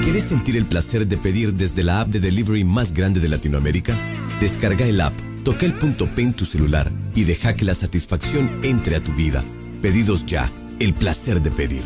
¿Quieres 0.02 0.24
sentir 0.24 0.58
el 0.58 0.66
placer 0.66 1.08
de 1.08 1.18
pedir 1.18 1.54
desde 1.54 1.84
la 1.84 2.02
app 2.02 2.10
de 2.10 2.20
delivery 2.20 2.66
más 2.66 2.94
grande 2.94 3.22
de 3.22 3.30
Latinoamérica? 3.30 3.96
Descarga 4.42 4.86
el 4.86 5.00
app, 5.00 5.14
toca 5.44 5.66
el 5.66 5.76
punto 5.76 6.08
P 6.08 6.22
en 6.22 6.34
tu 6.34 6.44
celular 6.44 6.90
y 7.16 7.24
deja 7.24 7.56
que 7.56 7.64
la 7.64 7.74
satisfacción 7.74 8.60
entre 8.64 8.98
a 8.98 9.00
tu 9.02 9.14
vida. 9.14 9.44
Pedidos 9.82 10.26
ya, 10.26 10.52
el 10.80 10.94
placer 10.94 11.42
de 11.42 11.52
pedir. 11.52 11.84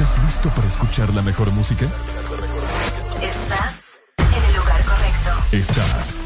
¿Estás 0.00 0.22
listo 0.22 0.48
para 0.50 0.68
escuchar 0.68 1.12
la 1.12 1.22
mejor 1.22 1.50
música? 1.50 1.86
Estás 3.20 3.98
en 4.16 4.44
el 4.44 4.56
lugar 4.56 4.80
correcto. 4.84 5.30
Estás. 5.50 6.16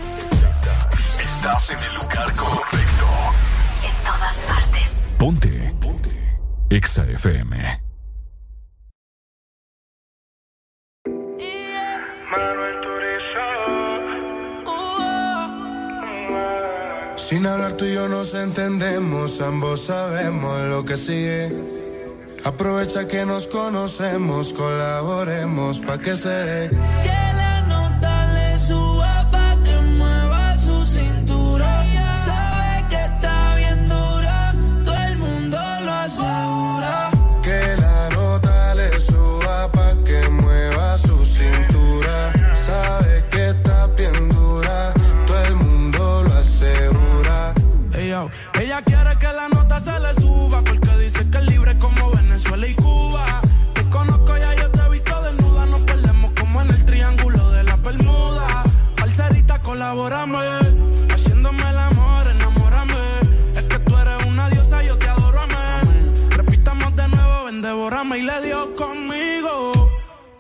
Estás 1.18 1.70
en 1.70 1.78
el 1.78 1.94
lugar 1.94 2.34
correcto. 2.34 3.06
En 3.82 4.04
todas 4.04 4.36
partes. 4.46 4.96
Ponte. 5.16 5.74
Ponte. 5.80 6.38
Exa 6.68 7.04
FM. 7.04 7.82
Sin 17.16 17.46
hablar 17.46 17.72
tú 17.78 17.86
y 17.86 17.94
yo 17.94 18.06
nos 18.06 18.34
entendemos, 18.34 19.40
ambos 19.40 19.86
sabemos 19.86 20.60
lo 20.68 20.84
que 20.84 20.98
sigue. 20.98 21.81
Aprovecha 22.44 23.06
que 23.06 23.24
nos 23.24 23.46
conocemos, 23.46 24.52
colaboremos 24.52 25.80
pa' 25.80 25.98
que 25.98 26.16
se. 26.16 26.70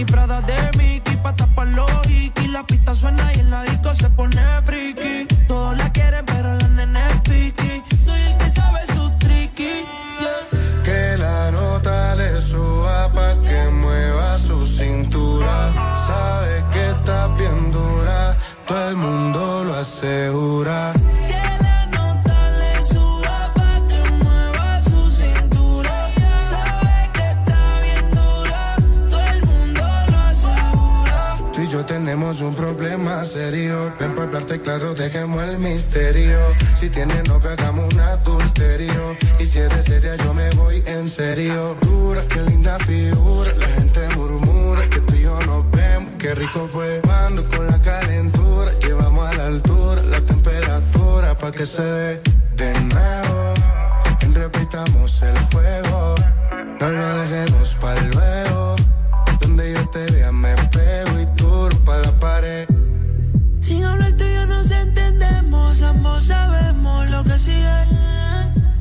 Vini 0.00 0.12
Prada 0.12 0.40
de 0.40 0.78
Mickey, 0.78 1.16
pa' 1.18 1.36
tapar 1.36 1.66
los 1.68 1.90
hikis. 2.08 2.50
La 2.50 2.64
pista 2.64 2.94
suena 2.94 3.34
y 3.34 3.40
en 3.40 3.50
la 3.50 3.64
disco 3.64 3.92
se 3.92 4.08
pone 4.08 4.40
friki. 4.64 5.26
Todos 5.46 5.76
la 5.76 5.92
quieren, 5.92 6.24
pero 6.24 6.54
la 6.54 6.68
nena 6.68 7.06
es 7.10 7.20
piqui. 7.28 7.82
Soy 8.02 8.22
el 8.22 8.36
que 8.38 8.50
sabe 8.50 8.80
su 8.94 9.10
tricky. 9.18 9.84
Que 10.84 11.18
la 11.18 11.50
nota 11.50 12.14
le 12.14 12.34
suba 12.34 13.12
pa' 13.12 13.34
que 13.42 13.68
mueva 13.68 14.38
su 14.38 14.66
cintura. 14.66 15.70
Sabe 16.06 16.64
que 16.72 16.90
está 16.92 17.28
bien 17.36 17.70
dura, 17.70 18.38
todo 18.66 18.88
el 18.88 18.96
mundo 18.96 19.64
lo 19.64 19.74
asegura. 19.74 20.94
Un 32.42 32.54
problema 32.54 33.24
serio. 33.24 33.92
Ven 33.98 34.12
para 34.12 34.24
hablarte 34.24 34.60
claro, 34.60 34.94
dejemos 34.94 35.42
el 35.42 35.58
misterio. 35.58 36.38
Si 36.78 36.88
tienes 36.88 37.28
novio, 37.28 37.50
hagamos 37.50 37.92
un 37.92 38.00
adulterio. 38.00 39.16
Y 39.38 39.46
si 39.46 39.58
eres 39.58 39.84
seria, 39.84 40.16
yo 40.16 40.32
me 40.32 40.48
voy 40.50 40.82
en 40.86 41.08
serio. 41.08 41.76
Dura, 41.82 42.22
qué 42.28 42.42
linda 42.42 42.78
figura. 42.78 43.52
La 43.58 43.66
gente 43.68 44.00
murmura 44.16 44.88
que 44.88 45.00
tú 45.00 45.14
y 45.14 45.22
yo 45.22 45.38
nos 45.46 45.70
vemos. 45.70 46.14
Qué 46.16 46.34
rico 46.34 46.66
fue 46.66 47.00
cuando 47.04 47.46
con 47.48 47.66
la 47.66 47.80
calentura. 47.80 48.70
Llevamos 48.80 49.28
a 49.28 49.36
la 49.36 49.46
altura 49.46 50.02
la 50.02 50.20
temperatura 50.20 51.36
pa' 51.36 51.52
que 51.52 51.66
se 51.66 51.82
dé 51.82 52.22
de 52.56 52.80
nuevo. 52.80 53.54
Repitamos 54.32 55.22
el 55.22 55.38
juego. 55.52 56.14
No 56.80 56.88
lo 56.88 57.16
dejemos 57.18 57.76
para 57.80 58.00
luego. 58.00 58.59
Sabemos 66.20 67.08
lo 67.10 67.24
que 67.24 67.38
sigue. 67.38 67.80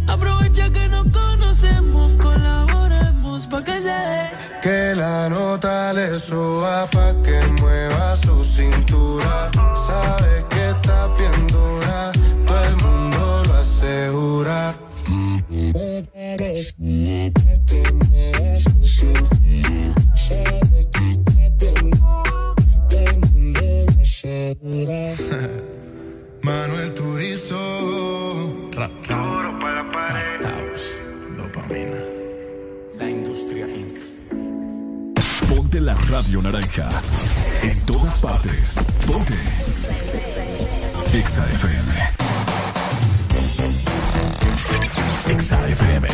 Aprovecha 0.07 0.69
que 0.71 0.89
nos 0.89 1.05
conocemos, 1.11 2.13
colaboremos 2.15 3.47
pa' 3.47 3.63
que 3.63 3.77
se 3.81 3.97
dé. 4.11 4.31
Que 4.61 4.95
la 4.95 5.29
nota 5.29 5.93
le 5.93 6.19
suba 6.19 6.87
pa' 6.87 7.13
que 7.23 7.39
mueva 7.61 8.15
su 8.17 8.43
cintura. 8.43 9.49
Sabe 9.87 10.45
que 10.49 10.69
está 10.69 11.07
bien 11.17 11.47
dura, 11.47 12.11
todo 12.45 12.63
el 12.63 12.75
mundo 12.83 13.43
lo 13.47 13.53
asegura. 13.53 14.75
Duro 29.07 29.59
para 29.59 29.83
la 29.83 29.91
pared. 29.91 30.39
dopamina. 31.37 31.97
La 32.97 33.09
industria 33.09 33.65
Inc. 33.67 33.97
Ponte 35.49 35.79
la 35.79 35.95
radio 36.09 36.41
naranja. 36.41 36.89
En 37.61 37.79
todas 37.85 38.19
partes. 38.19 38.75
Ponte. 39.05 39.35
Exa 41.13 41.45
FM. 41.45 41.91
Exa 45.27 45.67
FM. 45.69 46.07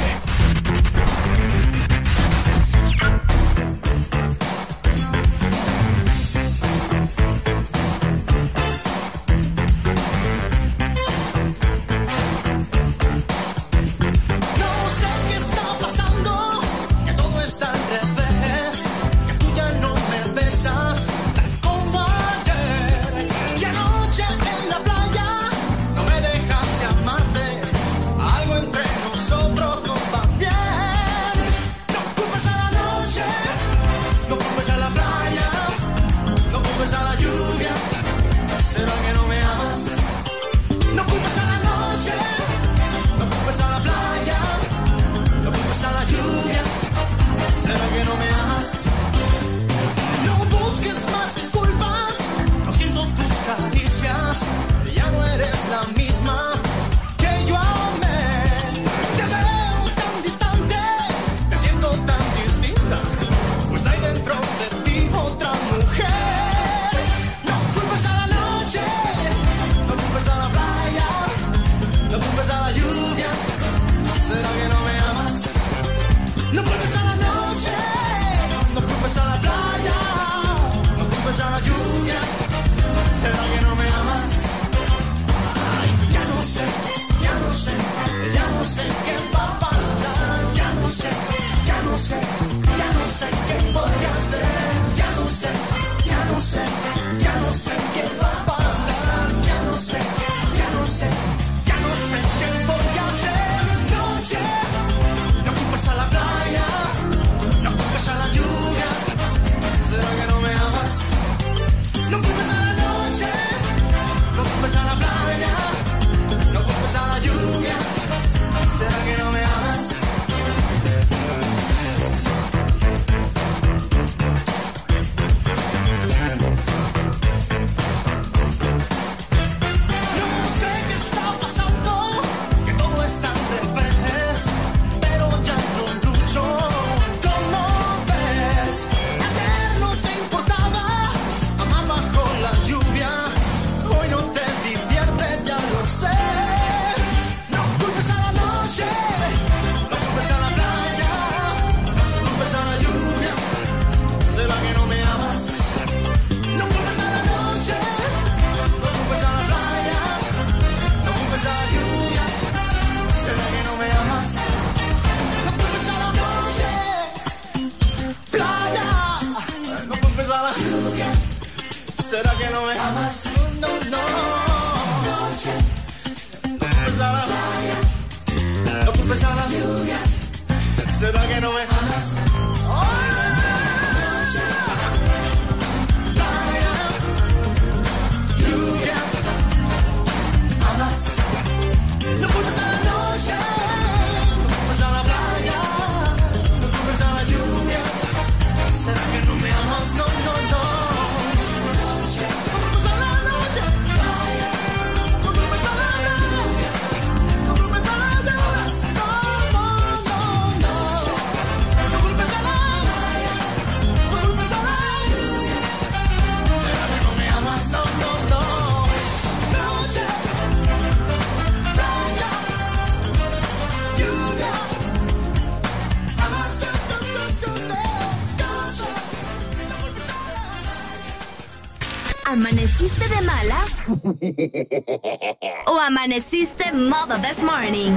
o 235.68 235.80
amaneciste 235.80 236.72
modo 236.72 237.16
this 237.22 237.44
morning. 237.44 237.94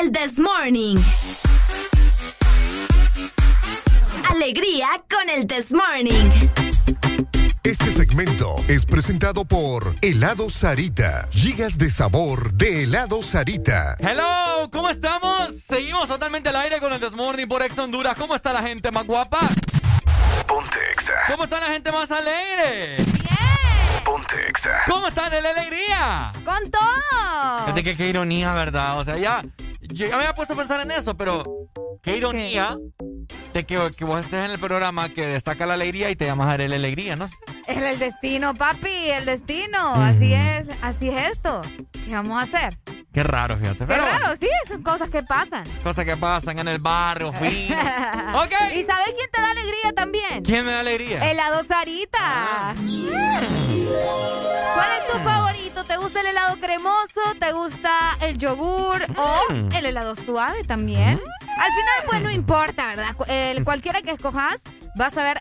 El 0.00 0.12
this 0.12 0.38
morning. 0.38 0.96
Alegría 4.30 4.88
con 5.10 5.28
el 5.28 5.46
this 5.46 5.72
morning. 5.72 6.30
Este 7.64 7.90
segmento 7.90 8.56
es 8.68 8.86
presentado 8.86 9.44
por 9.44 9.94
Helado 10.02 10.50
Sarita. 10.50 11.28
Gigas 11.30 11.78
de 11.78 11.90
sabor 11.90 12.52
de 12.52 12.84
Helado 12.84 13.22
Sarita. 13.22 13.96
Hello, 13.98 14.68
¿cómo 14.70 14.88
estamos? 14.88 15.54
Seguimos 15.66 16.08
totalmente 16.08 16.48
al 16.48 16.56
aire 16.56 16.80
con 16.80 16.92
el 16.92 17.00
Desmorning 17.00 17.48
por 17.48 17.62
Ex 17.62 17.78
Honduras. 17.78 18.16
¿Cómo 18.16 18.34
está 18.34 18.52
la 18.52 18.62
gente 18.62 18.90
más 18.90 19.06
guapa? 19.06 19.40
Ponte 20.46 20.78
exa. 20.92 21.14
¿Cómo 21.28 21.44
está 21.44 21.60
la 21.60 21.66
gente 21.66 21.90
más 21.92 22.10
alegre? 22.10 23.21
¿Cómo 24.86 25.08
están 25.08 25.30
de 25.30 25.38
alegría? 25.38 26.32
¡Con 26.44 26.70
todo! 26.70 27.60
Fíjate 27.60 27.84
que 27.84 27.96
qué 27.96 28.08
ironía, 28.08 28.52
¿verdad? 28.54 28.98
O 28.98 29.04
sea, 29.04 29.16
ya, 29.16 29.42
yo 29.80 30.06
ya 30.06 30.16
me 30.16 30.24
había 30.24 30.34
puesto 30.34 30.54
a 30.54 30.56
pensar 30.56 30.80
en 30.80 30.90
eso, 30.90 31.16
pero 31.16 31.42
qué 32.02 32.16
ironía 32.16 32.76
de 33.54 33.64
que, 33.64 33.90
que, 33.96 34.04
vos 34.04 34.20
estés 34.20 34.44
en 34.44 34.50
el 34.50 34.58
programa 34.58 35.08
que 35.10 35.26
destaca 35.26 35.66
la 35.66 35.74
alegría 35.74 36.10
y 36.10 36.16
te 36.16 36.26
llamas 36.26 36.48
Arel 36.48 36.72
Alegría, 36.72 37.16
¿no? 37.16 37.26
Es 37.66 37.76
el 37.76 37.98
destino, 37.98 38.54
papi, 38.54 39.10
el 39.10 39.26
destino. 39.26 39.94
Así 39.94 40.34
es, 40.34 40.68
así 40.82 41.08
es 41.10 41.30
esto. 41.32 41.62
¿Qué 41.92 42.14
vamos 42.14 42.40
a 42.40 42.44
hacer? 42.44 42.76
Qué 43.12 43.22
raro, 43.22 43.56
fíjate. 43.58 43.78
Qué 43.80 43.86
Pero 43.86 44.02
bueno, 44.04 44.18
raro, 44.20 44.36
sí, 44.40 44.48
son 44.68 44.82
cosas 44.82 45.10
que 45.10 45.22
pasan. 45.22 45.64
cosas 45.82 46.04
que 46.04 46.16
pasan 46.16 46.58
en 46.58 46.68
el 46.68 46.78
barrio, 46.78 47.32
fino. 47.32 47.76
ok. 48.42 48.52
¿Y 48.74 48.82
sabes 48.84 49.12
quién 49.16 49.30
te 49.30 49.40
da 49.40 49.50
alegría 49.50 49.92
también? 49.94 50.42
¿Quién 50.44 50.64
me 50.64 50.72
da 50.72 50.80
alegría? 50.80 51.30
Helado 51.30 51.62
Sarita. 51.64 52.74
¿Cuál 54.74 54.90
es 54.98 55.12
tu 55.12 55.18
favorito? 55.18 55.84
¿Te 55.84 55.96
gusta 55.98 56.20
el 56.20 56.26
helado 56.28 56.56
cremoso? 56.60 57.20
¿Te 57.38 57.52
gusta 57.52 58.16
el 58.20 58.38
yogur? 58.38 59.04
¿O 59.16 59.52
Mm. 59.52 59.72
el 59.72 59.86
helado 59.86 60.14
suave 60.16 60.64
también? 60.64 61.20
Al 61.58 61.70
final, 61.70 62.02
pues 62.06 62.22
no 62.22 62.30
importa, 62.30 62.86
¿verdad? 62.86 63.14
El- 63.28 63.64
cualquiera 63.64 64.00
que 64.02 64.12
escojas, 64.12 64.62
vas 64.96 65.16
a 65.16 65.22
ver 65.24 65.40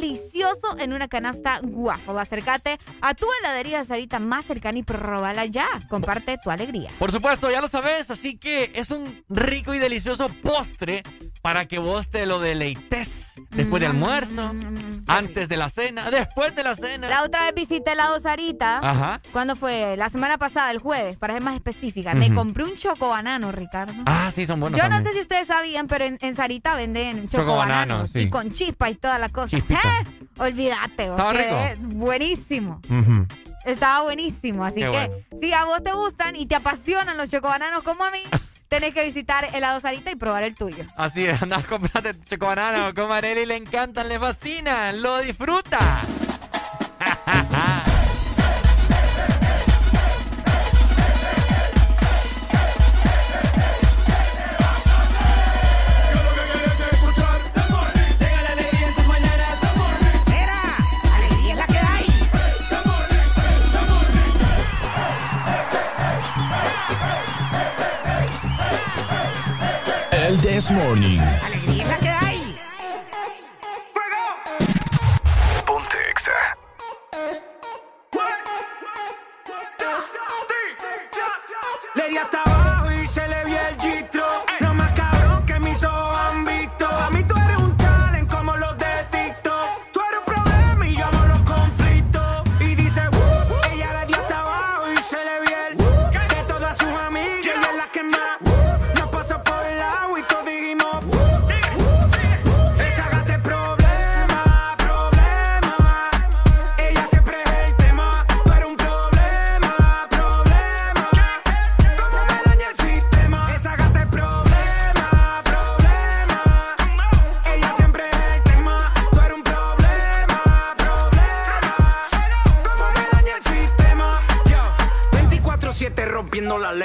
delicioso 0.00 0.76
en 0.78 0.92
una 0.92 1.08
canasta 1.08 1.60
waffle. 1.62 2.20
Acércate 2.20 2.78
a 3.00 3.14
tu 3.14 3.26
heladería 3.40 3.84
Sarita 3.84 4.18
más 4.18 4.46
cercana 4.46 4.78
y 4.78 4.82
probala 4.82 5.44
ya. 5.46 5.66
Comparte 5.88 6.38
tu 6.42 6.50
alegría. 6.50 6.90
Por 6.98 7.12
supuesto, 7.12 7.50
ya 7.50 7.60
lo 7.60 7.68
sabes, 7.68 8.10
así 8.10 8.36
que 8.36 8.72
es 8.74 8.90
un 8.90 9.22
rico 9.28 9.74
y 9.74 9.78
delicioso 9.78 10.28
postre 10.42 11.02
para 11.42 11.66
que 11.66 11.78
vos 11.78 12.10
te 12.10 12.26
lo 12.26 12.40
deleites 12.40 13.34
después 13.50 13.80
de 13.80 13.86
almuerzo, 13.86 14.52
antes 15.06 15.48
de 15.48 15.56
la 15.56 15.68
cena, 15.70 16.10
después 16.10 16.54
de 16.56 16.64
la 16.64 16.74
cena. 16.74 17.08
La 17.08 17.22
otra 17.22 17.44
vez 17.44 17.54
visité 17.54 17.92
helado 17.92 18.18
Sarita. 18.18 18.78
Ajá. 18.78 19.20
¿Cuándo 19.32 19.54
fue? 19.54 19.96
La 19.96 20.08
semana 20.08 20.38
pasada, 20.38 20.70
el 20.72 20.78
jueves, 20.78 21.16
para 21.16 21.34
ser 21.34 21.42
más 21.42 21.54
específica. 21.54 22.14
Me 22.14 22.26
Ujú. 22.26 22.34
compré 22.34 22.64
un 22.64 22.76
chocobanano, 22.76 23.52
Ricardo. 23.52 23.92
Ah, 24.06 24.30
sí, 24.34 24.44
son 24.44 24.58
buenos 24.60 24.76
Yo 24.78 24.84
no 24.88 24.90
también. 24.96 25.12
sé 25.12 25.18
si 25.18 25.20
ustedes 25.22 25.46
sabían, 25.46 25.86
pero 25.86 26.04
en, 26.04 26.18
en 26.20 26.34
Sarita 26.34 26.74
venden 26.74 27.28
Chocobanano, 27.28 27.46
chocobananos 28.04 28.10
sí. 28.10 28.18
y 28.20 28.30
con 28.30 28.50
chispa 28.86 28.90
y 28.90 28.94
toda 28.96 29.18
la 29.18 29.28
cosa. 29.28 29.56
¿Eh? 29.56 29.62
Olvídate, 30.38 31.04
Estaba 31.06 31.32
rico. 31.32 31.56
buenísimo. 31.80 32.80
Estaba 33.64 34.02
buenísimo, 34.02 34.64
así 34.64 34.76
Qué 34.76 34.82
que 34.82 34.88
bueno. 34.90 35.14
si 35.40 35.52
a 35.52 35.64
vos 35.64 35.82
te 35.82 35.92
gustan 35.92 36.36
y 36.36 36.46
te 36.46 36.54
apasionan 36.54 37.16
los 37.16 37.28
chocobananos 37.30 37.82
como 37.82 38.04
a 38.04 38.10
mí, 38.10 38.22
tenés 38.68 38.92
que 38.94 39.04
visitar 39.04 39.44
helado 39.54 39.80
Sarita 39.80 40.10
y 40.10 40.16
probar 40.16 40.42
el 40.44 40.54
tuyo. 40.54 40.84
Así 40.96 41.24
es, 41.24 41.42
andás 41.42 41.64
comprando 41.68 42.10
chocobanano 42.24 42.94
con 42.94 43.10
Areli, 43.10 43.44
le 43.46 43.56
encantan, 43.56 44.08
le 44.08 44.18
fascinan, 44.20 45.02
lo 45.02 45.18
disfruta. 45.20 45.78
This 70.66 70.72
Morning. 70.72 71.45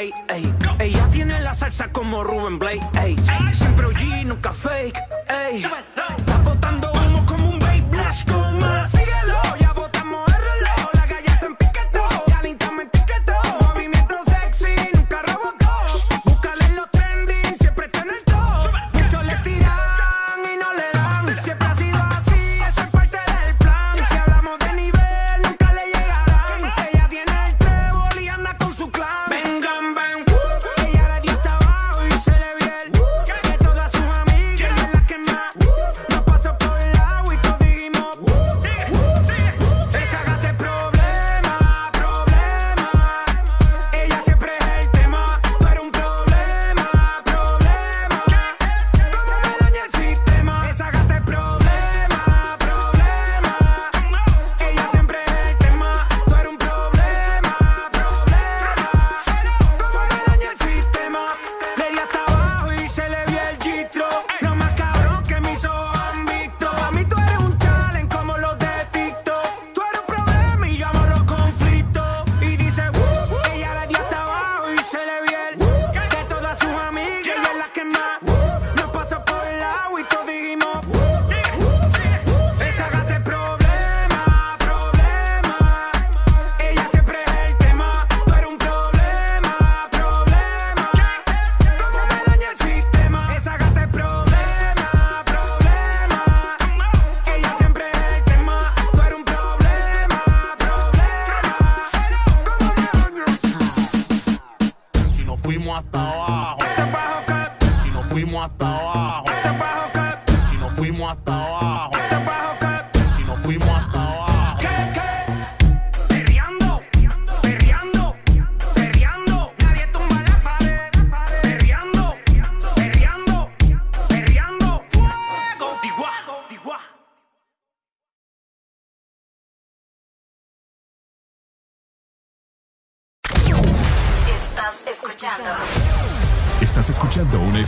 Ley, 0.02 0.14
ey. 0.30 0.54
Ella 0.80 1.08
tiene 1.12 1.40
la 1.42 1.54
salsa 1.54 1.92
como 1.92 2.24
Ruben 2.24 2.58
Blake, 2.58 2.82
ey. 3.04 3.16
Siempre 3.54 3.86
OG, 3.86 4.26
nunca 4.26 4.52
fake. 4.52 4.98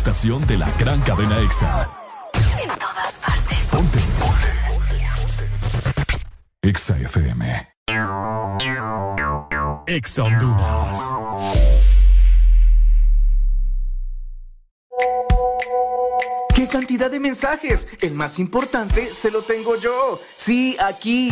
estación 0.04 0.46
de 0.48 0.58
la 0.58 0.70
gran 0.72 1.00
cadena 1.04 1.40
EXA. 1.40 1.90
En 2.62 2.68
todas 2.78 3.14
partes. 3.26 3.58
Ponte. 3.72 4.00
Ponte. 4.20 4.50
EXA 6.62 6.98
FM. 6.98 7.70
EXA 9.88 10.24
Honduras. 10.24 11.00
¡Qué 16.54 16.68
cantidad 16.68 17.10
de 17.10 17.22
mensajes! 17.22 17.88
El 18.02 18.14
más 18.14 18.40
importante 18.40 19.14
se 19.14 19.32
lo 19.32 19.42
tengo 19.42 19.78
yo. 19.78 20.20
Sí, 20.36 20.76
aquí. 20.80 21.32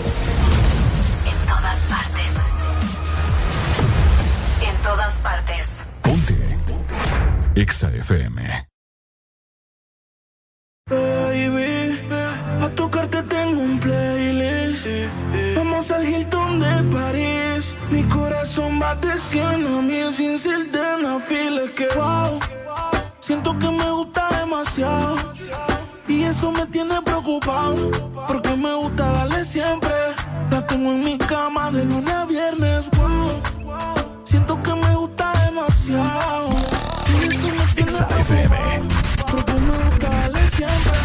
Partes. 5.23 5.85
Exa 7.55 7.89
FM. 7.89 8.67
Baby, 10.89 11.99
a 12.61 12.69
tocarte 12.75 13.21
tengo 13.23 13.61
un 13.61 13.79
playlist. 13.79 14.87
Vamos 15.55 15.91
al 15.91 16.07
Hilton 16.07 16.59
de 16.59 16.83
París. 16.95 17.75
Mi 17.91 18.03
corazón 18.03 18.79
bate 18.79 19.17
100 19.17 19.67
a 19.67 19.81
mil 19.81 20.11
sin 20.11 20.39
ser 20.39 20.71
de 20.71 20.95
una 20.99 21.19
fila. 21.19 21.63
Que 21.75 21.87
wow, 21.95 22.39
siento 23.19 23.57
que 23.59 23.69
me 23.69 23.91
gusta 23.91 24.27
demasiado. 24.39 25.15
Y 26.07 26.23
eso 26.23 26.51
me 26.51 26.65
tiene 26.65 27.01
preocupado. 27.01 27.91
Porque 28.27 28.55
me 28.55 28.73
gusta 28.73 29.11
darle 29.11 29.45
siempre. 29.45 29.93
La 30.49 30.65
tengo 30.65 30.91
en 30.91 31.03
mi 31.03 31.17
cama 31.17 31.69
de 31.71 31.85
lunes 31.85 32.13
a 32.13 32.25
viernes. 32.25 32.89
Wow, 32.91 33.50
siento 34.31 34.63
que 34.63 34.73
me 34.73 34.95
gusta 34.95 35.33
demasiado. 35.45 36.49
Y 37.19 37.27
eso 37.27 37.47
me 37.57 37.83
preocupado. 37.83 38.85
Porque 39.29 39.53
me 39.67 39.77
gusta 39.83 40.09
darle 40.09 40.49
siempre. 40.51 40.99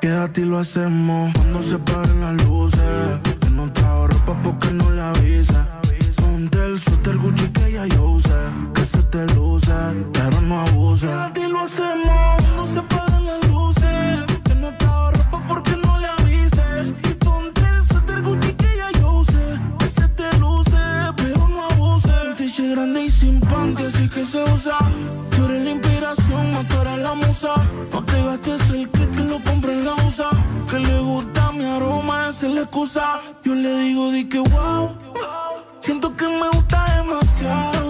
Quédate 0.00 0.40
y 0.40 0.44
lo 0.46 0.58
hacemos 0.58 1.32
cuando 1.32 1.62
se 1.62 1.78
paren 1.78 2.20
las 2.20 2.44
luces. 2.44 3.20
Que 3.40 3.50
no 3.50 3.72
trajo 3.72 4.08
ropa 4.08 4.32
porque 4.42 4.72
no 4.72 4.90
le 4.90 5.00
avisa. 5.00 5.80
Ponte 6.16 6.58
el 6.58 6.76
suéter 6.80 7.16
Gucci 7.18 7.48
que 7.50 7.72
ya 7.72 7.86
yo 7.86 8.04
usé. 8.18 8.40
Que 8.74 8.84
se 8.84 9.02
te 9.04 9.24
luce, 9.34 9.72
pero 10.12 10.40
no 10.40 10.62
abuse. 10.62 11.06
Quédate 11.06 11.40
y 11.40 11.48
lo 11.48 11.60
hacemos 11.60 12.36
cuando 12.42 12.66
se 12.66 12.82
paren 12.82 13.09
la 27.10 27.26
musa. 27.26 27.54
No 27.92 28.02
te 28.04 28.22
gastes 28.22 28.70
el 28.70 28.88
que 28.90 29.08
que 29.08 29.22
lo 29.24 29.38
compre 29.40 29.72
en 29.72 29.84
la 29.84 29.94
USA. 29.94 30.30
Que 30.70 30.78
le 30.78 31.00
gusta 31.00 31.52
mi 31.52 31.64
aroma, 31.64 32.28
esa 32.28 32.46
es 32.46 32.54
la 32.54 32.60
excusa. 32.62 33.20
Yo 33.44 33.54
le 33.54 33.78
digo, 33.78 34.10
di 34.10 34.28
que 34.28 34.38
wow. 34.38 34.96
Siento 35.80 36.14
que 36.14 36.26
me 36.28 36.48
gusta 36.48 36.78
demasiado. 36.96 37.89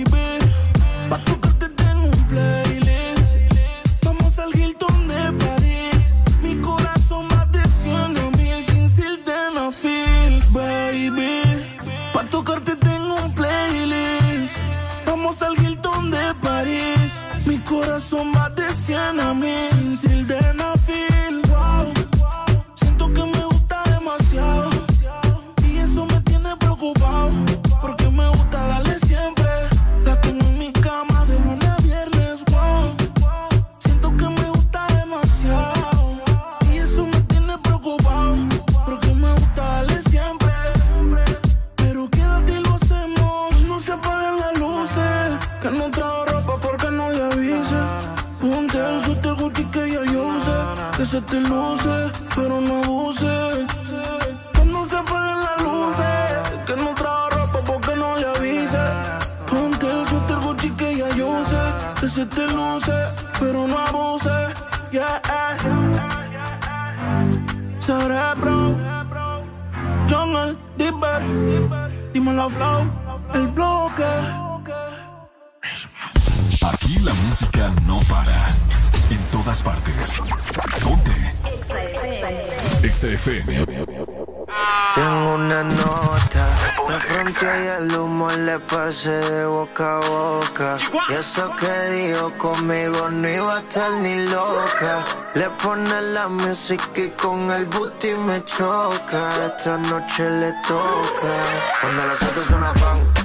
música 96.51 96.99
y 96.99 97.09
con 97.11 97.49
el 97.49 97.65
booty 97.67 98.13
me 98.27 98.43
choca. 98.43 99.21
Esta 99.47 99.77
noche 99.77 100.29
le 100.29 100.51
toca. 100.67 101.33
Cuando 101.79 102.05
las 102.07 102.19
pan, 102.19 102.59
pan, 102.59 102.73
pan, 102.73 103.20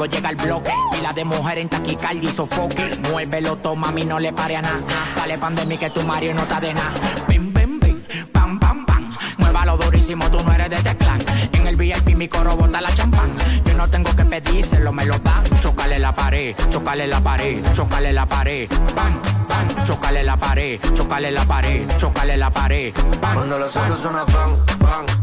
cuando 0.00 0.16
llega 0.16 0.30
el 0.30 0.36
bloque. 0.36 0.72
Y 0.98 1.02
la 1.02 1.12
de 1.12 1.24
mujer 1.26 1.58
en 1.58 1.68
taquicardia 1.68 2.30
y 2.30 2.32
sofoque. 2.32 2.98
Muévelo, 3.10 3.56
toma, 3.56 3.88
mami, 3.88 4.06
no 4.06 4.18
le 4.18 4.32
pare 4.32 4.56
a 4.56 4.62
nada. 4.62 4.80
Dale 5.14 5.36
pandemia 5.36 5.78
que 5.78 5.90
tu 5.90 6.02
Mario 6.02 6.32
no 6.32 6.42
está 6.42 6.58
de 6.58 6.72
nada. 6.72 6.92
Bim, 7.28 7.52
bim, 7.52 7.78
bim, 7.78 8.02
pam, 8.32 8.58
pam, 8.58 8.86
pam. 8.86 9.14
Muévalo 9.36 9.76
durísimo, 9.76 10.30
tú 10.30 10.42
no 10.42 10.52
eres 10.54 10.70
de 10.70 10.76
este 10.76 10.96
clan. 10.96 11.20
En 11.52 11.66
el 11.66 11.76
VIP 11.76 12.16
mi 12.16 12.28
coro 12.28 12.56
bota 12.56 12.80
la 12.80 12.94
champán. 12.94 13.30
Yo 13.66 13.74
no 13.74 13.88
tengo 13.88 14.16
que 14.16 14.24
pedírselo, 14.24 14.90
me 14.90 15.04
lo 15.04 15.18
dan. 15.18 15.44
Chocale 15.60 15.98
la 15.98 16.12
pared, 16.12 16.56
chocale 16.70 17.06
la 17.06 17.20
pared, 17.20 17.62
chocale 17.74 18.12
la 18.14 18.24
pared. 18.24 18.70
Bam, 18.96 19.20
bam, 19.50 19.84
chocale 19.84 20.22
la 20.24 20.38
pared, 20.38 20.80
chocale 20.94 21.30
la 21.30 21.44
pared, 21.44 21.86
chocale 21.98 22.38
la 22.38 22.50
pared. 22.50 22.94
Bam, 23.20 23.34
Cuando 23.34 23.58
los 23.58 23.74
bam. 23.74 23.84
autos 23.84 24.00
suenan 24.00 24.26
pan, 24.26 24.50
pan, 24.78 25.19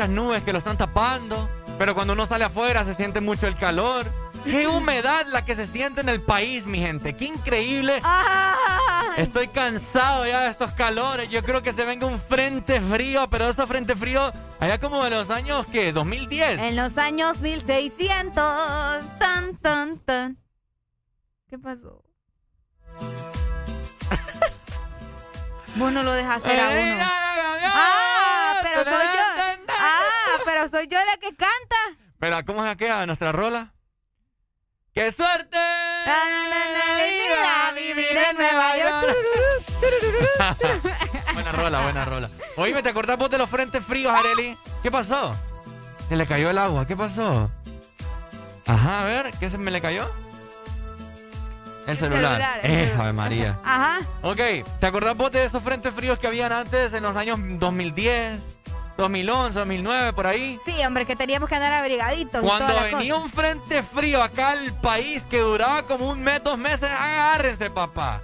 muchas 0.00 0.14
nubes 0.14 0.42
que 0.44 0.52
lo 0.52 0.58
están 0.58 0.78
tapando. 0.78 1.50
Pero 1.78 1.94
cuando 1.94 2.14
uno 2.14 2.24
sale 2.24 2.44
afuera 2.44 2.84
se 2.84 2.94
siente 2.94 3.20
mucho 3.20 3.46
el 3.46 3.56
calor. 3.56 4.06
Qué 4.44 4.66
humedad 4.66 5.26
la 5.26 5.44
que 5.44 5.54
se 5.54 5.66
siente 5.66 6.00
en 6.00 6.08
el 6.08 6.22
país, 6.22 6.64
mi 6.64 6.78
gente. 6.78 7.14
Qué 7.14 7.26
increíble. 7.26 8.00
Estoy 9.18 9.48
cansado 9.48 10.26
ya 10.26 10.40
de 10.40 10.48
estos 10.48 10.70
calores. 10.70 11.28
Yo 11.28 11.42
creo 11.42 11.62
que 11.62 11.74
se 11.74 11.84
venga 11.84 12.06
un 12.06 12.18
frente 12.18 12.80
frío, 12.80 13.28
pero 13.28 13.50
ese 13.50 13.66
frente 13.66 13.94
frío 13.94 14.32
allá 14.58 14.78
como 14.78 15.04
de 15.04 15.10
los 15.10 15.28
años 15.28 15.66
que 15.66 15.92
2010. 15.92 16.60
En 16.60 16.76
los 16.76 16.96
años 16.96 17.40
1600. 17.40 18.34
Tan, 19.18 19.54
tan, 19.58 19.98
tan. 19.98 20.38
¿Qué 21.46 21.58
pasó? 21.58 22.02
Vos 25.76 25.92
no 25.92 26.02
lo 26.02 26.14
dejas 26.14 26.42
hacer 26.42 26.58
a 26.58 26.70
uno. 26.70 27.04
Ah, 27.66 28.54
pero 28.62 28.84
soy 28.84 29.06
yo. 29.14 29.19
Pero 30.60 30.68
soy 30.68 30.88
yo 30.88 30.98
la 30.98 31.16
que 31.16 31.34
canta. 31.34 31.76
Pero 32.18 32.44
¿cómo 32.44 32.62
es 32.66 32.70
aquella 32.70 33.06
nuestra 33.06 33.32
rola? 33.32 33.72
¡Qué 34.92 35.10
suerte! 35.10 35.56
a 35.56 37.72
vivir 37.72 38.18
en 38.30 38.36
Nueva 38.36 38.76
York. 38.76 39.16
buena 41.32 41.52
rola, 41.52 41.80
buena 41.80 42.04
rola. 42.04 42.28
Oye, 42.56 42.82
¿te 42.82 42.90
acordás 42.90 43.16
vos 43.16 43.30
de 43.30 43.38
los 43.38 43.48
frentes 43.48 43.82
fríos, 43.82 44.12
Areli? 44.12 44.54
¿Qué 44.82 44.90
pasó? 44.90 45.34
Se 46.10 46.16
le 46.16 46.26
cayó 46.26 46.50
el 46.50 46.58
agua, 46.58 46.86
¿qué 46.86 46.94
pasó? 46.94 47.50
Ajá, 48.66 49.00
a 49.00 49.04
ver, 49.06 49.30
¿qué 49.40 49.48
se 49.48 49.56
me 49.56 49.70
le 49.70 49.80
cayó? 49.80 50.10
El 51.86 51.96
celular. 51.96 52.32
celular, 52.32 52.60
el 52.62 52.70
Eh, 52.70 52.84
celular. 52.84 53.00
Ave 53.00 53.12
María. 53.14 53.58
Ajá. 53.64 54.00
Ok, 54.22 54.40
¿te 54.78 54.86
acordás 54.86 55.16
vos 55.16 55.32
de 55.32 55.42
esos 55.44 55.62
frentes 55.62 55.94
fríos 55.94 56.18
que 56.18 56.26
habían 56.26 56.52
antes 56.52 56.92
en 56.92 57.02
los 57.02 57.16
años 57.16 57.38
2010, 57.42 58.56
2011, 58.96 59.58
2009, 59.58 60.12
por 60.12 60.26
ahí? 60.26 60.58
Sí, 60.64 60.74
hombre, 60.84 61.06
que 61.06 61.16
teníamos 61.16 61.48
que 61.48 61.54
andar 61.54 61.72
abrigaditos. 61.72 62.42
Cuando 62.42 62.74
venía 62.82 63.14
cosa. 63.14 63.24
un 63.24 63.30
frente 63.30 63.82
frío 63.82 64.22
acá 64.22 64.50
al 64.50 64.72
país 64.74 65.24
que 65.24 65.38
duraba 65.38 65.82
como 65.84 66.08
un 66.08 66.22
mes, 66.22 66.42
dos 66.42 66.58
meses, 66.58 66.90
agárrense, 66.90 67.70
papá. 67.70 68.20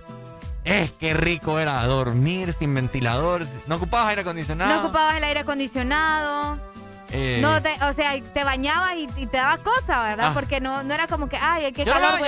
Es 0.64 0.90
que 0.90 1.14
rico 1.14 1.60
era 1.60 1.84
dormir 1.86 2.52
sin 2.52 2.74
ventilador. 2.74 3.46
No 3.66 3.76
ocupabas 3.76 4.08
aire 4.08 4.22
acondicionado. 4.22 4.74
No 4.74 4.80
ocupabas 4.80 5.14
el 5.16 5.24
aire 5.24 5.40
acondicionado. 5.40 6.58
Eh, 7.10 7.38
No 7.40 7.62
te, 7.62 7.72
o 7.84 7.92
sea, 7.92 8.20
te 8.20 8.42
bañabas 8.42 8.96
y, 8.96 9.08
y 9.16 9.26
te 9.26 9.36
dabas 9.36 9.60
cosa, 9.60 10.02
¿verdad? 10.02 10.28
Ah. 10.30 10.34
Porque 10.34 10.60
no, 10.60 10.82
no 10.82 10.92
era 10.92 11.06
como 11.06 11.28
que, 11.28 11.36
ay, 11.36 11.72
no 11.72 11.84
me 11.84 11.90
calor. 11.90 12.20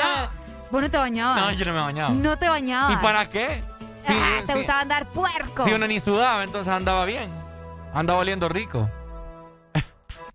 Vos 0.71 0.83
no 0.83 0.91
te 0.91 0.99
bañabas. 0.99 1.37
No, 1.41 1.53
yo 1.53 1.65
no 1.65 1.73
me 1.73 1.81
bañaba. 1.81 2.11
No 2.11 2.39
te 2.39 2.49
bañabas. 2.49 2.93
¿Y 2.93 2.97
para 3.03 3.29
qué? 3.29 3.63
Ah, 4.07 4.43
te 4.47 4.55
gustaba 4.55 4.81
andar 4.81 5.07
puerco. 5.07 5.65
si 5.65 5.73
uno 5.73 5.87
ni 5.87 5.99
sudaba, 6.01 6.45
entonces 6.45 6.73
andaba 6.73 7.05
bien. 7.05 7.29
Andaba 7.93 8.21
oliendo 8.21 8.49
rico. 8.49 8.91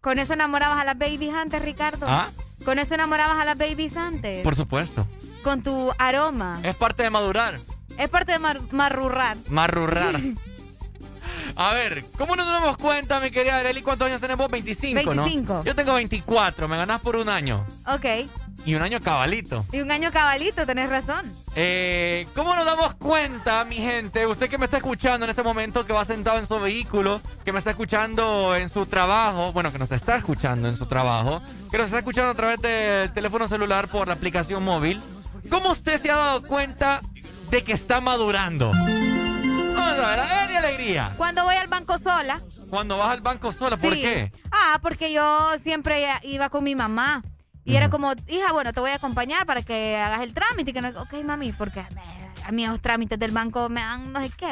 Con 0.01 0.19
eso 0.19 0.33
enamorabas 0.33 0.79
a 0.81 0.83
las 0.83 0.97
babies 0.97 1.33
antes, 1.33 1.61
Ricardo. 1.61 2.05
¿Ah? 2.09 2.27
Con 2.65 2.77
eso 2.79 2.93
enamorabas 2.93 3.39
a 3.41 3.45
las 3.45 3.57
babies 3.57 3.95
antes. 3.95 4.43
Por 4.43 4.55
supuesto. 4.55 5.07
Con 5.43 5.63
tu 5.63 5.91
aroma. 5.97 6.59
Es 6.63 6.75
parte 6.75 7.03
de 7.03 7.09
madurar. 7.09 7.57
Es 7.97 8.09
parte 8.09 8.33
de 8.33 8.39
mar- 8.39 8.59
marrurrar. 8.71 9.37
Marrurrar. 9.49 10.15
A 11.55 11.73
ver, 11.73 12.03
¿cómo 12.17 12.35
nos 12.35 12.47
damos 12.47 12.77
cuenta, 12.77 13.19
mi 13.19 13.29
querida 13.29 13.57
Arely? 13.57 13.81
¿Cuántos 13.81 14.07
años 14.07 14.19
tenés 14.19 14.37
vos? 14.37 14.49
25, 14.49 15.13
¿no? 15.13 15.23
25. 15.23 15.63
Yo 15.63 15.75
tengo 15.75 15.93
24, 15.93 16.67
me 16.67 16.77
ganás 16.77 17.01
por 17.01 17.15
un 17.15 17.29
año. 17.29 17.65
Ok. 17.87 18.05
Y 18.65 18.75
un 18.75 18.81
año 18.81 18.99
cabalito. 18.99 19.65
Y 19.71 19.81
un 19.81 19.91
año 19.91 20.11
cabalito, 20.11 20.65
tenés 20.65 20.89
razón. 20.89 21.21
Eh, 21.55 22.25
¿Cómo 22.33 22.55
nos 22.55 22.65
damos 22.65 22.95
cuenta, 22.95 23.63
mi 23.65 23.75
gente? 23.75 24.25
Usted 24.25 24.49
que 24.49 24.57
me 24.57 24.65
está 24.65 24.77
escuchando 24.77 25.25
en 25.25 25.29
este 25.29 25.43
momento, 25.43 25.85
que 25.85 25.93
va 25.93 26.03
sentado 26.05 26.39
en 26.39 26.47
su 26.47 26.59
vehículo, 26.59 27.21
que 27.45 27.51
me 27.51 27.59
está 27.59 27.71
escuchando 27.71 28.55
en 28.55 28.69
su 28.69 28.85
trabajo, 28.85 29.51
bueno, 29.51 29.71
que 29.71 29.79
nos 29.79 29.91
está 29.91 30.15
escuchando 30.15 30.67
en 30.67 30.75
su 30.75 30.87
trabajo, 30.87 31.41
que 31.69 31.77
nos 31.77 31.85
está 31.85 31.99
escuchando 31.99 32.31
a 32.31 32.35
través 32.35 32.59
del 32.61 33.11
teléfono 33.13 33.47
celular 33.47 33.87
por 33.89 34.07
la 34.07 34.15
aplicación 34.15 34.63
móvil. 34.63 35.01
¿Cómo 35.49 35.71
usted 35.71 35.99
se 35.99 36.09
ha 36.09 36.15
dado 36.15 36.41
cuenta 36.43 37.01
de 37.51 37.63
que 37.63 37.73
está 37.73 38.01
madurando? 38.01 38.71
Vamos 39.75 39.99
a 39.99 40.09
ver, 40.09 40.19
alegría, 40.19 40.59
alegría. 40.59 41.11
Cuando 41.17 41.43
voy 41.43 41.55
al 41.55 41.67
banco 41.67 41.97
sola. 41.97 42.39
Cuando 42.69 42.97
vas 42.97 43.09
al 43.11 43.21
banco 43.21 43.51
sola, 43.51 43.77
¿por 43.77 43.93
Sí. 43.93 44.01
qué? 44.01 44.31
Ah, 44.51 44.79
porque 44.81 45.11
yo 45.13 45.51
siempre 45.61 46.05
iba 46.23 46.49
con 46.49 46.63
mi 46.63 46.75
mamá. 46.75 47.23
Y 47.65 47.75
era 47.77 47.89
como, 47.89 48.11
hija, 48.27 48.51
bueno, 48.51 48.73
te 48.73 48.81
voy 48.81 48.91
a 48.91 48.95
acompañar 48.95 49.45
para 49.45 49.61
que 49.61 49.95
hagas 49.97 50.21
el 50.21 50.33
trámite. 50.33 50.71
Y 50.71 50.73
que 50.73 50.81
no, 50.81 50.89
ok, 51.01 51.13
mami, 51.23 51.53
porque 51.53 51.85
me- 51.95 52.23
a 52.45 52.51
mí 52.51 52.67
los 52.67 52.81
trámites 52.81 53.17
del 53.17 53.31
banco 53.31 53.69
me 53.69 53.79
dan 53.79 54.11
no 54.11 54.21
sé 54.21 54.29
qué. 54.31 54.51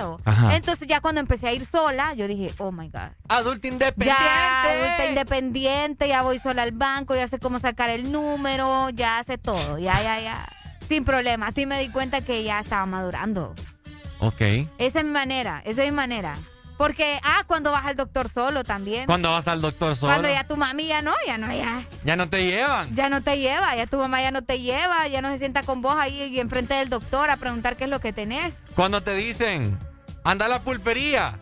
Entonces 0.53 0.88
ya 0.88 1.01
cuando 1.01 1.19
empecé 1.19 1.50
a 1.50 1.53
ir 1.53 1.66
sola, 1.66 2.14
yo 2.14 2.25
dije, 2.27 2.53
oh 2.59 2.72
my 2.72 2.88
God. 2.90 3.09
Adulto 3.27 3.67
independiente. 3.67 4.24
Ya, 4.24 4.61
adulta 4.64 5.06
independiente, 5.09 6.08
ya 6.08 6.22
voy 6.22 6.40
sola 6.40 6.64
al 6.64 6.72
banco, 6.72 7.14
ya 7.16 7.27
sé 7.27 7.38
cómo 7.40 7.59
sacar 7.59 7.90
el 7.90 8.11
número, 8.14 8.90
ya 8.91 9.22
sé 9.27 9.38
todo, 9.38 9.77
ya, 9.77 10.01
ya, 10.01 10.22
ya. 10.22 10.48
Sin 10.88 11.03
problema. 11.03 11.48
Así 11.48 11.66
me 11.66 11.80
di 11.80 11.90
cuenta 11.90 12.22
que 12.22 12.43
ya 12.45 12.61
estaba 12.61 12.85
madurando. 12.85 13.56
Ok. 14.22 14.41
Esa 14.77 15.00
es 15.00 15.06
mi 15.06 15.11
manera, 15.11 15.61
esa 15.66 15.83
es 15.83 15.90
mi 15.90 15.95
manera. 15.95 16.35
Porque, 16.77 17.19
ah, 17.24 17.43
cuando 17.45 17.72
vas 17.72 17.85
al 17.85 17.95
doctor 17.95 18.27
solo 18.30 18.64
también. 18.64 19.06
Cuando 19.06 19.30
vas 19.30 19.48
al 19.48 19.61
doctor 19.61 19.95
solo, 19.95 20.14
Cuando 20.14 20.30
ya 20.30 20.48
tu 20.48 20.58
mami 20.58 20.88
ya 20.88 21.01
no, 21.03 21.14
ya 21.27 21.38
no, 21.38 21.51
ya. 21.51 21.83
ya 22.03 22.16
no 22.16 22.27
te 22.27 22.43
llevan. 22.43 22.95
Ya 22.95 23.09
no 23.09 23.22
te 23.22 23.38
lleva, 23.38 23.75
ya 23.75 23.85
tu 23.85 23.98
mamá 23.98 24.19
ya 24.22 24.32
no 24.32 24.41
te 24.43 24.59
lleva, 24.59 25.08
ya 25.08 25.22
no 25.22 25.30
se 25.32 25.38
sienta 25.38 25.61
con 25.61 25.82
vos 25.83 25.95
ahí 25.98 26.40
enfrente 26.40 26.74
del 26.74 26.90
doctor 26.90 27.30
a 27.30 27.38
preguntar 27.38 27.77
qué 27.77 27.83
es 27.83 27.90
lo 27.90 28.00
que 28.00 28.14
tenés. 28.14 28.56
Cuando 28.75 29.01
te 29.03 29.14
dicen, 29.16 29.77
anda 30.24 30.45
a 30.45 30.50
la 30.50 30.61
pulpería, 30.61 31.38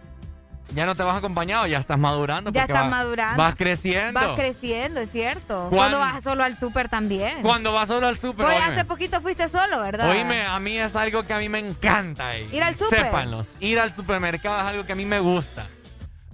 ya 0.74 0.86
no 0.86 0.96
te 0.96 1.04
vas 1.04 1.18
acompañado, 1.18 1.66
ya 1.68 1.78
estás 1.80 1.98
madurando. 2.00 2.52
Ya 2.52 2.62
estás 2.62 2.82
vas- 2.82 2.90
madurando. 2.90 3.38
Vas 3.42 3.56
creciendo. 3.56 4.20
Vas 4.20 4.36
creciendo, 4.36 5.00
es 5.00 5.12
cierto. 5.12 5.68
Cuan- 5.70 5.92
Cuando 5.92 6.00
vas 6.00 6.24
solo 6.24 6.44
al 6.44 6.58
súper 6.58 6.90
también. 6.90 7.42
Cuando 7.42 7.74
vas 7.74 7.88
solo 7.88 8.08
al 8.08 8.18
súper, 8.18 8.46
hace 8.46 8.86
poquito 8.86 9.22
fuiste 9.22 9.50
solo, 9.50 9.80
¿verdad? 9.82 10.10
Oíme, 10.10 10.44
a 10.46 10.60
mí 10.60 10.78
es 10.78 10.96
algo 10.96 11.24
que 11.24 11.34
a 11.34 11.38
mí 11.40 11.50
me 11.50 11.60
encanta. 11.60 12.36
eh. 12.38 12.48
Ir 12.52 12.64
al 12.64 12.76
súper. 12.76 13.06
Sépanlos, 13.06 13.56
ir 13.60 13.80
al 13.80 13.94
supermercado 13.94 14.60
es 14.60 14.66
algo 14.66 14.86
que 14.86 14.94
a 14.94 14.96
mí 14.96 15.06
me 15.06 15.20
gusta. 15.20 15.66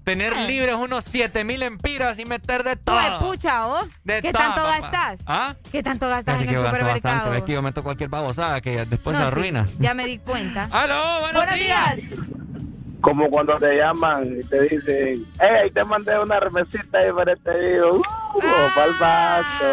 Tener 0.03 0.37
libres 0.37 0.75
unos 0.75 1.03
7 1.03 1.43
mil 1.43 1.63
empiras 1.63 2.19
y 2.19 2.25
meter 2.25 2.63
de 2.63 2.75
todo. 2.75 3.19
Pucha, 3.21 3.65
¿oh? 3.65 3.81
De 4.03 4.21
¿Qué 4.21 4.31
todo, 4.31 4.43
tanto 4.43 4.61
papá. 4.61 4.79
gastas? 4.91 5.19
¿Ah? 5.25 5.55
¿Qué 5.71 5.81
tanto 5.81 6.07
gastas 6.07 6.41
en 6.41 6.47
que 6.47 6.53
el 6.53 6.57
supermercado? 6.63 6.93
bastante, 7.15 7.37
es 7.39 7.43
que 7.43 7.53
yo 7.53 7.61
meto 7.63 7.83
cualquier 7.83 8.09
babosada 8.09 8.61
que 8.61 8.85
después 8.85 9.15
No, 9.15 9.23
se 9.23 9.25
sí, 9.25 9.27
arruina. 9.31 9.65
ya 9.79 9.95
me 9.95 10.05
di 10.05 10.19
cuenta. 10.19 10.69
¡Aló, 10.71 11.21
buenos, 11.21 11.55
días! 11.55 11.95
Como 13.05 13.29
cuando 13.29 13.55
te 13.59 13.75
llaman 13.77 14.39
y 14.41 14.47
te 14.47 14.61
dicen, 14.63 15.27
hey, 15.39 15.69
te 15.71 15.85
mandé 15.85 16.17
una 16.17 16.39
remesita 16.39 16.97
ahí 16.97 17.11
para 17.15 17.33
este 17.33 17.51
video. 17.51 17.97
Uh, 17.97 18.41
pa'l 18.73 18.93
banco, 18.99 19.65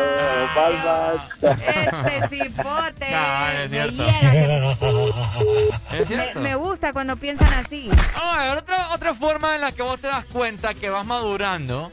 pa'l 0.55 0.77
banco. 0.85 1.62
Este 1.65 2.28
cipote. 2.28 3.07
Cabal, 3.11 3.57
es 3.57 3.70
me 3.70 3.89
cierto. 3.89 4.05
llega, 4.05 4.73
Es 5.93 6.11
me, 6.11 6.17
cierto. 6.17 6.41
me 6.41 6.55
gusta 6.57 6.93
cuando 6.93 7.17
piensan 7.17 7.51
así. 7.55 7.89
Vamos 8.15 8.36
a 8.36 8.44
ver, 8.44 8.59
otra, 8.59 8.91
otra 8.94 9.15
forma 9.15 9.55
en 9.55 9.62
la 9.62 9.73
que 9.73 9.81
vos 9.83 9.99
te 9.99 10.09
das 10.09 10.27
cuenta 10.27 10.75
que 10.75 10.91
vas 10.91 11.07
madurando 11.07 11.91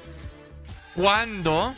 cuando 0.94 1.74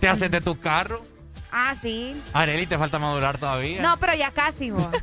te 0.00 0.08
haces 0.08 0.30
de 0.30 0.40
tu 0.40 0.60
carro. 0.60 1.04
Ah, 1.50 1.74
sí. 1.82 2.22
Areli, 2.34 2.66
te 2.66 2.78
falta 2.78 3.00
madurar 3.00 3.36
todavía. 3.38 3.82
No, 3.82 3.96
pero 3.98 4.14
ya 4.14 4.30
casi, 4.30 4.70
vos. 4.70 4.88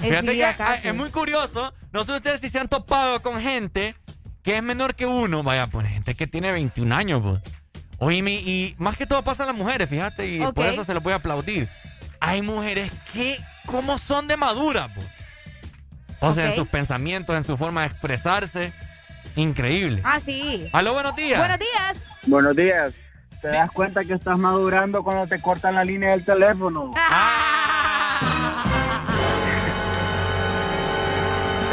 Fíjate 0.00 0.36
que 0.36 0.44
ah, 0.44 0.54
casi. 0.56 0.88
es 0.88 0.94
muy 0.94 1.10
curioso. 1.10 1.72
No 1.92 2.04
sé 2.04 2.12
ustedes 2.12 2.40
si 2.40 2.48
se 2.48 2.58
han 2.58 2.68
topado 2.68 3.22
con 3.22 3.40
gente 3.40 3.94
que 4.42 4.56
es 4.56 4.62
menor 4.62 4.94
que 4.94 5.06
uno. 5.06 5.42
Vaya, 5.42 5.66
pues 5.66 5.88
gente 5.88 6.14
que 6.14 6.26
tiene 6.26 6.52
21 6.52 6.94
años, 6.94 7.22
pues. 7.22 7.40
Oíme, 7.98 8.34
y 8.34 8.76
más 8.78 8.96
que 8.96 9.06
todo 9.06 9.24
pasa 9.24 9.42
a 9.42 9.46
las 9.46 9.56
mujeres, 9.56 9.88
fíjate, 9.90 10.26
y 10.28 10.52
por 10.52 10.66
eso 10.66 10.84
se 10.84 10.94
lo 10.94 11.00
voy 11.00 11.12
a 11.12 11.16
aplaudir. 11.16 11.68
Hay 12.20 12.42
mujeres 12.42 12.92
que, 13.12 13.36
¿cómo 13.66 13.98
son 13.98 14.28
de 14.28 14.36
maduras, 14.36 14.88
pues? 14.94 15.06
O 16.20 16.32
sea, 16.32 16.48
en 16.48 16.54
sus 16.54 16.68
pensamientos, 16.68 17.36
en 17.36 17.44
su 17.44 17.56
forma 17.56 17.82
de 17.82 17.88
expresarse. 17.88 18.72
Increíble. 19.36 20.00
Ah, 20.04 20.20
sí. 20.20 20.68
Aló, 20.72 20.94
buenos 20.94 21.14
días. 21.16 21.38
Buenos 21.38 21.58
días. 21.58 21.96
Buenos 22.26 22.56
días. 22.56 22.94
¿Te 23.40 23.48
das 23.48 23.70
cuenta 23.70 24.04
que 24.04 24.14
estás 24.14 24.36
madurando 24.36 25.04
cuando 25.04 25.26
te 25.26 25.40
cortan 25.40 25.76
la 25.76 25.84
línea 25.84 26.10
del 26.10 26.24
teléfono? 26.24 26.90
¿Te 26.92 27.00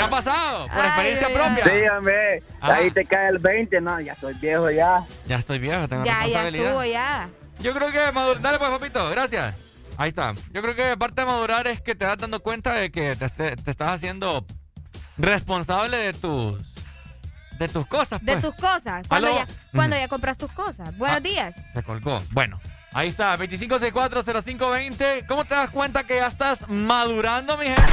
ha 0.05 0.09
pasado? 0.09 0.67
Por 0.67 0.79
Ay, 0.79 0.87
experiencia 0.87 1.27
ay, 1.27 1.33
propia. 1.33 1.97
Hombre. 1.97 2.43
Ah. 2.61 2.73
Ahí 2.75 2.91
te 2.91 3.05
cae 3.05 3.29
el 3.29 3.37
20. 3.39 3.81
No, 3.81 3.99
ya 3.99 4.15
soy 4.15 4.33
viejo 4.35 4.69
ya. 4.71 5.03
Ya 5.27 5.37
estoy 5.37 5.59
viejo, 5.59 5.87
tengo 5.87 6.03
Ya, 6.05 6.11
ya 6.13 6.23
responsabilidad. 6.23 6.65
estuvo, 6.65 6.83
ya. 6.85 7.29
Yo 7.59 7.73
creo 7.73 7.91
que 7.91 8.11
madurar. 8.11 8.41
Dale, 8.41 8.57
pues, 8.59 8.69
papito, 8.69 9.09
gracias. 9.09 9.55
Ahí 9.97 10.09
está. 10.09 10.33
Yo 10.51 10.61
creo 10.61 10.75
que 10.75 10.97
parte 10.97 11.21
de 11.21 11.25
madurar 11.27 11.67
es 11.67 11.79
que 11.81 11.95
te 11.95 12.03
vas 12.05 12.17
dando 12.17 12.41
cuenta 12.41 12.73
de 12.73 12.91
que 12.91 13.15
te, 13.15 13.29
te- 13.29 13.55
te 13.55 13.71
estás 13.71 13.89
haciendo 13.91 14.45
responsable 15.17 15.97
de 15.97 16.13
tus. 16.13 16.61
de 17.57 17.69
tus 17.69 17.87
cosas. 17.87 18.19
De 18.21 18.33
pues. 18.37 18.43
tus 18.43 18.55
cosas. 18.55 19.07
Cuando, 19.07 19.27
Aló. 19.29 19.37
ya, 19.37 19.47
cuando 19.73 19.95
ya 19.95 20.07
compras 20.09 20.37
tus 20.37 20.51
cosas. 20.51 20.97
Buenos 20.97 21.17
Ah. 21.17 21.21
días. 21.21 21.55
Se 21.73 21.83
colgó. 21.83 22.21
Bueno, 22.31 22.59
ahí 22.95 23.09
está, 23.09 23.37
25640520. 23.37 25.27
¿Cómo 25.27 25.45
te 25.45 25.53
das 25.53 25.69
cuenta 25.69 26.05
que 26.05 26.15
ya 26.15 26.27
estás 26.27 26.67
madurando, 26.67 27.55
mi 27.57 27.65
gente? 27.65 27.83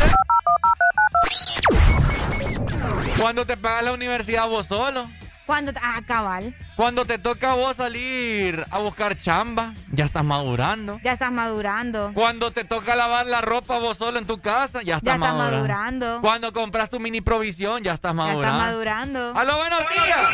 Cuando 3.21 3.45
te 3.45 3.57
pagas 3.57 3.85
la 3.85 3.93
universidad 3.93 4.49
vos 4.49 4.67
solo. 4.67 5.07
Cuando. 5.53 5.73
Ah, 5.83 6.01
cabal. 6.07 6.55
Cuando 6.77 7.05
te 7.05 7.19
toca 7.19 7.51
a 7.53 7.55
vos 7.55 7.77
salir 7.77 8.65
a 8.71 8.79
buscar 8.79 9.19
chamba, 9.19 9.75
ya 9.93 10.07
estás 10.07 10.25
madurando. 10.25 10.99
Ya 11.05 11.13
estás 11.13 11.31
madurando. 11.31 12.11
Cuando 12.15 12.51
te 12.53 12.65
toca 12.65 12.97
lavar 12.97 13.27
la 13.27 13.43
ropa 13.43 13.79
vos 13.79 13.99
solo 13.99 14.19
en 14.19 14.27
tu 14.27 14.41
casa, 14.41 14.81
ya 14.83 14.97
estás 14.97 15.03
Ya 15.03 15.15
estás 15.17 15.19
madurando. 15.35 15.57
madurando. 15.59 16.21
Cuando 16.23 16.53
compras 16.55 16.89
tu 16.89 16.99
mini 17.01 17.21
provisión, 17.21 17.83
ya 17.83 17.93
estás 17.93 18.13
Ya 18.13 18.23
madurando. 18.23 18.47
estás 18.47 18.67
madurando. 18.67 19.33
¡Aló, 19.39 19.57
buenos 19.59 19.81
días! 19.91 20.29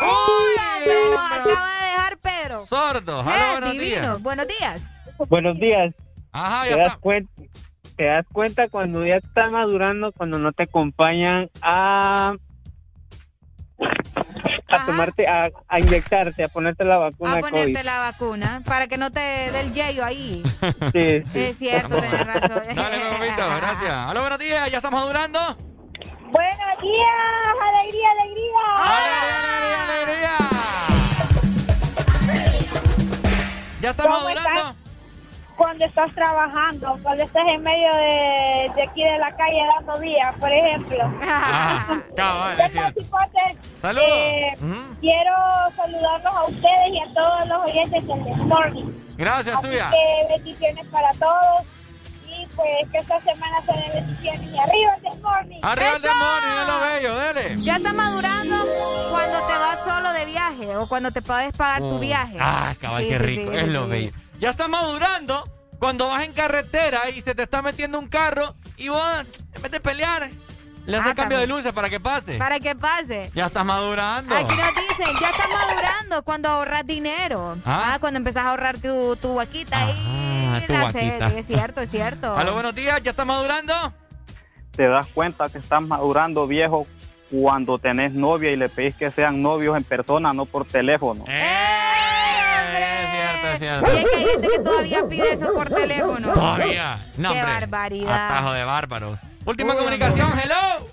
¡Hola, 0.00 0.70
pero 0.86 1.10
nos 1.10 1.20
hombre! 1.20 1.52
acaba 1.52 1.68
de 1.76 1.86
dejar 1.86 2.16
Pedro! 2.18 2.66
Sordo. 2.66 3.20
Eh, 3.20 3.24
¡Aló, 3.30 3.52
buenos 3.52 3.72
divino. 3.72 3.90
días! 4.00 4.22
Buenos 4.22 4.46
días. 4.48 4.82
Buenos 5.28 5.58
días. 5.60 5.94
Ajá, 6.32 6.62
¿Te 6.64 6.70
ya 6.70 6.76
das, 6.78 6.86
está. 6.86 6.98
cuenta, 6.98 7.32
te 7.96 8.04
das 8.06 8.26
cuenta 8.32 8.68
cuando 8.68 9.04
ya 9.06 9.16
estás 9.16 9.50
madurando, 9.52 10.12
cuando 10.12 10.38
no 10.38 10.52
te 10.52 10.62
acompañan 10.62 11.50
a 11.60 12.32
a 14.68 14.86
tomarte, 14.86 15.28
a, 15.28 15.50
a 15.68 15.78
inyectarte, 15.80 16.44
a 16.44 16.48
ponerte 16.48 16.84
la 16.84 16.96
vacuna 16.96 17.32
A 17.34 17.40
ponerte 17.40 17.72
COVID. 17.74 17.84
la 17.84 18.00
vacuna 18.00 18.62
para 18.64 18.86
que 18.86 18.96
no 18.96 19.10
te 19.10 19.20
dé 19.20 19.60
el 19.60 19.72
yello 19.74 20.04
ahí. 20.04 20.42
Sí, 20.92 21.22
sí. 21.32 21.38
Es 21.38 21.58
cierto, 21.58 21.96
tenés 21.96 22.26
razón. 22.26 22.62
Dale, 22.74 22.98
papito, 22.98 23.48
gracias. 23.60 23.92
¡Aló, 23.92 24.20
buenos 24.20 24.38
días! 24.38 24.70
¿Ya 24.70 24.76
estás 24.78 24.92
madurando? 24.92 25.38
Buenos 26.32 26.80
días, 26.80 27.54
alegría, 27.60 28.10
alegría. 28.10 28.62
¡Alegría, 29.88 30.36
¿Ya 33.80 33.90
estás 33.90 34.06
¿Cómo 34.06 34.18
madurando? 34.18 34.48
estás? 34.48 34.81
Cuando 35.62 35.84
estás 35.84 36.12
trabajando, 36.12 36.98
cuando 37.04 37.22
estás 37.22 37.44
en 37.48 37.62
medio 37.62 37.88
de, 37.94 38.72
de 38.74 38.82
aquí 38.82 39.04
de 39.04 39.16
la 39.18 39.30
calle 39.36 39.60
dando 39.76 40.00
vías, 40.00 40.34
por 40.40 40.50
ejemplo. 40.50 40.98
Ah, 41.22 42.00
cabal, 42.16 42.56
cipotes, 42.98 43.58
Saludos. 43.80 44.08
eh. 44.10 44.52
Quiero 45.00 45.32
saludarlos 45.76 46.34
a 46.34 46.44
ustedes 46.46 46.88
y 46.92 46.98
a 46.98 47.14
todos 47.14 47.46
los 47.48 47.70
oyentes 47.70 48.06
del 48.08 48.24
This 48.24 48.36
Morning. 48.38 48.84
Gracias, 49.16 49.56
Así 49.58 49.68
tuya. 49.68 49.90
que 49.90 50.34
bendiciones 50.34 50.84
para 50.86 51.12
todos 51.12 51.62
y 52.28 52.46
pues 52.56 52.90
que 52.90 52.98
esta 52.98 53.20
semana 53.20 53.60
se 53.64 53.72
dé 53.72 54.00
bendiciones 54.00 54.42
y 54.52 54.58
arriba 54.58 54.94
el 54.96 55.02
This 55.10 55.22
Morning. 55.22 55.58
Arriba 55.62 55.92
el 55.96 56.02
demonio, 56.02 56.60
es 56.60 56.66
lo 56.66 56.80
bello, 56.80 57.14
dale. 57.16 57.56
Ya 57.62 57.76
estás 57.76 57.94
madurando 57.94 58.56
cuando 59.12 59.38
te 59.46 59.58
vas 59.58 59.78
solo 59.86 60.12
de 60.12 60.24
viaje 60.26 60.76
o 60.76 60.88
cuando 60.88 61.12
te 61.12 61.22
puedes 61.22 61.52
pagar 61.56 61.78
tu 61.78 61.98
Mm. 61.98 62.00
viaje. 62.00 62.36
Ah, 62.40 62.74
cabal, 62.80 63.02
Sí, 63.04 63.08
qué 63.10 63.18
sí, 63.18 63.22
rico. 63.22 63.50
sí, 63.52 63.58
es 63.58 63.68
lo 63.68 63.86
bello. 63.86 64.10
Ya 64.42 64.50
estás 64.50 64.68
madurando 64.68 65.44
cuando 65.78 66.08
vas 66.08 66.24
en 66.24 66.32
carretera 66.32 67.08
y 67.10 67.20
se 67.20 67.32
te 67.32 67.44
está 67.44 67.62
metiendo 67.62 67.96
un 68.00 68.08
carro 68.08 68.52
y 68.76 68.88
vos, 68.88 69.00
en 69.54 69.62
vez 69.62 69.70
de 69.70 69.78
pelear, 69.78 70.30
le 70.84 70.96
haces 70.96 71.12
Ah, 71.12 71.14
cambio 71.14 71.38
de 71.38 71.46
luces 71.46 71.72
para 71.72 71.88
que 71.88 72.00
pase. 72.00 72.38
Para 72.38 72.58
que 72.58 72.74
pase. 72.74 73.30
Ya 73.36 73.46
estás 73.46 73.64
madurando. 73.64 74.34
Aquí 74.34 74.56
nos 74.56 74.74
dicen, 74.74 75.14
ya 75.20 75.30
estás 75.30 75.46
madurando 75.48 76.24
cuando 76.24 76.48
ahorras 76.48 76.84
dinero. 76.84 77.56
Ah. 77.64 77.92
Ah, 77.94 77.98
cuando 78.00 78.16
empezás 78.18 78.42
a 78.44 78.50
ahorrar 78.50 78.78
tu, 78.80 79.14
tu 79.14 79.36
vaquita 79.36 79.76
Ah, 79.80 80.58
y 80.60 80.66
tu 80.66 80.72
la 80.72 80.82
vaquita. 80.86 81.26
haces. 81.26 81.38
Es 81.38 81.46
cierto, 81.46 81.80
es 81.80 81.90
cierto. 81.90 82.36
Aló, 82.36 82.54
buenos 82.54 82.74
días, 82.74 83.00
¿ya 83.00 83.12
estás 83.12 83.26
madurando? 83.26 83.94
Te 84.72 84.88
das 84.88 85.06
cuenta 85.14 85.48
que 85.50 85.58
estás 85.58 85.82
madurando 85.82 86.48
viejo 86.48 86.84
cuando 87.30 87.78
tenés 87.78 88.12
novia 88.12 88.50
y 88.50 88.56
le 88.56 88.68
pedís 88.68 88.96
que 88.96 89.12
sean 89.12 89.40
novios 89.40 89.76
en 89.76 89.84
persona, 89.84 90.32
no 90.32 90.46
por 90.46 90.64
teléfono. 90.64 91.24
Cierto. 91.26 93.21
Y 93.60 93.96
es 93.96 94.10
que 94.10 94.16
hay 94.16 94.24
gente 94.26 94.48
que 94.48 94.58
todavía 94.60 94.98
pide 95.08 95.32
eso 95.32 95.52
por 95.54 95.68
teléfono. 95.68 96.32
Todavía. 96.32 96.98
No, 97.16 97.32
Qué 97.32 97.40
hombre. 97.40 97.54
barbaridad. 97.54 98.26
Atajo 98.30 98.52
de 98.52 98.64
bárbaros. 98.64 99.18
Última 99.44 99.72
Uy, 99.74 99.78
comunicación, 99.78 100.32
hello. 100.38 100.88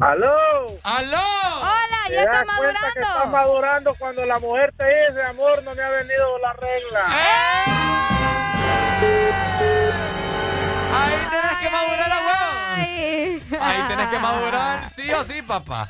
¡Aló! 0.00 0.36
¡Aló! 0.82 1.18
Hola, 1.60 1.98
¿Te 2.06 2.14
ya 2.14 2.24
cuenta 2.56 2.80
que 2.94 3.00
estás 3.00 3.26
madurando. 3.26 3.30
madurando 3.36 3.94
cuando 3.98 4.24
la 4.26 4.38
mujer 4.38 4.72
te 4.76 4.84
dice, 4.84 5.22
amor, 5.28 5.62
no 5.62 5.74
me 5.74 5.82
ha 5.82 5.88
venido 5.90 6.38
la 6.38 6.52
regla? 6.54 7.04
Ahí 10.92 11.14
tenés 11.30 11.58
que 11.62 11.70
madurar 11.70 12.12
a 12.12 12.18
huevo. 12.26 12.49
Ahí 13.60 13.82
tenés 13.88 14.08
que 14.08 14.18
madurar, 14.18 14.90
sí 14.94 15.10
o 15.12 15.24
sí, 15.24 15.42
papá. 15.42 15.88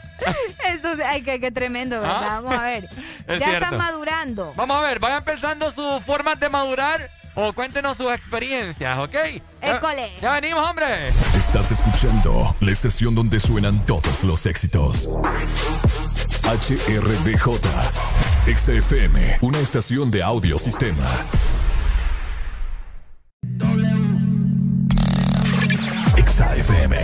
Esto, 0.65 0.89
ay, 1.07 1.23
qué, 1.23 1.41
qué 1.41 1.51
tremendo, 1.51 1.97
¿Ah? 1.97 2.01
¿verdad? 2.01 2.43
Vamos 2.43 2.55
a 2.59 2.63
ver. 2.63 2.89
Ya 3.29 3.39
cierto. 3.39 3.65
están 3.65 3.79
madurando. 3.79 4.53
Vamos 4.57 4.77
a 4.77 4.81
ver, 4.81 4.99
vayan 4.99 5.23
pensando 5.23 5.71
sus 5.71 6.03
formas 6.05 6.41
de 6.41 6.49
madurar 6.49 7.11
o 7.35 7.53
cuéntenos 7.53 7.97
sus 7.97 8.13
experiencias, 8.13 8.99
¿ok? 8.99 9.15
École. 9.63 10.11
Ya, 10.17 10.21
ya 10.21 10.33
venimos, 10.41 10.69
hombre. 10.69 11.09
Estás 11.37 11.71
escuchando 11.71 12.57
la 12.61 12.73
estación 12.73 13.15
donde 13.15 13.39
suenan 13.39 13.87
todos 13.87 14.25
los 14.25 14.47
éxitos. 14.47 15.09
HRBJ. 16.43 17.61
XFM, 18.57 19.39
una 19.43 19.59
estación 19.61 20.11
de 20.11 20.23
audiosistema. 20.25 21.07
Doble 23.43 23.90
FM. 26.41 26.97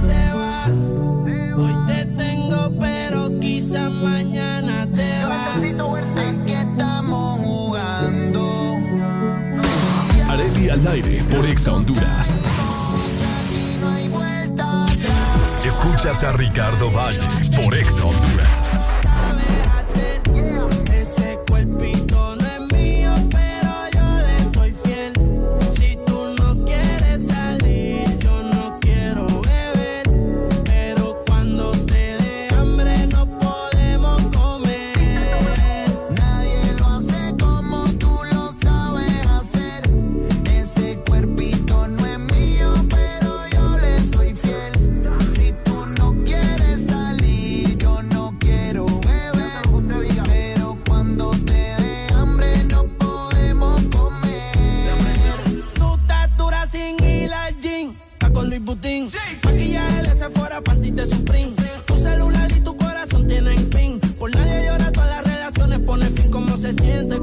Se 0.00 0.34
va, 0.34 0.66
hoy 1.56 1.86
te 1.86 2.04
tengo, 2.04 2.72
pero 2.78 3.30
quizás 3.40 3.90
mañana 3.90 4.88
te 4.92 5.24
vas. 5.24 5.56
Aquí 5.56 6.52
estamos 6.52 7.40
jugando. 7.40 8.76
Areli 10.28 10.70
al 10.70 10.86
aire 10.88 11.22
por 11.30 11.46
Exa 11.46 11.72
Honduras. 11.74 12.36
Escuchas 15.64 16.22
a 16.24 16.32
Ricardo 16.32 16.90
Valle 16.90 17.20
por 17.56 17.74
Exa 17.74 18.04
Honduras. 18.04 18.69
Putin. 58.70 59.08
Sí. 59.08 59.18
Maquillaje 59.44 60.02
de 60.02 60.16
Sephora, 60.16 60.60
panty 60.60 60.92
de 60.92 61.04
Supreme. 61.04 61.54
Tu 61.86 61.96
celular 61.96 62.48
y 62.56 62.60
tu 62.60 62.76
corazón 62.76 63.26
tienen 63.26 63.68
pin. 63.68 63.98
Por 64.16 64.32
nadie 64.32 64.66
llora, 64.66 64.92
todas 64.92 65.10
las 65.10 65.24
relaciones 65.24 65.80
pone 65.80 66.06
fin. 66.10 66.30
como 66.30 66.56
se 66.56 66.72
siente? 66.74 67.19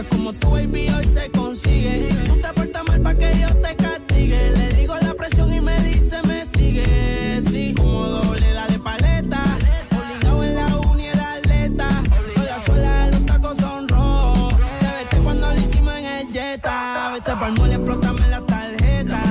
Pues 0.00 0.14
como 0.14 0.32
tu 0.32 0.50
baby 0.52 0.88
hoy 0.96 1.04
se 1.04 1.30
consigue. 1.30 2.08
Tú 2.24 2.40
te 2.40 2.48
portas 2.54 2.82
mal 2.88 3.02
para 3.02 3.18
que 3.18 3.34
Dios 3.34 3.52
te 3.60 3.76
castigue. 3.76 4.50
Le 4.52 4.68
digo 4.72 4.94
la 4.98 5.12
presión 5.12 5.52
y 5.52 5.60
me 5.60 5.78
dice 5.82 6.22
me 6.26 6.46
sigue. 6.46 7.42
Sí, 7.50 7.74
como 7.76 8.06
doble, 8.08 8.50
dale 8.50 8.78
paleta. 8.78 9.44
Obligado 9.92 10.44
en 10.44 10.54
la 10.54 10.76
uni 10.90 11.06
era 11.06 11.34
atleta. 11.34 11.88
Toda 12.34 12.58
sola 12.60 13.08
los 13.08 13.26
tacos 13.26 13.58
son 13.58 13.88
rojos. 13.88 14.54
Te 14.80 14.86
vete 14.86 15.16
cuando 15.22 15.50
lo 15.50 15.60
hicimos 15.60 15.94
en 15.94 16.06
el 16.06 16.32
Jetta. 16.32 17.10
Vete 17.12 17.36
pa'l 17.36 17.52
mole, 17.58 17.74
explótame 17.74 18.28
la 18.28 18.40
tarjeta. 18.46 19.22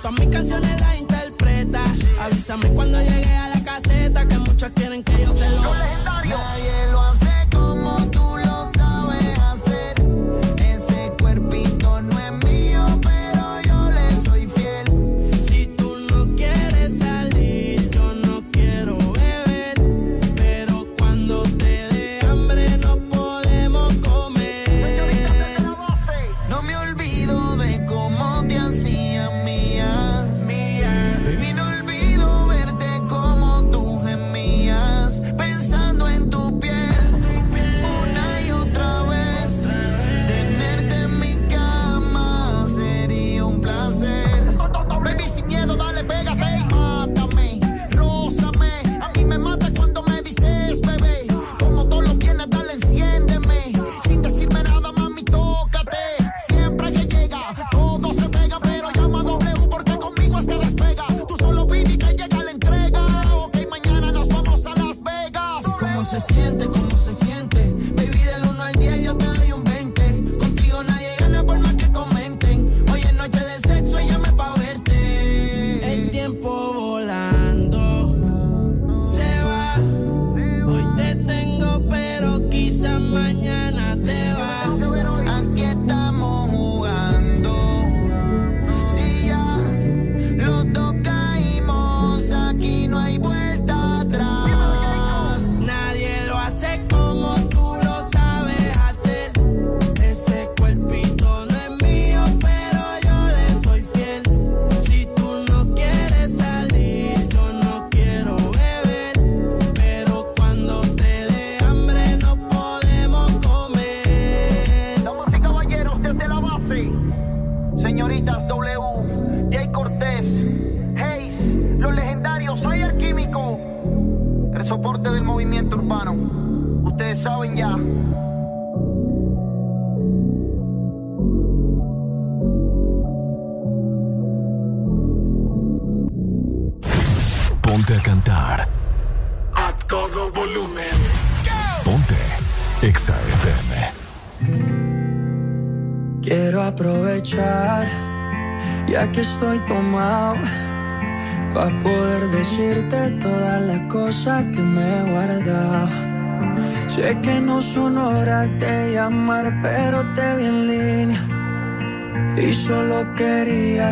Todas 0.00 0.18
mis 0.18 0.30
canciones 0.30 0.80
las 0.80 0.96
interpreta. 0.98 1.84
Avísame 2.22 2.70
cuando 2.70 3.02
llegue 3.02 3.36
a 3.36 3.48
la 3.50 3.62
caseta. 3.62 4.15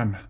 time. 0.00 0.29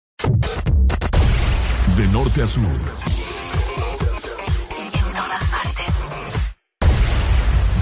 De 1.97 2.07
norte 2.07 2.41
a 2.41 2.47
sur. 2.47 2.63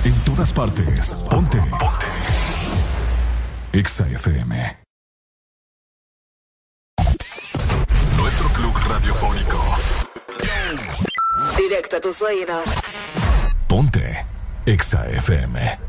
En 0.04 0.14
todas 0.26 0.52
partes. 0.54 1.14
Ponte. 1.30 1.58
Ponte. 1.60 2.08
Exa 3.72 4.08
FM. 4.08 4.78
Nuestro 8.18 8.50
club 8.50 8.76
radiofónico. 8.88 9.58
Directo 11.58 11.98
a 11.98 12.00
tus 12.00 12.22
oídos. 12.22 12.66
Ponte. 13.68 14.26
Exa 14.66 15.08
FM. 15.10 15.89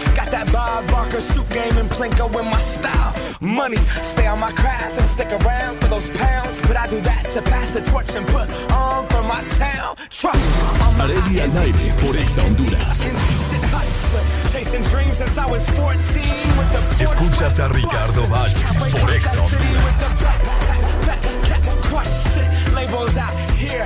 That 0.31 0.49
Bob 0.51 0.87
Barker 0.89 1.19
suit 1.19 1.49
game 1.49 1.77
and 1.77 1.89
Plinko 1.89 2.27
in 2.39 2.45
my 2.45 2.59
style. 2.59 3.13
Money, 3.41 3.75
stay 3.75 4.27
on 4.27 4.39
my 4.39 4.51
craft 4.51 4.97
and 4.97 5.07
stick 5.07 5.27
around 5.27 5.79
for 5.81 5.87
those 5.87 6.09
pounds. 6.11 6.61
But 6.61 6.77
I 6.77 6.87
do 6.87 7.01
that 7.01 7.23
to 7.33 7.41
pass 7.41 7.69
the 7.71 7.81
torch 7.81 8.15
and 8.15 8.25
put 8.27 8.47
on 8.71 9.07
for 9.09 9.23
my 9.23 9.43
town. 9.59 9.97
Trust 10.09 10.39
I'm 10.87 11.01
Areli 11.03 11.39
al 11.43 11.57
aire 11.57 11.93
por 11.99 12.15
Exa 12.15 12.43
Honduras. 12.43 13.03
shit 13.03 13.63
hustler. 13.75 14.23
Chasing 14.51 14.83
dreams 14.83 15.17
since 15.17 15.37
I 15.37 15.45
was 15.45 15.67
14 15.69 15.91
with 15.99 16.71
the 16.71 17.03
Escuchas 17.03 17.59
a 17.59 17.67
Ricardo 17.67 18.25
Valle 18.27 18.55
por 18.89 19.09
Exa 19.11 19.39
Honduras. 19.43 20.71
Labels 22.73 23.17
out 23.17 23.35
here, 23.59 23.85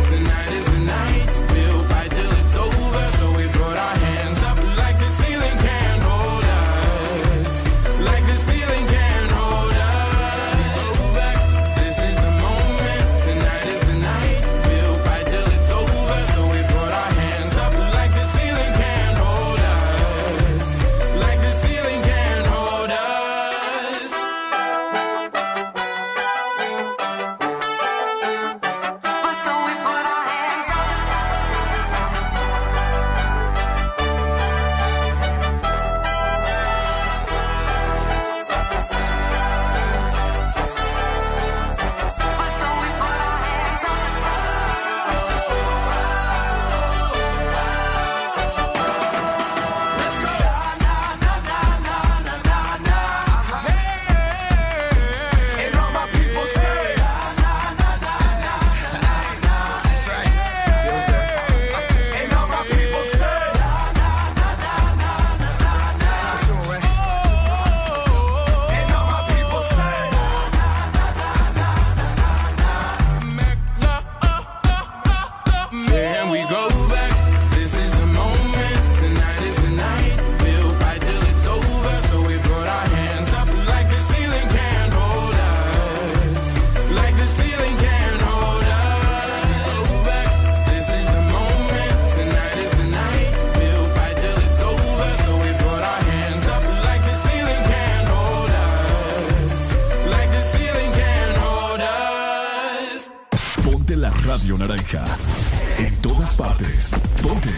En 104.93 105.95
todas 106.01 106.35
partes. 106.35 106.91
Ponte. 107.21 107.49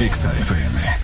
Exa 0.00 0.32
FM. 0.40 1.01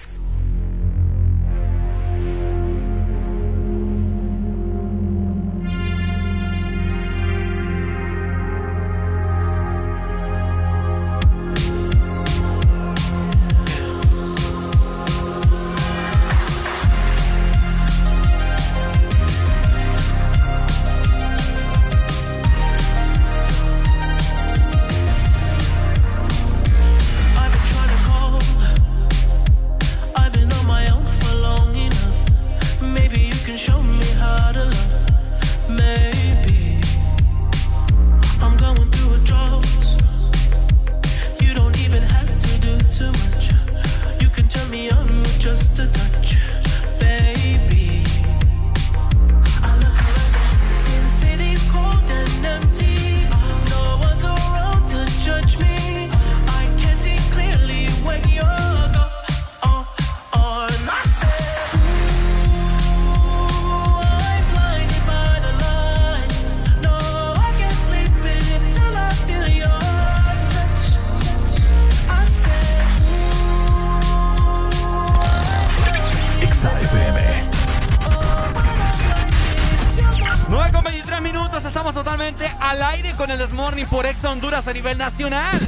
Nivel 84.89 84.99
nacional. 84.99 85.60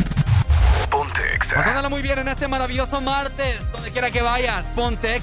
Ponte 0.91 1.35
Exa. 1.35 1.57
Pasándolo 1.57 1.91
muy 1.91 2.03
bien 2.03 2.19
en 2.19 2.29
este 2.29 2.49
maravilloso 2.49 3.01
martes, 3.01 3.71
donde 3.71 3.91
quiera 3.91 4.11
que 4.11 4.23
vayas, 4.23 4.65
ponte 4.75 5.15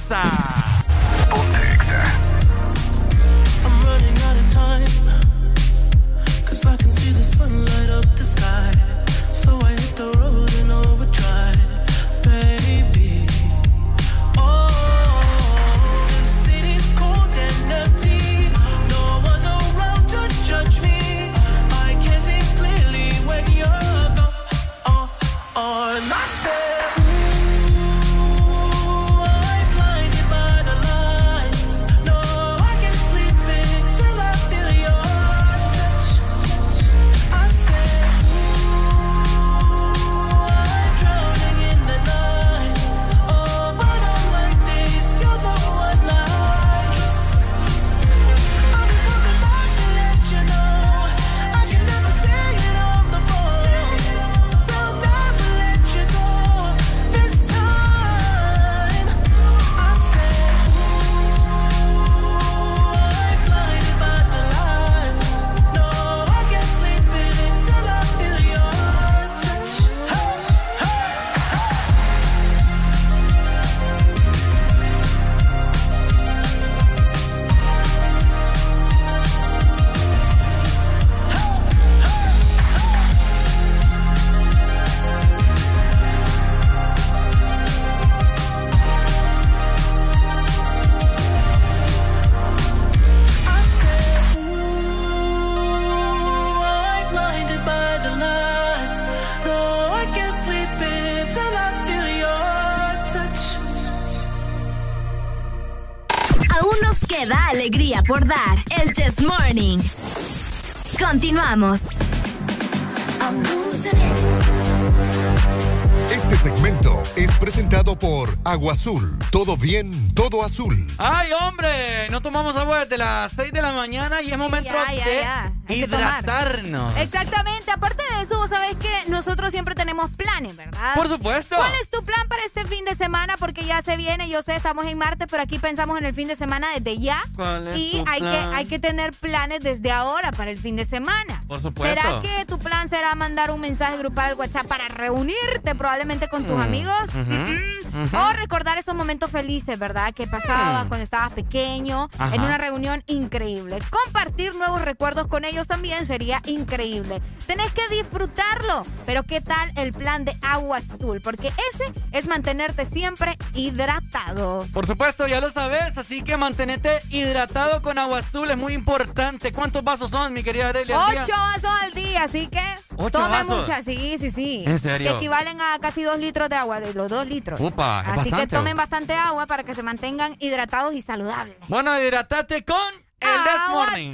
bien, 119.67 120.13
todo 120.15 120.43
azul. 120.45 120.87
Ay, 120.97 121.31
hombre, 121.33 122.09
no 122.09 122.21
tomamos 122.21 122.55
agua 122.55 122.79
desde 122.79 122.97
las 122.97 123.31
6 123.33 123.51
de 123.51 123.61
la 123.61 123.73
mañana 123.73 124.21
y 124.21 124.31
es 124.31 124.37
momento 124.37 124.71
Ya, 124.71 124.93
ya, 124.93 125.05
de 125.05 125.19
ya. 125.21 125.51
Hidratarnos. 125.75 126.95
Exactamente. 126.97 127.69
Aparte 127.71 128.01
de 128.15 128.21
eso, 128.23 128.37
vos 128.37 128.49
sabés 128.49 128.75
que 128.77 129.09
nosotros 129.09 129.51
siempre 129.51 129.75
tenemos 129.75 130.09
planes, 130.11 130.55
¿verdad? 130.55 130.95
Por 130.95 131.09
supuesto. 131.09 131.57
¿Cuál 131.57 131.73
es 131.81 131.89
tu 131.89 132.03
plan 132.03 132.27
para 132.29 132.43
este 132.45 132.65
fin 132.65 132.85
de 132.85 132.95
semana? 132.95 133.35
Porque 133.37 133.65
ya 133.65 133.81
se 133.81 133.97
viene, 133.97 134.29
yo 134.29 134.41
sé, 134.41 134.55
estamos 134.55 134.85
en 134.85 134.97
martes, 134.97 135.27
pero 135.29 135.43
aquí 135.43 135.59
pensamos 135.59 135.97
en 135.99 136.05
el 136.05 136.13
fin 136.13 136.27
de 136.29 136.35
semana 136.37 136.67
desde 136.73 136.97
ya. 136.97 137.21
¿Cuál 137.35 137.67
es 137.67 137.77
y 137.77 137.91
tu 138.03 138.09
hay 138.09 138.21
que, 138.21 138.27
hay 138.55 138.65
que 138.65 138.79
tener 138.79 139.11
planes 139.11 139.59
desde 139.59 139.91
ahora 139.91 140.31
para 140.31 140.49
el 140.51 140.57
fin 140.57 140.77
de 140.77 140.85
semana. 140.85 141.41
Por 141.47 141.61
supuesto. 141.61 142.01
¿Será 142.01 142.21
que 142.21 142.45
tu 142.45 142.57
plan 142.59 142.89
será 142.89 143.13
mandar 143.15 143.51
un 143.51 143.59
mensaje 143.59 143.97
grupal 143.97 144.27
al 144.31 144.35
WhatsApp 144.35 144.65
para 144.67 144.87
reunirte 144.87 145.75
probablemente 145.75 146.29
con 146.29 146.45
tus 146.45 146.55
Mm, 146.55 146.61
amigos? 146.61 147.13
Mm. 147.13 147.76
Ujú. 148.07 148.17
O 148.17 148.33
recordar 148.33 148.77
esos 148.77 148.95
momentos 148.95 149.31
felices, 149.31 149.77
¿verdad? 149.79 150.13
Que 150.13 150.27
pasabas 150.27 150.85
Mm. 150.85 150.87
cuando 150.89 151.03
estabas 151.03 151.33
pequeño, 151.33 152.09
Ajá. 152.17 152.35
en 152.35 152.41
una 152.41 152.57
reunión 152.57 153.03
increíble. 153.07 153.79
Compartir 153.89 154.55
nuevos 154.55 154.81
recuerdos 154.81 155.27
con 155.27 155.45
ellos 155.45 155.67
también 155.67 156.05
sería 156.05 156.41
increíble. 156.45 157.21
Tenés 157.45 157.71
que 157.73 157.87
disfrutarlo. 157.89 158.83
Pero 159.05 159.23
¿qué 159.23 159.41
tal 159.41 159.71
el 159.75 159.93
plan 159.93 160.25
de 160.25 160.33
agua 160.41 160.77
azul? 160.77 161.21
Porque 161.21 161.47
ese 161.73 161.93
es 162.11 162.27
mantenerte 162.27 162.85
siempre 162.85 163.37
hidratado. 163.53 164.65
Por 164.73 164.85
supuesto, 164.85 165.27
ya 165.27 165.39
lo 165.39 165.49
sabes, 165.49 165.97
así 165.97 166.21
que 166.23 166.35
mantenete 166.37 166.99
hidratado 167.09 167.81
con 167.81 167.97
agua 167.97 168.19
azul, 168.19 168.49
es 168.51 168.57
muy 168.57 168.73
importante. 168.73 169.51
¿Cuántos 169.53 169.83
vasos 169.83 170.11
son, 170.11 170.33
mi 170.33 170.43
querida 170.43 170.67
Aurelia? 170.67 170.99
Ocho 170.99 171.31
vasos 171.31 171.69
al 171.83 171.93
día, 171.93 172.23
así 172.23 172.47
que 172.47 172.61
¿Ocho 172.97 173.11
tome 173.11 173.29
vasos? 173.29 173.59
muchas, 173.59 173.85
sí, 173.85 174.17
sí, 174.19 174.31
sí. 174.31 174.63
¿En 174.65 174.79
serio? 174.79 175.11
Que 175.11 175.17
equivalen 175.17 175.61
a 175.61 175.77
casi 175.79 176.03
dos 176.03 176.17
litros 176.19 176.49
de 176.49 176.55
agua, 176.55 176.79
de 176.79 176.93
los 176.93 177.09
dos 177.09 177.27
litros. 177.27 177.59
Upa, 177.59 178.01
es 178.01 178.19
así 178.19 178.31
que 178.31 178.47
tomen 178.47 178.75
bastante 178.75 179.13
agua 179.13 179.45
para 179.45 179.63
que 179.63 179.75
se 179.75 179.83
mantengan 179.83 180.35
hidratados 180.39 180.93
y 180.95 181.01
saludables. 181.01 181.55
Bueno, 181.67 181.99
hidratate 182.01 182.65
con 182.65 182.77
el 183.19 183.29
This 183.29 183.69
Morning. 183.69 184.13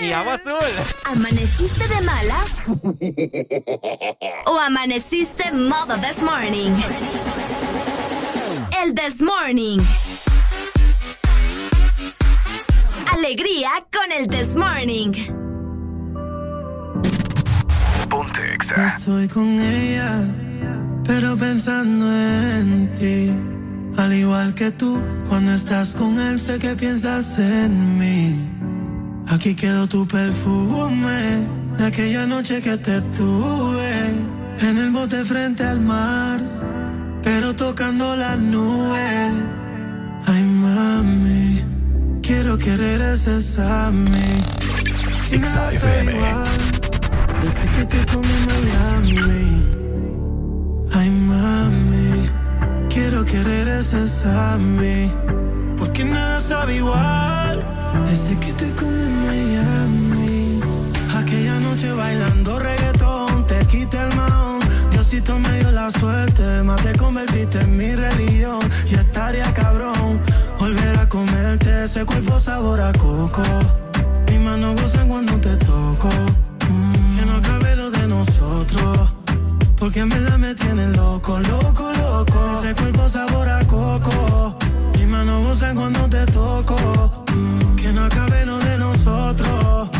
Y 0.00 0.10
agua 0.10 0.34
azul. 0.34 0.58
¿Amaneciste 1.04 1.86
de 1.86 2.00
malas? 2.02 2.62
¿O 4.46 4.58
amaneciste 4.58 5.52
modo 5.52 5.96
this 5.98 6.20
morning? 6.20 6.72
El 8.82 8.94
this 8.94 9.20
morning. 9.20 9.78
Alegría 13.12 13.70
con 13.92 14.10
el 14.10 14.26
this 14.26 14.56
morning. 14.56 15.43
Ponte 18.34 18.54
Exa. 18.54 18.86
Estoy 18.86 19.28
con 19.28 19.60
ella, 19.60 20.24
pero 21.06 21.36
pensando 21.36 22.06
en 22.12 22.90
ti. 22.98 23.30
Al 23.96 24.12
igual 24.12 24.54
que 24.54 24.70
tú, 24.70 25.00
cuando 25.28 25.52
estás 25.52 25.94
con 25.94 26.18
él, 26.20 26.40
sé 26.40 26.58
que 26.58 26.74
piensas 26.74 27.38
en 27.38 27.98
mí. 27.98 28.34
Aquí 29.28 29.54
quedó 29.54 29.86
tu 29.86 30.06
perfume 30.06 31.46
de 31.78 31.86
aquella 31.86 32.26
noche 32.26 32.60
que 32.60 32.76
te 32.76 33.00
tuve 33.16 33.92
en 34.60 34.78
el 34.78 34.90
bote 34.90 35.24
frente 35.24 35.64
al 35.64 35.80
mar, 35.80 36.40
pero 37.22 37.54
tocando 37.54 38.16
las 38.16 38.38
nubes. 38.38 39.32
Ay, 40.26 40.42
mami, 40.42 41.62
quiero 42.22 42.58
que 42.58 42.76
regreses 42.76 43.58
a 43.58 43.90
mí. 43.90 44.42
Exa 45.30 45.72
FM. 45.72 46.73
Desde 47.44 47.66
que 47.76 47.84
te 47.84 48.06
comí 48.10 48.36
Miami. 48.48 49.62
Ay, 50.94 51.10
mami, 51.10 52.30
quiero 52.88 53.22
que 53.22 53.42
regreses 53.42 54.24
a 54.24 54.56
mí. 54.56 55.12
Porque 55.76 56.04
nada 56.04 56.38
sabe 56.38 56.76
igual. 56.76 57.62
Desde 58.08 58.38
que 58.38 58.50
te 58.54 58.70
comí 58.72 59.04
Miami. 59.26 60.60
Aquella 61.14 61.60
noche 61.60 61.92
bailando 61.92 62.58
reggaetón, 62.58 63.46
te 63.46 63.58
quité 63.66 63.98
el 63.98 64.16
maón. 64.16 64.60
Diosito 64.90 65.38
me 65.38 65.58
dio 65.58 65.70
la 65.70 65.90
suerte, 65.90 66.62
más 66.62 66.80
te 66.82 66.96
convertiste 66.96 67.60
en 67.60 67.76
mi 67.76 67.94
religión. 67.94 68.60
Y 68.90 68.94
estaría 68.94 69.52
cabrón 69.52 70.18
volver 70.58 70.98
a 70.98 71.06
comerte 71.10 71.84
ese 71.84 72.06
cuerpo 72.06 72.40
sabor 72.40 72.80
a 72.80 72.90
coco. 72.92 73.42
Mis 74.30 74.40
manos 74.40 74.80
gozan 74.80 75.08
cuando 75.08 75.34
te 75.38 75.54
toco. 75.56 76.08
Porque 79.84 80.00
en 80.00 80.08
verdad 80.08 80.38
me 80.38 80.54
tienen 80.54 80.96
loco, 80.96 81.38
loco, 81.40 81.92
loco. 81.92 82.58
Ese 82.58 82.74
cuerpo 82.74 83.06
sabor 83.06 83.46
a 83.46 83.62
coco. 83.66 84.56
Mis 84.94 85.06
manos 85.06 85.46
gozan 85.46 85.76
cuando 85.76 86.08
te 86.08 86.24
toco. 86.24 86.74
Mm, 87.36 87.76
que 87.76 87.92
no 87.92 88.06
acabe 88.06 88.46
lo 88.46 88.58
de 88.60 88.78
nosotros. 88.78 89.90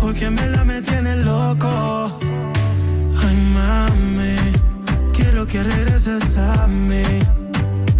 Porque 0.00 0.24
en 0.24 0.36
verdad 0.36 0.64
me 0.64 0.80
tienen 0.80 1.26
loco. 1.26 2.18
Ay, 3.22 3.36
mami. 3.52 4.34
Quiero 5.12 5.46
que 5.46 5.62
regreses 5.62 6.38
a 6.38 6.66
mí. 6.66 7.02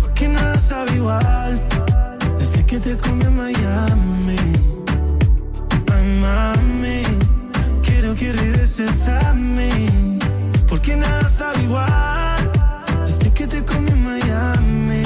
Porque 0.00 0.28
nada 0.28 0.58
sabe 0.58 0.94
igual. 0.94 1.60
Desde 2.38 2.64
que 2.64 2.78
te 2.78 2.96
comí 2.96 3.22
en 3.22 3.36
Miami. 3.36 4.36
Ay, 5.92 6.20
mami. 6.22 7.02
Quiero 7.82 8.14
que 8.14 8.32
regreses 8.32 9.08
a 9.08 9.34
mí. 9.34 10.14
Porque 10.74 10.96
nada 10.96 11.23
igual. 11.74 12.50
Que 13.34 13.46
te 13.48 13.64
comí 13.64 13.90
en 13.90 14.04
Miami. 14.04 15.02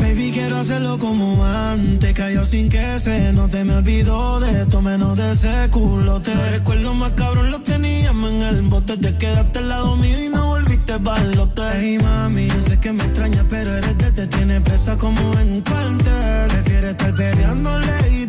Baby, 0.00 0.32
quiero 0.32 0.56
hacerlo 0.58 0.98
como 0.98 1.44
antes. 1.44 2.12
Cayó 2.12 2.44
sin 2.44 2.68
que 2.68 2.98
se 2.98 3.32
note. 3.32 3.64
Me 3.64 3.76
olvidó 3.76 4.40
de 4.40 4.62
esto, 4.62 4.82
menos 4.82 5.16
de 5.16 5.32
ese 5.32 5.68
culote. 5.70 6.34
Los 6.34 6.50
recuerdos 6.50 6.96
más 6.96 7.12
cabrón 7.12 7.50
los 7.52 7.62
teníamos 7.62 8.30
en 8.32 8.42
el 8.42 8.62
bote. 8.62 8.96
Te 8.96 9.16
quedaste 9.16 9.60
al 9.60 9.68
lado 9.68 9.96
mío 9.96 10.24
y 10.24 10.28
no 10.28 10.46
volviste 10.46 10.96
balote. 10.98 11.62
Hey, 11.74 11.98
mami, 12.02 12.48
yo 12.48 12.60
sé 12.62 12.80
que 12.80 12.92
me 12.92 13.04
extraña, 13.04 13.44
pero 13.48 13.76
eres 13.76 13.96
de 13.96 14.10
te 14.10 14.26
tiene 14.26 14.60
presa 14.60 14.96
como 14.96 15.20
en 15.38 15.52
un 15.52 15.60
cuartel. 15.60 16.48
Prefiere 16.48 16.90
estar 16.90 17.14
peleando 17.14 17.78
de 17.78 17.98
él. 17.98 18.28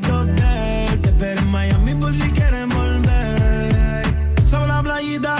Te 1.02 1.10
espero 1.10 1.42
en 1.42 1.52
Miami 1.52 1.96
por 1.96 2.14
si 2.14 2.30
quieres 2.30 2.68
volver. 2.74 4.04
Sobre 4.50 4.68
la 4.68 4.84
playita, 4.84 5.36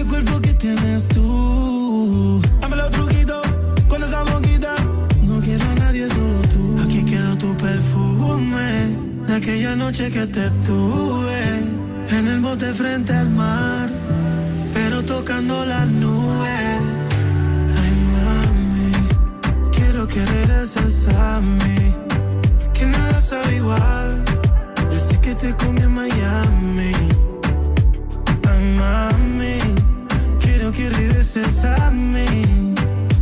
ese 0.00 0.08
cuerpo 0.08 0.40
que 0.40 0.54
tienes 0.54 1.08
tú. 1.08 2.40
Dame 2.60 2.76
los 2.76 2.90
truquitos 2.90 3.42
con 3.88 4.02
esa 4.02 4.22
boquita. 4.24 4.74
No 5.22 5.40
quiero 5.40 5.64
a 5.64 5.74
nadie, 5.74 6.08
solo 6.08 6.40
tú. 6.52 6.80
Aquí 6.84 7.04
quedó 7.04 7.36
tu 7.36 7.54
perfume. 7.56 8.96
De 9.26 9.34
aquella 9.34 9.76
noche 9.76 10.10
que 10.10 10.26
te 10.26 10.50
tuve. 10.66 11.42
En 12.10 12.26
el 12.28 12.40
bote 12.40 12.72
frente 12.72 13.12
al 13.12 13.30
mar. 13.30 13.88
Pero 14.72 15.04
tocando 15.04 15.64
las 15.66 15.86
nubes. 15.88 16.80
Ay, 17.80 17.92
mami. 18.14 18.92
Quiero 19.72 20.06
que 20.06 20.24
regreses 20.24 21.06
a 21.08 21.40
mí. 21.40 21.94
Que 22.72 22.86
nada 22.86 23.20
sabe 23.20 23.56
igual. 23.56 24.24
Desde 24.90 25.20
que 25.20 25.34
te 25.34 25.54
comí 25.54 25.80
en 25.80 25.94
Miami. 25.94 26.92
Ay, 28.48 28.76
mami, 28.78 29.09
que 30.72 30.88
regreses 30.90 31.64
a 31.64 31.90
mí. 31.90 32.74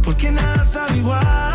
Porque 0.02 0.30
nada 0.30 0.64
sabe 0.64 0.96
igual. 0.98 1.47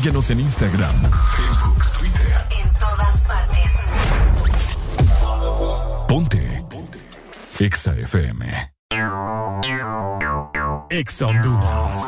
Síguenos 0.00 0.30
en 0.30 0.40
Instagram, 0.40 0.94
Facebook, 1.36 1.84
Twitter. 1.98 2.46
En 2.58 2.72
todas 2.72 3.28
partes. 3.28 3.70
Ponte. 6.08 6.64
Ponte. 6.70 6.98
Exa 7.58 7.92
FM. 7.92 8.72
Exa 10.88 11.26
Honduras. 11.26 12.02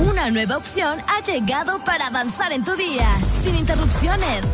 Una 0.00 0.28
nueva 0.32 0.56
opción 0.56 0.98
ha 1.06 1.20
llegado 1.22 1.78
para 1.84 2.08
avanzar 2.08 2.52
en 2.52 2.64
tu 2.64 2.74
día, 2.74 3.06
sin 3.44 3.54
interrupciones. 3.54 4.44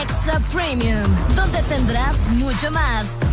Extra 0.00 0.40
Premium, 0.54 1.04
donde 1.36 1.62
tendrás 1.64 2.16
mucho 2.30 2.70
más, 2.70 3.04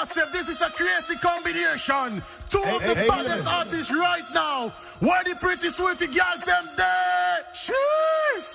massive. 0.00 0.32
This 0.32 0.48
is 0.48 0.60
a 0.60 0.70
crazy 0.70 1.16
combination. 1.16 2.22
Two 2.48 2.62
hey, 2.62 2.76
of 2.76 2.82
the 2.82 2.94
hey, 2.94 3.08
baddest 3.08 3.48
hey, 3.48 3.56
artists 3.56 3.92
right 3.92 4.28
now. 4.34 4.72
Where 5.00 5.24
the 5.24 5.34
pretty 5.36 5.70
sweetie 5.70 6.06
girls 6.06 6.42
them 6.46 6.68
there? 6.76 7.38
Cheers! 7.52 8.46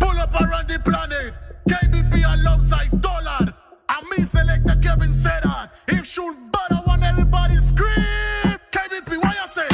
Pull 0.00 0.18
up 0.18 0.34
around 0.40 0.68
the 0.68 0.78
planet. 0.80 1.34
KBP 1.68 2.14
alongside 2.34 2.90
Dollar. 3.00 3.54
And 3.94 4.08
me 4.10 4.24
selector 4.24 4.76
Kevin 4.82 5.12
said 5.12 5.42
that. 5.44 5.70
If 5.86 6.06
shoot 6.06 6.36
bad, 6.52 6.70
I 6.72 6.82
want 6.86 7.04
everybody 7.04 7.56
scream. 7.56 8.58
KBP, 8.74 9.22
why 9.22 9.34
you 9.40 9.48
say? 9.58 9.70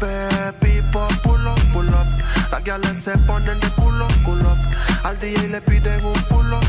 Baby, 0.00 0.56
people, 0.64 1.08
pull 1.24 1.48
up, 1.48 1.60
pull 1.72 1.94
up. 1.94 2.08
La 2.50 2.60
gala 2.60 2.94
se 2.94 3.12
ponen 3.26 3.60
de 3.60 3.70
culo, 3.78 4.08
culo. 4.24 4.56
Al 5.04 5.16
día 5.20 5.42
le 5.50 5.60
piden 5.60 6.04
un 6.04 6.20
pull 6.28 6.54
up. 6.54 6.61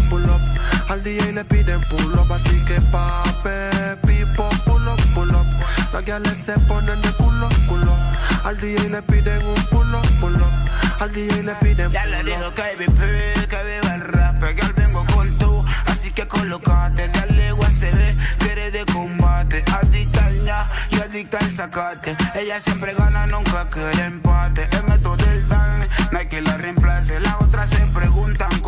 Al 0.94 1.02
DJ 1.02 1.32
le 1.32 1.44
piden 1.46 1.82
pull 1.90 2.20
up, 2.20 2.32
así 2.32 2.64
que 2.66 2.80
pape, 2.92 3.98
pipo, 4.06 4.48
pull 4.64 4.88
up, 4.88 5.02
pull 5.16 5.30
up. 5.34 5.48
Las 5.92 6.06
guiales 6.06 6.38
se 6.38 6.54
ponen 6.68 7.02
de 7.02 7.12
culo, 7.14 7.50
culo. 7.68 7.98
Al 8.44 8.62
DJ 8.62 8.90
le 8.90 9.02
piden 9.02 9.44
un 9.44 9.56
pull 9.72 9.96
up, 9.96 10.08
pull 10.20 10.36
up. 10.36 11.02
Al 11.02 11.12
DJ 11.12 11.42
le 11.42 11.56
piden 11.56 11.92
Ya 11.92 12.06
le 12.06 12.24
que 12.24 12.62
KBP, 12.62 13.50
que 13.50 13.64
viva 13.64 13.96
el 13.96 14.02
rap, 14.02 14.44
que 14.44 14.62
al 14.62 14.74
vengo 14.74 15.04
con 15.16 15.36
tú, 15.40 15.66
así 15.88 16.12
que 16.12 16.28
colocate, 16.28 17.08
dale 17.08 17.54
ve, 17.54 18.16
que 18.38 18.52
eres 18.52 18.74
de 18.74 18.86
combate, 18.86 19.66
adicta 19.74 20.28
al 20.28 20.46
ña 20.46 20.70
y 20.92 21.00
adicta 21.02 21.40
al 21.40 21.50
sacate. 21.50 22.16
Ella 22.36 22.60
siempre 22.60 22.94
gana, 22.94 23.26
nunca 23.26 23.68
quiere 23.72 24.06
empate. 24.06 24.70
El 24.72 24.84
método 24.84 25.18
del 25.18 25.50
dan, 25.50 25.88
no 26.12 26.20
hay 26.20 26.28
que 26.28 26.40
la 26.44 26.56
reemplace. 26.56 27.20
Las 27.20 27.42
otras 27.42 27.68
se 27.72 27.78
preguntan 27.88 28.60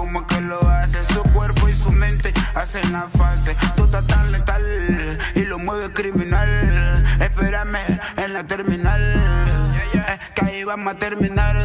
hacen 2.56 2.92
la 2.92 3.08
fase. 3.10 3.56
Tú 3.76 3.86
estás 3.86 4.06
tan 4.08 4.32
letal 4.32 5.18
y 5.36 5.42
lo 5.42 5.60
mueve 5.60 5.92
criminal. 5.94 7.04
Espérame 7.20 7.80
en 8.18 8.34
la 8.34 8.44
terminal, 8.46 9.02
eh, 9.94 10.20
que 10.34 10.46
ahí 10.46 10.64
vamos 10.64 10.96
a 10.96 10.98
terminar, 10.98 11.56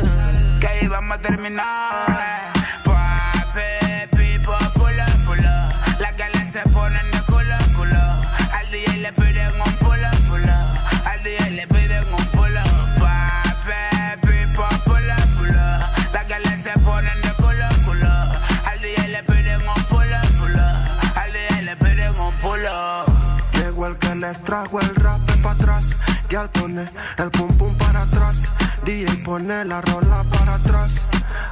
que 0.60 0.66
ahí 0.66 0.86
vamos 0.88 1.18
a 1.18 1.20
terminar. 1.20 2.52
Papi, 2.84 4.16
pipo, 4.16 4.56
pulo, 4.74 5.04
pulo. 5.26 5.50
Las 5.98 6.16
galas 6.16 6.50
se 6.52 6.60
ponen 6.70 7.10
de 7.10 7.20
culo, 7.22 7.56
culo. 7.76 8.02
Al 8.52 8.70
día 8.70 8.96
le 8.96 9.12
piden 9.12 9.39
les 24.20 24.38
trajo 24.42 24.78
el 24.80 24.94
rap 24.96 25.20
para 25.42 25.54
atrás. 25.54 25.86
Y 26.28 26.34
al 26.34 26.50
pone 26.50 26.88
el 27.16 27.30
pum 27.30 27.48
pum 27.56 27.74
para 27.76 28.02
atrás. 28.02 28.42
DJ 28.84 29.06
pone 29.24 29.64
la 29.64 29.80
rola 29.80 30.24
para 30.24 30.54
atrás. 30.56 30.92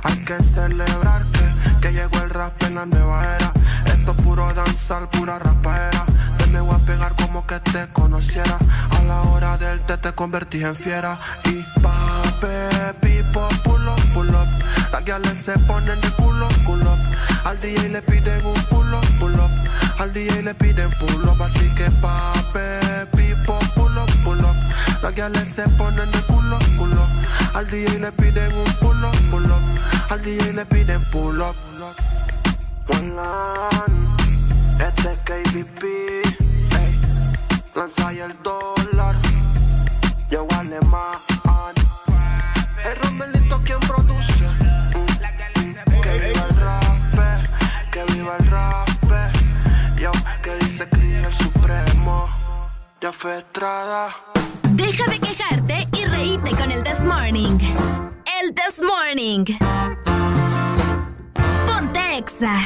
Hay 0.02 0.24
que 0.24 0.42
celebrar 0.42 1.26
que, 1.32 1.80
que 1.80 1.92
llegó 1.92 2.18
el 2.22 2.30
rap 2.30 2.62
en 2.62 2.74
la 2.74 2.84
nueva 2.86 3.24
era. 3.36 3.52
Esto 3.86 4.12
es 4.12 4.22
puro 4.22 4.52
danzar, 4.52 5.08
pura 5.10 5.38
rapaera. 5.38 6.04
Te 6.36 6.46
me 6.46 6.60
voy 6.60 6.74
a 6.74 6.78
pegar 6.84 7.14
como 7.16 7.46
que 7.46 7.58
te 7.60 7.88
conociera. 7.88 8.58
A 8.98 9.02
la 9.04 9.22
hora 9.22 9.56
del 9.56 9.80
té 9.80 9.96
te 9.96 10.12
convertí 10.12 10.62
en 10.62 10.76
fiera. 10.76 11.18
Y 11.44 11.64
pape, 11.80 12.94
pipo, 13.00 13.48
pull 13.64 13.88
up, 13.88 14.02
pull 14.12 14.28
up. 14.28 14.48
Las 14.92 15.04
guiales 15.04 15.38
se 15.44 15.58
ponen 15.60 16.00
de 16.02 16.10
culo, 16.12 16.48
culo. 16.66 16.96
Al 17.44 17.58
DJ 17.60 17.88
le 17.88 18.02
piden 18.02 18.44
un 18.44 18.62
pull. 18.64 18.77
Al 19.98 20.12
DJ 20.12 20.42
le 20.42 20.54
piden 20.54 20.90
pull 20.98 21.28
up. 21.28 21.42
Así 21.42 21.68
que 21.74 21.90
pape, 22.02 23.06
pipo, 23.16 23.58
pull 23.74 23.98
up, 23.98 24.10
pull 24.24 24.40
up. 24.40 24.56
Las 25.02 25.14
guiales 25.14 25.48
se 25.48 25.68
ponen 25.70 26.10
de 26.12 26.20
culo, 26.22 26.58
culo. 26.76 27.06
Al 27.54 27.68
DJ 27.70 27.98
le 27.98 28.12
piden 28.12 28.52
un 28.54 28.72
pull 28.74 29.04
up, 29.04 29.16
pull 29.30 29.44
up. 29.44 29.62
Al 30.10 30.22
DJ 30.22 30.52
le 30.52 30.64
piden 30.66 31.02
pull 31.10 31.40
up. 31.40 31.56
One 32.90 33.12
este 34.78 35.12
es 35.12 35.18
KBP, 35.24 35.82
ey. 36.78 37.00
Lanza 37.74 38.12
el 38.12 38.34
dólar, 38.42 39.16
yo 40.30 40.46
alemán. 40.56 41.27
El 41.27 41.27
Ya 53.00 53.12
fue 53.12 53.38
Estrada. 53.38 54.16
Deja 54.70 55.08
de 55.08 55.20
quejarte 55.20 55.86
y 55.96 56.04
reíte 56.06 56.50
con 56.50 56.72
el 56.72 56.82
This 56.82 57.04
Morning. 57.04 57.58
El 58.42 58.52
This 58.54 58.82
Morning. 58.82 59.44
Ponte 61.66 62.16
Exa. 62.16 62.58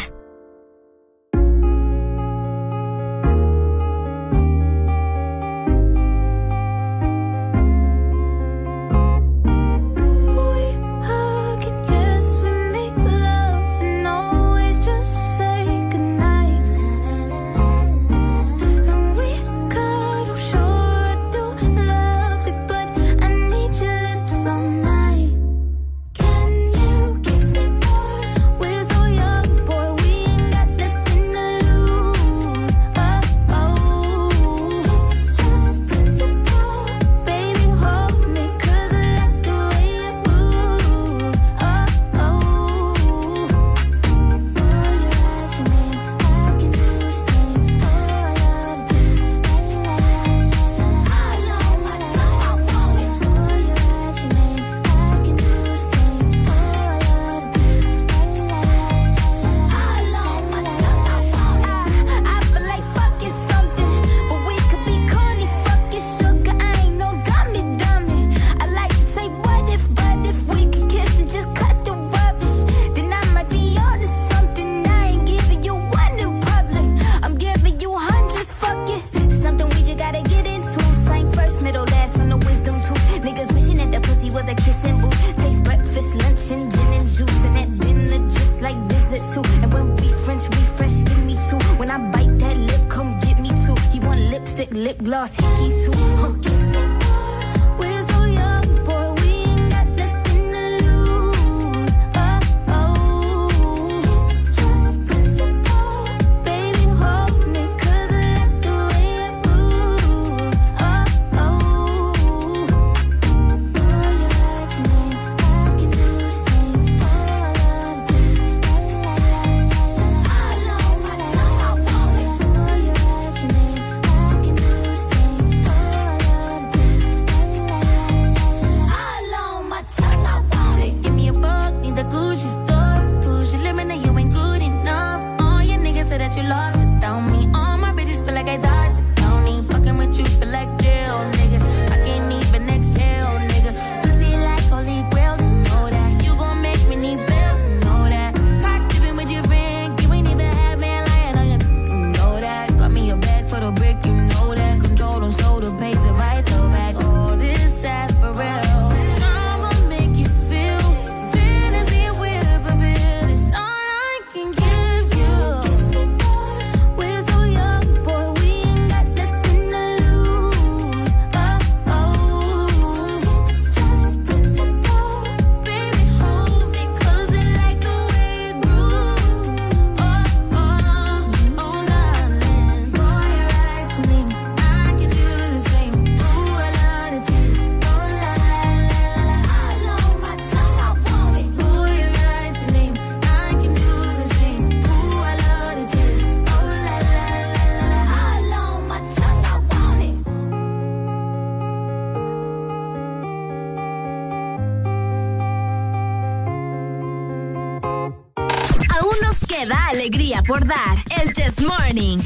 el 210.54 211.32
Chess 211.32 211.60
Morning. 211.62 212.18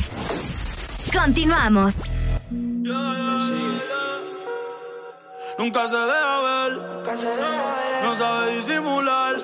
Continuamos. 1.12 1.94
Yeah, 2.50 2.92
yeah, 2.92 3.48
yeah. 3.48 3.76
Nunca 5.58 5.86
se 5.88 5.96
deja 5.96 6.40
ver, 6.42 6.72
Nunca 6.72 7.16
se 7.16 7.26
ver. 7.26 8.02
no 8.02 8.16
sabe 8.16 8.56
disimular. 8.56 9.36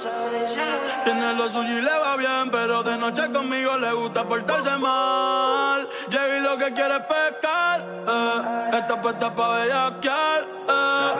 Tiene 1.04 1.34
lo 1.34 1.48
suyo 1.48 1.78
y 1.78 1.80
le 1.80 1.98
va 1.98 2.16
bien, 2.16 2.50
pero 2.50 2.82
de 2.82 2.98
noche 2.98 3.30
conmigo 3.30 3.78
le 3.78 3.92
gusta 3.92 4.26
portarse 4.26 4.76
mal. 4.78 5.88
Llega 6.10 6.38
y 6.38 6.40
lo 6.40 6.58
que 6.58 6.72
quiere 6.74 6.96
es 6.96 7.02
pescar, 7.02 7.86
eh. 8.08 8.70
está 8.78 9.00
puesta 9.00 9.32
para 9.32 9.62
bellaquear. 9.62 10.48
Eh. 10.68 11.14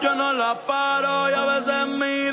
Yo 0.00 0.14
no 0.14 0.32
la 0.32 0.54
paro 0.54 1.30
y 1.30 1.34
a 1.34 1.44
veces 1.44 1.86
mío 1.88 2.27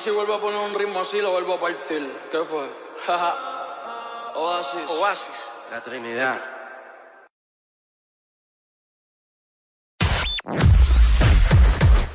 si 0.00 0.10
vuelvo 0.10 0.34
a 0.34 0.40
poner 0.40 0.58
un 0.60 0.72
ritmo 0.72 1.00
así, 1.00 1.20
lo 1.20 1.32
vuelvo 1.32 1.54
a 1.54 1.60
partir. 1.60 2.10
¿Qué 2.30 2.38
fue? 2.38 2.70
Oasis. 4.34 4.88
Oasis. 4.88 5.52
La 5.70 5.80
Trinidad. 5.82 6.40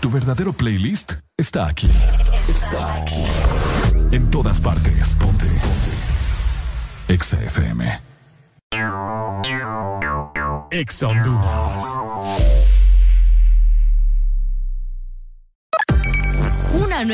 Tu 0.02 0.10
verdadero 0.10 0.52
playlist 0.52 1.14
está 1.38 1.68
aquí. 1.68 1.90
Está 2.50 3.02
aquí. 3.02 3.24
En 4.12 4.32
todas 4.32 4.60
partes. 4.60 5.16
Ponte. 5.20 5.46
Ponte. 5.46 7.14
Exa 7.14 7.38
FM. 7.44 8.02
Ex 10.72 11.04
Honduras. 11.04 12.65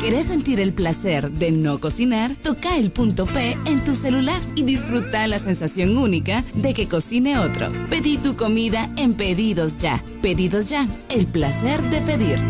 ¿Querés 0.00 0.26
sentir 0.28 0.60
el 0.60 0.72
placer 0.72 1.30
de 1.30 1.50
no 1.52 1.78
cocinar? 1.78 2.34
Toca 2.36 2.78
el 2.78 2.90
punto 2.90 3.26
P 3.26 3.58
en 3.66 3.84
tu 3.84 3.94
celular 3.94 4.40
y 4.54 4.62
disfruta 4.62 5.26
la 5.26 5.38
sensación 5.38 5.98
única 5.98 6.42
de 6.54 6.72
que 6.72 6.88
cocine 6.88 7.38
otro. 7.38 7.70
Pedí 7.90 8.16
tu 8.16 8.34
comida 8.34 8.88
en 8.96 9.12
Pedidos 9.12 9.76
Ya. 9.76 10.02
Pedidos 10.22 10.70
Ya, 10.70 10.88
el 11.10 11.26
placer 11.26 11.82
de 11.90 12.00
pedir. 12.00 12.40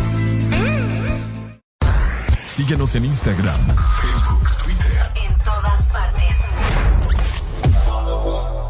Síguenos 2.47 2.95
en 2.95 3.07
Instagram, 3.07 3.61
Facebook, 4.01 4.49
Twitter. 4.65 5.11
En 5.27 5.37
todas 5.39 5.93
partes. 5.93 6.37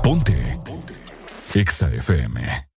Ponte. 0.03 0.59
Ponte. 0.65 0.95
Exa 1.55 1.93
FM. 1.93 2.70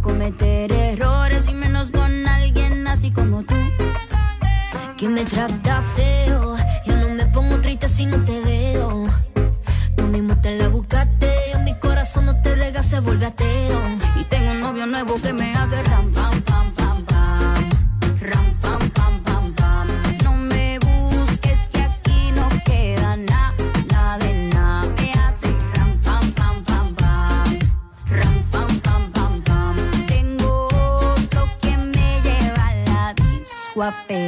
Cometer 0.00 0.72
errores 0.72 1.48
y 1.48 1.54
menos 1.54 1.90
con 1.90 2.26
alguien 2.26 2.86
así 2.86 3.10
como 3.10 3.42
tú. 3.42 3.54
Que 4.96 5.08
me 5.08 5.24
trata 5.24 5.82
feo. 5.96 6.56
Yo 6.86 6.96
no 6.96 7.08
me 7.10 7.26
pongo 7.26 7.60
triste 7.60 7.88
si 7.88 8.06
no 8.06 8.22
te 8.24 8.40
veo. 8.40 9.06
Tú 9.96 10.04
mismo 10.06 10.36
te 10.40 10.56
la 10.58 10.68
buscaste. 10.68 11.52
En 11.52 11.64
mi 11.64 11.74
corazón 11.78 12.26
no 12.26 12.40
te 12.42 12.54
rega, 12.54 12.82
se 12.82 13.00
vuelve 13.00 13.26
ateo. 13.26 13.80
Y 14.16 14.24
tengo 14.24 14.50
un 14.52 14.60
novio 14.60 14.86
nuevo 14.86 15.14
que 15.22 15.32
me 15.32 15.54
hace 15.54 15.82
ram, 15.84 16.12
disco 33.88 33.94
a 33.94 34.06
perrear. 34.06 34.27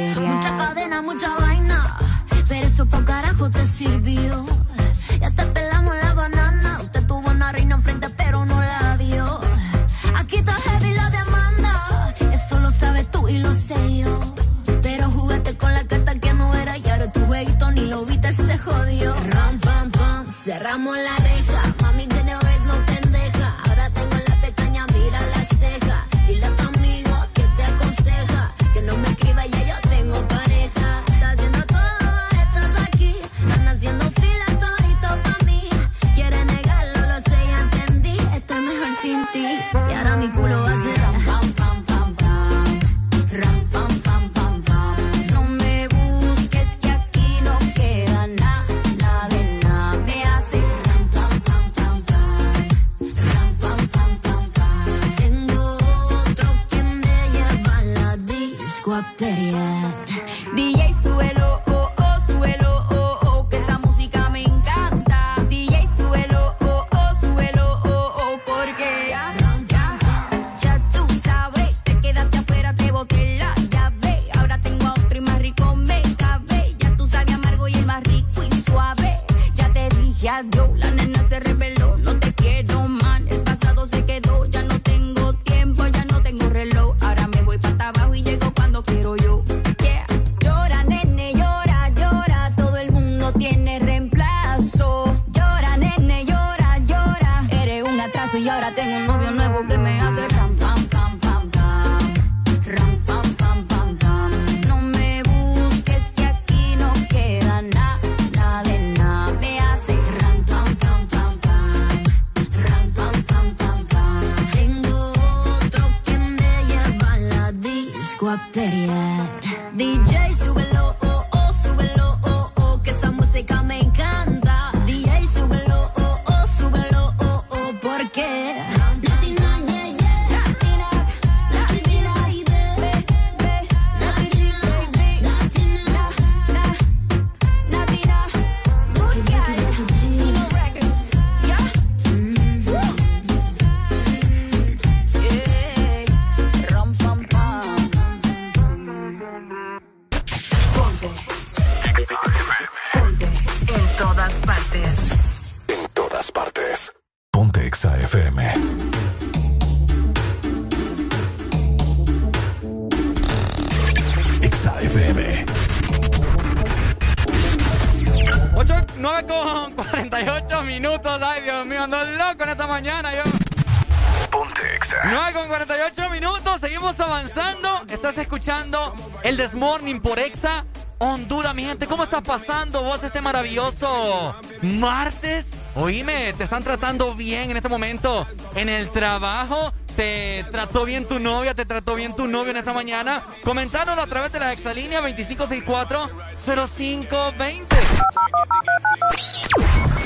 el 179.31 179.37
Desmorning 179.37 180.01
por 180.01 180.19
Exa 180.19 180.65
Honduras, 180.97 181.55
mi 181.55 181.63
gente. 181.63 181.87
¿Cómo 181.87 182.03
estás 182.03 182.21
pasando 182.21 182.83
vos 182.83 183.01
este 183.01 183.21
maravilloso 183.21 184.35
martes? 184.61 185.53
Oíme, 185.75 186.33
te 186.33 186.43
están 186.43 186.65
tratando 186.65 187.15
bien 187.15 187.49
en 187.49 187.55
este 187.55 187.69
momento 187.69 188.27
en 188.55 188.67
el 188.67 188.91
trabajo. 188.91 189.71
¿Te 189.95 190.45
trató 190.51 190.83
bien 190.83 191.07
tu 191.07 191.19
novia? 191.19 191.55
¿Te 191.55 191.65
trató 191.65 191.95
bien 191.95 192.13
tu 192.13 192.27
novio 192.27 192.51
en 192.51 192.57
esta 192.57 192.73
mañana? 192.73 193.23
Comentándolo 193.41 194.01
a 194.01 194.07
través 194.07 194.33
de 194.33 194.41
la 194.41 194.51
extralínea 194.51 195.01
2564-0520. 195.01 197.65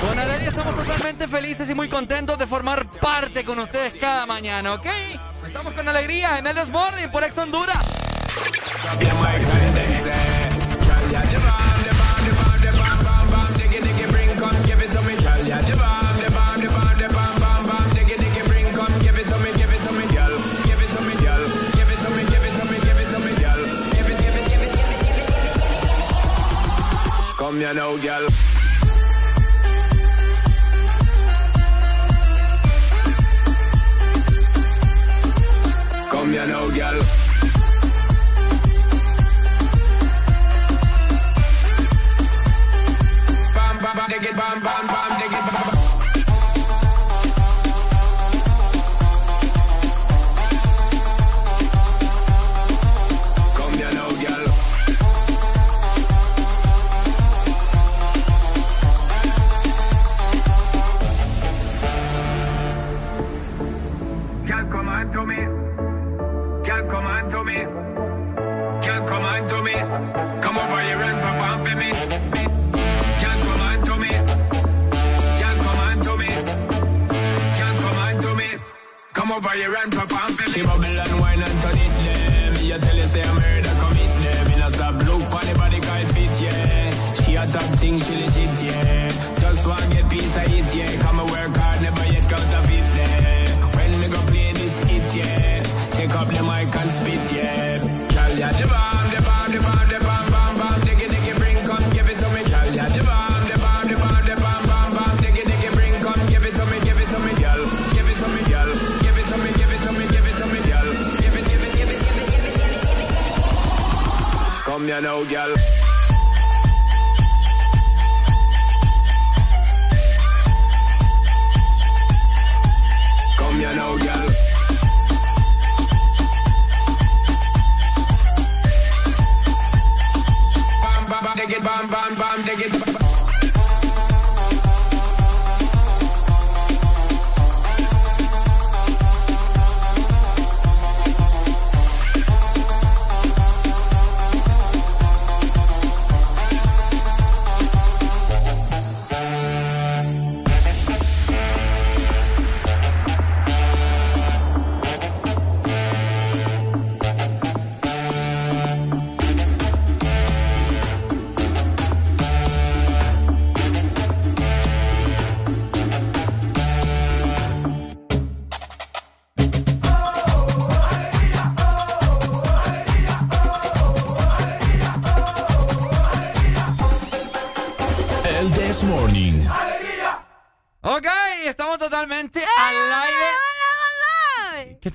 Con 0.01 0.19
Adelia 0.19 0.49
estamos 0.49 0.75
totalmente 0.75 1.27
felices 1.27 1.67
y 1.67 1.73
muy 1.73 1.89
contentos 1.89 2.37
de 2.37 2.45
formar 2.45 2.87
parte 2.99 3.43
con 3.43 3.57
ustedes 3.57 3.95
cada 3.99 4.27
mañana, 4.27 4.75
¿ok? 4.75 4.85
Estamos 5.47 5.73
con 5.73 5.89
alegría 5.89 6.37
en 6.37 6.45
el 6.45 6.55
Desmorning 6.55 7.09
por 7.09 7.23
Ex 7.23 7.35
Honduras. 7.39 7.94
Yeah, 8.85 9.01
come, 9.01 9.09
yeah, 9.09 10.75
Come 27.38 27.59
here 27.59 27.73
now, 27.73 27.97
girl. 27.97 28.55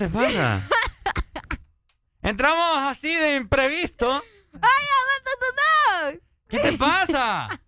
Te 0.01 0.09
pasa? 0.09 0.67
Entramos 2.23 2.79
así 2.89 3.15
de 3.15 3.37
imprevisto. 3.37 4.25
¡Ay, 4.55 4.87
aguanta! 4.99 6.25
¿Qué 6.49 6.59
te 6.59 6.73
pasa? 6.73 7.61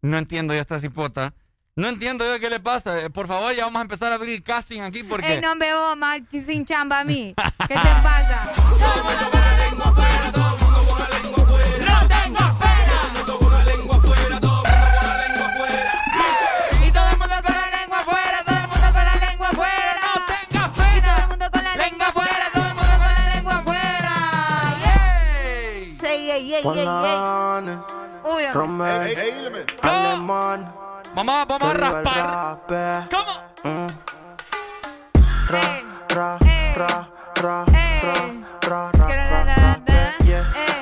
No 0.00 0.18
entiendo 0.18 0.54
yo 0.54 0.60
esta 0.60 0.80
cipota. 0.80 1.34
No 1.76 1.88
entiendo 1.88 2.26
yo 2.26 2.40
qué 2.40 2.50
le 2.50 2.58
pasa. 2.58 3.00
Eh, 3.00 3.10
Por 3.10 3.28
favor, 3.28 3.54
ya 3.54 3.64
vamos 3.64 3.78
a 3.78 3.82
empezar 3.82 4.10
a 4.10 4.16
abrir 4.16 4.42
casting 4.42 4.80
aquí 4.80 5.04
porque... 5.04 5.34
Ey, 5.34 5.40
no 5.40 5.54
me 5.54 5.66
veo 5.66 5.94
más 5.94 6.20
sin 6.30 6.66
chamba 6.66 6.98
a 7.00 7.04
mí. 7.04 7.32
¿Qué 7.68 7.74
te 7.74 7.74
pasa? 7.76 8.11
Vamos, 31.14 31.46
vamos 31.46 31.68
a 31.68 31.74
raspar. 31.74 33.08
¿Cómo? 33.10 33.32
Ra, 35.48 35.60
ra, 36.08 36.38
ra, 36.74 37.08
ra, 37.36 37.64
ra, 38.62 38.90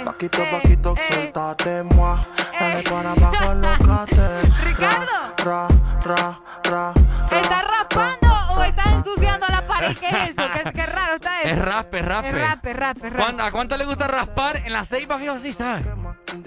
Paquito, 0.05 0.44
paquito, 0.52 0.94
suéltate, 1.10 1.83
moi. 1.83 2.20
Dale 2.59 2.83
para 2.83 3.10
abajo, 3.12 3.55
locate. 3.55 4.42
Ricardo. 4.65 5.34
Ra, 5.44 5.68
ra, 6.05 6.41
ra, 6.65 6.92
¿Estás 7.31 7.65
raspando 7.65 8.28
o 8.50 8.62
estás 8.62 8.86
ensuciando 8.86 9.47
la 9.49 9.67
pared? 9.67 9.97
¿Qué 9.99 10.09
es 10.09 10.31
eso? 10.31 10.42
¿Qué, 10.55 10.73
qué 10.73 10.86
raro 10.86 11.15
está 11.15 11.41
eso? 11.42 11.55
Es 11.55 11.59
raspe, 11.59 12.02
raspe. 12.02 12.28
Es 12.28 12.34
raspe, 12.41 12.73
raspe, 12.75 13.10
raspe. 13.10 13.42
¿A 13.42 13.50
cuánto 13.50 13.76
le 13.76 13.84
gusta 13.84 14.07
raspar 14.07 14.59
en 14.65 14.73
las 14.73 14.86
seis 14.86 15.09
bajas 15.09 15.28
así, 15.28 15.52
sabes? 15.52 15.86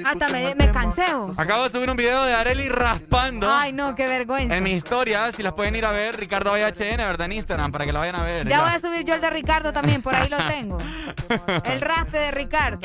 Hasta 0.06 0.30
me, 0.30 0.56
me 0.56 0.72
canseo. 0.72 1.34
Acabo 1.38 1.64
de 1.64 1.70
subir 1.70 1.90
un 1.90 1.98
video 1.98 2.24
de 2.24 2.34
Areli 2.34 2.70
raspando. 2.70 3.50
Ay, 3.52 3.72
no, 3.74 3.96
qué 3.96 4.08
vergüenza. 4.08 4.56
En 4.56 4.64
mis 4.64 4.74
historias, 4.76 5.36
si 5.36 5.44
las 5.44 5.54
pueden 5.54 5.76
ir 5.76 5.86
a 5.86 5.92
ver, 5.92 6.18
Ricardo 6.18 6.52
VHN, 6.52 6.98
¿verdad? 6.98 7.26
En 7.26 7.34
Instagram, 7.34 7.72
para 7.72 7.86
que 7.86 7.94
la 7.94 8.00
vayan 8.00 8.16
a 8.16 8.24
ver. 8.24 8.48
Ya 8.48 8.62
voy 8.62 8.72
a 8.72 8.80
subir 8.80 9.04
yo 9.06 9.16
el 9.16 9.22
de 9.22 9.30
Ricardo 9.30 9.74
también, 9.74 10.02
por 10.02 10.16
ahí 10.16 10.30
lo 10.30 10.38
tengo. 10.38 10.78
El 11.66 11.82
raspe 11.82 12.18
de 12.18 12.32
Ricardo. 12.32 12.80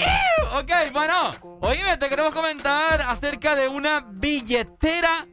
Ok, 0.54 0.70
bueno, 0.92 1.32
oíme, 1.60 1.96
te 1.98 2.08
queremos 2.08 2.32
comentar 2.32 3.02
acerca 3.02 3.54
de 3.54 3.68
una 3.68 4.06
billetera 4.08 5.26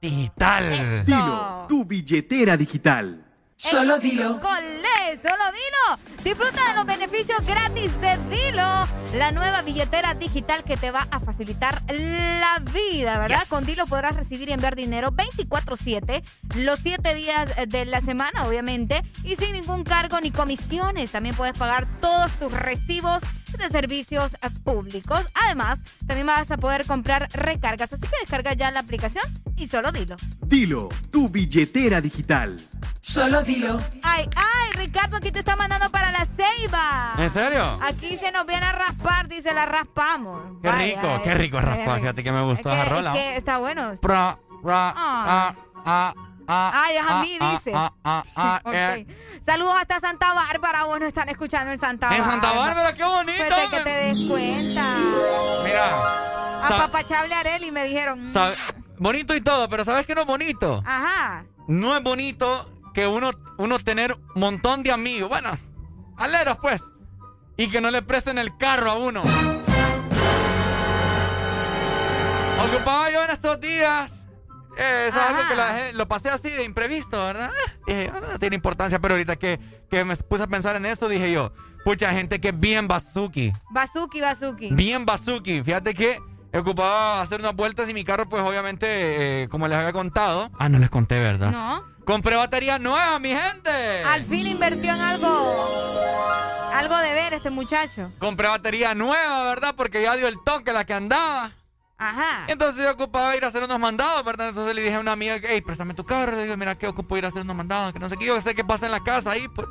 digital. 0.00 1.04
Dilo, 1.04 1.66
tu 1.68 1.84
billetera 1.84 2.56
digital. 2.56 3.25
Solo 3.70 3.98
dilo. 3.98 4.40
Colé, 4.40 5.18
solo 5.22 5.44
dilo. 5.52 6.22
Disfruta 6.22 6.68
de 6.68 6.74
los 6.74 6.86
beneficios 6.86 7.44
gratis 7.46 8.00
de 8.00 8.18
Dilo, 8.28 8.88
la 9.14 9.30
nueva 9.30 9.62
billetera 9.62 10.14
digital 10.14 10.64
que 10.64 10.76
te 10.76 10.90
va 10.90 11.06
a 11.10 11.20
facilitar 11.20 11.82
la 11.88 12.58
vida, 12.58 13.18
¿verdad? 13.18 13.40
Yes. 13.40 13.48
Con 13.48 13.64
Dilo 13.64 13.86
podrás 13.86 14.16
recibir 14.16 14.48
y 14.48 14.52
enviar 14.52 14.74
dinero 14.74 15.12
24/7, 15.12 16.22
los 16.56 16.80
7 16.80 17.14
días 17.14 17.50
de 17.68 17.84
la 17.84 18.00
semana, 18.00 18.44
obviamente, 18.46 19.04
y 19.22 19.36
sin 19.36 19.52
ningún 19.52 19.84
cargo 19.84 20.20
ni 20.20 20.32
comisiones. 20.32 21.12
También 21.12 21.36
puedes 21.36 21.56
pagar 21.56 21.86
todos 22.00 22.32
tus 22.32 22.52
recibos 22.52 23.22
de 23.58 23.68
servicios 23.68 24.34
eh, 24.34 24.48
públicos. 24.64 25.24
Además, 25.34 25.82
también 26.06 26.26
vas 26.26 26.50
a 26.50 26.56
poder 26.56 26.86
comprar 26.86 27.28
recargas, 27.32 27.92
así 27.92 28.02
que 28.02 28.16
descarga 28.20 28.52
ya 28.54 28.70
la 28.70 28.80
aplicación 28.80 29.24
y 29.56 29.66
solo 29.66 29.92
Dilo. 29.92 30.16
Dilo, 30.42 30.88
tu 31.10 31.28
billetera 31.28 32.00
digital. 32.00 32.56
Solo 33.00 33.42
dilo. 33.42 33.80
Ay, 34.02 34.28
ay, 34.34 34.70
Ricardo, 34.76 35.16
aquí 35.16 35.30
te 35.30 35.38
está 35.38 35.54
mandando 35.54 35.90
para 35.90 36.10
la 36.10 36.24
ceiba. 36.26 37.14
¿En 37.16 37.30
serio? 37.30 37.78
Aquí 37.82 38.16
se 38.16 38.32
nos 38.32 38.46
viene 38.46 38.66
a 38.66 38.72
raspar, 38.72 39.28
dice, 39.28 39.54
la 39.54 39.64
raspamos. 39.64 40.42
Qué 40.60 40.72
rico, 40.72 41.20
qué 41.22 41.34
rico 41.34 41.60
raspar. 41.60 42.00
Fíjate 42.00 42.24
que 42.24 42.32
me 42.32 42.42
gustó 42.42 42.70
Es 42.70 42.76
esa 42.80 42.84
rola. 42.86 43.14
es 43.16 43.20
que 43.22 43.36
está 43.36 43.58
bueno. 43.58 43.94
Pra, 44.00 44.38
ra, 44.64 44.92
ah, 44.96 45.54
ah, 45.84 46.14
Ay, 46.48 46.96
es 46.96 47.02
a 47.02 47.18
ah, 47.18 47.20
mí, 47.22 47.38
ah, 47.40 47.52
dice. 47.64 47.72
ah, 47.76 47.92
ah, 48.04 48.24
ah, 48.36 48.60
Ok. 48.64 48.74
eh. 48.74 49.06
Saludos 49.44 49.74
hasta 49.78 50.00
Santa 50.00 50.32
Bárbara. 50.34 50.84
Vos 50.84 50.98
nos 51.00 51.08
están 51.08 51.28
escuchando 51.28 51.72
en 51.72 51.78
Santa 51.80 52.06
En 52.14 52.20
Bárbara. 52.22 52.30
Santa 52.32 52.52
Bárbara, 52.52 52.94
qué 52.94 53.04
bonito, 53.04 53.42
Pues 53.48 53.70
que 53.70 53.80
te 53.80 53.90
des 53.90 54.18
cuenta. 54.30 54.94
Mira, 55.64 56.64
A 56.64 56.68
sa- 56.68 56.76
papachable 56.78 57.34
Areli 57.34 57.70
me 57.70 57.84
dijeron. 57.84 58.30
mm, 58.30 58.32
sabe- 58.32 58.54
bonito 58.98 59.34
y 59.34 59.40
todo, 59.40 59.68
pero 59.68 59.84
¿sabes 59.84 60.06
qué 60.06 60.14
no 60.14 60.22
es 60.22 60.26
bonito? 60.26 60.82
Ajá. 60.86 61.44
No 61.68 61.96
es 61.96 62.02
bonito 62.02 62.70
que 62.94 63.06
uno, 63.06 63.30
uno 63.58 63.78
tener 63.80 64.12
un 64.12 64.40
montón 64.40 64.82
de 64.82 64.92
amigos, 64.92 65.28
bueno, 65.28 65.50
aleros 66.16 66.56
pues, 66.60 66.82
y 67.56 67.68
que 67.68 67.80
no 67.80 67.90
le 67.90 68.02
presten 68.02 68.38
el 68.38 68.56
carro 68.56 68.90
a 68.90 68.94
uno. 68.94 69.22
Ocupaba 72.68 73.10
yo 73.10 73.22
en 73.22 73.30
estos 73.30 73.60
días. 73.60 74.15
Eh, 74.76 75.06
es 75.08 75.14
algo 75.14 75.40
que 75.48 75.92
lo, 75.94 76.06
pasé 76.08 76.30
así 76.30 76.50
de 76.50 76.64
imprevisto, 76.64 77.22
¿verdad? 77.22 77.50
Eh, 77.86 77.94
Dije, 78.04 78.12
"Ah, 78.14 78.20
no 78.32 78.38
tiene 78.38 78.56
importancia, 78.56 78.98
pero 78.98 79.14
ahorita 79.14 79.36
que, 79.36 79.58
que 79.90 80.04
me 80.04 80.16
puse 80.16 80.42
a 80.44 80.46
pensar 80.46 80.76
en 80.76 80.86
eso, 80.86 81.08
dije 81.08 81.30
yo, 81.32 81.52
mucha 81.84 82.10
gente 82.12 82.40
que 82.40 82.52
bien 82.52 82.88
bazuki. 82.88 83.52
Bazuki, 83.70 84.20
Bazuki. 84.20 84.70
Bien 84.72 85.04
bazuki. 85.06 85.62
Fíjate 85.62 85.94
que 85.94 86.20
he 86.52 86.58
ocupado 86.58 87.20
hacer 87.20 87.40
unas 87.40 87.54
vueltas 87.54 87.88
y 87.88 87.94
mi 87.94 88.04
carro, 88.04 88.28
pues 88.28 88.42
obviamente, 88.42 89.42
eh, 89.44 89.48
como 89.48 89.68
les 89.68 89.78
había 89.78 89.92
contado. 89.92 90.50
Ah, 90.58 90.68
no 90.68 90.78
les 90.78 90.90
conté, 90.90 91.18
¿verdad? 91.20 91.50
No. 91.52 91.96
Compré 92.04 92.36
batería 92.36 92.78
nueva, 92.78 93.18
mi 93.18 93.30
gente. 93.30 94.04
Al 94.04 94.22
fin 94.22 94.46
invirtió 94.46 94.94
en 94.94 95.00
algo. 95.00 95.26
Algo 96.72 96.96
de 96.98 97.12
ver 97.14 97.32
este 97.34 97.50
muchacho. 97.50 98.10
Compré 98.18 98.48
batería 98.48 98.94
nueva, 98.94 99.44
¿verdad? 99.44 99.74
Porque 99.76 100.02
ya 100.02 100.14
dio 100.16 100.28
el 100.28 100.36
toque 100.44 100.72
la 100.72 100.84
que 100.84 100.92
andaba. 100.94 101.50
Ajá. 101.98 102.44
Entonces 102.48 102.84
yo 102.84 102.92
ocupaba 102.92 103.34
ir 103.36 103.44
a 103.44 103.48
hacer 103.48 103.62
unos 103.62 103.80
mandados, 103.80 104.22
¿verdad? 104.24 104.48
Entonces 104.50 104.74
le 104.74 104.82
dije 104.82 104.94
a 104.96 105.00
una 105.00 105.12
amiga, 105.12 105.36
hey, 105.42 105.60
préstame 105.62 105.94
tu 105.94 106.04
carro. 106.04 106.32
Le 106.36 106.42
digo, 106.44 106.56
mira, 106.56 106.76
que 106.76 106.86
ocupo 106.88 107.16
ir 107.16 107.24
a 107.24 107.28
hacer 107.28 107.42
unos 107.42 107.56
mandados, 107.56 107.92
que 107.92 107.98
no 107.98 108.08
sé 108.08 108.16
qué. 108.16 108.26
Yo 108.26 108.40
sé 108.40 108.54
qué 108.54 108.64
pasa 108.64 108.86
en 108.86 108.92
la 108.92 109.02
casa 109.02 109.30
ahí, 109.30 109.48
pues. 109.48 109.66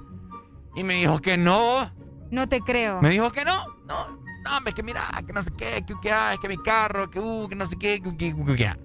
Y 0.76 0.84
me 0.84 0.96
dijo 0.96 1.20
que 1.22 1.38
no. 1.38 1.92
No 2.32 2.50
te 2.50 2.62
creo. 2.62 3.02
Me 3.02 3.10
dijo 3.12 3.32
que 3.32 3.46
no. 3.46 3.64
No, 3.86 4.08
no, 4.44 4.58
hombre, 4.58 4.74
que 4.74 4.82
mira, 4.82 5.02
que 5.26 5.34
no 5.34 5.42
sé 5.44 5.52
qué, 5.56 5.84
que, 5.86 5.94
que, 6.02 6.12
ah, 6.12 6.34
es 6.34 6.40
que 6.40 6.48
mi 6.50 6.58
carro, 6.58 7.10
que, 7.12 7.20
uh, 7.20 7.48
que 7.48 7.56
no 7.56 7.66
sé 7.68 7.78
qué, 7.78 8.02
que, 8.02 8.18
que, 8.18 8.36
que, 8.36 8.56
que. 8.56 8.76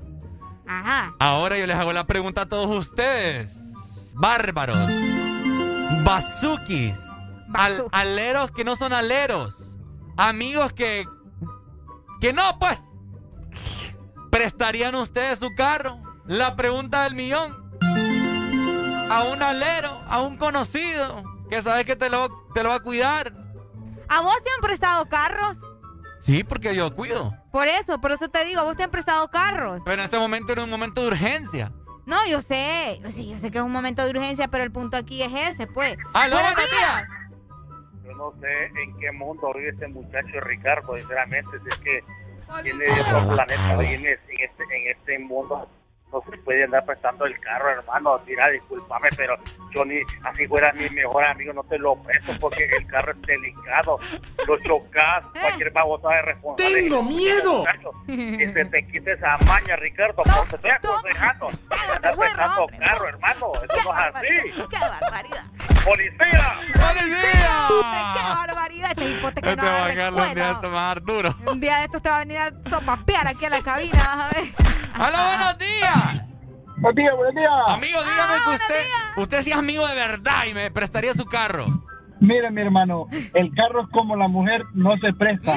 Ajá. 0.69 1.15
Ahora 1.19 1.57
yo 1.59 1.67
les 1.67 1.77
hago 1.77 1.93
la 1.95 2.07
pregunta 2.07 2.43
a 2.43 2.47
todos 2.49 2.71
ustedes. 2.77 3.53
Bárbaros. 4.15 4.77
Bazukis. 6.05 6.99
Al- 7.55 7.87
aleros 7.93 8.51
que 8.53 8.65
no 8.65 8.77
son 8.77 8.93
aleros. 8.93 9.57
Amigos 10.17 10.73
que... 10.73 11.07
Que 12.21 12.33
no, 12.33 12.59
pues. 12.59 12.79
¿Prestarían 14.31 14.95
ustedes 14.95 15.39
su 15.41 15.55
carro? 15.55 16.01
La 16.27 16.55
pregunta 16.57 17.05
del 17.05 17.15
millón. 17.15 17.71
A 19.11 19.25
un 19.25 19.43
alero, 19.43 19.91
a 20.09 20.23
un 20.23 20.37
conocido, 20.37 21.25
que 21.49 21.63
sabes 21.63 21.85
que 21.85 21.97
te 21.97 22.09
lo, 22.09 22.29
te 22.55 22.63
lo 22.63 22.69
va 22.69 22.77
a 22.77 22.81
cuidar. 22.81 23.33
¿A 24.09 24.23
vos 24.23 24.43
te 24.43 24.51
han 24.57 24.63
prestado 24.63 25.09
carros? 25.09 25.59
Sí, 26.21 26.45
porque 26.45 26.75
yo 26.77 26.95
cuido. 26.95 27.35
Por 27.51 27.67
eso, 27.67 28.01
por 28.01 28.13
eso 28.13 28.29
te 28.29 28.45
digo, 28.45 28.61
¿a 28.61 28.65
vos 28.65 28.77
te 28.77 28.85
han 28.85 28.91
prestado 28.91 29.29
carros? 29.29 29.81
Pero 29.85 29.95
en 29.95 30.01
este 30.01 30.19
momento 30.19 30.53
era 30.53 30.63
un 30.63 30.71
momento 30.71 31.01
de 31.01 31.09
urgencia. 31.09 31.73
No, 32.07 32.17
yo 32.29 32.41
sé, 32.41 33.01
sí, 33.09 33.31
yo 33.31 33.39
sé 33.39 33.51
que 33.51 33.59
es 33.59 33.65
un 33.65 33.73
momento 33.73 34.05
de 34.05 34.11
urgencia, 34.11 34.49
pero 34.49 34.63
el 34.65 34.71
punto 34.71 34.97
aquí 34.97 35.23
es 35.23 35.33
ese, 35.33 35.67
pues. 35.67 35.97
¡Aló, 36.13 36.37
Buenos 36.37 36.55
buenos 36.55 36.71
días. 36.71 37.09
Yo 38.05 38.13
no 38.15 38.33
sé 38.41 38.65
en 38.83 38.99
qué 38.99 39.13
mundo 39.13 39.53
vive 39.55 39.71
este 39.71 39.89
muchacho 39.89 40.41
Ricardo, 40.41 40.97
sinceramente, 40.97 41.51
si 41.63 41.69
es 41.69 41.79
que 41.79 42.05
viene 42.63 42.85
de 42.85 43.01
otro 43.01 43.35
planeta, 43.35 43.77
viene 43.79 44.11
en 44.11 44.15
este, 44.15 44.63
en 44.63 44.97
este 44.97 45.19
mundo. 45.19 45.69
No 46.13 46.23
se 46.29 46.37
puede 46.39 46.65
andar 46.65 46.85
prestando 46.85 47.25
el 47.25 47.39
carro, 47.41 47.71
hermano. 47.71 48.21
Mira, 48.27 48.49
discúlpame, 48.49 49.09
pero 49.17 49.37
yo 49.71 49.85
ni, 49.85 50.01
así 50.25 50.47
fuera 50.47 50.73
mi 50.73 50.89
mejor 50.91 51.25
amigo, 51.25 51.53
no 51.53 51.63
te 51.65 51.79
lo 51.79 51.95
presto 52.03 52.33
porque 52.41 52.65
el 52.65 52.87
carro 52.87 53.13
es 53.13 53.23
delicado. 53.23 53.99
Lo 54.47 54.59
chocas, 54.59 55.25
cualquier 55.41 55.71
babosada 55.71 56.19
es 56.19 56.25
responsable. 56.27 56.75
¡Tengo 56.75 57.03
miedo! 57.03 57.65
Que 58.07 58.53
se 58.53 58.65
te 58.65 58.87
quite 58.89 59.13
esa 59.13 59.37
maña, 59.47 59.77
Ricardo, 59.77 60.15
porque 60.17 60.33
te 60.33 60.57
estoy 60.57 60.71
aconsejando. 60.71 61.49
Andar 61.95 62.17
prestando 62.17 62.67
carro, 62.79 63.09
hermano. 63.09 63.53
Eso 63.55 63.93
no 63.93 63.99
es 63.99 64.15
así. 64.15 64.67
¡Qué 64.69 64.79
barbaridad! 64.79 65.45
¡Policía! 65.85 66.57
¡Policía! 66.75 67.69
¡Qué 68.15 68.23
barbaridad! 68.23 68.91
Este 68.91 69.09
hipote 69.09 69.41
que 69.41 69.51
Este 69.51 69.63
no 69.63 69.69
va 69.69 69.87
a 69.87 70.11
los 70.11 70.35
días 70.35 70.59
Arturo. 70.63 71.35
Un 71.47 71.61
día 71.61 71.79
de 71.79 71.85
estos 71.85 72.03
te 72.03 72.11
va 72.11 72.17
a 72.17 72.19
venir 72.21 72.39
a 72.39 72.51
sopapear 72.69 73.29
aquí 73.29 73.45
a 73.45 73.51
la 73.51 73.63
cabina, 73.63 73.99
vas 73.99 74.35
a 74.35 74.41
ver. 74.41 74.53
¡Hola, 74.97 75.27
buenos 75.29 75.59
días! 75.59 76.00
Buenos 76.79 76.97
días, 76.97 77.15
buenos 77.15 77.35
días. 77.35 77.53
Amigo, 77.69 77.99
dígame 78.03 78.35
que 78.45 78.51
usted, 78.51 78.85
usted 79.17 79.43
sí 79.43 79.51
es 79.51 79.57
amigo 79.57 79.87
de 79.87 79.95
verdad 79.95 80.45
y 80.51 80.55
me 80.55 80.71
prestaría 80.71 81.13
su 81.13 81.27
carro. 81.27 81.67
Mire, 82.21 82.51
mi 82.51 82.61
hermano, 82.63 83.07
el 83.35 83.53
carro 83.55 83.83
es 83.83 83.89
como 83.93 84.17
la 84.17 84.29
mujer, 84.29 84.63
no 84.75 84.97
se 84.99 85.13
presta. 85.13 85.53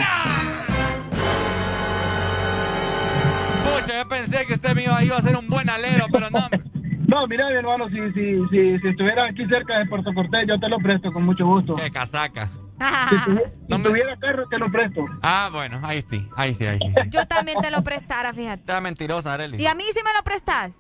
Pucha, 3.64 3.98
yo 3.98 4.08
pensé 4.08 4.46
que 4.46 4.54
usted 4.54 4.76
me 4.76 4.84
iba, 4.84 5.04
iba 5.04 5.18
a 5.18 5.22
ser 5.22 5.36
un 5.38 5.48
buen 5.50 5.70
alero, 5.70 6.06
pero 6.12 6.30
no. 6.30 6.48
No, 7.06 7.28
mira, 7.28 7.48
mi 7.50 7.56
hermano, 7.58 7.90
si, 7.90 7.98
si, 8.14 8.40
si, 8.50 8.80
si 8.80 8.88
estuvieras 8.88 9.30
aquí 9.30 9.46
cerca 9.46 9.78
de 9.78 9.86
Puerto 9.86 10.12
Cortés, 10.16 10.48
yo 10.48 10.60
te 10.60 10.68
lo 10.68 10.80
presto 10.80 11.12
con 11.12 11.24
mucho 11.24 11.46
gusto. 11.46 11.76
Qué 11.76 11.92
casaca. 11.92 12.50
Si, 12.80 13.16
tuvi- 13.16 13.44
si 13.78 13.84
tuviera 13.84 14.18
carro, 14.18 14.48
te 14.50 14.58
lo 14.58 14.72
presto. 14.72 15.02
Ah, 15.22 15.50
bueno, 15.52 15.80
ahí 15.84 16.02
sí, 16.10 16.28
ahí 16.36 16.54
sí, 16.54 16.66
ahí 16.66 16.80
sí. 16.80 16.94
Yo 17.10 17.26
también 17.28 17.60
te 17.62 17.72
lo 17.72 17.82
prestara, 17.84 18.34
fíjate. 18.34 18.62
Está 18.62 18.82
mentirosa, 18.82 19.34
Arely. 19.34 19.62
¿Y 19.62 19.68
a 19.68 19.76
mí 19.76 19.84
sí 19.94 20.00
me 20.04 20.14
lo 20.14 20.24
prestas? 20.24 20.74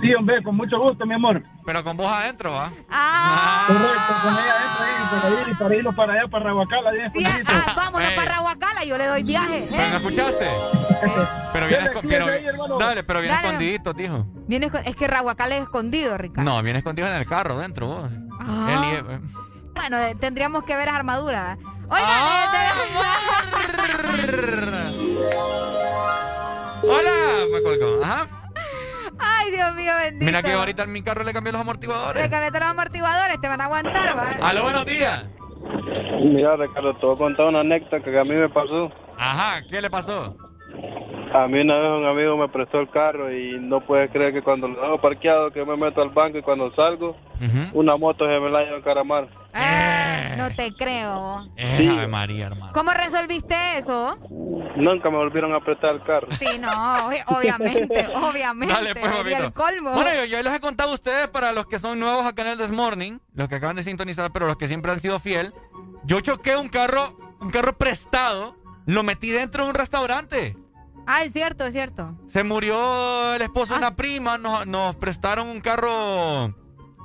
Sí, 0.00 0.14
hombre, 0.14 0.40
con 0.44 0.54
mucho 0.56 0.78
gusto, 0.78 1.04
mi 1.04 1.14
amor. 1.14 1.42
Pero 1.66 1.82
con 1.82 1.96
vos 1.96 2.10
adentro, 2.10 2.52
¿va? 2.52 2.70
Ah, 2.88 3.64
Correcto, 3.66 4.14
con 4.22 4.32
ella 4.34 4.54
adentro 4.54 4.84
ahí, 4.84 5.20
para 5.20 5.40
ir 5.40 5.48
y 5.48 5.54
para 5.56 5.76
irnos 5.76 5.94
para 5.96 6.12
allá, 6.12 6.28
para 6.30 6.44
Rahuacala, 6.44 6.90
sí, 6.92 6.98
escondidito. 7.18 7.52
ah, 7.52 7.72
vámonos 7.76 8.08
Eh. 8.08 8.12
para 8.16 8.34
Rahuacala, 8.36 8.84
yo 8.84 8.96
le 8.96 9.06
doy 9.06 9.22
viaje. 9.24 9.64
¿Pero 9.68 9.82
no 9.82 9.94
¿eh? 9.94 9.96
escuchaste? 9.96 10.46
Pero 11.52 11.66
viene, 11.66 11.82
Dale, 11.84 11.90
esco- 11.90 11.98
aquí, 11.98 12.08
pero- 12.08 12.26
ahí, 12.26 12.44
dale, 12.78 13.02
pero 13.02 13.20
viene 13.20 13.34
escondidito, 13.36 13.92
dijo. 13.92 14.26
Viene 14.46 14.70
esco- 14.70 14.82
es 14.84 14.94
que 14.94 15.06
Rahuacala 15.08 15.56
es 15.56 15.62
escondido, 15.62 16.16
Ricardo. 16.16 16.48
No, 16.48 16.62
viene 16.62 16.78
escondido 16.78 17.08
en 17.08 17.14
el 17.14 17.26
carro, 17.26 17.58
dentro, 17.58 17.86
vos. 17.88 18.10
Ah. 18.38 18.68
Él 18.70 18.78
y- 18.84 19.12
eh, 19.14 19.20
Bueno, 19.80 19.98
eh, 19.98 20.14
tendríamos 20.20 20.64
que 20.64 20.76
ver 20.76 20.88
esa 20.88 20.96
armadura. 20.96 21.56
¿verdad? 21.56 21.72
Oigan, 21.88 22.08
Ah. 22.08 22.46
Hola, 26.82 27.10
me 27.52 27.62
colgó. 27.62 28.02
Ajá. 28.04 28.26
Ay, 29.18 29.50
Dios 29.52 29.74
mío, 29.74 29.92
bendito. 30.02 30.24
Mira 30.24 30.42
que 30.42 30.52
ahorita 30.52 30.82
en 30.84 30.92
mi 30.92 31.02
carro 31.02 31.24
le 31.24 31.32
cambié 31.32 31.52
los 31.52 31.60
amortiguadores. 31.60 32.22
Le 32.22 32.30
cambiaste 32.30 32.60
los 32.60 32.68
amortiguadores, 32.68 33.40
te 33.40 33.48
van 33.48 33.60
a 33.60 33.64
aguantar, 33.64 34.16
¿va? 34.16 34.36
Aló, 34.48 34.62
buenos 34.62 34.84
días. 34.86 35.24
Mira, 36.24 36.56
Ricardo, 36.56 36.94
te 36.96 37.06
voy 37.06 37.14
a 37.14 37.18
contar 37.18 37.46
una 37.46 37.60
anécdota 37.60 38.00
que 38.02 38.18
a 38.18 38.24
mí 38.24 38.34
me 38.34 38.48
pasó. 38.48 38.90
Ajá, 39.18 39.62
¿qué 39.68 39.80
le 39.82 39.90
pasó? 39.90 40.36
A 41.32 41.46
mí 41.46 41.60
una 41.60 41.78
vez 41.78 41.90
un 41.90 42.06
amigo 42.06 42.36
me 42.36 42.48
prestó 42.48 42.80
el 42.80 42.90
carro 42.90 43.32
y 43.32 43.58
no 43.60 43.80
puedes 43.80 44.10
creer 44.10 44.32
que 44.32 44.42
cuando 44.42 44.66
lo 44.68 44.80
dejo 44.80 45.00
parqueado, 45.00 45.52
que 45.52 45.64
me 45.64 45.76
meto 45.76 46.02
al 46.02 46.10
banco 46.10 46.38
y 46.38 46.42
cuando 46.42 46.74
salgo, 46.74 47.16
una 47.72 47.96
moto 47.96 48.24
se 48.26 48.40
me 48.40 48.50
la 48.50 48.62
lleva 48.64 48.78
a 48.78 48.82
caramar. 48.82 49.28
Ah, 49.54 50.34
no 50.36 50.50
te 50.50 50.72
creo. 50.74 51.46
Eh, 51.56 51.88
Ave 51.88 52.06
María, 52.08 52.46
hermano. 52.46 52.72
¿Cómo 52.72 52.90
resolviste 52.92 53.54
eso? 53.76 54.16
Nunca 54.76 55.10
me 55.10 55.16
volvieron 55.18 55.52
a 55.54 55.60
prestar 55.60 55.94
el 55.96 56.02
carro. 56.02 56.28
Sí, 56.32 56.46
no, 56.60 56.68
obvi- 56.68 57.22
obviamente, 57.26 58.06
obviamente. 58.30 58.74
Dale, 58.74 58.94
pues, 58.94 59.12
Y 59.30 59.32
el 59.34 59.52
colmo. 59.52 59.92
Bueno, 59.92 60.10
yo, 60.14 60.24
yo 60.24 60.42
les 60.42 60.52
he 60.54 60.60
contado 60.60 60.90
a 60.90 60.94
ustedes, 60.94 61.28
para 61.28 61.52
los 61.52 61.66
que 61.66 61.78
son 61.78 61.98
nuevos 62.00 62.26
acá 62.26 62.42
en 62.42 62.48
el 62.48 62.58
This 62.58 62.70
Morning, 62.70 63.18
los 63.34 63.48
que 63.48 63.56
acaban 63.56 63.76
de 63.76 63.82
sintonizar, 63.82 64.30
pero 64.32 64.46
los 64.46 64.56
que 64.56 64.66
siempre 64.68 64.90
han 64.92 65.00
sido 65.00 65.20
fiel, 65.20 65.52
yo 66.04 66.20
choqué 66.20 66.56
un 66.56 66.68
carro, 66.68 67.06
un 67.40 67.50
carro 67.50 67.76
prestado, 67.76 68.56
lo 68.86 69.02
metí 69.02 69.30
dentro 69.30 69.64
de 69.64 69.70
un 69.70 69.74
restaurante. 69.76 70.56
Ah, 71.12 71.24
es 71.24 71.32
cierto, 71.32 71.64
es 71.64 71.72
cierto. 71.72 72.16
Se 72.28 72.44
murió 72.44 73.34
el 73.34 73.42
esposo 73.42 73.72
de 73.72 73.76
Ah. 73.84 73.88
una 73.88 73.96
prima, 73.96 74.38
nos, 74.38 74.66
nos 74.66 74.94
prestaron 74.96 75.48
un 75.48 75.60
carro. 75.60 76.54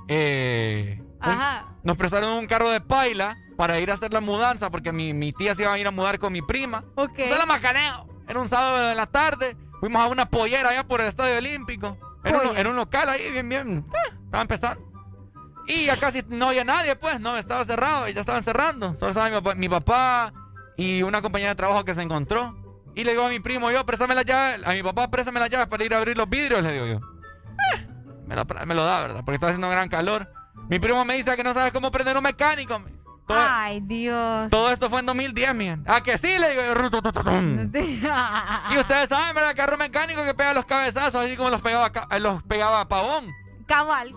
Eh, 0.07 0.99
un- 1.01 1.17
Ajá. 1.19 1.65
nos 1.83 1.97
prestaron 1.97 2.33
un 2.33 2.45
carro 2.45 2.69
de 2.69 2.81
paila 2.81 3.35
para 3.57 3.79
ir 3.79 3.89
a 3.89 3.95
hacer 3.95 4.13
la 4.13 4.21
mudanza 4.21 4.69
porque 4.69 4.91
mi, 4.91 5.13
mi 5.13 5.33
tía 5.33 5.55
se 5.55 5.63
iba 5.63 5.73
a 5.73 5.79
ir 5.79 5.87
a 5.87 5.91
mudar 5.91 6.19
con 6.19 6.31
mi 6.33 6.41
prima. 6.43 6.83
Ok. 6.95 7.17
Se 7.17 7.35
la 7.37 7.45
macaneo. 7.47 8.07
Era 8.27 8.39
un 8.39 8.47
sábado 8.49 8.91
en 8.91 8.97
la 8.97 9.07
tarde. 9.07 9.57
Fuimos 9.79 10.01
a 10.01 10.07
una 10.07 10.25
pollera 10.29 10.69
allá 10.69 10.83
por 10.87 11.01
el 11.01 11.07
Estadio 11.07 11.37
Olímpico. 11.37 11.97
Era, 12.23 12.35
un, 12.37 12.41
Pollera. 12.43 12.59
era 12.59 12.69
un 12.69 12.75
local 12.75 13.09
ahí, 13.09 13.31
bien, 13.31 13.49
bien. 13.49 13.77
eh, 13.91 14.15
estaba 14.25 14.41
empezando. 14.41 14.81
Y 15.67 15.85
ya 15.85 15.97
casi 15.97 16.21
no 16.29 16.49
había 16.49 16.63
nadie, 16.63 16.95
pues, 16.95 17.19
no, 17.19 17.37
estaba 17.37 17.65
cerrado, 17.65 18.07
ya 18.07 18.19
estaban 18.21 18.43
cerrando. 18.43 18.95
Solo 18.99 19.09
estaba 19.09 19.29
mi 19.29 19.35
papá, 19.35 19.55
mi 19.55 19.69
papá 19.69 20.33
y 20.77 21.01
una 21.01 21.21
compañera 21.23 21.51
de 21.51 21.55
trabajo 21.55 21.83
que 21.85 21.95
se 21.95 22.01
encontró. 22.03 22.55
Y 22.95 23.03
le 23.03 23.11
digo 23.11 23.25
a 23.25 23.29
mi 23.29 23.39
primo, 23.39 23.71
yo, 23.71 23.85
préstame 23.85 24.15
las 24.15 24.25
llaves, 24.25 24.65
a 24.65 24.71
mi 24.71 24.81
papá, 24.81 25.09
préstame 25.09 25.39
las 25.39 25.49
llaves 25.49 25.67
para 25.67 25.83
ir 25.83 25.93
a 25.93 25.97
abrir 25.97 26.17
los 26.17 26.29
vidrios, 26.29 26.63
le 26.63 26.71
digo 26.71 26.85
yo. 26.85 26.95
Eh, 26.95 27.87
me, 28.25 28.35
lo, 28.35 28.45
me 28.45 28.73
lo 28.73 28.85
da, 28.85 29.01
¿verdad? 29.01 29.21
Porque 29.25 29.35
está 29.35 29.47
haciendo 29.47 29.69
gran 29.69 29.89
calor. 29.89 30.31
Mi 30.69 30.79
primo 30.79 31.03
me 31.03 31.15
dice 31.15 31.35
que 31.35 31.43
no 31.43 31.53
sabe 31.53 31.71
cómo 31.71 31.91
prender 31.91 32.17
un 32.17 32.23
mecánico. 32.23 32.81
Todo, 33.27 33.37
Ay, 33.39 33.81
Dios. 33.81 34.49
todo 34.49 34.71
esto 34.71 34.89
fue 34.89 34.99
en 34.99 35.07
2010, 35.07 35.55
miren. 35.55 35.83
Ah, 35.87 36.01
que 36.01 36.17
sí, 36.17 36.37
le 36.39 36.51
digo 36.51 36.61
yo. 36.61 36.73
Y 38.71 38.77
ustedes 38.77 39.09
saben, 39.09 39.35
¿verdad? 39.35 39.51
El 39.51 39.57
carro 39.57 39.77
mecánico 39.77 40.23
que 40.23 40.33
pega 40.33 40.53
los 40.53 40.65
cabezazos, 40.65 41.25
así 41.25 41.35
como 41.35 41.49
los 41.49 41.61
pegaba, 41.61 41.91
eh, 42.11 42.19
los 42.19 42.43
pegaba 42.43 42.87
Pavón. 42.87 43.25
Cabal. 43.65 44.13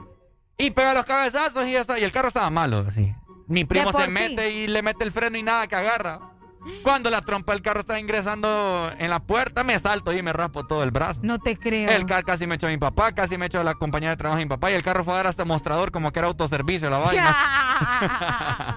Y 0.59 0.71
pega 0.71 0.93
los 0.93 1.07
cabezazos 1.07 1.67
y 1.67 1.73
ya 1.73 1.81
está. 1.81 1.99
Y 1.99 2.05
el 2.05 2.13
carro 2.13 2.29
estaba 2.29 2.51
malo, 2.51 2.85
así. 2.89 3.15
Mi 3.47 3.65
primo 3.65 3.93
se 3.93 4.05
sí. 4.05 4.11
mete 4.11 4.51
y 4.51 4.67
le 4.67 4.83
mete 4.83 5.05
el 5.05 5.13
freno 5.13 5.39
y 5.39 5.43
nada 5.43 5.67
que 5.67 5.77
agarra. 5.77 6.21
Cuando 6.83 7.11
la 7.11 7.23
trompa 7.23 7.53
del 7.53 7.63
carro 7.63 7.81
está 7.81 7.99
ingresando 7.99 8.93
en 8.99 9.11
la 9.11 9.21
puerta, 9.21 9.65
me 9.65 9.79
salto 9.79 10.13
y 10.13 10.23
me 10.23 10.33
raspo 10.33 10.67
todo 10.67 10.83
el 10.83 10.91
brazo. 10.91 11.21
No 11.23 11.39
te 11.39 11.57
creo. 11.57 11.91
El 11.91 12.07
carro 12.07 12.27
casi 12.27 12.47
me 12.47 12.57
echó 12.57 12.67
a 12.67 12.71
mi 12.71 12.79
papá, 12.79 13.13
casi 13.13 13.39
me 13.39 13.47
echó 13.47 13.61
a 13.61 13.65
la 13.65 13.75
compañía 13.75 14.11
de 14.11 14.17
trabajo 14.17 14.39
de 14.39 14.45
mi 14.45 14.49
papá. 14.49 14.71
Y 14.71 14.75
el 14.75 14.83
carro 14.83 15.05
fue 15.05 15.15
a 15.15 15.17
dar 15.19 15.27
hasta 15.29 15.45
mostrador 15.45 15.91
como 15.91 16.13
que 16.13 16.19
era 16.19 16.29
autoservicio 16.29 16.91
la 16.91 16.99
vaina. 16.99 17.37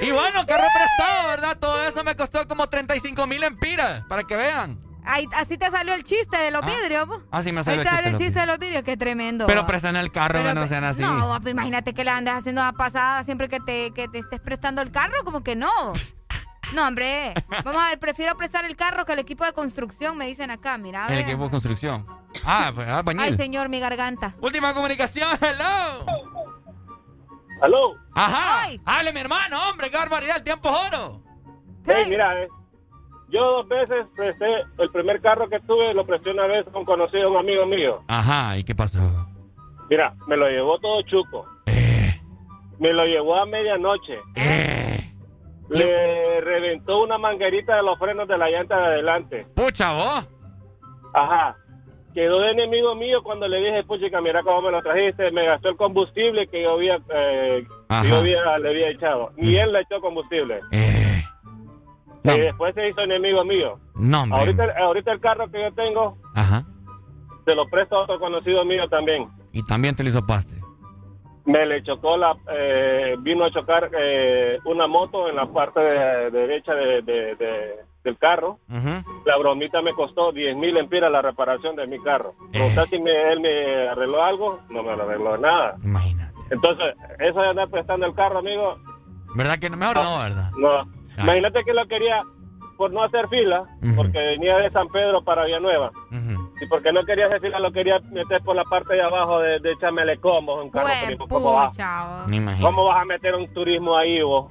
y 0.00 0.10
bueno, 0.10 0.46
carro 0.46 0.66
prestado, 0.74 1.28
¿verdad? 1.28 1.58
Todo 1.58 1.82
eso 1.84 2.04
me 2.04 2.14
costó 2.16 2.46
como 2.48 2.68
35 2.68 3.26
mil 3.26 3.42
empiras, 3.42 4.02
para 4.08 4.24
que 4.24 4.36
vean. 4.36 4.91
Ay, 5.04 5.26
así 5.36 5.58
te 5.58 5.70
salió 5.70 5.94
el 5.94 6.04
chiste 6.04 6.36
de 6.36 6.50
los 6.50 6.64
vidrios. 6.64 7.06
po. 7.06 7.22
Así 7.30 7.52
me 7.52 7.58
Ahí 7.60 7.64
salió 7.64 7.82
te 7.82 7.88
el 7.88 7.94
salió 7.94 8.10
el 8.10 8.16
chiste 8.16 8.16
de 8.16 8.16
los 8.16 8.20
chiste 8.20 8.40
de 8.40 8.46
los 8.46 8.58
vidrios. 8.58 8.82
Qué 8.84 8.96
tremendo. 8.96 9.46
Pero 9.46 9.66
prestan 9.66 9.96
el 9.96 10.10
carro, 10.12 10.34
Pero 10.38 10.50
que 10.50 10.54
no 10.54 10.66
sean 10.66 10.84
así. 10.84 11.00
No, 11.02 11.38
pues 11.40 11.52
imagínate 11.52 11.92
que 11.94 12.04
le 12.04 12.10
andes 12.10 12.34
haciendo 12.34 12.62
a 12.62 12.72
pasada 12.72 13.24
siempre 13.24 13.48
que 13.48 13.60
te, 13.60 13.90
que 13.92 14.08
te 14.08 14.20
estés 14.20 14.40
prestando 14.40 14.80
el 14.82 14.90
carro, 14.92 15.24
como 15.24 15.42
que 15.42 15.56
no. 15.56 15.70
No, 16.72 16.88
hombre. 16.88 17.34
Vamos 17.64 17.82
a 17.82 17.88
ver, 17.90 17.98
prefiero 17.98 18.34
prestar 18.34 18.64
el 18.64 18.76
carro 18.76 19.04
que 19.04 19.12
el 19.12 19.18
equipo 19.18 19.44
de 19.44 19.52
construcción, 19.52 20.16
me 20.16 20.26
dicen 20.26 20.50
acá, 20.50 20.78
mira. 20.78 21.04
a 21.04 21.12
el 21.12 21.18
equipo 21.18 21.44
de 21.44 21.50
construcción. 21.50 22.06
Ah, 22.46 22.72
pues, 22.74 22.88
ah, 22.88 23.02
bañil. 23.02 23.20
Ay, 23.24 23.34
señor, 23.34 23.68
mi 23.68 23.78
garganta. 23.78 24.34
Última 24.40 24.72
comunicación, 24.72 25.28
hello. 25.38 26.06
¿Aló? 27.60 27.94
Ajá. 28.14 28.70
Hable, 28.86 29.12
mi 29.12 29.20
hermano, 29.20 29.68
hombre, 29.68 29.90
qué 29.90 29.98
barbaridad, 29.98 30.38
el 30.38 30.42
tiempo 30.44 30.70
es 30.70 30.92
oro. 30.94 31.22
Hey, 31.86 32.06
mira, 32.08 32.42
eh, 32.42 32.48
yo 33.32 33.40
dos 33.40 33.68
veces 33.68 34.06
presté, 34.14 34.46
el 34.78 34.90
primer 34.90 35.20
carro 35.20 35.48
que 35.48 35.58
tuve 35.60 35.92
lo 35.94 36.04
presté 36.06 36.30
una 36.30 36.46
vez 36.46 36.64
con 36.72 36.84
conocido 36.84 37.30
un 37.30 37.38
amigo 37.38 37.66
mío. 37.66 38.02
Ajá, 38.08 38.56
¿y 38.58 38.62
qué 38.64 38.74
pasó? 38.74 39.00
Mira, 39.90 40.14
me 40.28 40.36
lo 40.36 40.48
llevó 40.48 40.78
todo 40.78 41.02
chuco. 41.02 41.46
Eh. 41.66 42.14
Me 42.78 42.92
lo 42.92 43.04
llevó 43.04 43.36
a 43.36 43.46
medianoche. 43.46 44.18
Le 45.68 46.40
reventó 46.42 47.02
una 47.02 47.16
manguerita 47.18 47.76
de 47.76 47.82
los 47.82 47.98
frenos 47.98 48.28
de 48.28 48.36
la 48.36 48.50
llanta 48.50 48.76
de 48.78 48.84
adelante. 48.86 49.46
Pucha, 49.54 49.92
vos. 49.92 50.28
Ajá. 51.14 51.56
Quedó 52.12 52.40
de 52.40 52.50
enemigo 52.50 52.94
mío 52.94 53.22
cuando 53.22 53.48
le 53.48 53.58
dije, 53.58 53.82
puchica, 53.84 54.20
mira 54.20 54.42
cómo 54.42 54.60
me 54.62 54.70
lo 54.70 54.82
trajiste. 54.82 55.30
Me 55.30 55.46
gastó 55.46 55.70
el 55.70 55.76
combustible 55.76 56.46
que 56.46 56.62
yo 56.62 56.72
había, 56.72 56.96
eh, 57.14 57.64
yo 58.06 58.16
había- 58.18 58.58
le 58.58 58.68
había 58.68 58.90
echado. 58.90 59.30
Y 59.38 59.56
él 59.56 59.72
le 59.72 59.80
echó 59.80 59.98
combustible. 60.02 60.60
Eh. 60.72 61.21
Y 62.24 62.38
después 62.40 62.74
se 62.74 62.88
hizo 62.88 63.00
enemigo 63.00 63.44
mío. 63.44 63.78
No, 63.94 64.22
hombre. 64.22 64.38
Ahorita, 64.38 64.64
ahorita 64.78 65.12
el 65.12 65.20
carro 65.20 65.50
que 65.50 65.60
yo 65.60 65.72
tengo, 65.74 66.16
Ajá. 66.34 66.64
se 67.44 67.54
lo 67.54 67.66
presto 67.68 67.96
a 67.96 68.02
otro 68.02 68.18
conocido 68.20 68.64
mío 68.64 68.88
también. 68.88 69.28
Y 69.52 69.64
también 69.66 69.94
te 69.96 70.02
lo 70.02 70.08
hizo 70.08 70.24
paste. 70.24 70.56
Me 71.44 71.66
le 71.66 71.82
chocó 71.82 72.16
la, 72.16 72.36
eh, 72.52 73.16
vino 73.20 73.44
a 73.44 73.50
chocar 73.50 73.90
eh, 73.98 74.58
una 74.64 74.86
moto 74.86 75.28
en 75.28 75.34
la 75.36 75.46
parte 75.46 75.80
de- 75.80 76.30
derecha 76.30 76.72
de- 76.74 77.02
de- 77.02 77.34
de- 77.34 77.74
del 78.04 78.16
carro. 78.18 78.58
La 79.26 79.36
bromita 79.38 79.82
me 79.82 79.92
costó 79.92 80.30
10 80.32 80.56
mil 80.56 80.76
empiras 80.76 81.10
la 81.10 81.20
reparación 81.22 81.74
de 81.74 81.86
mi 81.88 82.00
carro. 82.00 82.34
Preguntar 82.52 82.88
si 82.88 82.98
me- 83.00 83.32
él 83.32 83.40
me 83.40 83.88
arregló 83.88 84.22
algo, 84.22 84.60
no 84.70 84.82
me 84.84 84.96
lo 84.96 85.02
arregló 85.02 85.36
nada. 85.38 85.76
Imagínate. 85.82 86.32
Entonces, 86.50 86.94
eso 87.18 87.40
de 87.40 87.48
andar 87.48 87.68
prestando 87.68 88.06
el 88.06 88.14
carro, 88.14 88.38
amigo, 88.38 88.76
¿Verdad 89.34 89.58
que 89.58 89.70
no? 89.70 89.76
Mejor 89.78 89.96
no, 89.96 90.18
¿verdad? 90.18 90.50
no. 90.58 91.01
Imagínate 91.18 91.62
que 91.64 91.72
lo 91.72 91.86
quería 91.86 92.22
por 92.76 92.90
no 92.92 93.02
hacer 93.04 93.28
fila, 93.28 93.64
porque 93.94 94.18
venía 94.18 94.56
de 94.58 94.70
San 94.70 94.88
Pedro 94.88 95.22
para 95.22 95.44
Villanueva. 95.44 95.90
Y 96.60 96.66
porque 96.66 96.92
no 96.92 97.04
quería 97.04 97.26
hacer 97.26 97.40
fila, 97.40 97.58
lo 97.60 97.70
quería 97.72 97.98
meter 98.10 98.40
por 98.42 98.56
la 98.56 98.64
parte 98.64 98.94
de 98.94 99.02
abajo 99.02 99.38
de, 99.40 99.60
de 99.60 99.76
Chamelecombo, 99.78 100.62
un 100.62 100.70
carro 100.70 100.88
turismo. 101.04 101.28
¿Cómo, 101.28 101.52
vas-. 101.52 101.76
¿Cómo 102.60 102.84
vas 102.86 103.02
a 103.02 103.04
meter 103.04 103.34
un 103.34 103.52
turismo 103.52 103.96
ahí 103.96 104.20
vos? 104.22 104.50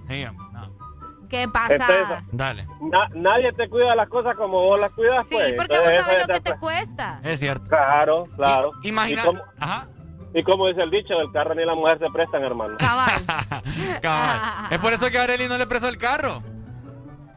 ¿Qué 1.29 1.47
pasa? 1.47 1.75
Entonces, 1.75 2.07
Dale. 2.33 2.65
na- 2.81 3.07
nadie 3.15 3.53
te 3.53 3.69
cuida 3.69 3.95
las 3.95 4.09
cosas 4.09 4.35
como 4.35 4.59
vos 4.65 4.77
las 4.79 4.91
cuidas, 4.91 5.25
Sí, 5.27 5.35
pues. 5.35 5.53
porque 5.53 5.77
vos 5.77 5.87
Entonces, 5.87 5.93
eso 6.17 6.27
lo 6.27 6.33
es 6.33 6.39
que 6.41 6.51
te 6.51 6.59
cuesta. 6.59 7.19
Es 7.23 7.39
cierto. 7.39 7.67
Claro, 7.69 8.25
claro. 8.35 8.71
Imagina- 8.83 9.23
Ajá. 9.57 9.87
Y 10.33 10.43
como 10.43 10.67
dice 10.67 10.81
el 10.81 10.89
dicho, 10.91 11.13
el 11.19 11.31
carro 11.31 11.53
ni 11.55 11.65
la 11.65 11.75
mujer 11.75 11.99
se 11.99 12.09
prestan, 12.11 12.43
hermano. 12.43 12.77
Cabal. 12.77 13.21
Cabal. 14.01 14.39
Es 14.71 14.79
por 14.79 14.93
eso 14.93 15.09
que 15.09 15.17
a 15.19 15.23
Arely 15.23 15.47
no 15.47 15.57
le 15.57 15.67
prestó 15.67 15.87
el 15.89 15.97
carro. 15.97 16.41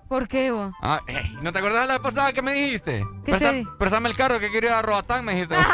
¿Por 0.08 0.28
qué 0.28 0.50
vos? 0.50 0.72
Ah, 0.82 1.00
eh, 1.08 1.22
¿No 1.42 1.50
te 1.52 1.58
acuerdas 1.58 1.82
de 1.82 1.86
la 1.88 1.94
vez 1.94 2.02
pasada 2.02 2.32
que 2.32 2.42
me 2.42 2.52
dijiste? 2.52 3.04
¿Qué 3.24 3.32
Presta- 3.32 3.50
te 3.50 3.56
di? 3.56 3.66
Préstame 3.78 4.08
el 4.08 4.16
carro 4.16 4.38
que 4.38 4.50
quiero 4.50 4.66
ir 4.68 4.72
a 4.74 4.82
Roatán, 4.82 5.24
me 5.24 5.32
dijiste. 5.34 5.56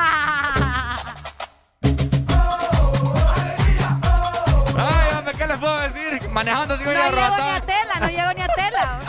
Ay, 4.79 5.15
hombre, 5.19 5.35
¿qué 5.37 5.47
les 5.47 5.59
puedo 5.59 5.79
decir? 5.81 6.31
Manejando 6.31 6.75
así 6.75 6.85
voy 6.85 6.95
a 6.95 6.97
ir 6.97 7.03
No 7.05 7.11
llego 7.11 7.17
ni 7.17 7.23
a 7.23 7.29
Roatán. 7.29 7.63
tela, 7.67 7.95
no 8.01 8.09
llego 8.09 8.33
ni 8.35 8.41
a 8.43 8.49
tela. 8.49 9.01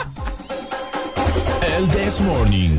El 1.76 1.88
This 1.88 2.20
Morning. 2.20 2.78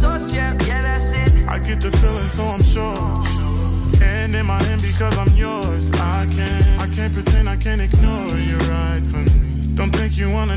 source, 0.00 0.32
yeah. 0.32 0.52
Yeah, 0.66 0.82
that's 0.82 1.12
it. 1.12 1.48
I 1.48 1.58
get 1.58 1.80
the 1.80 1.90
feeling, 1.98 2.30
so 2.36 2.44
I'm 2.44 2.62
sure. 2.62 3.22
And 4.02 4.34
in 4.34 4.46
my 4.46 4.62
hand 4.64 4.82
because 4.82 5.16
I'm 5.16 5.34
yours. 5.36 5.90
I 5.92 6.26
can't, 6.30 6.80
I 6.80 6.86
can't 6.94 7.12
pretend, 7.12 7.48
I 7.48 7.56
can't 7.56 7.80
ignore 7.80 8.30
you 8.48 8.56
right 8.70 9.04
from 9.04 9.24
me. 9.24 9.74
Don't 9.74 9.90
think 9.90 10.16
you 10.16 10.30
wanna 10.30 10.56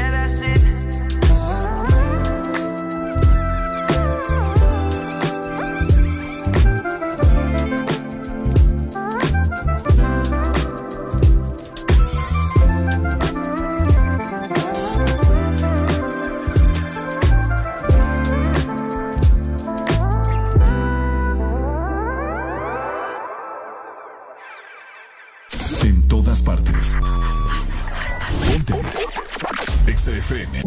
FM. 30.31 30.63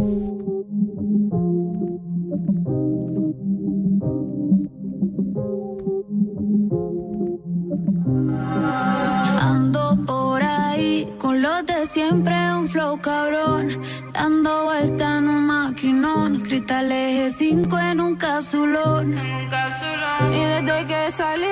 Ando 9.41 10.05
por 10.07 10.43
ahí 10.43 11.09
con 11.19 11.41
los 11.41 11.65
de 11.65 11.87
siempre, 11.87 12.35
un 12.55 12.69
flow 12.69 13.01
cabrón. 13.01 13.81
Dando 14.13 14.65
vuelta 14.65 15.19
en 15.19 15.29
un 15.29 15.47
maquinón. 15.47 16.41
Cristal 16.43 16.93
eje 16.93 17.31
5 17.31 17.79
en 17.79 18.01
un 18.01 18.17
capsulón. 18.17 19.15
Y 20.33 20.41
desde 20.41 20.87
que 20.87 21.11
salí, 21.11 21.47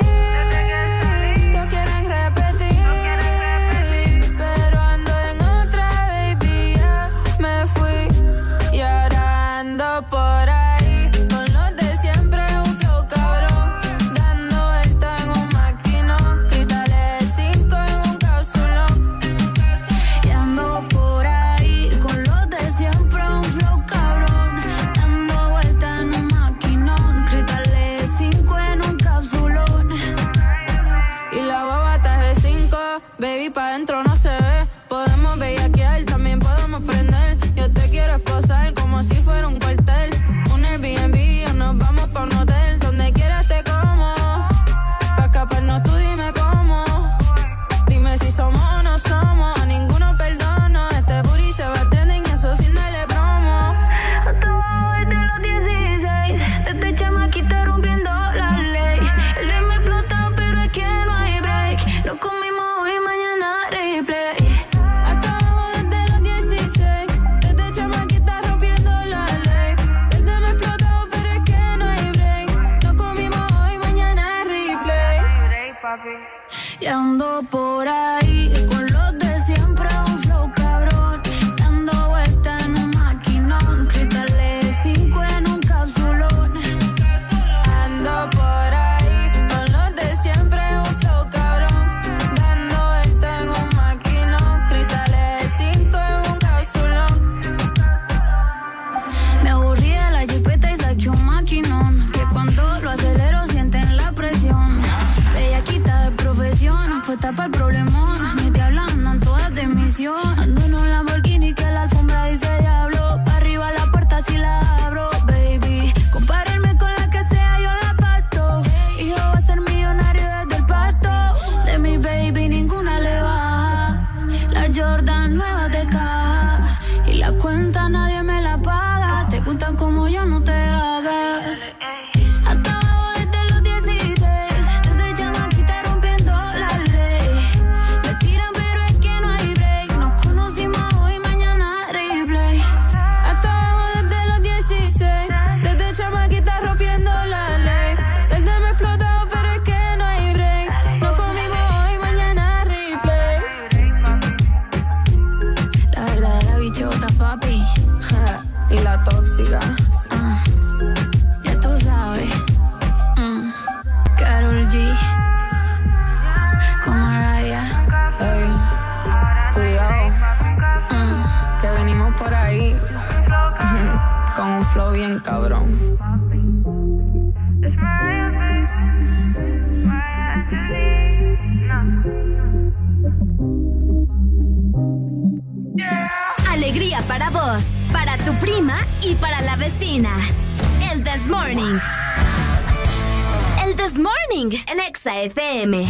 FM. 195.22 195.88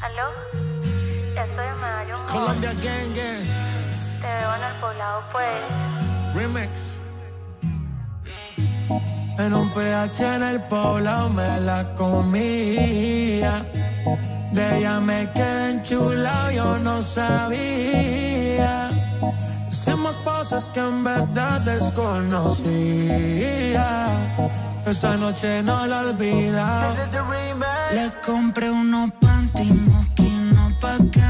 ¿Aló? 0.00 0.30
Ya 1.34 1.44
estoy 1.44 1.66
en 1.66 1.76
Colombia 2.26 2.72
Gang 2.72 3.12
Te 3.12 4.26
veo 4.26 4.54
en 4.54 4.62
el 4.62 4.72
poblado, 4.80 5.22
pues. 5.32 5.60
Remix. 6.34 6.70
En 9.38 9.52
un 9.52 9.70
PH 9.74 10.36
en 10.36 10.42
el 10.44 10.62
poblado 10.62 11.28
me 11.28 11.60
la 11.60 11.94
comía. 11.94 13.66
De 14.52 14.78
ella 14.78 14.98
me 15.00 15.30
quedé 15.32 15.72
enchulado, 15.72 16.50
yo 16.50 16.78
no 16.78 17.02
sabía. 17.02 18.88
Hicimos 19.70 20.16
cosas 20.18 20.70
que 20.72 20.80
en 20.80 21.04
verdad 21.04 21.60
desconocía 21.60 22.58
esa 24.90 25.18
noche 25.18 25.62
no 25.62 25.86
la 25.86 26.00
olvida. 26.00 26.94
Le 27.92 28.10
compré 28.24 28.70
unos 28.70 29.10
panty 29.20 29.70
moquinos 29.70 30.72
pa' 30.80 30.96
que 31.12 31.20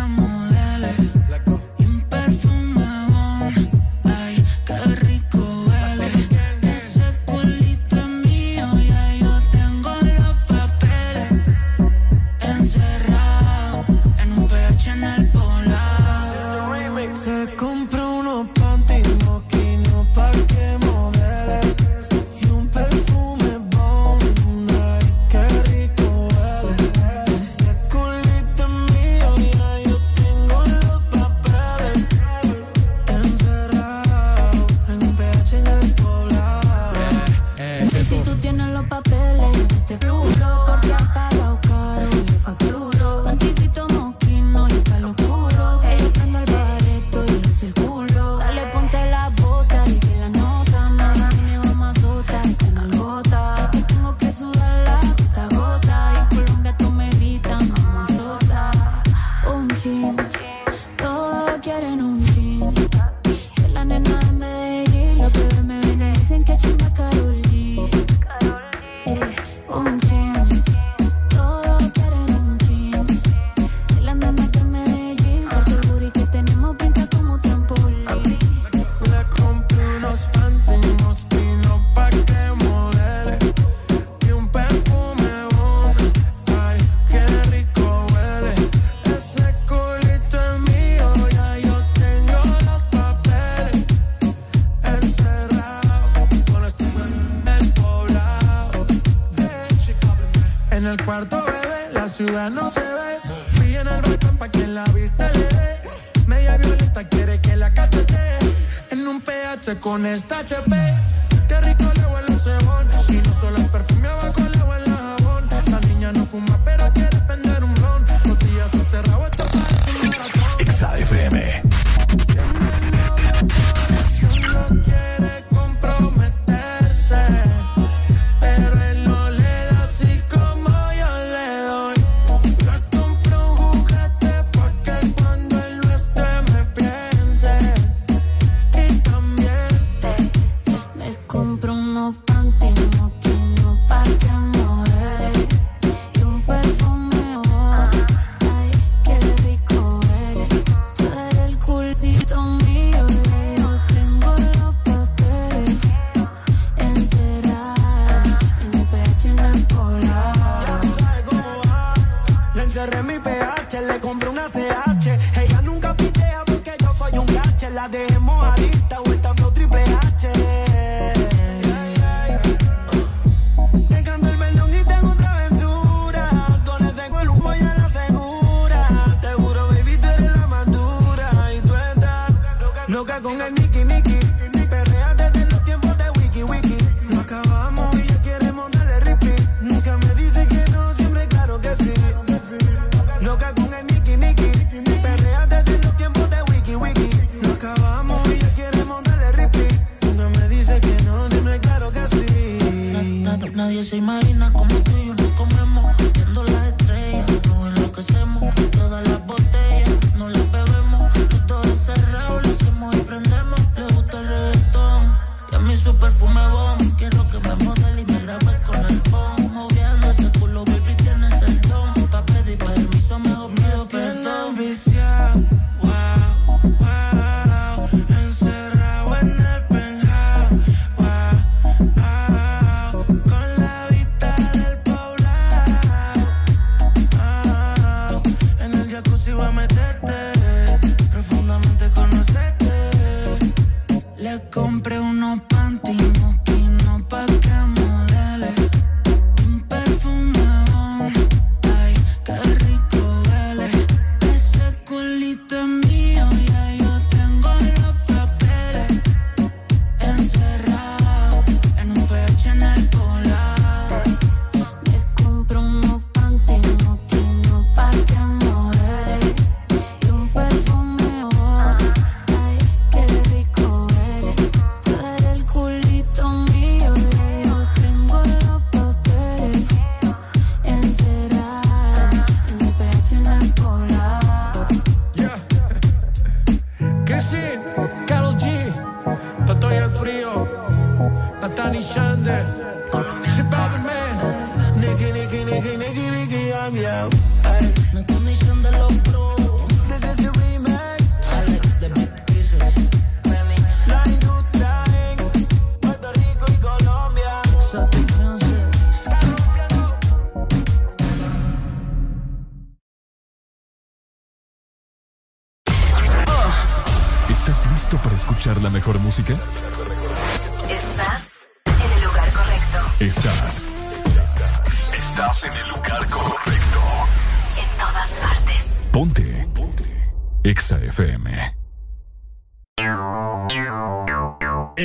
¡Está 110.06 110.44
chapé! 110.46 110.87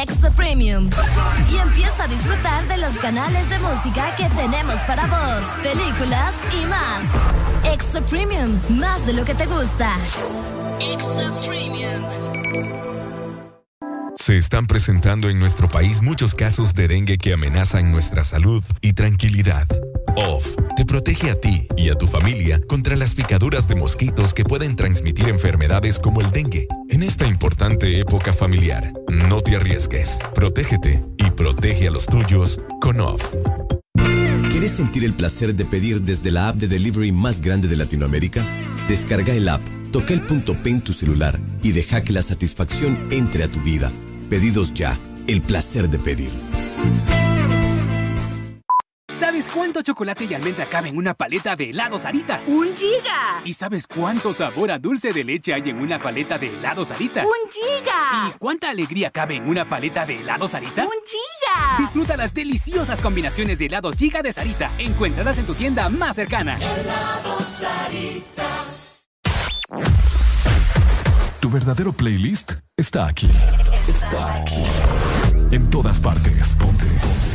Extra 0.00 0.30
Premium. 0.30 0.88
Y 1.50 1.56
empieza 1.56 2.04
a 2.04 2.06
disfrutar 2.06 2.68
de 2.68 2.76
los 2.76 2.92
canales 2.98 3.50
de 3.50 3.58
música 3.58 4.14
que 4.16 4.28
tenemos 4.28 4.76
para 4.86 5.06
vos, 5.06 5.44
películas 5.60 6.34
y 6.52 6.66
más. 6.66 7.72
Extra 7.72 8.00
Premium, 8.02 8.60
más 8.78 9.04
de 9.06 9.12
lo 9.12 9.24
que 9.24 9.34
te 9.34 9.46
gusta. 9.46 9.96
Extra 10.80 11.32
Premium. 11.40 12.02
Se 14.14 14.36
están 14.36 14.66
presentando 14.66 15.30
en 15.30 15.40
nuestro 15.40 15.68
país 15.68 16.00
muchos 16.00 16.34
casos 16.34 16.74
de 16.74 16.86
dengue 16.86 17.18
que 17.18 17.32
amenazan 17.32 17.90
nuestra 17.90 18.22
salud 18.22 18.62
y 18.80 18.92
tranquilidad. 18.92 19.66
OFF 20.16 20.56
te 20.76 20.84
protege 20.84 21.30
a 21.30 21.40
ti 21.40 21.66
y 21.76 21.90
a 21.90 21.94
tu 21.94 22.06
familia 22.06 22.60
contra 22.66 22.96
las 22.96 23.14
picaduras 23.14 23.68
de 23.68 23.74
mosquitos 23.74 24.34
que 24.34 24.44
pueden 24.44 24.76
transmitir 24.76 25.28
enfermedades 25.28 25.98
como 25.98 26.20
el 26.20 26.30
dengue. 26.30 26.68
En 26.88 27.02
esta 27.02 27.26
importante 27.26 27.98
época 27.98 28.32
familiar, 28.32 28.92
no 29.08 29.42
te 29.42 29.56
arriesgues, 29.56 30.18
protégete 30.34 31.02
y 31.16 31.30
protege 31.30 31.88
a 31.88 31.90
los 31.90 32.06
tuyos 32.06 32.60
con 32.80 33.00
OFF. 33.00 33.34
¿Quieres 34.50 34.72
sentir 34.72 35.04
el 35.04 35.12
placer 35.12 35.54
de 35.54 35.64
pedir 35.64 36.02
desde 36.02 36.30
la 36.30 36.48
app 36.48 36.56
de 36.56 36.68
delivery 36.68 37.12
más 37.12 37.40
grande 37.40 37.68
de 37.68 37.76
Latinoamérica? 37.76 38.44
Descarga 38.88 39.34
el 39.34 39.48
app, 39.48 39.60
toca 39.92 40.14
el 40.14 40.22
punto 40.22 40.54
P 40.54 40.70
en 40.70 40.80
tu 40.80 40.92
celular 40.92 41.38
y 41.62 41.72
deja 41.72 42.02
que 42.02 42.12
la 42.12 42.22
satisfacción 42.22 43.08
entre 43.10 43.44
a 43.44 43.48
tu 43.48 43.60
vida. 43.60 43.90
Pedidos 44.30 44.74
ya, 44.74 44.96
el 45.26 45.42
placer 45.42 45.88
de 45.90 45.98
pedir. 45.98 46.30
¿Sabes 49.18 49.48
cuánto 49.48 49.82
chocolate 49.82 50.26
y 50.26 50.34
almendra 50.34 50.66
cabe 50.66 50.90
en 50.90 50.96
una 50.96 51.12
paleta 51.12 51.56
de 51.56 51.70
helado 51.70 51.98
Sarita? 51.98 52.40
¡Un 52.46 52.68
giga! 52.76 53.42
¿Y 53.44 53.52
sabes 53.52 53.88
cuánto 53.88 54.32
sabor 54.32 54.70
a 54.70 54.78
dulce 54.78 55.12
de 55.12 55.24
leche 55.24 55.52
hay 55.52 55.70
en 55.70 55.80
una 55.80 56.00
paleta 56.00 56.38
de 56.38 56.46
helado 56.46 56.84
Sarita? 56.84 57.24
¡Un 57.24 57.50
giga! 57.50 58.28
¿Y 58.28 58.38
cuánta 58.38 58.70
alegría 58.70 59.10
cabe 59.10 59.34
en 59.34 59.48
una 59.48 59.68
paleta 59.68 60.06
de 60.06 60.20
helado 60.20 60.46
Sarita? 60.46 60.84
¡Un 60.84 60.92
giga! 61.04 61.78
Disfruta 61.78 62.16
las 62.16 62.32
deliciosas 62.32 63.00
combinaciones 63.00 63.58
de 63.58 63.66
helados 63.66 63.96
Giga 63.96 64.22
de 64.22 64.32
Sarita. 64.32 64.70
Encuéntralas 64.78 65.36
en 65.38 65.46
tu 65.46 65.54
tienda 65.54 65.88
más 65.88 66.14
cercana. 66.14 66.56
Helado 66.56 67.40
Sarita. 67.40 68.46
Tu 71.40 71.50
verdadero 71.50 71.92
playlist 71.92 72.52
está 72.76 73.08
aquí. 73.08 73.28
Está 73.88 74.42
aquí. 74.42 74.62
En 75.50 75.68
todas 75.70 75.98
partes. 75.98 76.54
Ponte. 76.54 76.84
Ponte. 76.84 77.27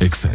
Exa 0.00 0.28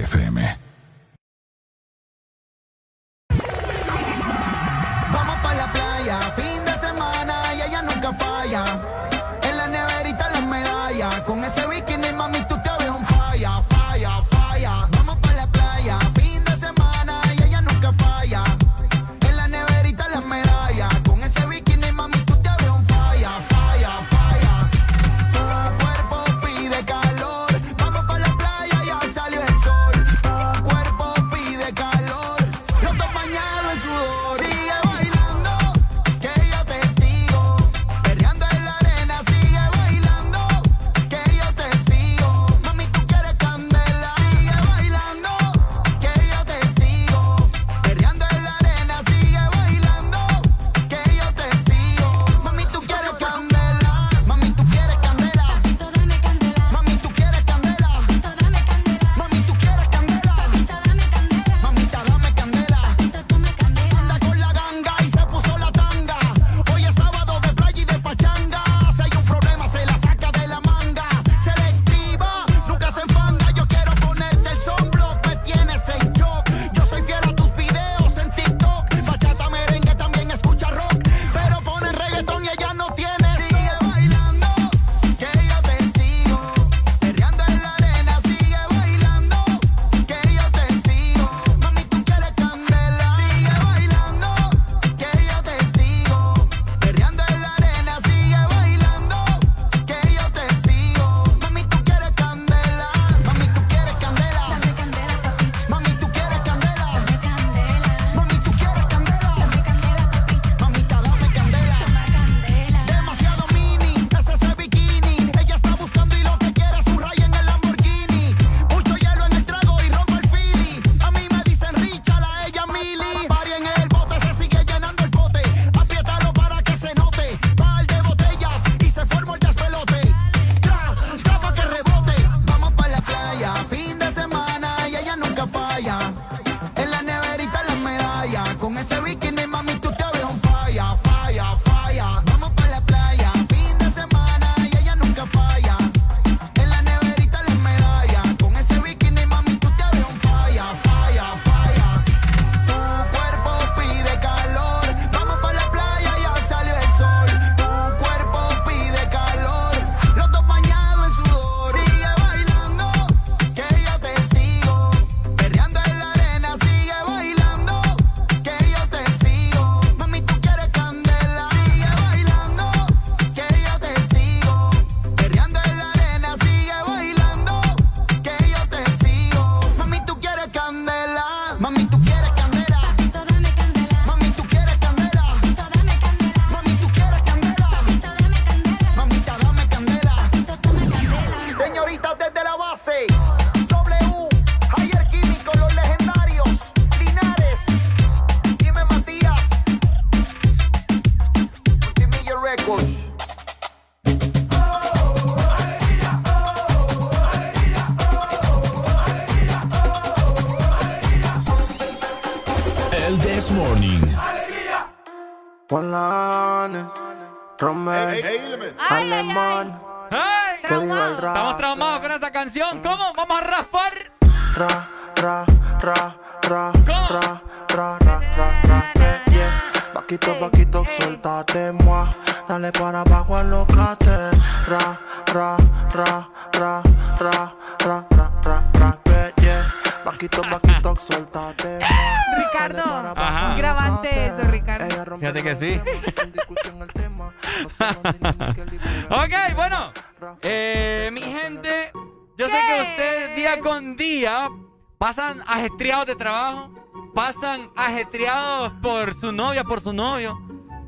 de 256.16 256.24
trabajo, 256.24 256.72
pasan 257.14 257.70
ajetreados 257.76 258.74
por 258.82 259.14
su 259.14 259.32
novia, 259.32 259.64
por 259.64 259.82
su 259.82 259.94
novio. 259.94 260.40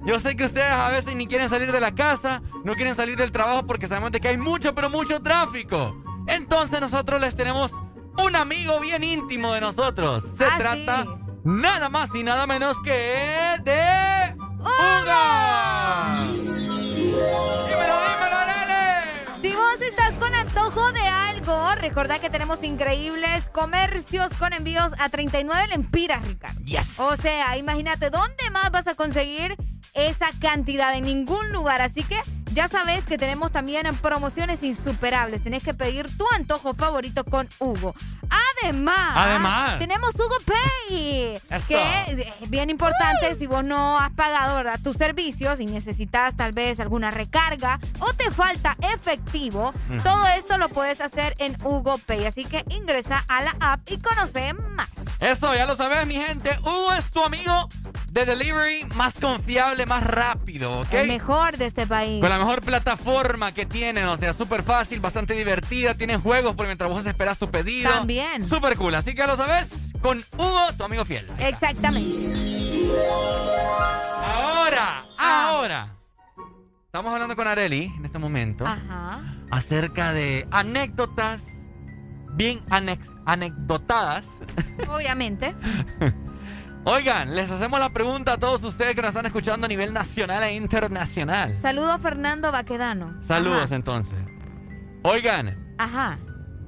Yo 0.05 0.19
sé 0.19 0.35
que 0.37 0.45
ustedes 0.45 0.71
a 0.71 0.89
veces 0.89 1.15
ni 1.15 1.27
quieren 1.27 1.49
salir 1.49 1.71
de 1.71 1.81
la 1.81 1.93
casa, 1.93 2.41
no 2.63 2.73
quieren 2.75 2.95
salir 2.95 3.17
del 3.17 3.31
trabajo 3.31 3.67
porque 3.67 3.87
sabemos 3.87 4.11
de 4.11 4.21
que 4.21 4.29
hay 4.29 4.37
mucho, 4.37 4.73
pero 4.73 4.89
mucho 4.89 5.21
tráfico. 5.21 6.01
Entonces 6.27 6.79
nosotros 6.79 7.19
les 7.19 7.35
tenemos 7.35 7.71
un 8.17 8.35
amigo 8.35 8.79
bien 8.79 9.03
íntimo 9.03 9.53
de 9.53 9.61
nosotros. 9.61 10.23
Se 10.35 10.45
Ah, 10.45 10.55
trata 10.57 11.05
nada 11.43 11.89
más 11.89 12.13
y 12.15 12.23
nada 12.23 12.47
menos 12.47 12.79
que 12.81 13.57
de 13.63 14.35
Uga. 14.59 16.25
Recordá 21.77 22.19
que 22.19 22.29
tenemos 22.29 22.63
increíbles 22.63 23.49
comercios 23.51 24.31
con 24.39 24.53
envíos 24.53 24.93
a 24.99 25.09
39 25.09 25.67
lempiras, 25.67 26.25
Ricardo. 26.25 26.59
Yes. 26.61 26.99
O 26.99 27.15
sea, 27.15 27.57
imagínate, 27.57 28.09
¿dónde 28.09 28.49
más 28.51 28.71
vas 28.71 28.87
a 28.87 28.95
conseguir 28.95 29.55
esa 29.93 30.27
cantidad? 30.39 30.95
En 30.95 31.05
ningún 31.05 31.51
lugar. 31.51 31.81
Así 31.81 32.03
que 32.03 32.19
ya 32.53 32.67
sabes 32.67 33.05
que 33.05 33.17
tenemos 33.17 33.51
también 33.51 33.85
promociones 33.97 34.63
insuperables. 34.63 35.43
Tenés 35.43 35.63
que 35.63 35.73
pedir 35.73 36.07
tu 36.17 36.25
antojo 36.33 36.73
favorito 36.73 37.23
con 37.23 37.47
Hugo. 37.59 37.93
Además, 38.23 38.56
Además. 38.63 39.79
tenemos 39.79 40.15
Hugo 40.15 40.35
Pay, 40.45 41.39
Eso. 41.49 41.67
que 41.67 42.31
es 42.41 42.49
bien 42.49 42.69
importante 42.69 43.35
si 43.35 43.47
vos 43.47 43.63
no 43.63 43.99
has 43.99 44.11
pagado 44.11 44.57
¿verdad? 44.57 44.79
tus 44.83 44.97
servicios 44.97 45.59
y 45.59 45.65
necesitas 45.65 46.35
tal 46.35 46.51
vez 46.51 46.79
alguna 46.79 47.11
recarga 47.11 47.79
o 47.99 48.13
te 48.13 48.31
falta 48.31 48.75
efectivo, 48.93 49.73
todo 50.03 50.25
esto 50.27 50.57
lo 50.57 50.69
puedes 50.69 51.01
hacer 51.01 51.35
en 51.39 51.55
Hugo 51.63 51.97
Pay. 52.05 52.25
Así 52.25 52.45
que 52.45 52.63
ingresa 52.69 53.23
a 53.27 53.41
la 53.41 53.55
app 53.59 53.81
y 53.89 53.97
conoce 53.97 54.53
más. 54.53 54.89
Eso, 55.19 55.53
ya 55.55 55.65
lo 55.65 55.75
sabes, 55.75 56.05
mi 56.05 56.15
gente. 56.15 56.57
Hugo 56.61 56.93
es 56.93 57.09
tu 57.11 57.23
amigo 57.23 57.67
de 58.11 58.25
delivery 58.25 58.85
más 58.95 59.15
confiable, 59.15 59.85
más 59.85 60.03
rápido, 60.03 60.79
¿ok? 60.79 60.93
El 60.93 61.07
mejor 61.07 61.57
de 61.57 61.67
este 61.67 61.85
país. 61.85 62.21
Con 62.21 62.29
la 62.29 62.37
mejor 62.37 62.61
plataforma 62.61 63.51
que 63.51 63.65
tienen, 63.65 64.05
o 64.05 64.17
sea, 64.17 64.33
súper 64.33 64.63
fácil, 64.63 64.99
bastante 64.99 65.33
divertida. 65.33 65.93
Tienen 65.93 66.21
juegos 66.21 66.55
por 66.55 66.65
mientras 66.65 66.89
vos 66.89 67.05
esperas 67.05 67.37
tu 67.37 67.49
pedido. 67.49 67.91
También. 67.91 68.46
Súper 68.47 68.77
cool, 68.77 68.95
así 68.95 69.11
que 69.11 69.17
ya 69.17 69.27
lo 69.27 69.35
sabes, 69.35 69.91
con 70.01 70.23
Hugo, 70.37 70.73
tu 70.77 70.83
amigo 70.83 71.03
fiel. 71.05 71.25
Exactamente. 71.39 72.09
Ahora, 74.23 75.01
Ah. 75.19 75.49
ahora. 75.49 75.87
Estamos 76.85 77.13
hablando 77.13 77.35
con 77.35 77.47
Areli 77.47 77.91
en 77.97 78.05
este 78.05 78.17
momento 78.17 78.65
Ajá. 78.65 79.21
acerca 79.51 80.13
de 80.13 80.47
anécdotas 80.51 81.65
bien 82.33 82.59
anex- 82.67 83.15
anecdotadas. 83.25 84.25
Obviamente. 84.89 85.53
Oigan, 86.85 87.35
les 87.35 87.51
hacemos 87.51 87.79
la 87.79 87.89
pregunta 87.89 88.33
a 88.33 88.37
todos 88.37 88.63
ustedes 88.63 88.95
que 88.95 89.01
nos 89.01 89.09
están 89.09 89.25
escuchando 89.25 89.65
a 89.65 89.67
nivel 89.67 89.93
nacional 89.93 90.41
e 90.43 90.53
internacional. 90.53 91.55
Saludo 91.61 91.99
Fernando 91.99 92.51
Baquedano. 92.51 93.21
Saludos 93.23 93.71
entonces. 93.71 94.17
Oigan, 95.03 95.75
Ajá. 95.77 96.17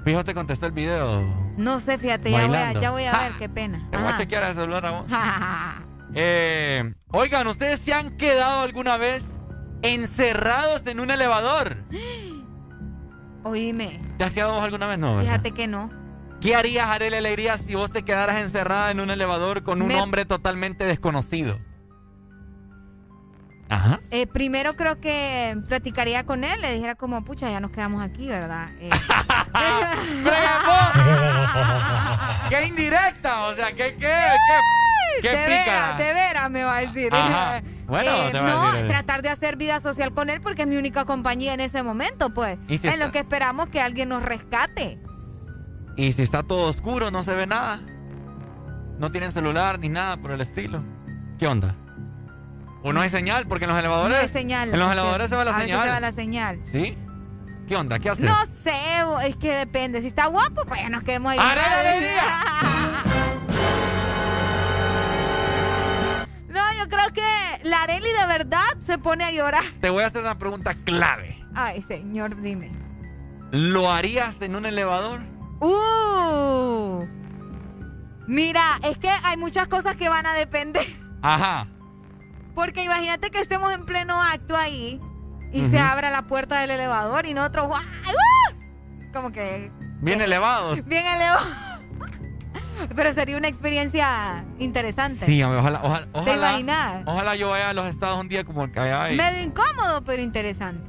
Fijo 0.10 0.24
te 0.26 0.34
contestó 0.34 0.66
el 0.66 0.72
video. 0.72 1.24
No 1.58 1.80
sé, 1.80 1.98
fíjate, 1.98 2.32
ya 2.32 2.48
voy, 2.48 2.56
a, 2.56 2.60
Bailando. 2.60 2.82
ya 2.82 2.92
voy 2.92 3.04
a 3.06 3.12
Ja. 3.12 3.20
ver, 3.20 3.32
qué 3.38 3.50
pena. 3.50 3.88
Te 3.92 3.98
voy 3.98 4.08
a 4.08 4.18
chequear 4.18 4.44
el 4.44 4.56
celular 4.56 4.86
a 4.86 4.92
vos. 4.92 5.06
Eh, 6.16 6.94
oigan, 7.12 7.46
¿ustedes 7.48 7.80
se 7.80 7.94
han 7.94 8.10
quedado 8.18 8.62
alguna 8.62 8.98
vez 8.98 9.40
encerrados 9.84 10.86
en 10.88 11.00
un 11.00 11.12
elevador? 11.12 11.84
Oíme, 13.44 14.02
¿Te 14.18 14.24
has 14.26 14.32
quedado 14.32 14.54
vos 14.56 14.64
alguna 14.64 14.88
vez? 14.88 15.00
No, 15.00 15.18
¿verdad? 15.18 15.24
fíjate 15.32 15.52
que 15.52 15.68
no. 15.68 15.90
¿Qué 16.42 16.56
harías, 16.56 16.88
Arely 16.90 17.18
Alegría, 17.18 17.58
si 17.58 17.76
vos 17.76 17.92
te 17.92 18.04
quedaras 18.04 18.42
encerrada 18.42 18.92
en 18.92 19.00
un 19.00 19.10
elevador 19.12 19.64
con 19.64 19.82
un 19.82 19.90
Me- 19.90 20.02
hombre 20.02 20.26
totalmente 20.26 20.84
desconocido? 20.86 21.60
Ajá. 23.70 24.00
Eh, 24.12 24.26
primero 24.26 24.76
creo 24.76 25.00
que 25.00 25.56
platicaría 25.68 26.26
con 26.26 26.44
él, 26.44 26.60
le 26.62 26.74
dijera 26.74 26.96
como, 26.96 27.24
pucha, 27.24 27.50
ya 27.52 27.60
nos 27.60 27.70
quedamos 27.72 28.02
aquí, 28.04 28.28
¿verdad? 28.28 28.70
Eh, 28.82 28.90
¡Qué 32.50 32.68
indirecta! 32.68 33.44
O 33.46 33.54
sea, 33.54 33.68
¿qué, 33.74 33.96
qué, 33.96 34.08
qué, 34.08 35.22
qué 35.22 35.30
de 35.36 35.46
pícara? 35.46 35.98
de 35.98 36.14
veras 36.14 36.50
me 36.50 36.64
va 36.64 36.78
a 36.78 36.80
decir. 36.82 37.14
Ajá. 37.14 37.62
Bueno, 37.90 38.12
Eh, 38.12 38.30
te 38.32 38.40
va 38.40 38.46
a 38.46 38.50
no, 38.54 38.72
decir. 38.74 38.88
tratar 38.88 39.24
de 39.24 39.30
hacer 39.30 39.56
vida 39.58 39.80
social 39.80 40.14
con 40.14 40.30
él 40.30 40.42
porque 40.42 40.62
es 40.62 40.68
mi 40.68 40.78
única 40.78 41.06
compañía 41.06 41.56
en 41.56 41.60
ese 41.60 41.82
momento, 41.82 42.32
pues. 42.32 42.60
¿Y 42.68 42.78
si 42.78 42.86
en 42.88 42.94
está- 42.94 43.06
lo 43.08 43.12
que 43.12 43.18
esperamos 43.18 43.70
que 43.70 43.82
alguien 43.82 44.10
nos 44.10 44.22
rescate. 44.22 45.00
Y 45.98 46.12
si 46.12 46.22
está 46.22 46.44
todo 46.44 46.70
oscuro, 46.70 47.10
no 47.10 47.24
se 47.24 47.34
ve 47.34 47.48
nada. 47.48 47.80
No 49.00 49.12
tienen 49.12 49.32
celular 49.32 49.80
ni 49.80 49.90
nada 49.90 50.18
por 50.18 50.30
el 50.30 50.42
estilo. 50.42 50.84
¿Qué 51.40 51.48
onda? 51.48 51.76
¿O 52.82 52.94
no 52.94 53.02
hay 53.02 53.10
señal? 53.10 53.46
Porque 53.48 53.66
en 53.66 53.72
los 53.72 53.80
elevadores. 53.80 54.16
No 54.16 54.22
hay 54.22 54.28
señal. 54.30 54.74
En 54.74 54.80
los 54.80 54.92
elevadores 54.92 55.30
se 55.30 55.36
va 55.36 55.44
la 55.46 55.52
a 55.52 55.54
veces 55.58 55.70
señal. 55.70 55.86
se 55.88 55.94
va 55.94 56.00
la 56.00 56.12
señal. 56.12 56.60
¿Sí? 56.66 56.98
¿Qué 57.68 57.76
onda? 57.76 58.00
¿Qué 58.00 58.10
haces? 58.10 58.26
No 58.26 58.36
sé, 58.64 58.74
es 59.28 59.36
que 59.36 59.54
depende. 59.56 60.02
Si 60.02 60.08
está 60.08 60.26
guapo, 60.28 60.64
pues 60.68 60.82
ya 60.82 60.90
nos 60.90 61.04
quedemos 61.04 61.34
ahí. 61.34 61.40
No, 66.48 66.62
yo 66.78 66.90
creo 66.90 67.14
que 67.14 67.70
la 67.70 67.84
Areli 67.84 68.10
de 68.12 68.26
verdad 68.26 68.64
se 68.84 68.98
pone 68.98 69.24
a 69.24 69.32
llorar. 69.32 69.64
Te 69.80 69.90
voy 69.90 70.04
a 70.04 70.08
hacer 70.08 70.22
una 70.22 70.38
pregunta 70.38 70.74
clave. 70.84 71.38
Ay, 71.54 71.82
señor, 71.84 72.42
dime. 72.42 72.72
¿Lo 73.52 73.92
harías 73.92 74.42
en 74.42 74.56
un 74.56 74.66
elevador? 74.66 75.22
Uh. 75.62 77.06
Mira, 78.28 78.80
es 78.84 78.98
que 78.98 79.10
hay 79.10 79.38
muchas 79.38 79.68
cosas 79.68 79.96
que 79.96 80.10
van 80.10 80.26
a 80.26 80.34
depender. 80.34 80.86
Ajá. 81.22 81.68
Porque 82.60 82.84
imagínate 82.84 83.32
que 83.32 83.40
estemos 83.40 83.72
en 83.74 83.86
pleno 83.86 84.22
acto 84.22 84.58
ahí 84.58 85.00
y 85.54 85.64
se 85.70 85.80
abra 85.80 86.10
la 86.10 86.24
puerta 86.24 86.60
del 86.60 86.72
elevador 86.72 87.26
y 87.26 87.34
nosotros, 87.34 87.68
¡guau! 87.68 87.82
¡Uh! 87.82 89.12
Como 89.14 89.32
que. 89.32 89.72
Bien 90.02 90.20
elevados. 90.20 90.86
Bien 90.86 91.06
elevados. 91.06 91.48
Pero 92.94 93.14
sería 93.14 93.38
una 93.38 93.48
experiencia 93.48 94.44
interesante. 94.60 95.26
Sí, 95.26 95.42
ojalá, 95.42 95.80
ojalá, 95.82 96.06
¿Te 96.06 96.10
ojalá, 96.20 97.04
ojalá 97.06 97.36
yo 97.38 97.50
vaya 97.50 97.70
a 97.70 97.74
los 97.74 97.88
estados 97.88 98.20
un 98.20 98.28
día 98.28 98.44
como 98.44 98.70
que 98.70 98.78
allá. 98.78 99.14
y- 99.14 99.16
Medio 99.16 99.42
incómodo, 99.42 100.04
pero 100.04 100.22
interesante. 100.22 100.84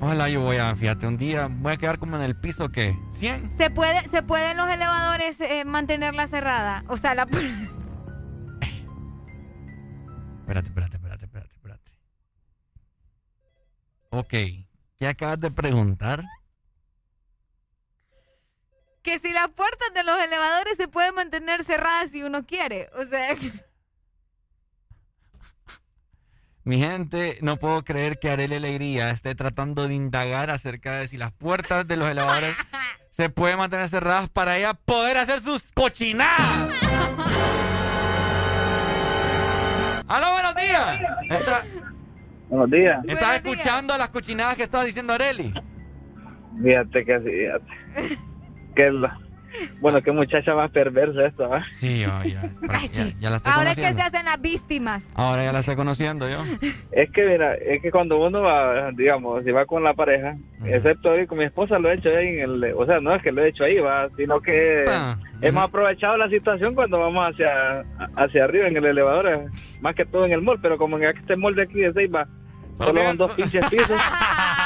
Ojalá 0.00 0.28
yo 0.28 0.42
voy 0.42 0.58
a, 0.58 0.76
fíjate, 0.76 1.08
un 1.08 1.16
día 1.16 1.48
voy 1.50 1.72
a 1.72 1.76
quedar 1.76 1.98
como 1.98 2.14
en 2.14 2.22
el 2.22 2.36
piso 2.36 2.68
que 2.68 2.96
100. 3.14 3.52
¿Se 3.52 3.70
puede, 3.70 4.00
se 4.08 4.22
pueden 4.22 4.56
los 4.56 4.68
elevadores 4.70 5.40
eh, 5.40 5.64
mantenerla 5.64 6.28
cerrada? 6.28 6.84
O 6.86 6.96
sea, 6.96 7.16
la. 7.16 7.26
Espérate, 10.46 10.68
espérate, 10.68 10.96
espérate. 10.96 11.05
Ok, 14.18 14.32
¿qué 14.98 15.06
acabas 15.06 15.38
de 15.40 15.50
preguntar? 15.50 16.24
que 19.02 19.18
si 19.20 19.30
las 19.32 19.46
puertas 19.48 19.92
de 19.94 20.02
los 20.02 20.18
elevadores 20.18 20.76
se 20.78 20.88
pueden 20.88 21.14
mantener 21.14 21.62
cerradas 21.64 22.10
si 22.10 22.24
uno 22.24 22.44
quiere. 22.44 22.90
O 22.96 23.04
sea. 23.06 23.36
Mi 26.64 26.78
gente, 26.78 27.38
no 27.42 27.56
puedo 27.58 27.84
creer 27.84 28.18
que 28.18 28.30
Arely 28.30 28.56
Alegría 28.56 29.10
esté 29.10 29.36
tratando 29.36 29.86
de 29.86 29.94
indagar 29.94 30.50
acerca 30.50 30.94
de 30.94 31.06
si 31.06 31.16
las 31.18 31.30
puertas 31.30 31.86
de 31.86 31.96
los 31.96 32.08
elevadores 32.10 32.56
se 33.10 33.30
pueden 33.30 33.58
mantener 33.58 33.88
cerradas 33.88 34.28
para 34.30 34.56
ella 34.56 34.74
poder 34.74 35.18
hacer 35.18 35.40
sus 35.40 35.62
cochinadas. 35.74 36.70
¡Aló, 40.08 40.32
buenos 40.32 40.54
días! 40.56 41.00
Está- 41.30 41.64
Buenos 42.48 42.70
días. 42.70 43.04
¿Estás 43.06 43.36
escuchando 43.36 43.96
las 43.98 44.08
cochinadas 44.10 44.56
que 44.56 44.62
estaba 44.62 44.84
diciendo 44.84 45.12
Arely? 45.12 45.52
Fíjate 46.62 47.04
que 47.04 47.18
sí, 47.20 47.30
fíjate. 47.30 48.18
Que 48.74 48.90
la- 48.92 49.18
Bueno, 49.80 50.02
qué 50.02 50.12
muchacha 50.12 50.54
más 50.54 50.70
perversa 50.70 51.26
esta, 51.26 51.46
¿va? 51.46 51.64
Sí, 51.72 52.00
yo 52.00 52.08
ya, 52.24 52.50
ya, 52.92 53.06
ya 53.20 53.30
la 53.30 53.36
estoy 53.36 53.52
Ahora 53.52 53.70
es 53.70 53.76
que 53.76 53.92
se 53.92 54.02
hacen 54.02 54.24
las 54.24 54.40
víctimas. 54.40 55.04
Ahora 55.14 55.44
ya 55.44 55.52
la 55.52 55.60
estoy 55.60 55.76
conociendo 55.76 56.28
yo. 56.28 56.42
Es 56.92 57.10
que 57.10 57.24
mira, 57.24 57.54
es 57.54 57.82
que 57.82 57.90
cuando 57.90 58.18
uno 58.18 58.42
va, 58.42 58.90
digamos, 58.92 59.44
si 59.44 59.50
va 59.50 59.66
con 59.66 59.82
la 59.82 59.94
pareja, 59.94 60.36
excepto 60.64 61.10
hoy 61.10 61.26
con 61.26 61.38
mi 61.38 61.44
esposa 61.44 61.78
lo 61.78 61.90
he 61.90 61.94
hecho 61.94 62.08
ahí 62.10 62.28
en 62.28 62.40
el, 62.40 62.74
o 62.76 62.86
sea, 62.86 63.00
no 63.00 63.14
es 63.14 63.22
que 63.22 63.32
lo 63.32 63.42
he 63.44 63.48
hecho 63.48 63.64
ahí, 63.64 63.78
va, 63.78 64.08
sino 64.16 64.40
que 64.40 64.84
Ah, 64.88 65.16
hemos 65.40 65.64
aprovechado 65.64 66.16
la 66.16 66.28
situación 66.28 66.74
cuando 66.74 66.98
vamos 66.98 67.24
hacia 67.32 67.84
hacia 68.16 68.44
arriba 68.44 68.66
en 68.68 68.76
el 68.76 68.84
elevador, 68.86 69.28
eh, 69.28 69.46
más 69.80 69.94
que 69.94 70.04
todo 70.06 70.24
en 70.26 70.32
el 70.32 70.42
mall, 70.42 70.58
pero 70.60 70.78
como 70.78 70.96
en 70.98 71.04
este 71.04 71.36
mall 71.36 71.54
de 71.54 71.62
aquí 71.62 71.80
de 71.80 71.92
Ceiba, 71.92 72.26
solo 72.74 73.02
son 73.02 73.16
dos 73.16 73.32
pinches 73.32 73.64
pisos. 73.70 74.00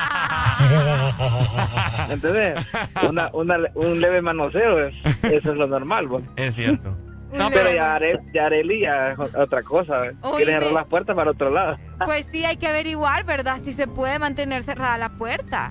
¿Entendés? 2.11 2.67
Una, 3.09 3.31
una, 3.33 3.57
un 3.75 4.01
leve 4.01 4.23
manoseo, 4.23 4.87
es- 4.87 4.95
eso 5.25 5.53
es 5.53 5.57
lo 5.59 5.67
normal, 5.67 6.09
pues. 6.09 6.25
Es 6.37 6.55
cierto. 6.55 6.97
No, 7.33 7.49
pero 7.49 7.73
ya, 7.73 7.95
Are, 7.95 8.19
ya 8.35 8.49
ya 8.83 9.13
es 9.13 9.19
otra 9.37 9.63
cosa. 9.63 10.05
¿eh? 10.05 10.15
Quieren 10.37 10.59
cerrar 10.59 10.73
las 10.73 10.87
puertas 10.89 11.15
para 11.15 11.31
otro 11.31 11.49
lado. 11.49 11.77
Pues 12.05 12.27
sí, 12.33 12.45
hay 12.45 12.57
que 12.57 12.67
averiguar, 12.67 13.25
¿verdad? 13.25 13.59
Si 13.63 13.73
se 13.73 13.87
puede 13.87 14.19
mantener 14.19 14.65
cerrada 14.65 14.99
la 14.99 15.11
puerta. 15.11 15.71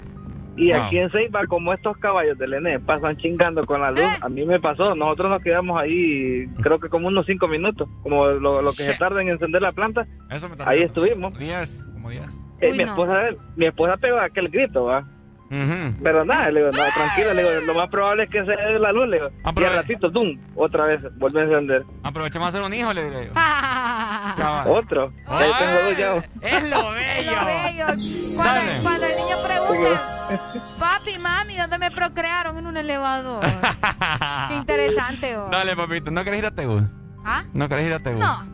Y 0.55 0.71
Wow. 0.71 0.81
aquí 0.83 0.99
en 0.99 1.09
Ceiba, 1.11 1.45
como 1.47 1.73
estos 1.73 1.97
caballos 1.97 2.37
del 2.37 2.53
ENE 2.53 2.79
pasan 2.79 3.17
chingando 3.17 3.65
con 3.65 3.81
la 3.81 3.91
luz, 3.91 3.99
Eh. 3.99 4.19
a 4.21 4.29
mí 4.29 4.45
me 4.45 4.61
pasó. 4.61 4.95
Nosotros 4.95 5.31
nos 5.31 5.43
quedamos 5.43 5.77
ahí, 5.81 6.47
creo 6.61 6.79
que 6.79 6.87
como 6.87 7.09
unos 7.09 7.25
cinco 7.25 7.49
minutos, 7.49 7.89
como 8.03 8.27
lo, 8.27 8.61
lo 8.61 8.71
que 8.71 8.83
se 8.83 8.93
tarda 8.93 9.21
en 9.21 9.27
encender 9.27 9.61
la 9.61 9.73
planta. 9.73 10.07
Eso 10.29 10.47
me 10.47 10.55
Ahí 10.65 10.83
estuvimos. 10.83 11.37
10, 11.37 11.83
como 11.91 12.09
10. 12.09 12.23
Eh, 12.61 12.71
mi, 12.71 12.77
no. 12.79 12.83
esposa, 12.85 13.13
mi 13.55 13.65
esposa 13.67 13.97
pegó 13.97 14.19
aquel 14.19 14.49
grito, 14.49 14.85
¿va? 14.85 15.03
Pero 15.49 16.25
nada, 16.25 16.51
le 16.51 16.59
digo, 16.59 16.71
no, 16.71 16.93
tranquila, 16.93 17.33
le 17.33 17.41
digo, 17.41 17.65
lo 17.65 17.73
más 17.73 17.89
probable 17.89 18.25
es 18.25 18.29
que 18.29 18.45
se 18.45 18.51
dé 18.51 18.77
la 18.77 18.91
luz, 18.91 19.07
le 19.07 19.17
digo. 19.17 19.29
Y 19.59 19.63
al 19.63 19.75
ratito, 19.77 20.11
¡tum! 20.11 20.37
Otra 20.55 20.85
vez, 20.85 21.01
vuelve 21.17 21.41
a 21.41 21.43
encender. 21.45 21.83
Aprovechemos 22.03 22.45
a 22.45 22.49
hacer 22.49 22.61
un 22.61 22.71
hijo, 22.71 22.93
le 22.93 23.03
diré 23.05 23.25
yo. 23.25 23.31
Otro. 24.71 25.11
Ahí 25.25 25.51
tengo 25.57 25.71
dos 25.85 25.97
ya. 25.97 26.15
Es 26.47 26.69
lo 26.69 26.91
bello. 26.91 27.31
Lo 27.31 27.45
bello. 27.45 27.85
Cuando, 28.35 28.61
cuando 28.83 29.05
el 29.07 29.15
niño 29.17 29.35
pregunta, 29.43 30.01
papi, 30.79 31.17
mami, 31.17 31.55
¿dónde 31.57 31.77
me 31.79 31.91
procrearon? 31.91 32.57
En 32.59 32.67
un 32.67 32.77
elevador. 32.77 33.43
Qué 34.49 34.55
interesante, 34.55 35.35
oh. 35.35 35.49
Dale, 35.49 35.75
papito. 35.75 36.11
¿No 36.11 36.23
querés 36.23 36.39
ir 36.39 36.45
a 36.45 36.51
Tegu? 36.51 36.87
¿Ah? 37.25 37.43
¿No 37.53 37.67
querés 37.67 37.87
ir 37.87 37.93
a 37.93 37.99
Tegu? 37.99 38.19
No, 38.19 38.45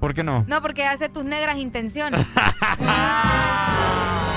¿Por 0.00 0.14
qué 0.14 0.22
no? 0.22 0.44
no, 0.46 0.62
porque 0.62 0.84
hace 0.86 1.08
tus 1.08 1.24
negras 1.24 1.58
intenciones. 1.58 2.24
Ah. 2.80 4.27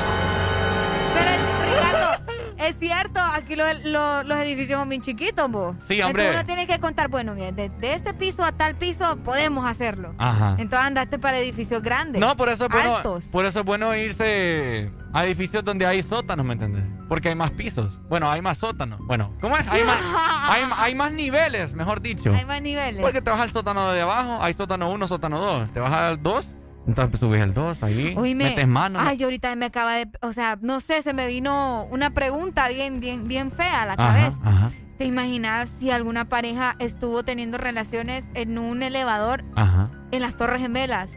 Es 2.61 2.77
cierto, 2.77 3.19
aquí 3.19 3.55
lo- 3.55 3.63
lo- 3.85 4.23
los 4.23 4.37
edificios 4.39 4.79
son 4.79 4.89
bien 4.89 5.01
chiquitos, 5.01 5.49
vos. 5.49 5.75
Sí, 5.87 6.01
hombre. 6.01 6.23
Entonces 6.27 6.33
uno 6.35 6.45
tiene 6.45 6.67
que 6.67 6.79
contar, 6.79 7.07
bueno, 7.09 7.33
mira, 7.33 7.51
de, 7.51 7.69
de 7.69 7.93
este 7.93 8.13
piso 8.13 8.43
a 8.43 8.51
tal 8.51 8.75
piso 8.75 9.17
podemos 9.17 9.65
hacerlo. 9.69 10.13
Ajá. 10.17 10.55
Entonces 10.59 10.85
andaste 10.87 11.17
para 11.19 11.39
edificios 11.39 11.81
grandes. 11.81 12.19
No, 12.21 12.35
por 12.35 12.49
eso 12.49 12.65
es 12.65 12.71
bueno, 12.71 12.97
Altos. 12.97 13.23
por 13.31 13.45
eso 13.45 13.59
es 13.61 13.65
bueno 13.65 13.95
irse 13.95 14.91
a 15.13 15.25
edificios 15.25 15.63
donde 15.63 15.85
hay 15.85 16.01
sótanos, 16.01 16.45
¿me 16.45 16.53
entiendes? 16.53 16.83
Porque 17.09 17.29
hay 17.29 17.35
más 17.35 17.51
pisos. 17.51 17.99
Bueno, 18.07 18.29
hay 18.31 18.41
más 18.41 18.57
sótanos. 18.59 18.99
Bueno, 19.05 19.33
¿cómo 19.41 19.57
es? 19.57 19.67
Hay 19.69 19.83
más, 19.83 19.97
hay, 20.49 20.63
hay 20.77 20.95
más 20.95 21.11
niveles, 21.11 21.73
mejor 21.73 22.01
dicho. 22.01 22.33
Hay 22.33 22.45
más 22.45 22.61
niveles. 22.61 23.01
Porque 23.01 23.21
te 23.21 23.29
vas 23.29 23.39
al 23.41 23.51
sótano 23.51 23.91
de 23.91 24.01
abajo, 24.01 24.37
hay 24.41 24.53
sótano 24.53 24.89
1, 24.91 25.07
sótano 25.07 25.39
2. 25.39 25.73
Te 25.73 25.79
vas 25.79 25.91
al 25.91 26.21
2, 26.21 26.55
entonces 26.87 27.19
subes 27.19 27.41
el 27.41 27.53
2 27.53 27.83
ahí, 27.83 28.15
metes 28.35 28.67
mano. 28.67 28.99
Ay, 29.01 29.21
ahorita 29.23 29.55
me 29.55 29.65
acaba 29.67 29.93
de, 29.93 30.07
o 30.21 30.33
sea, 30.33 30.57
no 30.61 30.79
sé, 30.79 31.01
se 31.01 31.13
me 31.13 31.27
vino 31.27 31.85
una 31.91 32.09
pregunta 32.11 32.67
bien, 32.69 32.99
bien, 32.99 33.27
bien 33.27 33.51
fea 33.51 33.83
a 33.83 33.85
la 33.85 33.93
Ajá, 33.93 34.07
cabeza. 34.07 34.37
ajá, 34.43 34.71
¿Te 34.97 35.05
imaginas 35.05 35.69
si 35.79 35.89
alguna 35.91 36.25
pareja 36.25 36.75
estuvo 36.79 37.23
teniendo 37.23 37.57
relaciones 37.57 38.29
en 38.35 38.57
un 38.59 38.83
elevador 38.83 39.43
ajá. 39.55 39.89
en 40.11 40.21
las 40.21 40.35
Torres 40.37 40.61
Gemelas? 40.61 41.09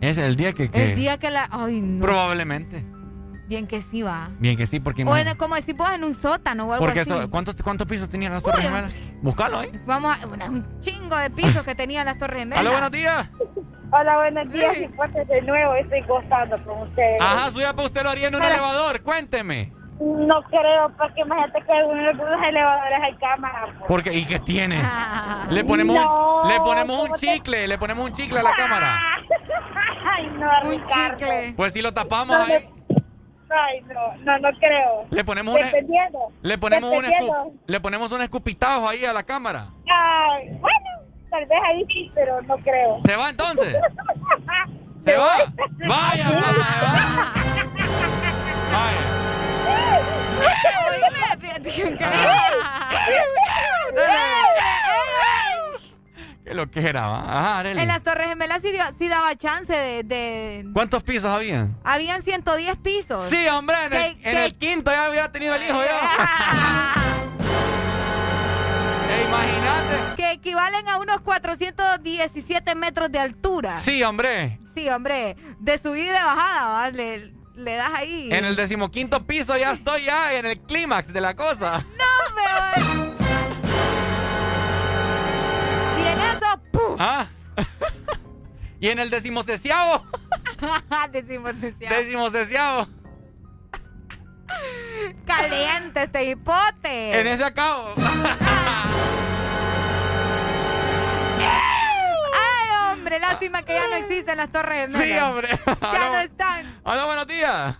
Es 0.00 0.18
el 0.18 0.34
día 0.34 0.52
que... 0.52 0.68
que- 0.70 0.90
El 0.90 0.96
día 0.96 1.16
que 1.18 1.30
la, 1.30 1.48
ay, 1.52 1.80
no. 1.80 2.04
Probablemente. 2.04 2.84
Bien 3.48 3.66
que 3.68 3.82
sí 3.82 4.02
va. 4.02 4.30
Bien 4.40 4.56
que 4.56 4.66
sí, 4.66 4.80
porque... 4.80 5.02
O 5.02 5.06
imagínate- 5.06 5.30
en, 5.32 5.36
como 5.36 5.54
decimos 5.54 5.90
en 5.94 6.02
un 6.04 6.14
sótano 6.14 6.64
o 6.64 6.72
algo 6.72 6.84
porque 6.84 7.00
así. 7.00 7.10
eso- 7.10 7.30
¿cuántos, 7.30 7.54
¿Cuántos 7.62 7.86
pisos 7.86 8.08
tenían 8.08 8.32
las 8.32 8.42
Torres 8.42 8.64
Gemelas? 8.64 8.92
Búscalo 9.22 9.58
ahí. 9.60 9.70
Vamos 9.86 10.16
a 10.20 10.26
un 10.48 10.80
chingo 10.80 11.16
de 11.16 11.30
pisos 11.30 11.62
que 11.64 11.74
tenían 11.76 12.06
las 12.06 12.18
Torres 12.18 12.38
Gemelas. 12.40 12.60
Aló, 12.60 12.72
buenos 12.72 12.90
días. 12.90 13.28
Hola, 13.92 14.16
buenos 14.16 14.50
días. 14.52 14.78
Y 14.78 14.88
pues 14.88 15.12
de 15.12 15.42
nuevo 15.42 15.74
estoy 15.74 16.00
gozando 16.02 16.56
con 16.64 16.88
ustedes. 16.88 17.20
Ajá, 17.20 17.50
suya, 17.50 17.72
pues 17.74 17.86
usted 17.88 18.02
lo 18.02 18.10
haría 18.10 18.28
en 18.28 18.34
un 18.34 18.40
Pero- 18.40 18.52
elevador. 18.54 19.02
Cuénteme. 19.02 19.72
No 20.00 20.42
creo, 20.44 20.90
porque 20.98 21.20
imagínate 21.20 21.62
que 21.64 21.72
en 21.72 21.84
uno 21.86 22.02
de 22.02 22.14
los 22.14 22.42
elevadores 22.48 22.98
hay 23.04 23.14
cámaras. 23.16 23.68
pues. 23.78 23.84
Porque, 23.86 24.12
¿y 24.14 24.24
qué 24.24 24.38
tiene? 24.40 24.82
Le 25.50 25.62
ponemos, 25.64 25.94
No, 25.94 26.42
un, 26.42 26.48
le 26.48 26.58
ponemos 26.60 26.96
un 26.98 27.06
¿cómo 27.06 27.14
te- 27.14 27.26
chicle, 27.26 27.68
le 27.68 27.78
ponemos 27.78 28.06
un 28.06 28.12
chicle 28.12 28.40
a 28.40 28.42
la 28.42 28.52
cámara. 28.52 28.98
Ay, 30.16 30.26
no, 30.38 30.50
Un 30.64 30.70
Ricardo. 30.70 31.16
chicle. 31.18 31.54
Pues 31.56 31.72
si 31.72 31.82
lo 31.82 31.92
tapamos 31.94 32.36
No, 32.36 32.42
ahí, 32.54 32.68
Ay, 33.50 33.80
no, 33.82 34.16
no, 34.24 34.38
no 34.38 34.58
creo. 34.58 35.04
le 35.10 35.24
ponemos 35.24 35.54
una, 35.54 35.66
le 36.42 36.58
ponemos 36.58 36.90
un 36.90 37.04
escu- 37.04 37.52
le 37.66 37.80
ponemos 37.80 38.10
un 38.12 38.22
escupitajo 38.22 38.88
ahí 38.88 39.04
a 39.04 39.12
la 39.12 39.22
cámara. 39.22 39.66
Ay, 39.88 40.48
bueno, 40.58 40.78
tal 41.32 41.46
vez 41.46 41.58
ahí 41.66 41.84
sí, 41.88 42.10
pero 42.14 42.40
no 42.42 42.56
creo. 42.58 43.00
¿Se 43.04 43.16
va 43.16 43.30
entonces? 43.30 43.74
¿Se 45.04 45.16
va? 45.16 45.52
Vaya, 45.88 46.30
vaya. 46.30 47.32
Vaya. 48.72 49.02
Qué 56.44 56.54
lo 56.54 56.68
que 56.70 56.80
era, 56.88 57.06
¿va? 57.06 57.20
Ajá, 57.20 57.58
Arely. 57.60 57.80
En 57.80 57.88
las 57.88 58.02
Torres 58.02 58.26
Gemelas 58.28 58.60
sí, 58.62 58.68
sí 58.98 59.08
daba 59.08 59.36
chance 59.36 59.72
de, 59.72 60.02
de- 60.02 60.64
¿Cuántos 60.72 61.02
pisos 61.04 61.30
habían? 61.30 61.76
Habían 61.84 62.22
110 62.22 62.76
pisos. 62.78 63.24
Sí, 63.28 63.46
hombre, 63.48 63.76
en 63.86 63.92
el, 63.92 64.16
¿Qué- 64.20 64.30
en 64.30 64.36
el 64.38 64.54
quinto 64.56 64.90
ya 64.90 65.08
hubiera 65.08 65.30
tenido 65.30 65.54
el 65.54 65.62
hijo 65.62 65.80
ya. 65.82 66.94
Imagínate. 69.32 70.16
Que 70.16 70.32
equivalen 70.32 70.88
a 70.88 70.98
unos 70.98 71.20
417 71.22 72.74
metros 72.74 73.10
de 73.10 73.18
altura. 73.18 73.80
Sí, 73.80 74.02
hombre. 74.02 74.58
Sí, 74.74 74.88
hombre. 74.88 75.36
De 75.58 75.78
subida 75.78 76.04
y 76.04 76.06
de 76.08 76.12
bajada, 76.12 76.68
¿va? 76.72 76.90
Le, 76.90 77.32
das 77.56 77.90
ahí. 77.94 78.28
En 78.30 78.44
el 78.44 78.56
decimoquinto 78.56 79.24
piso 79.26 79.56
ya 79.56 79.72
estoy 79.72 80.04
ya 80.04 80.34
en 80.34 80.46
el 80.46 80.60
clímax 80.60 81.12
de 81.12 81.20
la 81.20 81.34
cosa. 81.34 81.84
¡No 81.98 82.34
me 82.34 82.42
voy! 82.82 83.12
Y 85.98 86.06
en 86.06 86.20
eso, 86.20 86.60
¡puf! 86.70 86.96
¿Ah? 86.98 87.26
y 88.80 88.88
en 88.88 88.98
el 88.98 89.10
decimoseciavo. 89.10 90.04
Decimos 91.12 92.32
deseado. 92.32 92.88
Caliente 95.26 96.02
este 96.04 96.24
hipote. 96.30 97.20
En 97.20 97.26
ese 97.26 97.44
acabo. 97.44 97.94
¡Ay, 102.34 102.92
hombre! 102.92 103.18
lástima 103.18 103.62
que 103.62 103.74
ya 103.74 103.88
no 103.88 103.96
existen 103.96 104.36
las 104.36 104.50
torres 104.50 104.92
gemelas. 104.92 105.02
Sí, 105.02 105.18
hombre. 105.18 105.48
Ya 105.80 106.10
no 106.12 106.20
están. 106.20 106.66
Hola, 106.84 107.04
buenos 107.06 107.26
días. 107.26 107.78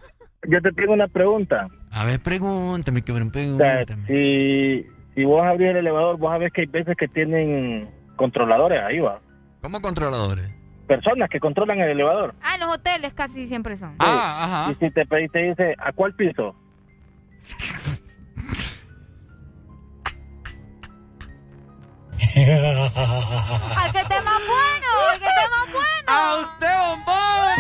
Yo 0.49 0.61
te 0.61 0.73
tengo 0.73 0.93
una 0.93 1.09
pregunta. 1.09 1.69
A 1.91 2.05
ver, 2.05 2.21
pregúntame, 2.21 3.03
que 3.03 3.13
O 3.13 3.17
sea, 3.17 3.31
pregúntame. 3.31 4.07
si, 4.07 4.87
si 5.15 5.25
vos 5.25 5.45
abrís 5.47 5.69
el 5.71 5.77
elevador, 5.79 6.19
vos 6.19 6.33
sabés 6.33 6.53
que 6.53 6.63
hay 6.63 6.67
veces 6.67 6.97
que 6.97 7.07
tienen 7.09 7.89
controladores 8.17 8.83
ahí, 8.83 8.99
va. 8.99 9.21
¿Cómo 9.61 9.81
controladores? 9.81 10.51
Personas 10.89 11.31
que 11.31 11.39
controlan 11.39 11.79
el 11.81 11.91
elevador. 11.91 12.35
Ah, 12.43 12.55
en 12.57 12.61
los 12.61 12.75
hoteles 12.75 13.13
casi 13.15 13.47
siempre 13.47 13.77
son. 13.77 13.95
Ah, 14.01 14.69
Y 14.71 14.75
si 14.75 14.91
te 14.91 15.07
pedís, 15.07 15.31
te 15.31 15.39
dice, 15.39 15.75
¿a 15.79 15.93
cuál 15.93 16.15
piso? 16.15 16.57
¡Al 23.77 23.93
que 23.93 24.01
esté 24.01 24.15
más 24.23 24.41
bueno! 24.47 24.89
¡Al 25.11 25.19
que 25.19 25.27
esté 25.27 25.49
más 25.51 25.73
bueno! 25.73 26.09
¡A 26.09 26.41
usted, 26.41 26.75
bombón! 26.79 27.57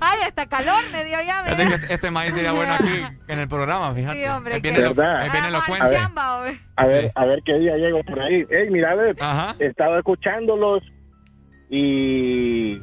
¡Ay, 0.00 0.18
hasta 0.26 0.46
calor 0.46 0.82
me 0.92 1.04
dio 1.04 1.18
ya! 1.22 1.44
Que 1.44 1.92
este 1.94 2.10
maíz 2.10 2.34
sería 2.34 2.52
bueno 2.52 2.74
aquí 2.74 3.02
en 3.28 3.38
el 3.38 3.48
programa, 3.48 3.92
fíjate. 3.94 4.18
Sí, 4.22 4.26
hombre, 4.28 4.54
Ahí 4.54 4.62
que- 4.62 4.70
viene, 4.70 4.84
lo, 4.88 4.94
¿Verdad? 4.94 5.16
ahí 5.20 5.30
viene 5.30 5.50
lo 5.50 5.58
Hagamos 5.58 5.78
cuento. 5.78 5.94
chamba, 5.96 6.36
hombre. 6.38 6.58
A 6.76 6.84
ver, 6.86 7.12
a 7.14 7.24
ver 7.26 7.38
qué 7.44 7.52
día 7.58 7.76
llego 7.76 8.02
por 8.04 8.20
ahí. 8.20 8.44
Ey, 8.50 8.70
mira, 8.70 8.90
a 8.92 8.94
ver, 8.94 9.16
estaba 9.60 9.98
escuchándolos 9.98 10.82
y 11.70 12.80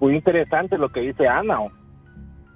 muy 0.00 0.14
interesante 0.14 0.76
lo 0.78 0.88
que 0.90 1.00
dice 1.00 1.26
Ana. 1.26 1.58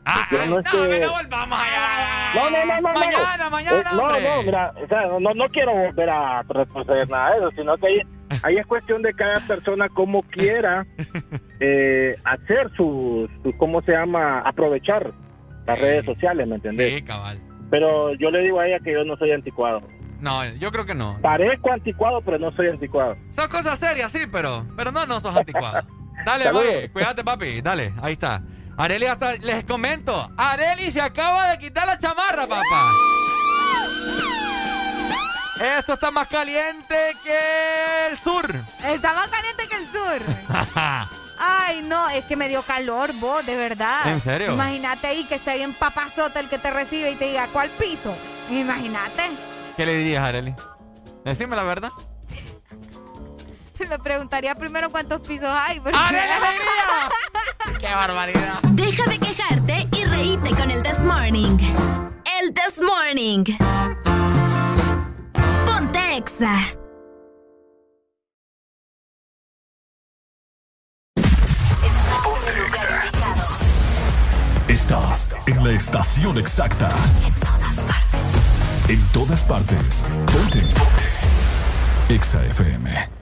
¿O? 0.05 0.35
Yo 0.37 0.47
no, 0.47 0.59
es 0.61 0.71
que- 0.71 1.07
volvamos 1.07 1.59
allá. 1.59 2.33
no, 2.35 2.51
no, 2.51 2.57
no, 2.67 2.81
no, 2.81 2.93
no. 2.93 2.99
Mañana, 3.01 3.51
mañana, 3.51 3.79
Eh, 3.79 3.85
no, 3.95 4.03
hombre. 4.03 4.23
no, 4.29 4.43
mira, 4.43 4.75
o 4.83 4.89
sea, 4.89 5.03
no, 5.21 5.35
no 5.35 5.49
quiero 5.51 5.73
volver 5.73 6.11
a 6.11 6.43
retroceder 6.43 7.09
nada 7.09 7.31
de 7.33 7.39
eso, 7.39 7.51
sino 7.53 7.77
que 7.77 7.87
ahí, 7.87 8.01
ahí 8.43 8.57
es 8.59 8.67
cuestión 8.67 9.03
de 9.03 9.13
cada 9.15 9.41
persona 9.47 9.89
cómo 9.91 10.23
quiera 10.25 10.87
eh, 11.61 12.17
hacer 12.25 12.71
sus, 12.77 13.31
sus, 13.43 13.55
¿cómo 13.57 13.83
se 13.83 13.93
llama? 13.93 14.41
Aprovechar 14.41 15.13
las 15.67 15.79
redes 15.79 16.05
sociales, 16.05 16.47
¿me 16.49 16.57
entendés? 16.57 16.95
Sí, 16.95 17.03
cabal. 17.03 17.39
Pero 17.71 18.13
yo 18.15 18.31
le 18.31 18.41
digo 18.43 18.61
a 18.61 18.67
ella 18.67 18.81
que 18.81 18.93
yo 18.93 19.05
no 19.05 19.17
soy 19.17 19.31
anticuado. 19.33 19.81
No, 20.21 20.45
yo 20.45 20.71
creo 20.71 20.85
que 20.87 20.95
no. 20.95 21.19
Parezco 21.21 21.73
anticuado, 21.73 22.21
pero 22.23 22.39
no 22.39 22.53
soy 22.53 22.69
anticuado. 22.69 23.17
Son 23.31 23.49
cosas 23.49 23.79
serias, 23.79 24.11
sí, 24.13 24.21
pero, 24.31 24.67
pero 24.77 24.93
no, 24.93 25.07
no 25.07 25.19
sos 25.21 25.37
anticuado. 25.37 25.81
Dale, 26.27 26.45
papi, 26.53 26.89
cuídate, 26.93 27.25
papi. 27.25 27.61
Dale, 27.61 27.93
ahí 28.03 28.13
está. 28.13 28.43
Areli 28.77 29.07
hasta, 29.07 29.35
les 29.35 29.65
comento, 29.65 30.31
Areli 30.37 30.91
se 30.91 31.01
acaba 31.01 31.51
de 31.51 31.59
quitar 31.59 31.87
la 31.87 31.99
chamarra, 31.99 32.47
papá. 32.47 32.93
Esto 35.79 35.93
está 35.93 36.11
más 36.11 36.27
caliente 36.27 36.97
que 37.23 38.07
el 38.11 38.19
sur. 38.19 38.53
Está 38.85 39.15
más 39.15 39.29
caliente 39.29 39.69
que 39.69 39.77
el 39.77 39.87
sur. 39.93 40.23
Ay, 41.39 41.83
no, 41.83 42.09
es 42.11 42.25
que 42.25 42.37
me 42.37 42.49
dio 42.49 42.63
calor, 42.63 43.13
vos, 43.15 43.45
de 43.45 43.57
verdad. 43.57 44.07
¿En 44.07 44.21
serio? 44.21 44.53
Imagínate 44.53 45.09
ahí 45.09 45.25
que 45.25 45.37
esté 45.37 45.57
bien 45.57 45.75
papazota 45.75 46.41
el 46.41 46.49
que 46.49 46.59
te 46.59 46.71
recibe 46.71 47.11
y 47.11 47.17
te 47.17 47.27
diga, 47.27 47.49
¿cuál 47.53 47.69
piso? 47.71 48.17
Imagínate. 48.51 49.31
¿Qué 49.77 49.87
le 49.87 49.97
dirías, 49.97 50.25
Areli? 50.25 50.55
Decime 51.25 51.57
la 51.57 51.65
verdad. 51.65 51.91
Le 53.91 53.99
preguntaría 53.99 54.55
primero 54.55 54.91
cuántos 54.91 55.21
pisos 55.23 55.49
hay. 55.51 55.81
porque- 55.81 55.99
¡Qué 57.81 57.87
barbaridad! 57.95 58.59
Deja 58.71 59.05
de 59.11 59.19
quejarte 59.19 59.89
y 59.97 60.05
reíte 60.05 60.51
con 60.51 60.71
el 60.71 60.83
This 60.83 61.01
Morning. 61.01 61.59
El 62.41 62.55
This 62.55 62.81
Morning. 62.81 63.45
Ponte 65.67 66.17
Exa. 66.17 66.57
Estás 74.69 75.35
en 75.47 75.63
la 75.65 75.73
estación 75.73 76.39
exacta. 76.39 76.91
En 78.89 79.01
todas 79.13 79.43
partes. 79.45 80.05
Ponte. 80.33 80.63
Exa 82.09 82.45
FM. 82.47 83.22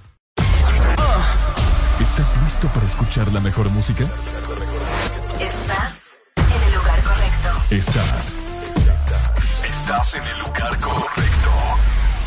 ¿Estás 2.01 2.35
listo 2.41 2.67
para 2.69 2.87
escuchar 2.87 3.31
la 3.31 3.39
mejor 3.39 3.69
música? 3.69 4.05
Estás 5.39 6.17
en 6.35 6.63
el 6.63 6.73
lugar 6.73 6.99
correcto. 7.03 7.49
Estás. 7.69 8.35
Estás 9.63 10.15
en 10.15 10.23
el 10.23 10.39
lugar 10.39 10.79
correcto. 10.79 11.51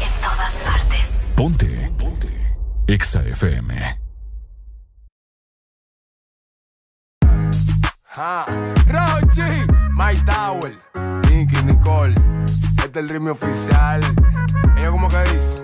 En 0.00 0.20
todas 0.22 0.54
partes. 0.64 1.10
Ponte. 1.34 1.92
Ponte. 1.98 2.56
Exa 2.86 3.24
FM. 3.24 4.00
Ah, 8.16 8.46
Rochi, 8.86 9.42
My 9.90 10.14
Tower, 10.24 10.78
Nicky, 11.28 11.62
Nicole, 11.64 12.14
este 12.44 12.86
es 12.86 12.96
el 12.96 13.08
ritmo 13.08 13.32
oficial. 13.32 14.00
Ella 14.76 14.90
como 14.92 15.08
que 15.08 15.18
dice. 15.24 15.63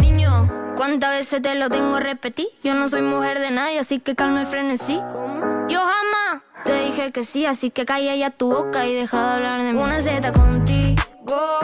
¿Cuántas 0.75 1.11
veces 1.11 1.41
te 1.41 1.55
lo 1.55 1.69
tengo 1.69 1.95
a 1.95 1.99
repetir? 1.99 2.47
Yo 2.63 2.73
no 2.75 2.89
soy 2.89 3.01
mujer 3.01 3.39
de 3.39 3.51
nadie, 3.51 3.79
así 3.79 3.99
que 3.99 4.15
calma 4.15 4.41
el 4.41 4.47
frenesí. 4.47 4.99
Yo 5.69 5.79
jamás 5.79 6.43
te 6.65 6.73
dije 6.85 7.11
que 7.11 7.23
sí, 7.23 7.45
así 7.45 7.69
que 7.69 7.85
calla 7.85 8.15
ya 8.15 8.29
tu 8.29 8.51
boca 8.51 8.85
y 8.87 8.93
deja 8.93 9.17
de 9.17 9.33
hablar 9.35 9.61
de 9.61 9.73
mí. 9.73 9.79
Una 9.79 10.01
Z 10.01 10.31
contigo, 10.33 11.01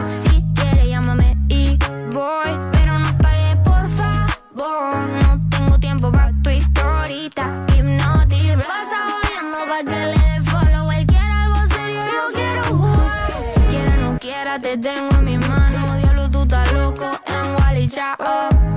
si 0.08 0.44
quieres 0.56 0.88
llámame 0.88 1.38
y 1.50 1.78
voy. 2.14 2.52
Pero 2.72 3.00
no 3.00 3.18
pagues, 3.18 3.58
por 3.66 3.90
favor. 3.90 4.96
No 5.24 5.50
tengo 5.50 5.80
tiempo 5.80 6.12
para 6.12 6.32
tu 6.44 6.50
historita. 6.50 7.66
Hipnotic, 7.76 8.56
pasa 8.66 9.08
jodiendo 9.10 9.60
pa' 9.68 9.84
que 9.84 10.06
le 10.06 10.12
dé 10.12 10.42
follow. 10.46 10.92
Él 10.92 11.06
quiere 11.06 11.32
algo 11.32 11.76
serio, 11.76 12.00
yo 12.02 12.34
quiero. 12.34 12.62
Quiera 13.70 13.98
no 13.98 14.18
quiera, 14.20 14.60
te 14.60 14.78
tengo 14.78 15.10
en 15.18 15.24
mi 15.26 15.38
mano. 15.38 15.86
Diablo, 15.98 16.30
tú 16.30 16.44
estás 16.44 16.72
loco 16.74 17.12
en 17.26 17.56
Wally, 17.56 17.88
chao. 17.88 18.77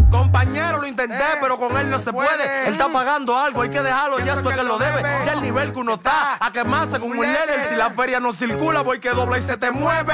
Compañero, 0.11 0.79
lo 0.79 0.87
intenté, 0.87 1.23
pero 1.39 1.57
con 1.57 1.75
él 1.77 1.89
no 1.89 1.97
se 1.99 2.11
puede. 2.11 2.67
Él 2.67 2.73
está 2.73 2.91
pagando 2.91 3.37
algo, 3.37 3.61
hay 3.61 3.69
que 3.69 3.81
dejarlo, 3.81 4.19
ya 4.19 4.33
eso 4.33 4.49
es 4.49 4.57
que 4.57 4.63
lo 4.63 4.77
debe. 4.77 5.01
Ya 5.25 5.33
el 5.33 5.41
nivel 5.41 5.71
que 5.71 5.79
uno 5.79 5.95
está, 5.95 6.37
a 6.39 6.51
quemarse 6.51 6.99
con 6.99 7.11
un 7.11 7.17
líder. 7.17 7.69
Si 7.69 7.75
la 7.75 7.89
feria 7.89 8.19
no 8.19 8.33
circula, 8.33 8.81
voy 8.81 8.99
que 8.99 9.09
dobla 9.09 9.37
y 9.37 9.41
se 9.41 9.57
te 9.57 9.71
mueve. 9.71 10.13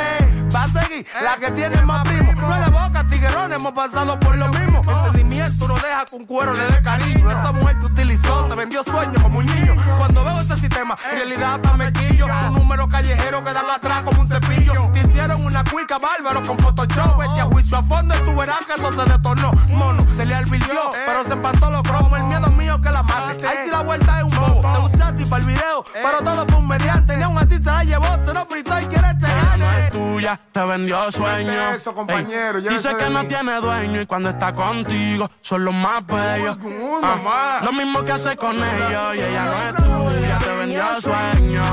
Va 0.55 0.63
a 0.63 0.67
seguir 0.67 1.05
la 1.21 1.35
que 1.35 1.51
tiene 1.51 1.81
más 1.81 2.03
primo. 2.07 2.33
No 2.33 2.55
es 2.55 2.65
de 2.65 2.71
boca, 2.71 3.05
tiguerón, 3.09 3.51
hemos 3.53 3.73
pasado 3.73 4.19
por 4.19 4.35
lo 4.37 4.47
mismo. 4.49 4.81
El 4.87 5.03
sentimiento 5.05 5.67
no 5.67 5.75
deja 5.75 6.05
un 6.11 6.25
cuero 6.25 6.53
le 6.53 6.65
dé 6.67 6.81
cariño. 6.81 7.29
Esa 7.29 7.51
mujer 7.51 7.79
te 7.79 7.85
utilizó, 7.87 8.45
te 8.45 8.59
vendió 8.59 8.83
sueños 8.83 9.21
como 9.21 9.39
un 9.39 9.45
niño. 9.45 9.75
Cuando 9.97 10.23
veo 10.23 10.39
ese 10.39 10.55
sistema, 10.55 10.97
en 11.09 11.17
realidad 11.17 11.55
hasta 11.55 11.73
me 11.73 11.91
quillo. 11.91 12.25
Un 12.47 12.53
número 12.53 12.87
callejero 12.87 13.43
que 13.43 13.53
dan 13.53 13.69
atrás 13.69 14.03
como 14.03 14.21
un 14.21 14.27
cepillo. 14.27 14.73
Te 14.93 14.99
hicieron 14.99 15.43
una 15.43 15.63
cuica 15.63 15.97
bárbaro 15.97 16.41
con 16.43 16.57
Photoshop. 16.57 17.21
Este 17.23 17.41
a 17.41 17.45
juicio 17.45 17.77
a 17.77 17.83
fondo 17.83 18.15
y 18.15 18.23
tú 18.23 18.35
verás 18.35 18.65
que 18.65 18.73
eso 18.73 18.91
se 18.93 19.11
detornó. 19.11 19.51
Mono, 19.87 20.05
se 20.13 20.25
le 20.25 20.35
advirtió, 20.35 20.89
pero 21.05 21.23
se 21.23 21.33
empató 21.33 21.71
los 21.71 21.81
cromos. 21.83 22.19
El 22.19 22.25
miedo 22.25 22.49
mío 22.49 22.79
que 22.81 22.89
la 22.89 23.03
mate. 23.03 23.47
Ahí 23.47 23.57
sí 23.65 23.71
la 23.71 23.81
vuelta 23.81 24.17
es 24.17 24.23
un 24.23 24.31
bobo. 24.31 24.61
Te 24.61 24.95
usé 24.95 25.03
a 25.03 25.15
ti 25.15 25.23
para 25.25 25.41
el 25.41 25.47
video, 25.47 25.83
pero 25.93 26.21
todo 26.23 26.45
fue 26.47 26.57
un 26.57 26.67
mediante. 26.67 27.17
Ni 27.17 27.23
aún 27.23 27.37
así 27.37 27.55
se 27.55 27.63
la 27.63 27.83
llevó, 27.83 28.05
se 28.25 28.33
lo 28.33 28.45
fritó 28.45 28.79
y 28.81 28.85
quiere 28.85 29.07
este 29.07 29.25
Ella 29.25 29.55
no 29.57 29.71
es 29.71 29.91
tuya, 29.91 30.39
te 30.51 30.65
vendió 30.65 31.11
sueño. 31.11 31.69
Eso, 31.71 31.93
compañero, 31.93 32.61
dice 32.61 32.95
que 32.95 33.09
no 33.09 33.25
tiene 33.27 33.61
dueño 33.61 34.01
y 34.01 34.05
cuando 34.05 34.29
está 34.29 34.53
contigo 34.53 35.29
son 35.41 35.65
los 35.65 35.73
más 35.73 36.05
bellos. 36.05 36.57
Ah, 37.03 37.61
lo 37.63 37.71
mismo 37.71 38.03
que 38.03 38.11
hace 38.11 38.35
con 38.35 38.55
ellos 38.55 39.15
y 39.15 39.21
ella 39.21 39.45
no 39.45 40.09
es 40.09 40.15
tuya, 40.15 40.39
te 40.39 40.53
vendió 40.55 41.01
sueño. 41.01 41.63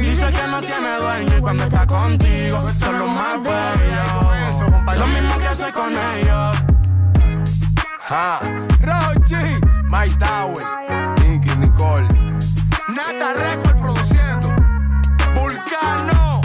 Dice 0.00 0.30
que 0.30 0.46
no 0.46 0.60
tiene 0.60 0.96
dueño 0.96 1.38
y 1.38 1.40
cuando 1.40 1.64
está 1.64 1.86
contigo 1.86 2.60
son 2.78 2.98
los 2.98 3.16
más 3.16 3.42
bellos. 3.42 4.98
Lo 4.98 5.06
mismo 5.06 5.38
que 5.38 5.46
hace 5.46 5.72
con 5.72 5.92
ellos. 5.92 6.73
Ah, 8.10 8.38
Rochi, 8.82 9.60
My 9.88 10.06
Tower, 10.18 10.62
Nicky 11.20 11.56
Nicole, 11.56 12.06
Nata 12.88 13.32
Record 13.32 13.80
produciendo, 13.80 14.54
Vulcano. 15.34 16.40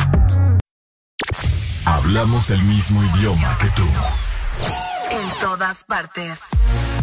Hablamos 1.86 2.50
el 2.52 2.62
mismo 2.64 3.04
idioma 3.04 3.58
que 3.60 3.68
tú. 3.72 3.86
En 5.12 5.30
todas 5.42 5.84
partes. 5.84 6.40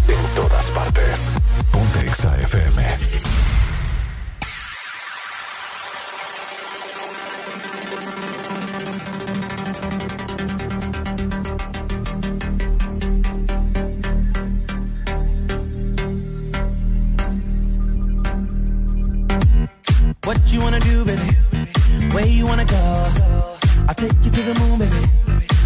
En 0.09 0.35
todas 0.35 0.71
partes. 0.71 1.31
Ponte 1.71 2.01
Exa 2.07 2.39
FM. 2.41 2.97
You 20.57 20.63
wanna 20.63 20.81
do, 20.81 21.05
baby? 21.05 21.29
Where 22.15 22.27
you 22.27 22.47
wanna 22.47 22.65
go? 22.65 22.85
I'll 23.89 23.95
take 23.95 24.17
you 24.25 24.31
to 24.37 24.43
the 24.49 24.55
moon, 24.61 24.79
baby. 24.79 25.03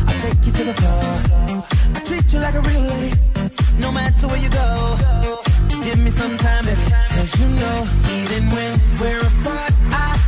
I'll 0.09 0.21
take 0.27 0.41
you 0.47 0.53
to 0.59 0.65
the 0.71 0.75
floor. 0.81 1.63
I 1.97 2.01
treat 2.09 2.27
you 2.33 2.41
like 2.41 2.57
a 2.57 2.61
real 2.61 2.83
lady, 2.93 3.13
no 3.79 3.93
matter 3.93 4.27
where 4.27 4.43
you 4.45 4.51
go. 4.51 4.69
Just 5.69 5.83
give 5.85 5.99
me 5.99 6.11
some 6.11 6.37
time, 6.39 6.65
baby. 6.65 6.83
Cause 7.15 7.33
you 7.41 7.49
know, 7.61 7.79
even 8.19 8.43
when 8.55 8.73
we're 9.01 9.25
apart, 9.31 9.73
I 9.93 10.20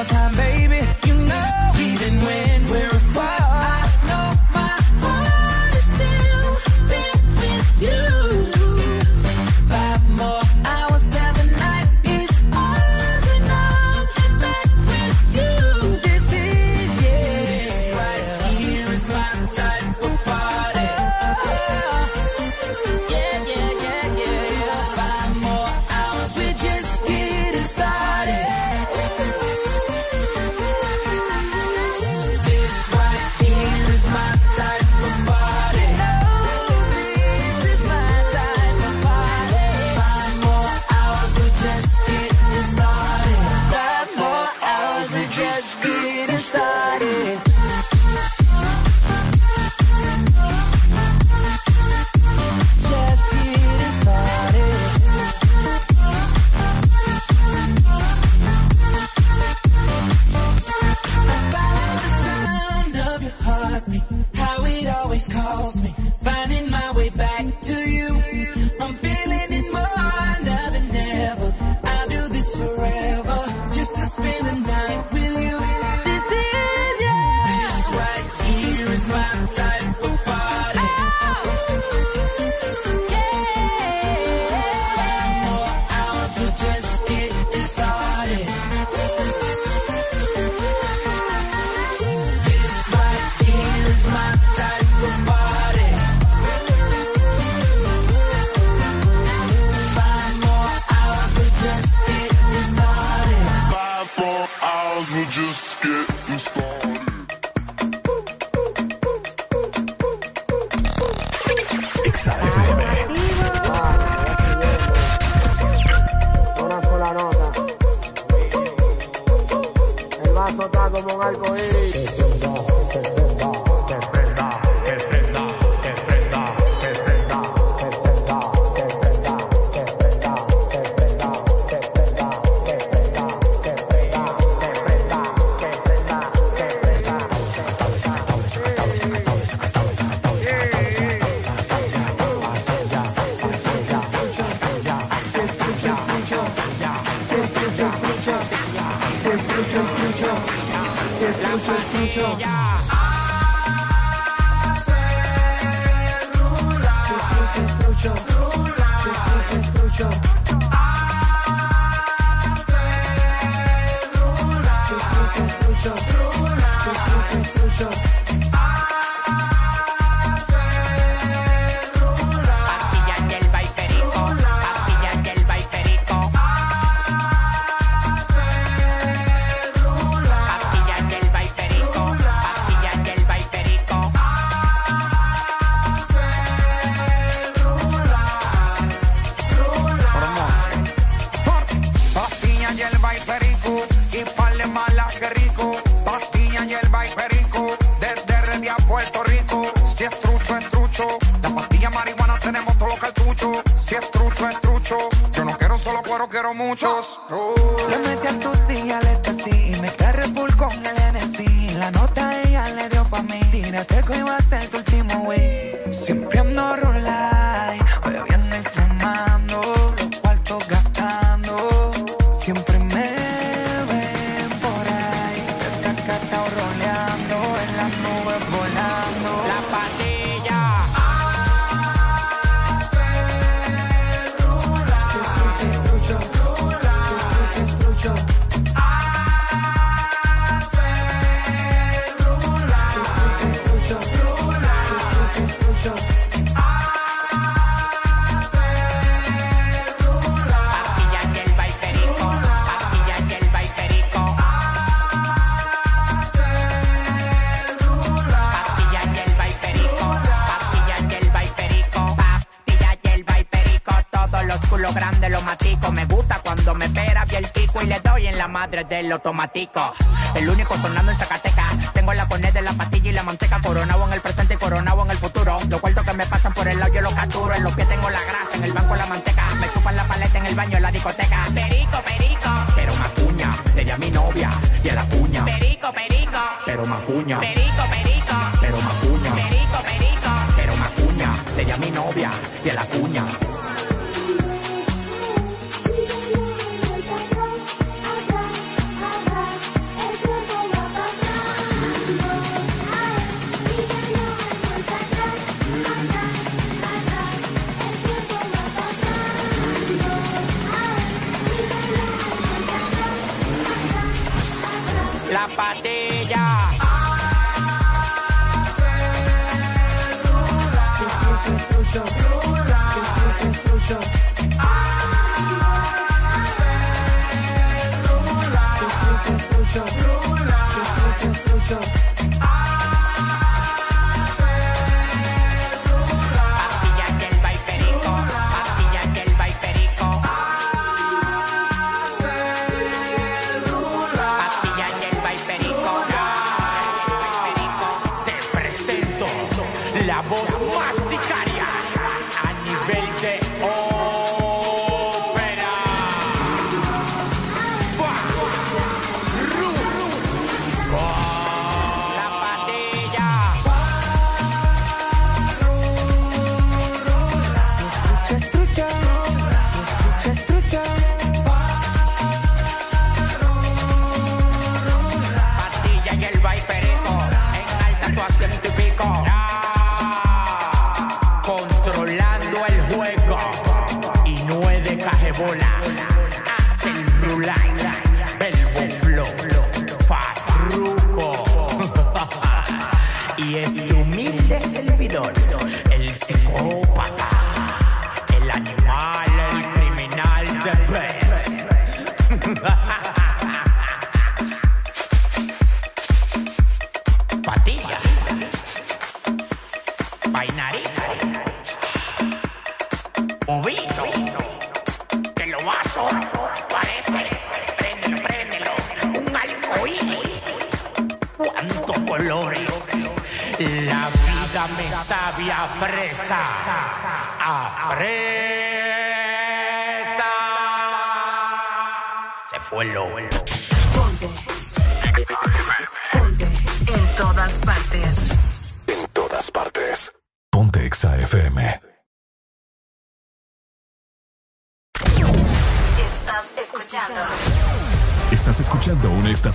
I'll 0.00 0.06
give 0.06 0.12
you 0.12 0.18
all 0.18 0.30
my 0.30 0.32
time, 0.32 0.70
baby. 0.70 0.99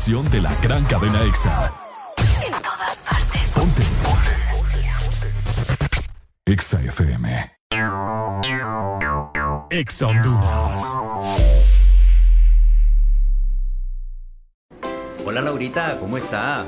Estación 0.05 0.29
de 0.29 0.39
la 0.39 0.53
gran 0.61 0.83
cadena 0.85 1.23
Exa. 1.23 1.73
En 2.45 2.51
todas 2.51 2.97
partes. 2.97 3.41
Ponte. 3.55 3.81
Exa 6.45 6.79
FM. 6.79 7.51
Exa 9.71 10.05
Honduras. 10.05 10.83
Hola 15.25 15.41
Laurita, 15.41 15.97
¿cómo 15.99 16.17
está? 16.19 16.67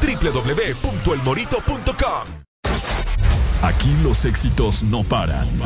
www.elmorito.com. 0.00 2.40
Aquí 3.62 3.94
los 4.02 4.24
éxitos 4.24 4.82
no 4.82 5.04
paran. 5.04 5.46
En 5.48 5.58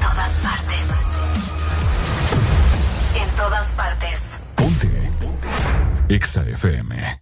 todas 0.00 0.32
partes. 0.42 0.80
En 3.14 3.28
todas 3.36 3.72
partes. 3.74 4.36
Ponte. 4.56 4.90
Exa 6.08 6.42
FM. 6.42 7.21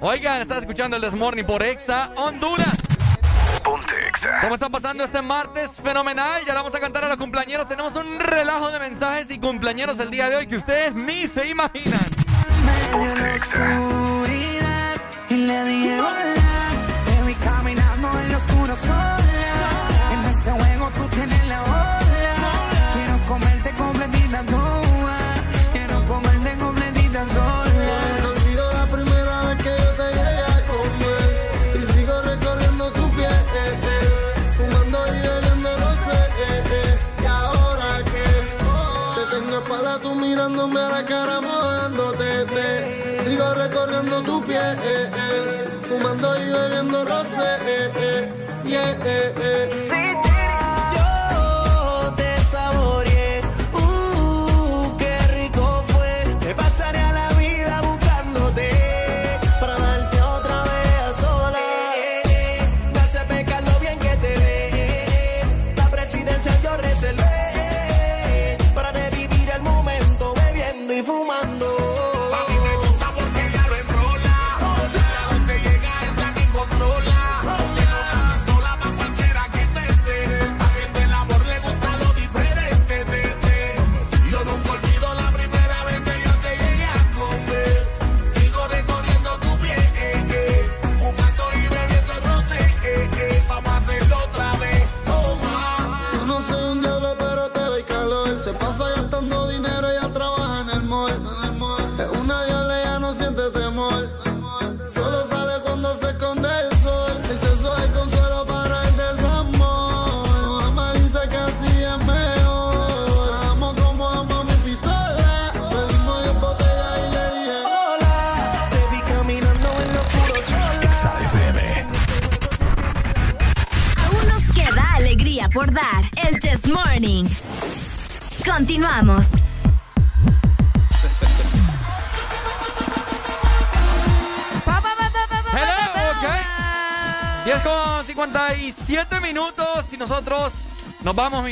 Oigan, 0.00 0.42
estás 0.42 0.58
escuchando 0.58 0.94
el 0.96 1.02
Desmorning 1.02 1.44
por 1.44 1.60
Exa 1.62 2.10
Honduras. 2.16 2.72
Ponte 3.64 3.96
Exa. 4.08 4.40
¿Cómo 4.42 4.54
están 4.54 4.70
pasando 4.70 5.02
este 5.02 5.20
martes? 5.22 5.72
Fenomenal. 5.82 6.44
Ya 6.46 6.54
vamos 6.54 6.72
a 6.72 6.78
cantar 6.78 7.04
a 7.04 7.08
los 7.08 7.16
cumpleañeros. 7.16 7.66
Tenemos 7.68 7.94
un 7.96 8.20
relajo 8.20 8.70
de 8.70 8.78
mensajes 8.78 9.28
y 9.30 9.40
cumpleañeros 9.40 9.98
el 9.98 10.10
día 10.10 10.30
de 10.30 10.36
hoy 10.36 10.46
que 10.46 10.56
ustedes 10.56 10.94
ni 10.94 11.26
se 11.26 11.48
imaginan. 11.48 12.06
Ponte 12.92 13.34
Exa. 13.34 13.87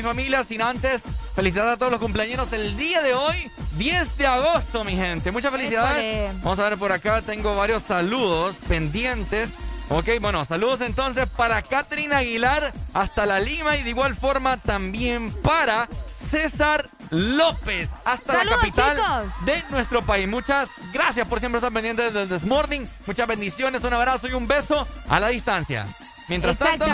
Familia, 0.07 0.45
sin 0.45 0.63
antes 0.63 1.03
felicidades 1.35 1.75
a 1.75 1.77
todos 1.77 1.93
los 1.93 2.01
cumpleaños 2.01 2.53
el 2.53 2.77
día 2.77 3.03
de 3.03 3.15
hoy, 3.15 3.51
10 3.77 4.17
de 4.17 4.27
agosto, 4.27 4.85
mi 4.85 4.93
gente. 4.93 5.31
Muchas 5.31 5.53
felicidades. 5.53 6.33
Vamos 6.43 6.59
a 6.59 6.69
ver 6.69 6.79
por 6.79 6.93
acá, 6.93 7.23
tengo 7.23 7.57
varios 7.57 7.83
saludos 7.83 8.57
pendientes. 8.69 9.51
Ok, 9.89 10.09
bueno, 10.21 10.45
saludos 10.45 10.81
entonces 10.81 11.29
para 11.29 11.63
Catherine 11.63 12.15
Aguilar 12.15 12.73
hasta 12.93 13.25
la 13.25 13.39
Lima 13.39 13.77
y 13.77 13.85
de 13.85 13.91
igual 13.91 14.17
forma 14.17 14.57
también 14.57 15.33
para 15.43 15.89
César 16.17 16.89
López 17.11 17.91
hasta 18.05 18.45
la 18.45 18.57
capital 18.57 18.97
chicos. 18.97 19.47
de 19.47 19.63
nuestro 19.71 20.03
país. 20.03 20.27
Muchas 20.27 20.69
gracias 20.93 21.29
por 21.29 21.39
siempre 21.39 21.59
estar 21.59 21.73
pendientes 21.73 22.13
del 22.13 22.29
This 22.29 22.45
Morning. 22.45 22.85
Muchas 23.07 23.29
bendiciones, 23.29 23.85
un 23.85 23.93
abrazo 23.93 24.27
y 24.27 24.33
un 24.33 24.49
beso 24.49 24.89
a 25.09 25.21
la 25.21 25.29
distancia. 25.29 25.87
Mientras 26.29 26.57
tanto. 26.57 26.87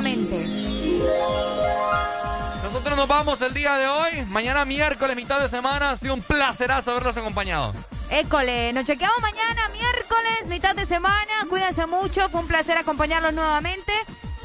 Nosotros 2.73 2.97
nos 2.97 3.07
vamos 3.07 3.43
el 3.43 3.53
día 3.53 3.77
de 3.77 3.87
hoy. 3.87 4.25
Mañana 4.29 4.65
miércoles, 4.65 5.15
mitad 5.15 5.39
de 5.39 5.47
semana. 5.47 5.91
Ha 5.91 5.97
sido 5.99 6.15
un 6.15 6.23
placerazo 6.23 6.93
haberlos 6.93 7.15
acompañado. 7.19 7.75
École, 8.09 8.73
nos 8.73 8.87
chequeamos 8.87 9.21
mañana, 9.21 9.69
miércoles, 9.75 10.47
mitad 10.47 10.75
de 10.75 10.87
semana. 10.87 11.33
Cuídense 11.51 11.87
mucho, 11.87 12.31
fue 12.31 12.41
un 12.41 12.47
placer 12.47 12.79
acompañarlos 12.79 13.35
nuevamente. 13.35 13.93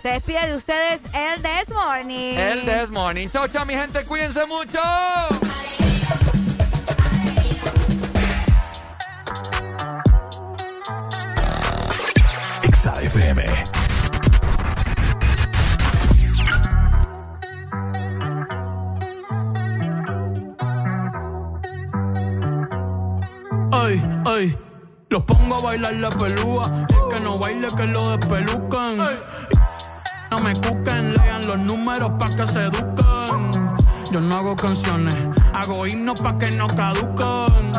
Se 0.02 0.10
despide 0.10 0.46
de 0.46 0.56
ustedes 0.58 1.04
el 1.14 1.42
This 1.42 1.74
Morning. 1.74 2.36
El 2.36 2.66
This 2.66 2.90
Morning. 2.90 3.30
Chau, 3.30 3.48
chau, 3.48 3.66
mi 3.66 3.76
gente. 3.76 4.04
Cuídense 4.04 4.46
mucho. 4.46 4.80
Exa 12.64 13.87
los 25.18 25.26
pongo 25.26 25.56
a 25.56 25.62
bailar 25.62 25.94
la 25.96 26.10
pelúa. 26.10 26.86
El 26.90 27.16
que 27.16 27.24
no 27.24 27.40
baile, 27.40 27.68
que 27.76 27.86
lo 27.88 28.18
despelucan. 28.18 28.98
No 30.30 30.40
me 30.40 30.54
cuquen, 30.54 31.14
lean 31.16 31.48
los 31.48 31.58
números 31.60 32.12
pa' 32.20 32.30
que 32.30 32.46
se 32.46 32.66
eduquen. 32.66 33.52
Yo 34.12 34.22
no 34.22 34.36
hago 34.36 34.56
canciones, 34.56 35.16
hago 35.54 35.88
himnos 35.88 36.20
pa' 36.22 36.38
que 36.38 36.52
no 36.52 36.68
caduquen. 36.68 37.72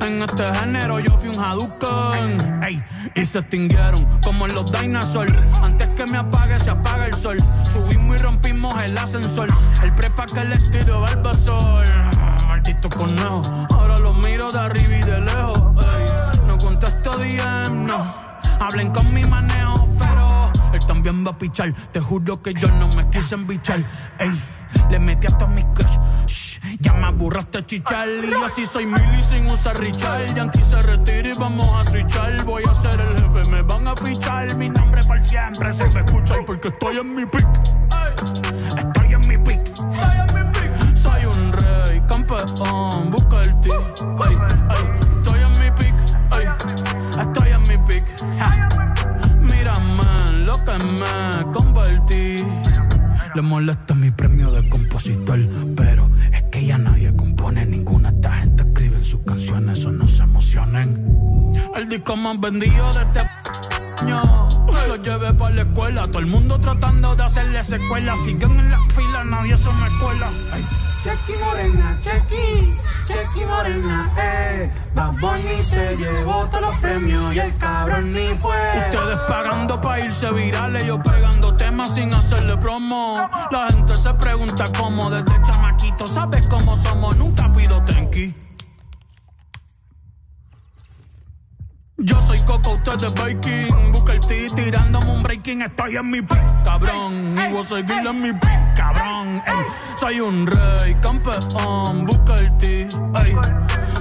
En 0.00 0.22
este 0.22 0.44
género 0.56 0.98
yo 0.98 1.16
fui 1.18 1.28
un 1.28 1.38
Hadouken. 1.38 2.62
Ey, 2.62 2.82
y 3.14 3.24
se 3.24 3.38
extinguieron 3.38 4.04
como 4.24 4.46
en 4.46 4.54
los 4.54 4.70
dinosaurs. 4.72 5.32
Antes 5.62 5.88
que 5.90 6.06
me 6.06 6.18
apague, 6.18 6.58
se 6.58 6.70
apaga 6.70 7.06
el 7.06 7.14
sol. 7.14 7.38
Subimos 7.72 8.16
y 8.16 8.18
rompimos 8.18 8.82
el 8.82 8.96
ascensor. 8.98 9.48
El 9.82 9.94
prepa 9.94 10.26
que 10.26 10.44
le 10.44 10.56
estudio 10.56 11.00
Barbasol. 11.00 11.84
Maldito 12.48 12.88
conejo, 12.88 13.42
ahora 13.74 13.98
lo 13.98 14.14
miro 14.14 14.50
de 14.50 14.58
arriba 14.58 14.96
y 14.96 15.02
de 15.02 15.20
lejos. 15.20 15.65
Hablen 18.60 18.90
con 18.90 19.12
mi 19.12 19.24
manejo, 19.24 19.86
pero 19.98 20.50
él 20.72 20.86
también 20.86 21.26
va 21.26 21.30
a 21.30 21.38
pichar. 21.38 21.72
Te 21.92 22.00
juro 22.00 22.42
que 22.42 22.54
yo 22.54 22.68
no 22.78 22.88
me 22.96 23.08
quise 23.10 23.34
embichar. 23.34 23.80
Ey, 24.18 24.30
le 24.90 24.98
metí 24.98 25.26
hasta 25.26 25.46
mi 25.46 25.62
crush. 25.74 25.98
Shh, 26.26 26.60
ya 26.80 26.92
me 26.94 27.06
aburraste 27.06 27.64
chichar. 27.66 28.08
Y 28.08 28.30
yo 28.30 28.44
así 28.44 28.66
soy 28.66 28.86
mili 28.86 29.22
sin 29.22 29.46
usar 29.46 29.78
Richard. 29.78 30.34
Yankee 30.34 30.62
se 30.62 30.80
retira 30.80 31.28
y 31.28 31.34
vamos 31.34 31.72
a 31.74 31.84
switchar. 31.84 32.44
Voy 32.44 32.62
a 32.68 32.74
ser 32.74 32.98
el 32.98 33.22
jefe, 33.22 33.50
me 33.50 33.62
van 33.62 33.86
a 33.88 33.96
fichar. 33.96 34.54
Mi 34.56 34.68
nombre 34.68 35.02
para 35.04 35.22
siempre 35.22 35.72
se 35.74 35.86
me 35.90 36.00
escucha 36.00 36.34
porque 36.46 36.68
estoy 36.68 36.98
en 36.98 37.14
mi 37.14 37.26
pick. 37.26 37.48
Estoy 38.76 39.12
en 39.12 39.28
mi 39.28 39.38
pick. 39.38 39.60
Soy 40.96 41.24
un 41.26 41.52
rey, 41.52 42.02
campeón, 42.08 42.46
Le 53.36 53.42
molesta 53.42 53.94
mi 53.94 54.10
premio 54.10 54.50
de 54.50 54.66
compositor, 54.70 55.38
pero 55.76 56.08
es 56.32 56.42
que 56.44 56.64
ya 56.64 56.78
nadie 56.78 57.14
compone 57.14 57.66
ninguna. 57.66 58.08
Esta 58.08 58.32
gente 58.32 58.62
escribe 58.62 59.04
sus 59.04 59.20
canciones, 59.26 59.80
eso 59.80 59.92
no 59.92 60.08
se 60.08 60.22
emocionen. 60.22 61.52
El 61.76 61.86
disco 61.86 62.16
más 62.16 62.40
vendido 62.40 62.94
de 62.94 63.02
este 63.02 63.20
año. 64.02 64.48
Lo 64.86 64.96
llevé 64.96 65.32
para 65.34 65.54
la 65.54 65.62
escuela, 65.62 66.06
todo 66.06 66.20
el 66.20 66.26
mundo 66.26 66.58
tratando 66.60 67.14
de 67.16 67.24
hacerle 67.24 67.62
secuela. 67.62 68.14
Siguen 68.16 68.58
en 68.58 68.70
la 68.70 68.78
fila, 68.94 69.24
nadie 69.24 69.56
se 69.56 69.70
me 69.72 69.88
cuela. 70.00 70.30
Chequi 71.02 71.34
Morena, 71.40 71.98
Chequi, 72.00 72.76
Chequi 73.06 73.44
Morena, 73.46 74.12
eh. 74.18 74.70
Bad 74.94 75.12
Bunny 75.20 75.62
se 75.62 75.96
llevó 75.96 76.46
todos 76.46 76.62
los 76.62 76.74
premios 76.80 77.32
y 77.34 77.38
el 77.38 77.56
cabrón 77.58 78.12
ni 78.12 78.34
fue. 78.40 78.56
Ustedes 78.86 79.18
pagando 79.28 79.80
pa' 79.80 80.00
irse 80.00 80.32
virales, 80.32 80.84
yo 80.84 81.00
pegando 81.00 81.54
temas 81.54 81.94
sin 81.94 82.12
hacerle 82.12 82.56
promo. 82.56 83.28
La 83.52 83.68
gente 83.70 83.96
se 83.96 84.12
pregunta 84.14 84.64
cómo 84.76 85.08
desde 85.10 85.40
chamaquito, 85.44 86.08
¿sabes 86.08 86.48
cómo 86.48 86.76
somos? 86.76 87.16
Nunca 87.16 87.52
pido 87.52 87.80
tenki. 87.84 88.34
Yo 91.98 92.20
soy 92.20 92.38
Coco, 92.40 92.72
ustedes 92.72 93.14
Baking. 93.14 93.92
Busca 93.92 94.12
el 94.12 94.20
T 94.20 94.48
tirándome 94.54 95.10
un 95.12 95.22
breaking. 95.22 95.62
Estoy 95.62 95.96
en 95.96 96.10
mi 96.10 96.20
pick, 96.20 96.62
cabrón. 96.62 97.34
Y 97.38 97.52
voy 97.52 97.62
a 97.62 97.66
seguir 97.66 98.06
en 98.06 98.20
mi 98.20 98.32
pick, 98.32 98.74
cabrón. 98.76 99.42
Ey, 99.46 99.64
soy 99.98 100.20
un 100.20 100.46
rey, 100.46 100.94
campeón. 101.00 102.04
Busca 102.04 102.36
el 102.36 102.58
T, 102.58 102.82
ey. 102.82 103.36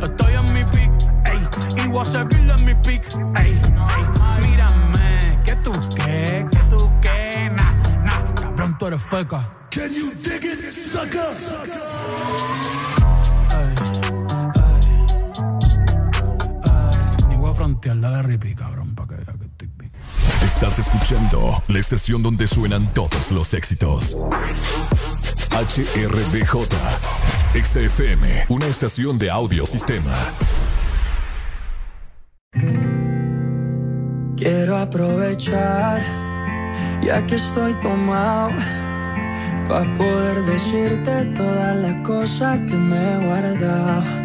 Estoy 0.04 0.34
en 0.34 0.54
mi 0.54 0.64
pick, 0.66 0.92
ey. 1.26 1.84
Y 1.86 1.88
voy 1.88 2.02
a 2.02 2.06
seguir 2.06 2.50
en 2.50 2.66
mi 2.66 2.76
pick, 2.76 3.06
ey. 3.40 3.52
ey. 3.52 4.46
Mírame, 4.46 5.40
que 5.46 5.56
tú 5.58 5.72
qué, 5.96 6.46
que 6.52 6.60
tú 6.70 6.92
qué. 7.02 7.50
Nah, 7.56 8.04
nah, 8.04 8.34
cabrón, 8.36 8.78
tú 8.78 8.88
eres 8.88 9.02
feca. 9.04 9.50
Can 9.72 9.94
you 9.94 10.12
dig 10.22 10.44
it, 10.44 10.70
sucker? 10.70 12.65
La 17.94 18.24
cabrón, 18.58 18.96
para 18.96 19.10
que 19.10 19.16
vea 19.16 19.36
que 19.38 19.46
estoy 19.46 19.70
bien. 19.78 19.92
Estás 20.44 20.80
escuchando 20.80 21.64
la 21.68 21.78
estación 21.78 22.24
donde 22.24 22.48
suenan 22.48 22.92
todos 22.96 23.32
los 23.32 23.54
éxitos. 23.54 24.18
HRDJ. 25.52 26.66
XFM, 27.54 28.46
una 28.50 28.66
estación 28.66 29.20
de 29.20 29.30
audio 29.30 29.68
sistema. 29.68 30.14
Quiero 34.36 34.78
aprovechar, 34.78 36.02
ya 37.04 37.26
que 37.28 37.36
estoy 37.36 37.76
tomado, 37.76 38.50
para 39.70 39.94
poder 39.94 40.42
decirte 40.46 41.26
todas 41.36 41.76
las 41.78 42.02
cosas 42.02 42.58
que 42.68 42.74
me 42.74 42.98
he 42.98 43.26
guardado. 43.26 44.25